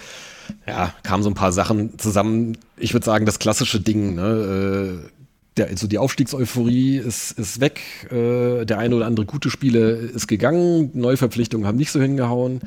ja, 0.68 0.94
kamen 1.04 1.24
so 1.24 1.30
ein 1.30 1.36
paar 1.36 1.52
Sachen 1.52 1.98
zusammen. 1.98 2.58
Ich 2.78 2.94
würde 2.94 3.06
sagen, 3.06 3.26
das 3.26 3.40
klassische 3.40 3.80
Ding, 3.80 4.16
ne? 4.16 5.10
Der, 5.58 5.68
also 5.68 5.88
die 5.88 5.98
Aufstiegseuphorie 5.98 6.98
ist, 6.98 7.32
ist 7.32 7.60
weg. 7.60 7.82
Äh, 8.12 8.66
der 8.66 8.78
eine 8.78 8.96
oder 8.96 9.08
andere 9.08 9.26
gute 9.26 9.50
Spieler 9.50 9.98
ist 9.98 10.28
gegangen. 10.28 10.92
Neuverpflichtungen 10.94 11.68
haben 11.68 11.78
nicht 11.78 11.92
so 11.92 12.02
hingehauen. 12.02 12.62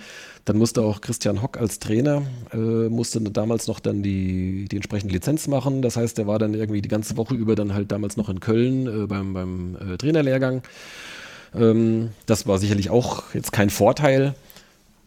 Dann 0.45 0.59
musste 0.59 0.83
auch 0.83 1.01
Christian 1.01 1.41
Hock 1.41 1.57
als 1.57 1.79
Trainer, 1.79 2.23
äh, 2.53 2.57
musste 2.57 3.21
damals 3.21 3.69
noch 3.69 3.79
dann 3.79 4.03
die, 4.03 4.67
die 4.69 4.77
entsprechende 4.77 5.15
Lizenz 5.15 5.47
machen. 5.47 5.83
Das 5.83 5.97
heißt, 5.97 6.19
er 6.19 6.27
war 6.27 6.41
dann 6.41 6.55
irgendwie 6.55 6.83
die 6.83 6.89
ganze 6.89 7.17
Woche 7.17 7.35
über 7.35 7.55
dann 7.55 7.73
halt 7.75 7.93
damals 7.93 8.17
noch 8.17 8.29
in 8.29 8.41
Köln 8.41 8.87
äh, 8.87 9.07
beim, 9.07 9.35
beim 9.35 9.77
äh, 9.77 9.97
Trainerlehrgang. 9.97 10.63
Ähm, 11.55 12.11
das 12.27 12.47
war 12.49 12.59
sicherlich 12.59 12.91
auch 12.91 13.35
jetzt 13.35 13.53
kein 13.53 13.71
Vorteil. 13.71 14.35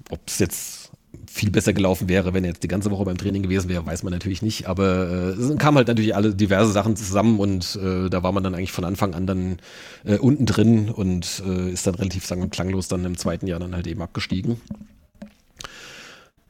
Ob 0.10 0.20
es 0.28 0.40
jetzt 0.40 0.85
viel 1.28 1.52
besser 1.52 1.74
gelaufen 1.74 2.10
wäre, 2.10 2.34
wenn 2.34 2.44
er 2.44 2.52
jetzt 2.52 2.64
die 2.64 2.68
ganze 2.68 2.92
Woche 2.92 3.06
beim 3.06 3.18
Training 3.18 3.44
gewesen 3.44 3.70
wäre, 3.70 3.86
weiß 3.86 4.04
man 4.04 4.14
natürlich 4.14 4.42
nicht. 4.42 4.68
Aber 4.68 5.10
äh, 5.10 5.42
es 5.42 5.58
kamen 5.58 5.78
halt 5.78 5.88
natürlich 5.88 6.16
alle 6.16 6.34
diverse 6.34 6.72
Sachen 6.72 6.96
zusammen 6.96 7.40
und 7.40 7.80
äh, 7.82 8.10
da 8.10 8.24
war 8.24 8.32
man 8.32 8.44
dann 8.44 8.56
eigentlich 8.56 8.72
von 8.72 8.86
Anfang 8.86 9.14
an 9.14 9.28
dann 9.28 9.58
äh, 10.04 10.18
unten 10.18 10.46
drin 10.46 10.90
und 10.90 11.44
äh, 11.46 11.72
ist 11.72 11.88
dann 11.88 11.96
relativ 11.96 12.26
sang- 12.26 12.42
und 12.42 12.52
klanglos 12.52 12.88
dann 12.88 13.06
im 13.06 13.18
zweiten 13.18 13.48
Jahr 13.48 13.60
dann 13.60 13.76
halt 13.76 13.88
eben 13.88 14.02
abgestiegen. 14.02 14.62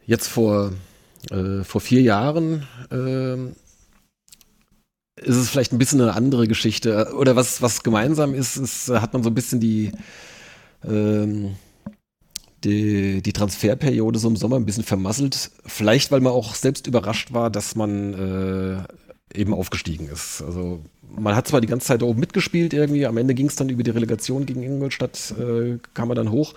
Jetzt 0.06 0.28
vor, 0.28 0.74
äh, 1.32 1.64
vor 1.64 1.82
vier 1.82 2.02
Jahren 2.02 2.68
äh, 2.92 3.36
ist 5.22 5.36
es 5.36 5.50
vielleicht 5.50 5.72
ein 5.72 5.78
bisschen 5.78 6.02
eine 6.02 6.14
andere 6.14 6.48
Geschichte. 6.48 7.14
Oder 7.16 7.36
was, 7.36 7.62
was 7.62 7.84
gemeinsam 7.84 8.34
ist, 8.34 8.58
ist, 8.58 8.90
hat 8.90 9.14
man 9.14 9.24
so 9.24 9.30
ein 9.30 9.36
bisschen 9.36 9.60
die 9.60 9.92
ähm, 10.84 11.56
die, 12.66 13.22
die 13.22 13.34
Transferperiode 13.34 14.20
so 14.20 14.28
im 14.28 14.36
Sommer 14.36 14.58
ein 14.58 14.66
bisschen 14.66 14.84
vermasselt. 14.84 15.52
Vielleicht, 15.66 16.12
weil 16.12 16.22
man 16.22 16.34
auch 16.34 16.56
selbst 16.56 16.88
überrascht 16.88 17.34
war, 17.34 17.50
dass 17.50 17.76
man 17.76 18.14
äh, 18.14 19.40
eben 19.40 19.54
aufgestiegen 19.54 20.08
ist. 20.08 20.42
Also 20.46 20.82
man 21.18 21.36
hat 21.36 21.48
zwar 21.48 21.62
die 21.62 21.68
ganze 21.68 21.88
Zeit 21.88 22.04
oben 22.04 22.20
mitgespielt 22.20 22.74
irgendwie, 22.74 23.06
am 23.06 23.18
Ende 23.18 23.34
ging 23.34 23.48
es 23.48 23.56
dann 23.56 23.70
über 23.70 23.84
die 23.84 23.92
Relegation 23.92 24.46
gegen 24.46 24.64
Ingolstadt, 24.64 25.34
äh, 25.40 25.78
kam 25.94 26.10
man 26.10 26.18
dann 26.18 26.32
hoch. 26.32 26.54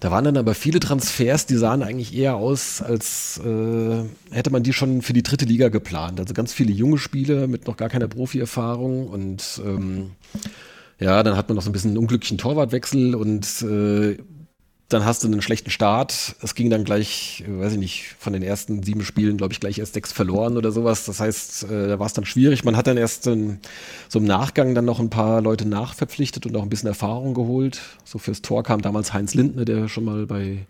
Da 0.00 0.10
waren 0.10 0.24
dann 0.24 0.36
aber 0.36 0.54
viele 0.54 0.78
Transfers, 0.78 1.46
die 1.46 1.56
sahen 1.56 1.82
eigentlich 1.82 2.14
eher 2.14 2.36
aus, 2.36 2.82
als 2.82 3.40
äh, 3.44 4.04
hätte 4.30 4.50
man 4.50 4.62
die 4.62 4.74
schon 4.74 5.00
für 5.00 5.14
die 5.14 5.22
dritte 5.22 5.46
Liga 5.46 5.68
geplant. 5.68 6.20
Also 6.20 6.34
ganz 6.34 6.52
viele 6.52 6.72
junge 6.72 6.98
Spieler 6.98 7.46
mit 7.46 7.66
noch 7.66 7.78
gar 7.78 7.88
keiner 7.88 8.06
Profi-Erfahrung 8.06 9.08
und 9.08 9.60
ähm, 9.64 10.10
ja, 10.98 11.22
dann 11.22 11.36
hat 11.36 11.48
man 11.48 11.56
noch 11.56 11.62
so 11.62 11.70
ein 11.70 11.72
bisschen 11.72 11.90
einen 11.92 11.98
unglücklichen 11.98 12.38
Torwartwechsel 12.38 13.14
und 13.14 13.62
äh, 13.62 14.18
dann 14.88 15.04
hast 15.04 15.24
du 15.24 15.28
einen 15.28 15.42
schlechten 15.42 15.70
Start. 15.70 16.36
Es 16.42 16.54
ging 16.54 16.70
dann 16.70 16.84
gleich, 16.84 17.42
weiß 17.46 17.72
ich 17.72 17.78
nicht, 17.78 18.14
von 18.18 18.32
den 18.32 18.42
ersten 18.42 18.84
sieben 18.84 19.02
Spielen, 19.02 19.36
glaube 19.36 19.52
ich, 19.52 19.58
gleich 19.58 19.78
erst 19.78 19.94
sechs 19.94 20.12
verloren 20.12 20.56
oder 20.56 20.70
sowas. 20.70 21.04
Das 21.06 21.18
heißt, 21.18 21.64
äh, 21.64 21.88
da 21.88 21.98
war 21.98 22.06
es 22.06 22.12
dann 22.12 22.24
schwierig. 22.24 22.62
Man 22.62 22.76
hat 22.76 22.86
dann 22.86 22.96
erst 22.96 23.26
in, 23.26 23.58
so 24.08 24.20
im 24.20 24.24
Nachgang 24.24 24.76
dann 24.76 24.84
noch 24.84 25.00
ein 25.00 25.10
paar 25.10 25.40
Leute 25.40 25.66
nachverpflichtet 25.66 26.46
und 26.46 26.56
auch 26.56 26.62
ein 26.62 26.68
bisschen 26.68 26.88
Erfahrung 26.88 27.34
geholt. 27.34 27.80
So 28.04 28.18
fürs 28.18 28.42
Tor 28.42 28.62
kam 28.62 28.80
damals 28.80 29.12
Heinz 29.12 29.34
Lindner, 29.34 29.64
der 29.64 29.88
schon 29.88 30.04
mal 30.04 30.26
bei 30.26 30.66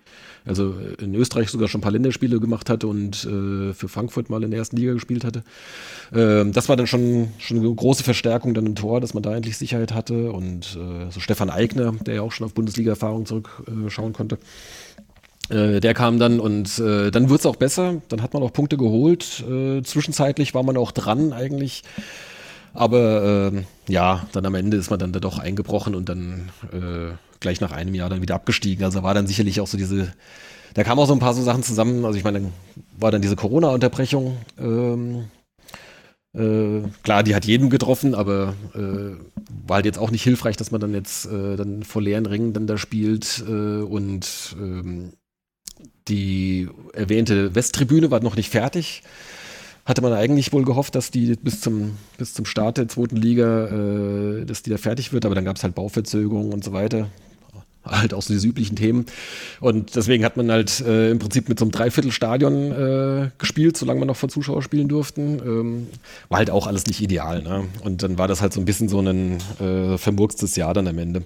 also 0.46 0.74
in 1.00 1.14
Österreich 1.14 1.50
sogar 1.50 1.68
schon 1.68 1.80
ein 1.80 1.82
paar 1.82 1.92
Länderspiele 1.92 2.40
gemacht 2.40 2.70
hatte 2.70 2.86
und 2.86 3.24
äh, 3.24 3.74
für 3.74 3.88
Frankfurt 3.88 4.30
mal 4.30 4.42
in 4.42 4.50
der 4.50 4.58
ersten 4.58 4.76
Liga 4.76 4.92
gespielt 4.92 5.24
hatte. 5.24 5.42
Ähm, 6.14 6.52
das 6.52 6.68
war 6.68 6.76
dann 6.76 6.86
schon, 6.86 7.28
schon 7.38 7.58
eine 7.58 7.74
große 7.74 8.04
Verstärkung 8.04 8.54
dann 8.54 8.66
im 8.66 8.76
Tor, 8.76 9.00
dass 9.00 9.12
man 9.12 9.22
da 9.22 9.34
endlich 9.34 9.56
Sicherheit 9.56 9.92
hatte 9.92 10.32
und 10.32 10.76
äh, 10.76 11.10
so 11.10 11.20
Stefan 11.20 11.50
Eigner, 11.50 11.92
der 12.06 12.16
ja 12.16 12.22
auch 12.22 12.32
schon 12.32 12.46
auf 12.46 12.54
Bundesliga-Erfahrung 12.54 13.26
zurückschauen 13.26 14.10
äh, 14.10 14.14
konnte. 14.14 14.38
Äh, 15.48 15.80
der 15.80 15.94
kam 15.94 16.18
dann 16.18 16.40
und 16.40 16.78
äh, 16.78 17.10
dann 17.10 17.28
wurde 17.28 17.40
es 17.40 17.46
auch 17.46 17.56
besser. 17.56 18.00
Dann 18.08 18.22
hat 18.22 18.34
man 18.34 18.42
auch 18.42 18.52
Punkte 18.52 18.76
geholt. 18.76 19.44
Äh, 19.48 19.82
zwischenzeitlich 19.82 20.54
war 20.54 20.62
man 20.62 20.76
auch 20.76 20.92
dran 20.92 21.32
eigentlich. 21.32 21.82
Aber 22.74 23.52
äh, 23.52 23.92
ja, 23.92 24.26
dann 24.32 24.44
am 24.44 24.54
Ende 24.54 24.76
ist 24.76 24.90
man 24.90 24.98
dann 24.98 25.12
da 25.12 25.20
doch 25.20 25.38
eingebrochen 25.38 25.94
und 25.94 26.08
dann 26.08 26.50
äh, 26.72 27.16
gleich 27.40 27.60
nach 27.60 27.72
einem 27.72 27.94
Jahr 27.94 28.08
dann 28.08 28.22
wieder 28.22 28.34
abgestiegen. 28.34 28.84
Also 28.84 29.02
war 29.02 29.14
dann 29.14 29.26
sicherlich 29.26 29.60
auch 29.60 29.66
so 29.66 29.76
diese, 29.76 30.12
da 30.74 30.84
kamen 30.84 31.00
auch 31.00 31.06
so 31.06 31.12
ein 31.12 31.18
paar 31.18 31.34
so 31.34 31.42
Sachen 31.42 31.62
zusammen. 31.62 32.04
Also 32.04 32.18
ich 32.18 32.24
meine, 32.24 32.40
dann 32.40 32.52
war 32.98 33.10
dann 33.10 33.22
diese 33.22 33.36
Corona-Unterbrechung. 33.36 34.36
Ähm, 34.58 35.24
äh, 36.34 36.88
klar, 37.02 37.22
die 37.22 37.34
hat 37.34 37.44
jeden 37.44 37.70
getroffen, 37.70 38.14
aber 38.14 38.54
äh, 38.74 39.16
war 39.66 39.76
halt 39.76 39.86
jetzt 39.86 39.98
auch 39.98 40.10
nicht 40.10 40.22
hilfreich, 40.22 40.56
dass 40.56 40.70
man 40.70 40.80
dann 40.80 40.94
jetzt 40.94 41.26
äh, 41.26 41.56
dann 41.56 41.82
vor 41.82 42.02
leeren 42.02 42.26
Ringen 42.26 42.52
dann 42.52 42.66
da 42.66 42.78
spielt 42.78 43.44
äh, 43.46 43.80
und 43.80 44.56
ähm, 44.58 45.12
die 46.08 46.68
erwähnte 46.92 47.54
Westtribüne 47.54 48.10
war 48.10 48.20
noch 48.20 48.36
nicht 48.36 48.50
fertig 48.50 49.02
hatte 49.86 50.02
man 50.02 50.12
eigentlich 50.12 50.52
wohl 50.52 50.64
gehofft, 50.64 50.96
dass 50.96 51.12
die 51.12 51.36
bis 51.36 51.60
zum, 51.60 51.96
bis 52.18 52.34
zum 52.34 52.44
Start 52.44 52.76
der 52.76 52.88
zweiten 52.88 53.16
Liga, 53.16 53.68
äh, 53.68 54.44
dass 54.44 54.62
die 54.62 54.70
da 54.70 54.76
fertig 54.76 55.12
wird, 55.12 55.24
aber 55.24 55.36
dann 55.36 55.44
gab 55.44 55.56
es 55.56 55.62
halt 55.62 55.76
Bauverzögerungen 55.76 56.52
und 56.52 56.64
so 56.64 56.72
weiter. 56.72 57.08
Halt 57.86 58.12
auch 58.14 58.22
so 58.22 58.34
diese 58.34 58.46
üblichen 58.46 58.76
Themen. 58.76 59.06
Und 59.60 59.94
deswegen 59.94 60.24
hat 60.24 60.36
man 60.36 60.50
halt 60.50 60.80
äh, 60.80 61.10
im 61.10 61.18
Prinzip 61.18 61.48
mit 61.48 61.58
so 61.58 61.64
einem 61.64 61.72
Dreiviertelstadion 61.72 62.72
äh, 62.72 63.30
gespielt, 63.38 63.76
solange 63.76 64.00
man 64.00 64.08
noch 64.08 64.16
vor 64.16 64.28
Zuschauer 64.28 64.62
spielen 64.62 64.88
durften. 64.88 65.40
Ähm, 65.44 65.86
war 66.28 66.38
halt 66.38 66.50
auch 66.50 66.66
alles 66.66 66.86
nicht 66.86 67.00
ideal. 67.00 67.42
Ne? 67.42 67.64
Und 67.82 68.02
dann 68.02 68.18
war 68.18 68.28
das 68.28 68.42
halt 68.42 68.52
so 68.52 68.60
ein 68.60 68.64
bisschen 68.64 68.88
so 68.88 69.00
ein 69.00 69.38
äh, 69.60 69.96
vermurkstes 69.98 70.56
Jahr 70.56 70.74
dann 70.74 70.88
am 70.88 70.98
Ende. 70.98 71.22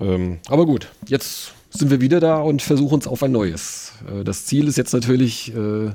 Ähm, 0.00 0.38
aber 0.48 0.66
gut, 0.66 0.88
jetzt 1.06 1.52
sind 1.70 1.90
wir 1.90 2.00
wieder 2.00 2.20
da 2.20 2.38
und 2.40 2.62
versuchen 2.62 2.94
uns 2.94 3.06
auf 3.06 3.22
ein 3.22 3.32
neues. 3.32 3.92
Äh, 4.08 4.24
das 4.24 4.46
Ziel 4.46 4.68
ist 4.68 4.76
jetzt 4.76 4.92
natürlich 4.92 5.54
äh, 5.54 5.90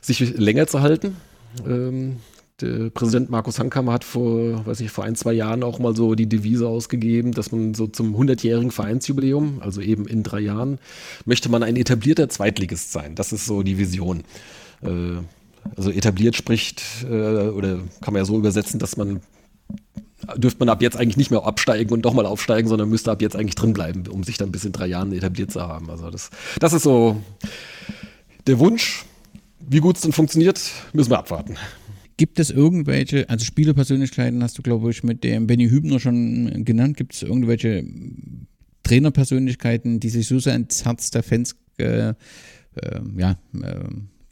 sich 0.00 0.36
länger 0.36 0.66
zu 0.66 0.80
halten. 0.80 1.16
Ähm, 1.66 2.16
der 2.62 2.90
Präsident 2.90 3.28
Markus 3.30 3.58
Hankammer 3.58 3.92
hat 3.92 4.04
vor, 4.04 4.64
weiß 4.66 4.80
ich, 4.80 4.90
vor 4.90 5.04
ein, 5.04 5.16
zwei 5.16 5.32
Jahren 5.32 5.62
auch 5.62 5.78
mal 5.78 5.94
so 5.94 6.14
die 6.14 6.28
Devise 6.28 6.68
ausgegeben, 6.68 7.32
dass 7.32 7.52
man 7.52 7.74
so 7.74 7.86
zum 7.86 8.16
100-jährigen 8.16 8.70
Vereinsjubiläum, 8.70 9.60
also 9.60 9.80
eben 9.80 10.06
in 10.06 10.22
drei 10.22 10.40
Jahren, 10.40 10.78
möchte 11.24 11.48
man 11.48 11.62
ein 11.62 11.76
etablierter 11.76 12.28
Zweitligist 12.28 12.92
sein. 12.92 13.14
Das 13.14 13.32
ist 13.32 13.46
so 13.46 13.62
die 13.62 13.78
Vision. 13.78 14.24
Äh, 14.82 15.18
also 15.76 15.90
etabliert 15.90 16.36
spricht, 16.36 16.82
äh, 17.04 17.48
oder 17.48 17.80
kann 18.00 18.14
man 18.14 18.22
ja 18.22 18.24
so 18.24 18.36
übersetzen, 18.36 18.80
dass 18.80 18.96
man 18.96 19.20
dürfte 20.36 20.60
man 20.60 20.68
ab 20.68 20.82
jetzt 20.82 20.96
eigentlich 20.96 21.16
nicht 21.16 21.30
mehr 21.32 21.44
absteigen 21.44 21.92
und 21.92 22.02
doch 22.02 22.14
mal 22.14 22.26
aufsteigen, 22.26 22.68
sondern 22.68 22.88
müsste 22.88 23.10
ab 23.10 23.22
jetzt 23.22 23.34
eigentlich 23.34 23.56
drin 23.56 23.72
bleiben, 23.72 24.06
um 24.06 24.22
sich 24.22 24.38
dann 24.38 24.52
bis 24.52 24.64
in 24.64 24.70
drei 24.70 24.86
Jahren 24.86 25.12
etabliert 25.12 25.50
zu 25.50 25.60
haben. 25.60 25.90
Also 25.90 26.10
das, 26.10 26.30
das 26.60 26.72
ist 26.72 26.84
so 26.84 27.20
der 28.46 28.58
Wunsch. 28.58 29.04
Wie 29.58 29.80
gut 29.80 29.96
es 29.96 30.02
dann 30.02 30.12
funktioniert, 30.12 30.60
müssen 30.92 31.10
wir 31.10 31.18
abwarten. 31.18 31.56
Gibt 32.22 32.38
es 32.38 32.52
irgendwelche, 32.52 33.28
also 33.28 33.44
Spielerpersönlichkeiten 33.44 34.44
hast 34.44 34.56
du, 34.56 34.62
glaube 34.62 34.88
ich, 34.92 35.02
mit 35.02 35.24
dem 35.24 35.48
Benny 35.48 35.68
Hübner 35.68 35.98
schon 35.98 36.64
genannt. 36.64 36.96
Gibt 36.96 37.14
es 37.14 37.24
irgendwelche 37.24 37.84
Trainerpersönlichkeiten, 38.84 39.98
die 39.98 40.08
sich 40.08 40.28
so 40.28 40.38
sehr 40.38 40.54
ins 40.54 40.84
Herz 40.84 41.10
der 41.10 41.24
Fans 41.24 41.56
äh, 41.78 42.10
äh, 42.10 42.14
ja, 43.16 43.32
äh, 43.60 43.88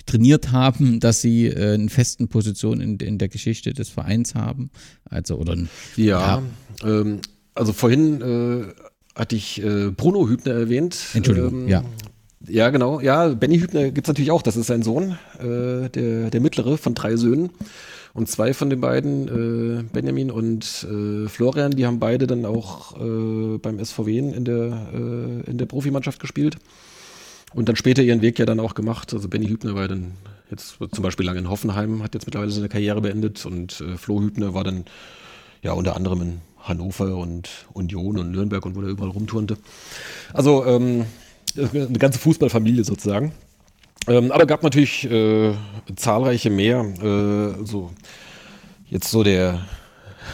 trainiert 0.07 0.53
haben, 0.53 1.01
dass 1.01 1.21
sie 1.21 1.49
äh, 1.49 1.75
eine 1.75 1.89
festen 1.89 2.29
Position 2.29 2.81
in, 2.81 2.97
in 3.01 3.19
der 3.19 3.29
Geschichte 3.29 3.73
des 3.73 3.89
Vereins 3.89 4.37
haben? 4.37 4.71
Also, 5.07 5.35
oder 5.35 5.57
ja, 5.97 6.05
ja. 6.07 6.43
Ähm, 6.85 7.19
also 7.57 7.73
vorhin 7.73 8.21
äh, 8.23 9.19
hatte 9.19 9.35
ich 9.35 9.61
äh, 9.65 9.91
Bruno 9.91 10.29
Hübner 10.29 10.53
erwähnt. 10.53 10.97
Entschuldigung, 11.13 11.63
ähm, 11.63 11.69
ja. 11.69 11.85
Ja, 12.51 12.71
genau. 12.71 13.01
Ja, 13.01 13.29
Benny 13.29 13.61
Hübner 13.61 13.91
gibt 13.91 14.07
es 14.07 14.09
natürlich 14.09 14.33
auch. 14.33 14.43
Das 14.43 14.57
ist 14.57 14.67
sein 14.67 14.83
Sohn, 14.83 15.17
äh, 15.39 15.89
der, 15.89 16.31
der 16.31 16.41
mittlere 16.41 16.79
von 16.79 16.95
drei 16.95 17.17
Söhnen. 17.17 17.51
Und 18.13 18.29
zwei 18.29 18.55
von 18.55 18.71
den 18.71 18.81
beiden, 18.81 19.29
äh, 19.79 19.83
Benjamin 19.85 20.33
und 20.33 20.85
äh, 20.91 21.29
Florian, 21.29 21.71
die 21.71 21.87
haben 21.87 22.01
beide 22.01 22.27
dann 22.27 22.45
auch 22.45 23.01
äh, 23.01 23.59
beim 23.59 23.83
SVW 23.85 24.19
in 24.19 24.45
der, 24.45 24.89
äh, 24.93 25.49
in 25.49 25.59
der 25.59 25.67
Profimannschaft 25.67 26.19
gespielt. 26.19 26.57
Und 27.55 27.69
dann 27.69 27.77
später 27.77 28.03
ihren 28.03 28.21
Weg 28.21 28.41
ja 28.41 28.47
dann 28.47 28.59
auch 28.59 28.75
gemacht. 28.75 29.15
Also 29.15 29.29
Benny 29.29 29.47
Hübner 29.47 29.77
war 29.77 29.87
dann 29.87 30.13
jetzt 30.51 30.79
zum 30.79 31.03
Beispiel 31.03 31.27
lange 31.27 31.39
in 31.39 31.51
Hoffenheim, 31.51 32.03
hat 32.03 32.15
jetzt 32.15 32.27
mittlerweile 32.27 32.51
seine 32.51 32.69
Karriere 32.69 33.01
beendet. 33.01 33.47
Und 33.47 33.81
äh, 33.81 33.97
Flo 33.97 34.21
Hübner 34.21 34.55
war 34.55 34.65
dann 34.65 34.87
ja 35.63 35.73
unter 35.73 35.95
anderem 35.95 36.23
in 36.23 36.41
Hannover 36.59 37.17
und 37.17 37.49
Union 37.73 38.19
und 38.19 38.33
Nürnberg 38.33 38.67
und 38.67 38.75
wo 38.75 38.83
er 38.83 38.89
überall 38.89 39.11
rumturnte. 39.11 39.57
Also 40.33 40.65
ähm, 40.67 41.07
eine 41.59 41.99
ganze 41.99 42.19
Fußballfamilie 42.19 42.85
sozusagen. 42.85 43.33
Ähm, 44.07 44.33
aber 44.33 44.47
gab 44.47 44.63
natürlich 44.63 45.11
äh, 45.11 45.53
zahlreiche 45.97 46.51
mehr. 46.51 46.81
Äh, 46.81 47.65
so 47.65 47.91
jetzt 48.89 49.11
so 49.11 49.23
der 49.23 49.61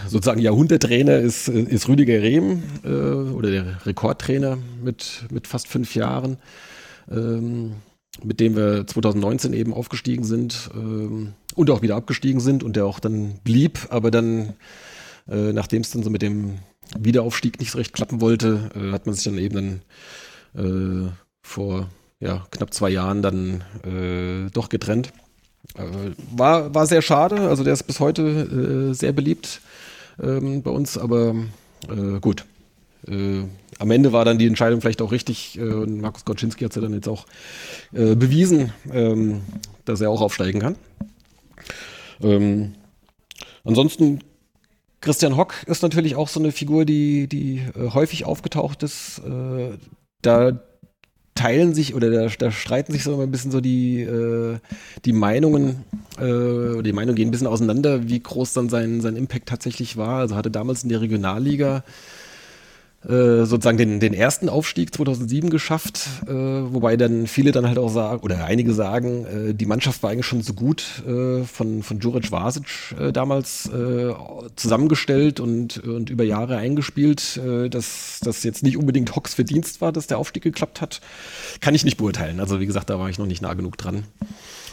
sozusagen 0.08 0.40
Jahrhunderttrainer 0.40 1.18
ist, 1.18 1.48
ist 1.48 1.88
Rüdiger 1.88 2.20
Rehm 2.22 2.62
äh, 2.84 2.88
oder 2.88 3.50
der 3.50 3.86
Rekordtrainer 3.86 4.58
mit, 4.82 5.24
mit 5.30 5.46
fast 5.46 5.68
fünf 5.68 5.94
Jahren, 5.94 6.38
ähm, 7.10 7.74
mit 8.22 8.40
dem 8.40 8.56
wir 8.56 8.86
2019 8.86 9.52
eben 9.52 9.74
aufgestiegen 9.74 10.24
sind 10.24 10.70
ähm, 10.74 11.34
und 11.54 11.70
auch 11.70 11.82
wieder 11.82 11.96
abgestiegen 11.96 12.40
sind 12.40 12.62
und 12.62 12.76
der 12.76 12.86
auch 12.86 13.00
dann 13.00 13.38
blieb, 13.44 13.86
aber 13.90 14.10
dann, 14.10 14.54
äh, 15.28 15.52
nachdem 15.52 15.82
es 15.82 15.90
dann 15.90 16.02
so 16.02 16.10
mit 16.10 16.22
dem 16.22 16.58
Wiederaufstieg 16.98 17.58
nicht 17.58 17.72
so 17.72 17.78
recht 17.78 17.92
klappen 17.92 18.20
wollte, 18.20 18.70
äh, 18.74 18.92
hat 18.92 19.06
man 19.06 19.14
sich 19.14 19.24
dann 19.24 19.38
eben 19.38 19.54
dann 19.54 19.80
äh, 20.56 21.10
vor 21.42 21.88
ja, 22.20 22.46
knapp 22.50 22.72
zwei 22.72 22.90
Jahren 22.90 23.22
dann 23.22 23.64
äh, 23.84 24.50
doch 24.52 24.68
getrennt. 24.68 25.12
Äh, 25.76 26.12
war, 26.34 26.74
war 26.74 26.86
sehr 26.86 27.02
schade, 27.02 27.48
also 27.48 27.64
der 27.64 27.74
ist 27.74 27.84
bis 27.84 28.00
heute 28.00 28.22
äh, 28.90 28.94
sehr 28.94 29.12
beliebt 29.12 29.60
ähm, 30.22 30.62
bei 30.62 30.70
uns, 30.70 30.96
aber 30.96 31.34
äh, 31.88 32.20
gut. 32.20 32.44
Äh, 33.06 33.44
am 33.78 33.90
Ende 33.90 34.12
war 34.12 34.24
dann 34.24 34.38
die 34.38 34.46
Entscheidung 34.46 34.80
vielleicht 34.80 35.02
auch 35.02 35.12
richtig 35.12 35.60
und 35.60 36.00
Markus 36.00 36.24
Goczynski 36.24 36.64
hat 36.64 36.70
es 36.70 36.76
ja 36.76 36.82
dann 36.82 36.94
jetzt 36.94 37.08
auch 37.08 37.26
bewiesen, 37.92 38.72
ähm, 38.90 39.42
dass 39.84 40.00
er 40.00 40.08
auch 40.08 40.22
aufsteigen 40.22 40.60
kann. 40.60 40.76
Ähm, 42.22 42.74
ansonsten 43.64 44.20
Christian 45.00 45.36
Hock 45.36 45.54
ist 45.66 45.82
natürlich 45.82 46.16
auch 46.16 46.28
so 46.28 46.40
eine 46.40 46.52
Figur, 46.52 46.84
die, 46.84 47.28
die 47.28 47.58
äh, 47.58 47.90
häufig 47.90 48.24
aufgetaucht 48.24 48.82
ist. 48.82 49.20
Äh, 49.20 49.78
da 50.26 50.60
teilen 51.34 51.74
sich 51.74 51.94
oder 51.94 52.10
da, 52.10 52.28
da, 52.38 52.50
streiten 52.50 52.92
sich 52.92 53.04
so 53.04 53.20
ein 53.20 53.30
bisschen 53.30 53.50
so 53.50 53.60
die, 53.60 54.00
äh, 54.00 54.58
die 55.04 55.12
Meinungen, 55.12 55.84
äh, 56.18 56.82
die 56.82 56.92
Meinungen 56.92 57.14
gehen 57.14 57.28
ein 57.28 57.30
bisschen 57.30 57.46
auseinander, 57.46 58.08
wie 58.08 58.20
groß 58.20 58.54
dann 58.54 58.68
sein, 58.68 59.00
sein 59.00 59.16
Impact 59.16 59.46
tatsächlich 59.48 59.96
war. 59.96 60.20
Also 60.20 60.34
hatte 60.34 60.50
damals 60.50 60.82
in 60.82 60.88
der 60.88 61.02
Regionalliga 61.02 61.84
äh, 63.08 63.44
sozusagen 63.44 63.78
den, 63.78 64.00
den 64.00 64.14
ersten 64.14 64.48
Aufstieg 64.48 64.92
2007 64.94 65.48
geschafft, 65.48 66.08
äh, 66.26 66.32
wobei 66.32 66.96
dann 66.96 67.26
viele 67.26 67.52
dann 67.52 67.66
halt 67.66 67.78
auch 67.78 67.88
sagen, 67.88 68.22
oder 68.22 68.44
einige 68.44 68.74
sagen, 68.74 69.26
äh, 69.26 69.54
die 69.54 69.66
Mannschaft 69.66 70.02
war 70.02 70.10
eigentlich 70.10 70.26
schon 70.26 70.42
so 70.42 70.54
gut 70.54 71.04
äh, 71.06 71.44
von, 71.44 71.84
von 71.84 72.00
Juric 72.00 72.32
Vasic 72.32 72.66
äh, 72.98 73.12
damals 73.12 73.66
äh, 73.66 74.12
zusammengestellt 74.56 75.38
und, 75.38 75.78
und 75.78 76.10
über 76.10 76.24
Jahre 76.24 76.56
eingespielt, 76.56 77.36
äh, 77.36 77.68
dass 77.68 78.18
das 78.22 78.42
jetzt 78.42 78.64
nicht 78.64 78.76
unbedingt 78.76 79.14
Hocks 79.14 79.34
Verdienst 79.34 79.80
war, 79.80 79.92
dass 79.92 80.08
der 80.08 80.18
Aufstieg 80.18 80.42
geklappt 80.42 80.80
hat, 80.80 81.00
kann 81.60 81.74
ich 81.74 81.84
nicht 81.84 81.98
beurteilen. 81.98 82.40
Also 82.40 82.58
wie 82.58 82.66
gesagt, 82.66 82.90
da 82.90 82.98
war 82.98 83.08
ich 83.08 83.18
noch 83.18 83.26
nicht 83.26 83.42
nah 83.42 83.54
genug 83.54 83.78
dran. 83.78 84.04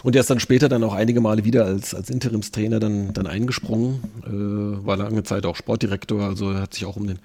Und 0.02 0.16
er 0.16 0.22
ist 0.22 0.30
dann 0.30 0.40
später 0.40 0.70
dann 0.70 0.84
auch 0.84 0.94
einige 0.94 1.22
Male 1.22 1.46
wieder 1.46 1.66
als, 1.66 1.94
als 1.94 2.10
Interimstrainer 2.10 2.80
dann, 2.80 3.14
dann 3.14 3.28
eingesprungen, 3.28 4.04
äh, 4.26 4.86
war 4.86 4.98
lange 4.98 5.24
Zeit 5.24 5.46
auch 5.46 5.56
Sportdirektor, 5.56 6.24
also 6.24 6.56
hat 6.56 6.74
sich 6.74 6.86
auch 6.86 6.98
um 6.98 7.08
den 7.08 7.20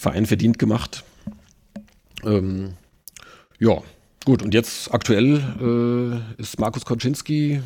Verein 0.00 0.24
verdient 0.24 0.58
gemacht. 0.58 1.04
Ähm, 2.24 2.72
ja, 3.58 3.82
gut, 4.24 4.42
und 4.42 4.54
jetzt 4.54 4.94
aktuell 4.94 6.22
äh, 6.38 6.40
ist 6.40 6.58
Markus 6.58 6.86
Koczynski 6.86 7.60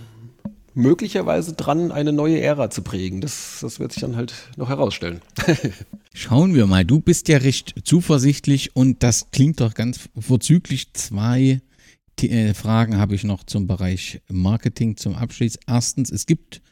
möglicherweise 0.74 1.52
dran, 1.52 1.92
eine 1.92 2.12
neue 2.12 2.40
Ära 2.40 2.70
zu 2.70 2.82
prägen. 2.82 3.20
Das, 3.20 3.58
das 3.60 3.78
wird 3.78 3.92
sich 3.92 4.00
dann 4.00 4.16
halt 4.16 4.34
noch 4.56 4.68
herausstellen. 4.68 5.20
Schauen 6.12 6.56
wir 6.56 6.66
mal, 6.66 6.84
du 6.84 6.98
bist 6.98 7.28
ja 7.28 7.38
recht 7.38 7.74
zuversichtlich 7.84 8.74
und 8.74 9.04
das 9.04 9.30
klingt 9.30 9.60
doch 9.60 9.74
ganz 9.74 10.00
vorzüglich. 10.18 10.92
Zwei 10.92 11.60
äh, 12.22 12.54
Fragen 12.54 12.96
habe 12.96 13.14
ich 13.14 13.24
noch 13.24 13.44
zum 13.44 13.66
Bereich 13.66 14.20
Marketing 14.28 14.96
zum 14.96 15.14
Abschluss. 15.14 15.58
Erstens, 15.66 16.10
es 16.10 16.26
gibt 16.26 16.62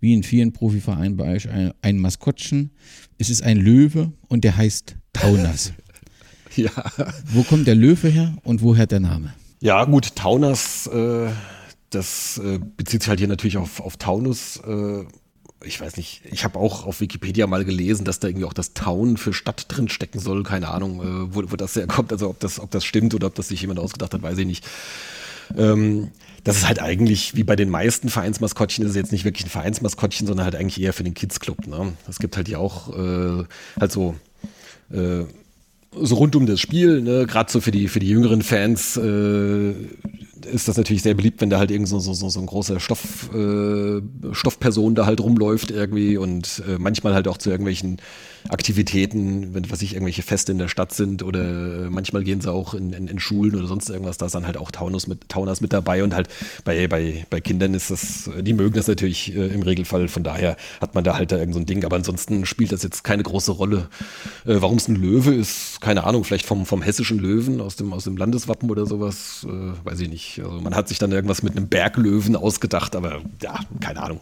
wie 0.00 0.14
in 0.14 0.22
vielen 0.22 0.52
Profivereinen 0.52 1.16
bei 1.16 1.34
euch 1.34 1.48
ein, 1.48 1.72
ein 1.82 1.98
Maskottchen. 1.98 2.70
Es 3.18 3.30
ist 3.30 3.42
ein 3.42 3.56
Löwe 3.56 4.12
und 4.28 4.44
der 4.44 4.56
heißt 4.56 4.96
Taunas. 5.12 5.72
ja. 6.56 6.70
Wo 7.26 7.42
kommt 7.42 7.66
der 7.66 7.74
Löwe 7.74 8.08
her 8.08 8.36
und 8.42 8.62
woher 8.62 8.86
der 8.86 9.00
Name? 9.00 9.34
Ja, 9.60 9.84
gut, 9.84 10.14
Taunas, 10.16 10.86
äh, 10.88 11.30
das 11.90 12.38
äh, 12.38 12.58
bezieht 12.76 13.02
sich 13.02 13.08
halt 13.08 13.18
hier 13.18 13.28
natürlich 13.28 13.56
auf, 13.56 13.80
auf 13.80 13.96
Taunus. 13.96 14.58
Äh, 14.58 15.04
ich 15.66 15.80
weiß 15.80 15.96
nicht, 15.96 16.22
ich 16.30 16.44
habe 16.44 16.58
auch 16.58 16.86
auf 16.86 17.00
Wikipedia 17.00 17.46
mal 17.46 17.64
gelesen, 17.64 18.04
dass 18.04 18.20
da 18.20 18.28
irgendwie 18.28 18.46
auch 18.46 18.52
das 18.52 18.74
Town 18.74 19.16
für 19.16 19.32
Stadt 19.32 19.66
drin 19.68 19.88
stecken 19.88 20.18
soll. 20.18 20.42
Keine 20.42 20.68
Ahnung, 20.68 21.00
äh, 21.00 21.34
wo, 21.34 21.42
wo 21.50 21.56
das 21.56 21.76
herkommt. 21.76 22.12
Also 22.12 22.28
ob 22.28 22.40
das, 22.40 22.60
ob 22.60 22.70
das 22.70 22.84
stimmt 22.84 23.14
oder 23.14 23.26
ob 23.28 23.34
das 23.34 23.48
sich 23.48 23.60
jemand 23.60 23.80
ausgedacht 23.80 24.14
hat, 24.14 24.22
weiß 24.22 24.38
ich 24.38 24.46
nicht. 24.46 24.64
Ähm, 25.56 26.10
das 26.42 26.58
ist 26.58 26.68
halt 26.68 26.80
eigentlich, 26.80 27.34
wie 27.36 27.44
bei 27.44 27.56
den 27.56 27.70
meisten 27.70 28.10
Vereinsmaskottchen, 28.10 28.84
ist 28.84 28.90
es 28.90 28.96
jetzt 28.96 29.12
nicht 29.12 29.24
wirklich 29.24 29.46
ein 29.46 29.50
Vereinsmaskottchen, 29.50 30.26
sondern 30.26 30.44
halt 30.44 30.56
eigentlich 30.56 30.80
eher 30.80 30.92
für 30.92 31.04
den 31.04 31.14
Kids-Club. 31.14 31.66
Ne? 31.66 31.94
Es 32.08 32.18
gibt 32.18 32.36
halt 32.36 32.48
ja 32.48 32.58
auch 32.58 32.96
äh, 32.96 33.44
halt 33.80 33.92
so 33.92 34.14
äh, 34.90 35.24
so 36.00 36.16
rund 36.16 36.34
um 36.36 36.46
das 36.46 36.60
Spiel, 36.60 37.00
ne, 37.02 37.26
gerade 37.26 37.50
so 37.50 37.60
für 37.60 37.70
die, 37.70 37.88
für 37.88 38.00
die 38.00 38.08
jüngeren 38.08 38.42
Fans 38.42 38.96
äh, 38.96 39.74
ist 40.44 40.68
das 40.68 40.76
natürlich 40.76 41.02
sehr 41.02 41.14
beliebt, 41.14 41.40
wenn 41.40 41.50
da 41.50 41.58
halt 41.58 41.70
irgend 41.70 41.88
so, 41.88 41.98
so, 41.98 42.12
so 42.14 42.40
ein 42.40 42.46
großer 42.46 42.80
Stoff, 42.80 43.30
äh, 43.34 44.00
Stoffperson 44.32 44.94
da 44.94 45.06
halt 45.06 45.20
rumläuft 45.20 45.70
irgendwie 45.70 46.16
und 46.16 46.62
äh, 46.68 46.78
manchmal 46.78 47.14
halt 47.14 47.28
auch 47.28 47.38
zu 47.38 47.50
irgendwelchen 47.50 47.98
Aktivitäten, 48.48 49.54
wenn 49.54 49.70
was 49.70 49.82
ich 49.82 49.94
irgendwelche 49.94 50.22
Feste 50.22 50.52
in 50.52 50.58
der 50.58 50.68
Stadt 50.68 50.92
sind 50.92 51.22
oder 51.22 51.90
manchmal 51.90 52.22
gehen 52.22 52.40
sie 52.40 52.52
auch 52.52 52.74
in, 52.74 52.92
in, 52.92 53.08
in 53.08 53.18
Schulen 53.18 53.54
oder 53.56 53.66
sonst 53.66 53.88
irgendwas, 53.88 54.18
da 54.18 54.26
ist 54.26 54.34
dann 54.34 54.46
halt 54.46 54.56
auch 54.56 54.70
Taunus 54.70 55.06
mit, 55.06 55.28
Taunus 55.28 55.60
mit 55.60 55.72
dabei 55.72 56.04
und 56.04 56.14
halt 56.14 56.28
bei, 56.64 56.86
bei, 56.86 57.26
bei 57.30 57.40
Kindern 57.40 57.74
ist 57.74 57.90
das, 57.90 58.30
die 58.40 58.52
mögen 58.52 58.74
das 58.74 58.86
natürlich 58.86 59.34
äh, 59.34 59.46
im 59.46 59.62
Regelfall, 59.62 60.08
von 60.08 60.22
daher 60.22 60.56
hat 60.80 60.94
man 60.94 61.04
da 61.04 61.16
halt 61.16 61.32
da 61.32 61.38
irgend 61.38 61.54
so 61.54 61.64
Ding, 61.64 61.84
aber 61.84 61.96
ansonsten 61.96 62.46
spielt 62.46 62.72
das 62.72 62.82
jetzt 62.82 63.04
keine 63.04 63.22
große 63.22 63.52
Rolle. 63.52 63.88
Äh, 64.44 64.56
Warum 64.60 64.76
es 64.76 64.88
ein 64.88 64.96
Löwe 64.96 65.34
ist, 65.34 65.80
keine 65.80 66.04
Ahnung, 66.04 66.24
vielleicht 66.24 66.46
vom, 66.46 66.66
vom 66.66 66.82
hessischen 66.82 67.18
Löwen 67.18 67.60
aus 67.60 67.76
dem, 67.76 67.92
aus 67.92 68.04
dem 68.04 68.16
Landeswappen 68.16 68.70
oder 68.70 68.86
sowas, 68.86 69.46
äh, 69.48 69.86
weiß 69.86 70.00
ich 70.00 70.08
nicht. 70.08 70.40
Also 70.42 70.60
man 70.60 70.74
hat 70.74 70.88
sich 70.88 70.98
dann 70.98 71.12
irgendwas 71.12 71.42
mit 71.42 71.56
einem 71.56 71.68
Berglöwen 71.68 72.36
ausgedacht, 72.36 72.96
aber 72.96 73.22
ja, 73.42 73.60
keine 73.80 74.02
Ahnung. 74.02 74.20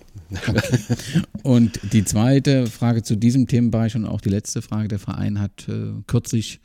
und 1.42 1.80
die 1.92 2.04
zweite 2.04 2.66
Frage 2.66 3.02
zu 3.02 3.16
diesem 3.16 3.46
Themenbereich 3.46 3.94
und 3.96 4.06
auch 4.12 4.20
die 4.20 4.28
letzte 4.28 4.62
Frage. 4.62 4.88
Der 4.88 4.98
Verein 4.98 5.40
hat 5.40 5.68
äh, 5.68 5.92
kürzlich 6.06 6.60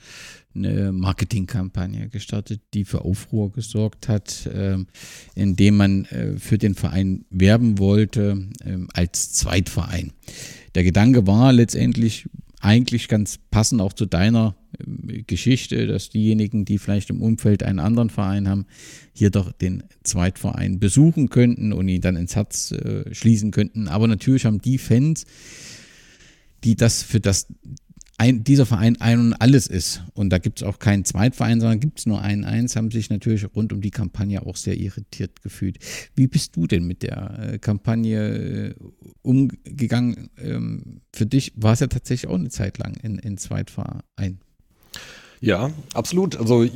eine 0.55 0.91
Marketingkampagne 0.91 2.09
gestartet, 2.09 2.61
die 2.73 2.85
für 2.85 3.01
Aufruhr 3.01 3.51
gesorgt 3.51 4.07
hat, 4.07 4.45
äh, 4.47 4.77
indem 5.35 5.77
man 5.77 6.05
äh, 6.05 6.37
für 6.37 6.57
den 6.57 6.75
Verein 6.75 7.25
werben 7.29 7.79
wollte 7.79 8.47
äh, 8.63 8.77
als 8.93 9.33
Zweitverein. 9.33 10.13
Der 10.75 10.83
Gedanke 10.83 11.27
war 11.27 11.53
letztendlich 11.53 12.27
eigentlich 12.59 13.07
ganz 13.07 13.39
passend 13.51 13.81
auch 13.81 13.93
zu 13.93 14.05
deiner 14.05 14.55
äh, 14.79 15.23
Geschichte, 15.23 15.87
dass 15.87 16.09
diejenigen, 16.09 16.65
die 16.65 16.79
vielleicht 16.79 17.09
im 17.09 17.21
Umfeld 17.21 17.63
einen 17.63 17.79
anderen 17.79 18.09
Verein 18.09 18.47
haben, 18.47 18.65
hier 19.13 19.29
doch 19.29 19.51
den 19.51 19.83
Zweitverein 20.03 20.79
besuchen 20.79 21.29
könnten 21.29 21.73
und 21.73 21.87
ihn 21.87 22.01
dann 22.01 22.15
ins 22.15 22.35
Herz 22.35 22.71
äh, 22.71 23.13
schließen 23.13 23.51
könnten. 23.51 23.87
Aber 23.87 24.07
natürlich 24.07 24.45
haben 24.45 24.61
die 24.61 24.77
Fans, 24.77 25.25
die 26.63 26.75
das 26.75 27.03
für 27.03 27.19
das 27.19 27.47
ein, 28.17 28.43
dieser 28.43 28.65
Verein 28.65 28.99
ein 28.99 29.19
und 29.19 29.33
alles 29.33 29.67
ist. 29.67 30.01
Und 30.13 30.31
da 30.31 30.39
gibt 30.39 30.61
es 30.61 30.67
auch 30.67 30.79
keinen 30.79 31.05
Zweitverein, 31.05 31.59
sondern 31.59 31.79
gibt 31.79 31.99
es 31.99 32.05
nur 32.07 32.21
einen 32.21 32.45
eins, 32.45 32.75
haben 32.75 32.89
sich 32.89 33.09
natürlich 33.11 33.45
rund 33.55 33.71
um 33.73 33.81
die 33.81 33.91
Kampagne 33.91 34.43
auch 34.45 34.55
sehr 34.55 34.75
irritiert 34.75 35.43
gefühlt. 35.43 35.77
Wie 36.15 36.27
bist 36.27 36.55
du 36.55 36.65
denn 36.65 36.87
mit 36.87 37.03
der 37.03 37.53
äh, 37.53 37.59
Kampagne 37.59 38.69
äh, 38.69 38.75
umgegangen? 39.21 40.29
Ähm, 40.37 41.01
für 41.13 41.27
dich 41.27 41.53
war 41.55 41.73
es 41.73 41.79
ja 41.79 41.87
tatsächlich 41.87 42.29
auch 42.29 42.35
eine 42.35 42.49
Zeit 42.49 42.79
lang 42.79 42.95
in, 43.03 43.19
in 43.19 43.37
Zweitverein. 43.37 44.39
Ja, 45.39 45.69
absolut. 45.93 46.37
Also 46.37 46.63
äh, 46.63 46.71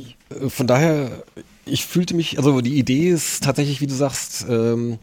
von 0.46 0.68
daher, 0.68 1.24
ich 1.66 1.84
fühlte 1.84 2.14
mich, 2.14 2.38
also 2.38 2.60
die 2.60 2.78
Idee 2.78 3.10
ist 3.10 3.42
tatsächlich, 3.42 3.80
wie 3.80 3.88
du 3.88 3.94
sagst, 3.94 4.46
ähm, 4.48 4.98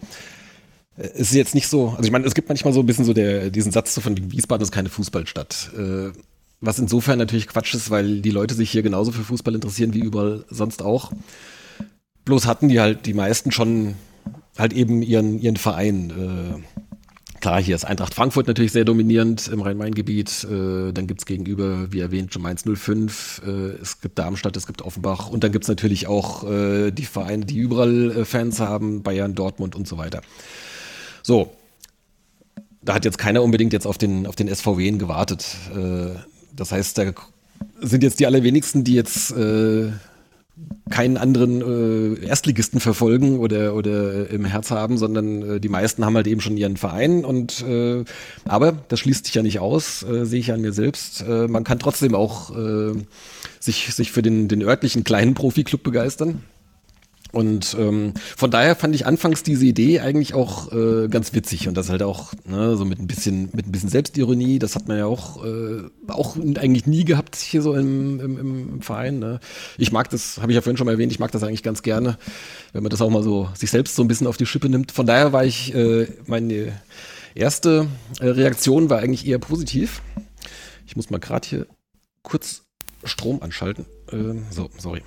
es 1.00 1.32
ist 1.32 1.34
jetzt 1.34 1.56
nicht 1.56 1.68
so, 1.68 1.90
also 1.90 2.04
ich 2.04 2.12
meine, 2.12 2.26
es 2.26 2.36
gibt 2.36 2.50
manchmal 2.50 2.74
so 2.74 2.82
ein 2.82 2.86
bisschen 2.86 3.06
so 3.06 3.14
der, 3.14 3.50
diesen 3.50 3.72
Satz 3.72 3.98
von 4.00 4.32
Wiesbaden 4.32 4.64
ist 4.64 4.72
keine 4.72 4.90
Fußballstadt. 4.90 5.72
Äh, 5.78 6.12
was 6.62 6.78
insofern 6.78 7.18
natürlich 7.18 7.48
Quatsch 7.48 7.74
ist, 7.74 7.90
weil 7.90 8.20
die 8.20 8.32
Leute 8.32 8.54
sich 8.54 8.70
hier 8.70 8.84
genauso 8.84 9.14
für 9.14 9.24
Fußball 9.24 9.56
interessieren 9.56 9.94
wie 9.94 10.00
überall 10.00 10.44
sonst 10.50 10.82
auch. 10.82 11.12
Bloß 12.26 12.46
hatten 12.46 12.68
die 12.68 12.82
halt 12.82 13.06
die 13.06 13.14
meisten 13.14 13.52
schon 13.52 13.96
halt 14.58 14.74
eben 14.74 15.02
ihren, 15.02 15.40
ihren 15.40 15.56
Verein. 15.56 16.10
Äh, 16.10 17.40
klar, 17.40 17.62
hier 17.62 17.76
ist 17.76 17.86
Eintracht 17.86 18.14
Frankfurt 18.14 18.48
natürlich 18.48 18.74
sehr 18.74 18.84
dominierend 18.84 19.48
im 19.48 19.62
Rhein-Main-Gebiet. 19.62 20.44
Äh, 20.44 20.92
dann 20.92 21.08
gibt 21.08 21.22
es 21.22 21.26
gegenüber, 21.26 21.94
wie 21.94 22.02
erwähnt, 22.02 22.34
schon 22.34 22.42
Mainz 22.42 22.66
05. 22.66 23.42
Äh, 23.46 23.50
es 23.82 24.02
gibt 24.02 24.20
Darmstadt, 24.20 24.58
es 24.58 24.68
gibt 24.68 24.82
Offenbach. 24.82 25.30
Und 25.30 25.46
dann 25.46 25.54
gibt 25.54 25.64
es 25.64 25.70
natürlich 25.70 26.08
auch 26.08 26.44
äh, 26.44 26.92
die 26.92 27.06
Vereine, 27.06 27.46
die 27.46 27.58
überall 27.58 28.12
äh, 28.12 28.26
Fans 28.26 28.60
haben, 28.60 29.02
Bayern, 29.02 29.34
Dortmund 29.34 29.76
und 29.76 29.88
so 29.88 29.98
weiter. 29.98 30.22
So, 31.30 31.52
da 32.82 32.96
hat 32.96 33.06
jetzt 33.06 33.20
keiner 33.20 33.44
unbedingt 33.44 33.72
jetzt 33.72 33.86
auf 33.86 34.00
den, 34.00 34.26
auf 34.26 34.36
den 34.36 34.48
SVW 34.48 34.90
gewartet. 34.94 35.46
Äh, 35.76 36.18
das 36.56 36.72
heißt, 36.72 36.98
da 36.98 37.12
sind 37.80 38.02
jetzt 38.02 38.20
die 38.20 38.26
allerwenigsten, 38.26 38.84
die 38.84 38.96
jetzt 38.96 39.30
äh, 39.34 39.92
keinen 40.90 41.18
anderen 41.18 41.62
äh, 41.62 42.26
Erstligisten 42.26 42.80
verfolgen 42.80 43.38
oder, 43.38 43.76
oder 43.76 44.28
im 44.32 44.44
Herz 44.44 44.72
haben, 44.72 44.98
sondern 44.98 45.58
äh, 45.58 45.60
die 45.60 45.70
meisten 45.70 46.04
haben 46.04 46.16
halt 46.16 46.26
eben 46.26 46.42
schon 46.42 46.58
ihren 46.58 46.78
Verein 46.78 47.24
und 47.24 47.62
äh, 47.62 48.04
aber 48.46 48.72
das 48.88 49.00
schließt 49.00 49.28
sich 49.28 49.36
ja 49.36 49.44
nicht 49.44 49.60
aus, 49.60 50.02
äh, 50.02 50.26
sehe 50.26 50.40
ich 50.40 50.52
an 50.52 50.62
mir 50.62 50.74
selbst. 50.74 51.22
Äh, 51.22 51.48
man 51.48 51.64
kann 51.64 51.78
trotzdem 51.78 52.16
auch 52.16 52.50
äh, 52.58 52.94
sich, 53.60 53.94
sich 53.94 54.12
für 54.12 54.24
den, 54.24 54.48
den 54.48 54.64
örtlichen 54.64 55.04
kleinen 55.04 55.36
Profiklub 55.36 55.84
begeistern. 55.84 56.42
Und 57.32 57.76
ähm, 57.80 58.14
von 58.36 58.50
daher 58.50 58.76
fand 58.76 58.96
ich 58.96 59.06
anfangs 59.06 59.44
diese 59.44 59.66
Idee 59.66 60.00
eigentlich 60.00 60.34
auch 60.34 60.72
äh, 60.72 61.08
ganz 61.10 61.34
witzig 61.34 61.68
und 61.68 61.76
das 61.76 61.90
halt 61.90 62.02
auch 62.02 62.34
ne, 62.46 62.76
so 62.76 62.86
mit 62.86 63.00
ein 63.00 63.06
bisschen 63.06 63.50
mit 63.54 63.68
ein 63.68 63.72
bisschen 63.72 63.90
Selbstironie. 63.90 64.58
Das 64.58 64.76
hat 64.76 64.88
man 64.88 64.98
ja 64.98 65.06
auch 65.06 65.46
äh, 65.46 65.84
auch 66.08 66.38
eigentlich 66.38 66.88
nie 66.88 67.06
gehabt 67.06 67.36
hier 67.36 67.62
so 67.62 67.76
im, 67.76 68.20
im, 68.20 68.38
im 68.40 68.82
Verein. 68.82 69.20
Ne? 69.20 69.40
Ich 69.78 69.92
mag 69.92 70.10
das, 70.10 70.40
habe 70.42 70.52
ich 70.52 70.56
ja 70.56 70.62
vorhin 70.62 70.78
schon 70.78 70.86
mal 70.86 70.94
erwähnt. 70.94 71.12
Ich 71.12 71.20
mag 71.20 71.32
das 71.32 71.44
eigentlich 71.44 71.62
ganz 71.62 71.84
gerne, 71.84 72.18
wenn 72.74 72.82
man 72.82 72.90
das 72.90 73.02
auch 73.02 73.12
mal 73.12 73.22
so 73.22 73.48
sich 73.54 73.70
selbst 73.70 73.96
so 73.96 74.02
ein 74.02 74.08
bisschen 74.08 74.26
auf 74.26 74.38
die 74.38 74.48
Schippe 74.48 74.70
nimmt. 74.70 74.92
Von 74.92 75.06
daher 75.06 75.32
war 75.32 75.46
ich 75.46 75.76
äh, 75.76 76.08
meine 76.26 76.74
erste 77.36 77.88
äh, 78.20 78.28
Reaktion 78.28 78.90
war 78.90 79.00
eigentlich 79.00 79.28
eher 79.28 79.40
positiv. 79.40 80.02
Ich 80.88 80.96
muss 80.96 81.12
mal 81.12 81.20
gerade 81.20 81.48
hier 81.48 81.68
kurz 82.24 82.64
Strom 83.04 83.44
anschalten. 83.44 83.86
Äh, 84.12 84.42
so, 84.50 84.72
sorry 84.80 85.04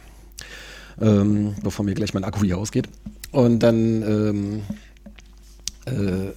ähm, 1.00 1.54
bevor 1.62 1.84
mir 1.84 1.94
gleich 1.94 2.14
mein 2.14 2.24
Akku 2.24 2.44
hier 2.44 2.58
ausgeht. 2.58 2.88
Und 3.30 3.60
dann 3.60 4.02
ähm, 4.02 4.62
äh, 5.86 6.32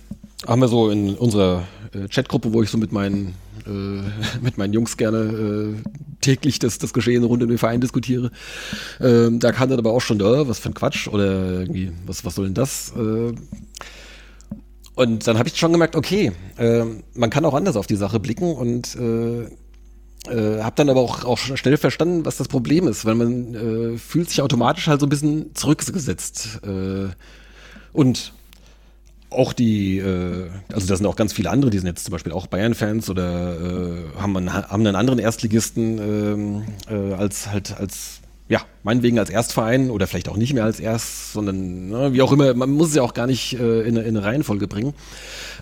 haben 0.47 0.61
wir 0.61 0.67
so 0.67 0.89
in 0.89 1.15
unserer 1.15 1.67
äh, 1.93 2.07
Chatgruppe, 2.07 2.53
wo 2.53 2.63
ich 2.63 2.69
so 2.69 2.77
mit 2.77 2.91
meinen, 2.91 3.35
äh, 3.65 4.39
mit 4.41 4.57
meinen 4.57 4.73
Jungs 4.73 4.97
gerne 4.97 5.17
äh, 5.17 5.89
täglich 6.21 6.59
das, 6.59 6.77
das 6.77 6.93
Geschehen 6.93 7.23
rund 7.23 7.43
um 7.43 7.49
den 7.49 7.57
Verein 7.57 7.81
diskutiere, 7.81 8.31
ähm, 8.99 9.39
da 9.39 9.51
kam 9.51 9.69
dann 9.69 9.79
aber 9.79 9.91
auch 9.91 10.01
schon, 10.01 10.19
äh, 10.19 10.47
was 10.47 10.59
für 10.59 10.69
ein 10.69 10.73
Quatsch 10.73 11.07
oder 11.07 11.59
irgendwie, 11.61 11.91
was, 12.05 12.25
was 12.25 12.35
soll 12.35 12.45
denn 12.45 12.53
das? 12.53 12.93
Äh, 12.95 13.33
und 14.95 15.27
dann 15.27 15.37
habe 15.37 15.49
ich 15.49 15.57
schon 15.57 15.73
gemerkt, 15.73 15.95
okay, 15.95 16.31
äh, 16.57 16.85
man 17.13 17.29
kann 17.29 17.43
auch 17.43 17.53
anders 17.53 17.75
auf 17.75 17.85
die 17.85 17.97
Sache 17.97 18.19
blicken 18.19 18.53
und 18.53 18.95
äh, 20.29 20.45
äh, 20.45 20.61
hab 20.61 20.75
dann 20.75 20.89
aber 20.89 21.01
auch, 21.01 21.25
auch 21.25 21.37
schnell 21.37 21.77
verstanden, 21.77 22.25
was 22.25 22.37
das 22.37 22.47
Problem 22.47 22.87
ist, 22.87 23.05
weil 23.05 23.15
man 23.15 23.55
äh, 23.55 23.97
fühlt 23.97 24.29
sich 24.29 24.41
automatisch 24.41 24.87
halt 24.87 24.99
so 24.99 25.05
ein 25.05 25.09
bisschen 25.09 25.55
zurückgesetzt. 25.55 26.61
Äh, 26.63 27.09
und 27.93 28.33
auch 29.29 29.53
die, 29.53 29.97
äh, 29.97 30.49
also 30.71 30.87
da 30.87 30.95
sind 30.95 31.05
auch 31.05 31.15
ganz 31.15 31.33
viele 31.33 31.49
andere, 31.49 31.71
die 31.71 31.79
sind 31.79 31.87
jetzt 31.87 32.05
zum 32.05 32.11
Beispiel 32.11 32.31
auch 32.31 32.47
Bayern-Fans 32.47 33.09
oder 33.09 33.55
äh, 33.59 34.19
haben, 34.19 34.37
einen, 34.37 34.53
haben 34.53 34.85
einen 34.85 34.95
anderen 34.95 35.19
Erstligisten 35.19 35.97
ähm, 35.99 36.63
äh, 36.89 37.13
als 37.13 37.51
halt 37.51 37.77
als 37.77 38.21
ja, 38.47 38.61
meinetwegen 38.83 39.17
als 39.17 39.31
Erstverein 39.31 39.89
oder 39.89 40.05
vielleicht 40.05 40.29
auch 40.29 40.37
nicht 40.37 40.53
mehr 40.53 40.65
als 40.65 40.79
Erst, 40.79 41.33
sondern 41.33 41.89
ne, 41.89 42.13
wie 42.13 42.21
auch 42.21 42.31
immer, 42.31 42.53
man 42.53 42.69
muss 42.69 42.89
es 42.89 42.95
ja 42.95 43.01
auch 43.01 43.15
gar 43.15 43.25
nicht 43.25 43.59
äh, 43.59 43.81
in, 43.81 43.95
in, 43.95 44.05
eine 44.05 44.23
Reihenfolge 44.23 44.67
bringen. 44.67 44.93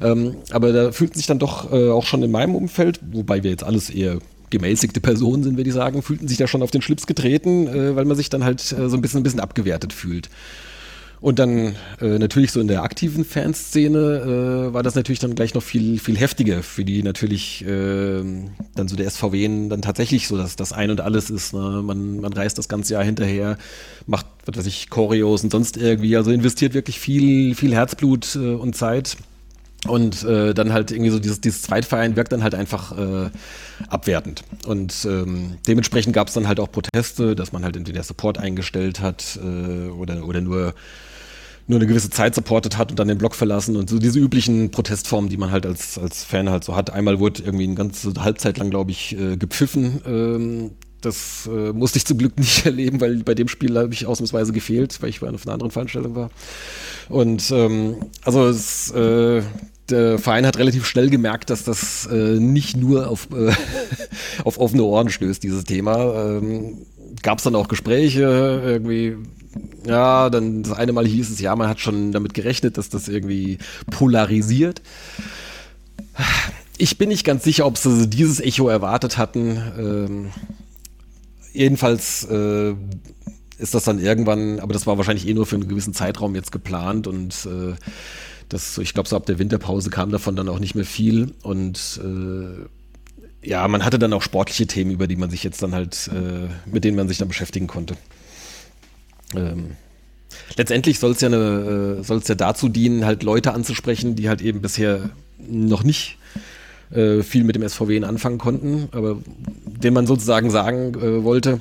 Ähm, 0.01 0.35
aber 0.51 0.73
da 0.73 0.91
fühlt 0.91 1.15
sich 1.15 1.25
dann 1.25 1.39
doch 1.39 1.71
äh, 1.71 1.89
auch 1.89 2.05
schon 2.05 2.23
in 2.23 2.31
meinem 2.31 2.55
Umfeld, 2.55 2.99
wobei 3.11 3.41
wir 3.43 3.51
jetzt 3.51 3.63
alles 3.63 3.89
eher 3.89 4.19
gemäßigte 4.53 5.01
Personen 5.01 5.43
sind, 5.43 5.57
würde 5.57 5.69
ich 5.69 5.73
sagen, 5.73 6.01
fühlten 6.01 6.29
sich 6.29 6.37
da 6.37 6.47
schon 6.47 6.61
auf 6.61 6.71
den 6.71 6.81
Schlips 6.81 7.07
getreten, 7.07 7.67
äh, 7.67 7.95
weil 7.95 8.05
man 8.05 8.15
sich 8.15 8.29
dann 8.29 8.45
halt 8.45 8.61
äh, 8.71 8.87
so 8.87 8.95
ein 8.95 9.01
bisschen, 9.01 9.19
ein 9.19 9.23
bisschen 9.23 9.41
abgewertet 9.41 9.91
fühlt. 9.91 10.29
Und 11.23 11.39
dann 11.39 11.75
äh, 12.01 12.19
natürlich 12.19 12.51
so 12.51 12.59
in 12.59 12.67
der 12.67 12.83
aktiven 12.83 13.23
Fanszene 13.23 14.67
äh, 14.69 14.73
war 14.73 14.83
das 14.83 14.95
natürlich 14.95 15.19
dann 15.19 15.35
gleich 15.35 15.53
noch 15.53 15.63
viel, 15.63 15.97
viel 15.97 16.17
heftiger, 16.17 16.61
für 16.63 16.83
die 16.83 17.01
natürlich 17.01 17.65
äh, 17.65 18.21
dann 18.75 18.87
so 18.89 18.97
der 18.97 19.09
SVW 19.09 19.67
dann 19.69 19.81
tatsächlich 19.81 20.27
so 20.27 20.35
dass 20.35 20.57
das 20.57 20.73
Ein 20.73 20.91
und 20.91 20.99
Alles 20.99 21.29
ist. 21.29 21.53
Ne? 21.53 21.81
Man, 21.81 22.19
man 22.19 22.33
reist 22.33 22.57
das 22.57 22.67
ganze 22.67 22.95
Jahr 22.95 23.05
hinterher, 23.05 23.57
macht, 24.05 24.25
was 24.45 24.57
weiß 24.57 24.65
ich, 24.65 24.89
Choreos 24.89 25.45
und 25.45 25.51
sonst 25.51 25.77
irgendwie, 25.77 26.17
also 26.17 26.29
investiert 26.29 26.73
wirklich 26.73 26.99
viel, 26.99 27.55
viel 27.55 27.73
Herzblut 27.73 28.35
äh, 28.35 28.55
und 28.55 28.75
Zeit. 28.75 29.15
Und 29.87 30.23
äh, 30.23 30.53
dann 30.53 30.71
halt 30.71 30.91
irgendwie 30.91 31.09
so 31.09 31.19
dieses, 31.19 31.41
dieses 31.41 31.61
Zweitverein 31.63 32.15
wirkt 32.15 32.31
dann 32.31 32.41
halt 32.41 32.55
einfach 32.55 32.97
äh, 32.97 33.29
abwertend. 33.89 34.43
Und 34.65 35.05
ähm, 35.05 35.57
dementsprechend 35.67 36.13
gab 36.13 36.29
es 36.29 36.33
dann 36.33 36.47
halt 36.47 36.59
auch 36.61 36.71
Proteste, 36.71 37.35
dass 37.35 37.51
man 37.51 37.65
halt 37.65 37.75
entweder 37.75 38.01
Support 38.01 38.37
eingestellt 38.37 39.01
hat 39.01 39.37
äh, 39.43 39.89
oder, 39.89 40.25
oder 40.25 40.39
nur, 40.39 40.73
nur 41.67 41.79
eine 41.79 41.87
gewisse 41.87 42.09
Zeit 42.09 42.33
supportet 42.33 42.77
hat 42.77 42.91
und 42.91 42.99
dann 42.99 43.09
den 43.09 43.17
Block 43.17 43.35
verlassen 43.35 43.75
und 43.75 43.89
so 43.89 43.99
diese 43.99 44.19
üblichen 44.19 44.71
Protestformen, 44.71 45.29
die 45.29 45.37
man 45.37 45.51
halt 45.51 45.65
als, 45.65 45.97
als 45.97 46.23
Fan 46.23 46.49
halt 46.49 46.63
so 46.63 46.77
hat. 46.77 46.89
Einmal 46.91 47.19
wurde 47.19 47.43
irgendwie 47.43 47.65
eine 47.65 47.75
ganze 47.75 48.13
Halbzeit 48.23 48.57
lang, 48.59 48.69
glaube 48.69 48.91
ich, 48.91 49.17
äh, 49.19 49.35
gepfiffen. 49.35 50.01
Ähm, 50.05 50.71
das 51.01 51.49
äh, 51.51 51.73
musste 51.73 51.97
ich 51.97 52.05
zum 52.05 52.17
Glück 52.17 52.37
nicht 52.37 52.65
erleben, 52.65 53.01
weil 53.01 53.23
bei 53.23 53.35
dem 53.35 53.47
Spiel 53.47 53.77
habe 53.77 53.93
ich 53.93 54.05
ausnahmsweise 54.05 54.53
gefehlt, 54.53 55.01
weil 55.01 55.09
ich 55.09 55.21
auf 55.21 55.45
einer 55.45 55.53
anderen 55.53 55.71
Veranstaltung 55.71 56.15
war. 56.15 56.29
Und 57.09 57.51
ähm, 57.51 57.97
also 58.23 58.47
es, 58.47 58.91
äh, 58.91 59.41
der 59.89 60.17
Verein 60.17 60.45
hat 60.45 60.57
relativ 60.57 60.85
schnell 60.85 61.09
gemerkt, 61.09 61.49
dass 61.49 61.63
das 61.63 62.07
äh, 62.07 62.39
nicht 62.39 62.77
nur 62.77 63.09
auf, 63.09 63.27
äh, 63.31 63.51
auf 64.43 64.59
offene 64.59 64.83
Ohren 64.83 65.09
stößt, 65.09 65.43
dieses 65.43 65.63
Thema. 65.63 66.37
Ähm, 66.37 66.85
Gab 67.21 67.37
es 67.37 67.43
dann 67.43 67.55
auch 67.55 67.67
Gespräche, 67.67 68.61
irgendwie, 68.65 69.17
ja, 69.85 70.29
dann 70.29 70.63
das 70.63 70.73
eine 70.73 70.93
Mal 70.93 71.05
hieß 71.05 71.29
es, 71.29 71.39
ja, 71.39 71.55
man 71.55 71.69
hat 71.69 71.79
schon 71.79 72.11
damit 72.11 72.33
gerechnet, 72.33 72.77
dass 72.77 72.89
das 72.89 73.07
irgendwie 73.07 73.59
polarisiert. 73.91 74.81
Ich 76.77 76.97
bin 76.97 77.09
nicht 77.09 77.23
ganz 77.23 77.43
sicher, 77.43 77.65
ob 77.65 77.77
sie 77.77 78.07
dieses 78.07 78.39
Echo 78.39 78.67
erwartet 78.67 79.17
hatten. 79.17 79.61
Ähm, 79.77 80.31
jedenfalls 81.53 82.25
äh, 82.25 82.73
ist 83.57 83.73
das 83.73 83.83
dann 83.83 83.99
irgendwann, 83.99 84.59
aber 84.59 84.73
das 84.73 84.87
war 84.87 84.97
wahrscheinlich 84.97 85.27
eh 85.27 85.33
nur 85.33 85.45
für 85.45 85.55
einen 85.55 85.67
gewissen 85.67 85.93
Zeitraum 85.93 86.35
jetzt 86.35 86.51
geplant 86.51 87.07
und 87.07 87.45
äh, 87.45 87.75
das, 88.53 88.77
ich 88.77 88.93
glaube, 88.93 89.09
so 89.09 89.15
ab 89.15 89.25
der 89.25 89.39
Winterpause 89.39 89.89
kam 89.89 90.11
davon 90.11 90.35
dann 90.35 90.47
auch 90.47 90.59
nicht 90.59 90.75
mehr 90.75 90.85
viel. 90.85 91.31
Und 91.41 91.99
äh, 92.03 93.47
ja, 93.47 93.67
man 93.67 93.83
hatte 93.83 93.97
dann 93.97 94.13
auch 94.13 94.21
sportliche 94.21 94.67
Themen, 94.67 94.91
über 94.91 95.07
die 95.07 95.15
man 95.15 95.31
sich 95.31 95.43
jetzt 95.43 95.63
dann 95.63 95.73
halt, 95.73 96.09
äh, 96.13 96.49
mit 96.69 96.83
denen 96.83 96.95
man 96.95 97.07
sich 97.07 97.17
dann 97.17 97.27
beschäftigen 97.27 97.65
konnte. 97.65 97.95
Ähm, 99.35 99.71
letztendlich 100.55 100.99
soll 100.99 101.11
es 101.11 101.21
ja, 101.21 101.29
äh, 101.29 102.01
ja 102.01 102.35
dazu 102.35 102.69
dienen, 102.69 103.05
halt 103.05 103.23
Leute 103.23 103.53
anzusprechen, 103.53 104.15
die 104.15 104.29
halt 104.29 104.41
eben 104.43 104.61
bisher 104.61 105.09
noch 105.39 105.83
nicht 105.83 106.17
äh, 106.91 107.23
viel 107.23 107.43
mit 107.43 107.55
dem 107.55 107.67
SVW 107.67 108.03
anfangen 108.03 108.37
konnten, 108.37 108.87
aber 108.91 109.17
dem 109.65 109.95
man 109.95 110.05
sozusagen 110.05 110.51
sagen 110.51 110.93
äh, 110.93 111.23
wollte, 111.23 111.59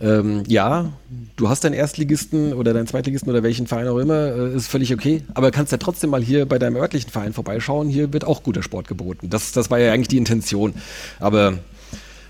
ähm, 0.00 0.44
ja, 0.46 0.92
du 1.36 1.48
hast 1.48 1.64
deinen 1.64 1.74
Erstligisten 1.74 2.52
oder 2.52 2.72
deinen 2.72 2.86
Zweitligisten 2.86 3.30
oder 3.30 3.42
welchen 3.42 3.66
Verein 3.66 3.88
auch 3.88 3.98
immer, 3.98 4.14
äh, 4.14 4.54
ist 4.54 4.68
völlig 4.68 4.92
okay. 4.92 5.22
Aber 5.34 5.50
kannst 5.50 5.72
ja 5.72 5.78
trotzdem 5.78 6.10
mal 6.10 6.22
hier 6.22 6.46
bei 6.46 6.58
deinem 6.58 6.76
örtlichen 6.76 7.10
Verein 7.10 7.32
vorbeischauen. 7.32 7.88
Hier 7.88 8.12
wird 8.12 8.24
auch 8.24 8.42
guter 8.42 8.62
Sport 8.62 8.86
geboten. 8.88 9.28
Das, 9.30 9.52
das 9.52 9.70
war 9.70 9.78
ja 9.78 9.92
eigentlich 9.92 10.08
die 10.08 10.18
Intention. 10.18 10.74
Aber 11.18 11.58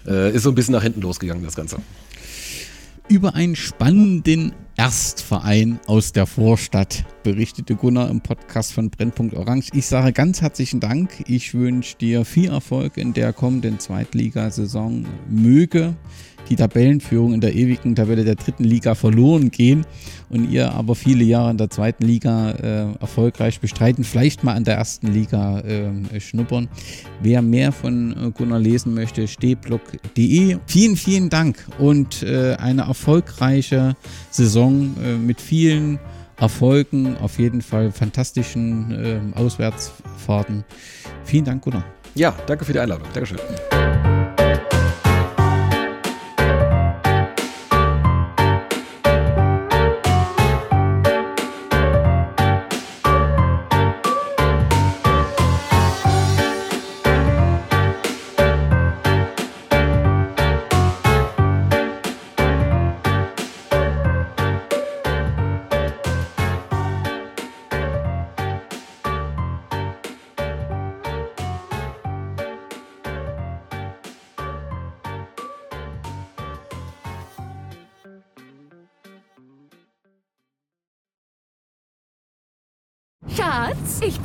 äh, 0.06 0.34
ist 0.34 0.44
so 0.44 0.50
ein 0.50 0.54
bisschen 0.54 0.72
nach 0.72 0.82
hinten 0.82 1.02
losgegangen, 1.02 1.44
das 1.44 1.56
Ganze. 1.56 1.78
Über 3.08 3.34
einen 3.34 3.56
spannenden 3.56 4.52
Erstverein 4.76 5.80
aus 5.86 6.12
der 6.12 6.26
Vorstadt 6.26 7.04
berichtete 7.22 7.74
Gunnar 7.74 8.10
im 8.10 8.20
Podcast 8.20 8.72
von 8.72 8.90
Brennpunkt 8.90 9.34
Orange. 9.34 9.70
Ich 9.72 9.86
sage 9.86 10.12
ganz 10.12 10.40
herzlichen 10.40 10.78
Dank. 10.78 11.24
Ich 11.26 11.54
wünsche 11.54 11.96
dir 11.96 12.24
viel 12.24 12.50
Erfolg 12.50 12.96
in 12.96 13.14
der 13.14 13.32
kommenden 13.32 13.78
Zweitligasaison. 13.78 15.06
Möge 15.28 15.96
die 16.48 16.56
Tabellenführung 16.56 17.34
in 17.34 17.40
der 17.40 17.54
ewigen 17.54 17.94
Tabelle 17.94 18.24
der 18.24 18.34
dritten 18.34 18.64
Liga 18.64 18.94
verloren 18.94 19.50
gehen 19.50 19.84
und 20.30 20.50
ihr 20.50 20.72
aber 20.72 20.94
viele 20.94 21.24
Jahre 21.24 21.50
in 21.50 21.58
der 21.58 21.70
zweiten 21.70 22.04
Liga 22.04 22.50
äh, 22.52 22.92
erfolgreich 23.00 23.60
bestreiten, 23.60 24.04
vielleicht 24.04 24.44
mal 24.44 24.54
an 24.54 24.64
der 24.64 24.76
ersten 24.76 25.08
Liga 25.08 25.60
äh, 25.60 26.20
schnuppern. 26.20 26.68
Wer 27.20 27.42
mehr 27.42 27.72
von 27.72 28.12
äh, 28.12 28.30
Gunnar 28.30 28.58
lesen 28.58 28.94
möchte, 28.94 29.28
stehblock.de. 29.28 30.58
Vielen, 30.66 30.96
vielen 30.96 31.30
Dank 31.30 31.66
und 31.78 32.22
äh, 32.22 32.54
eine 32.54 32.82
erfolgreiche 32.82 33.96
Saison 34.30 34.94
äh, 35.02 35.16
mit 35.16 35.40
vielen 35.40 35.98
Erfolgen, 36.38 37.16
auf 37.16 37.38
jeden 37.38 37.62
Fall 37.62 37.90
fantastischen 37.90 38.96
ähm, 38.96 39.34
Auswärtsfahrten. 39.34 40.64
Vielen 41.24 41.44
Dank, 41.44 41.62
Gunnar. 41.62 41.84
Ja, 42.14 42.34
danke 42.46 42.64
für 42.64 42.72
die 42.72 42.80
Einladung. 42.80 43.06
Dankeschön. 43.12 43.38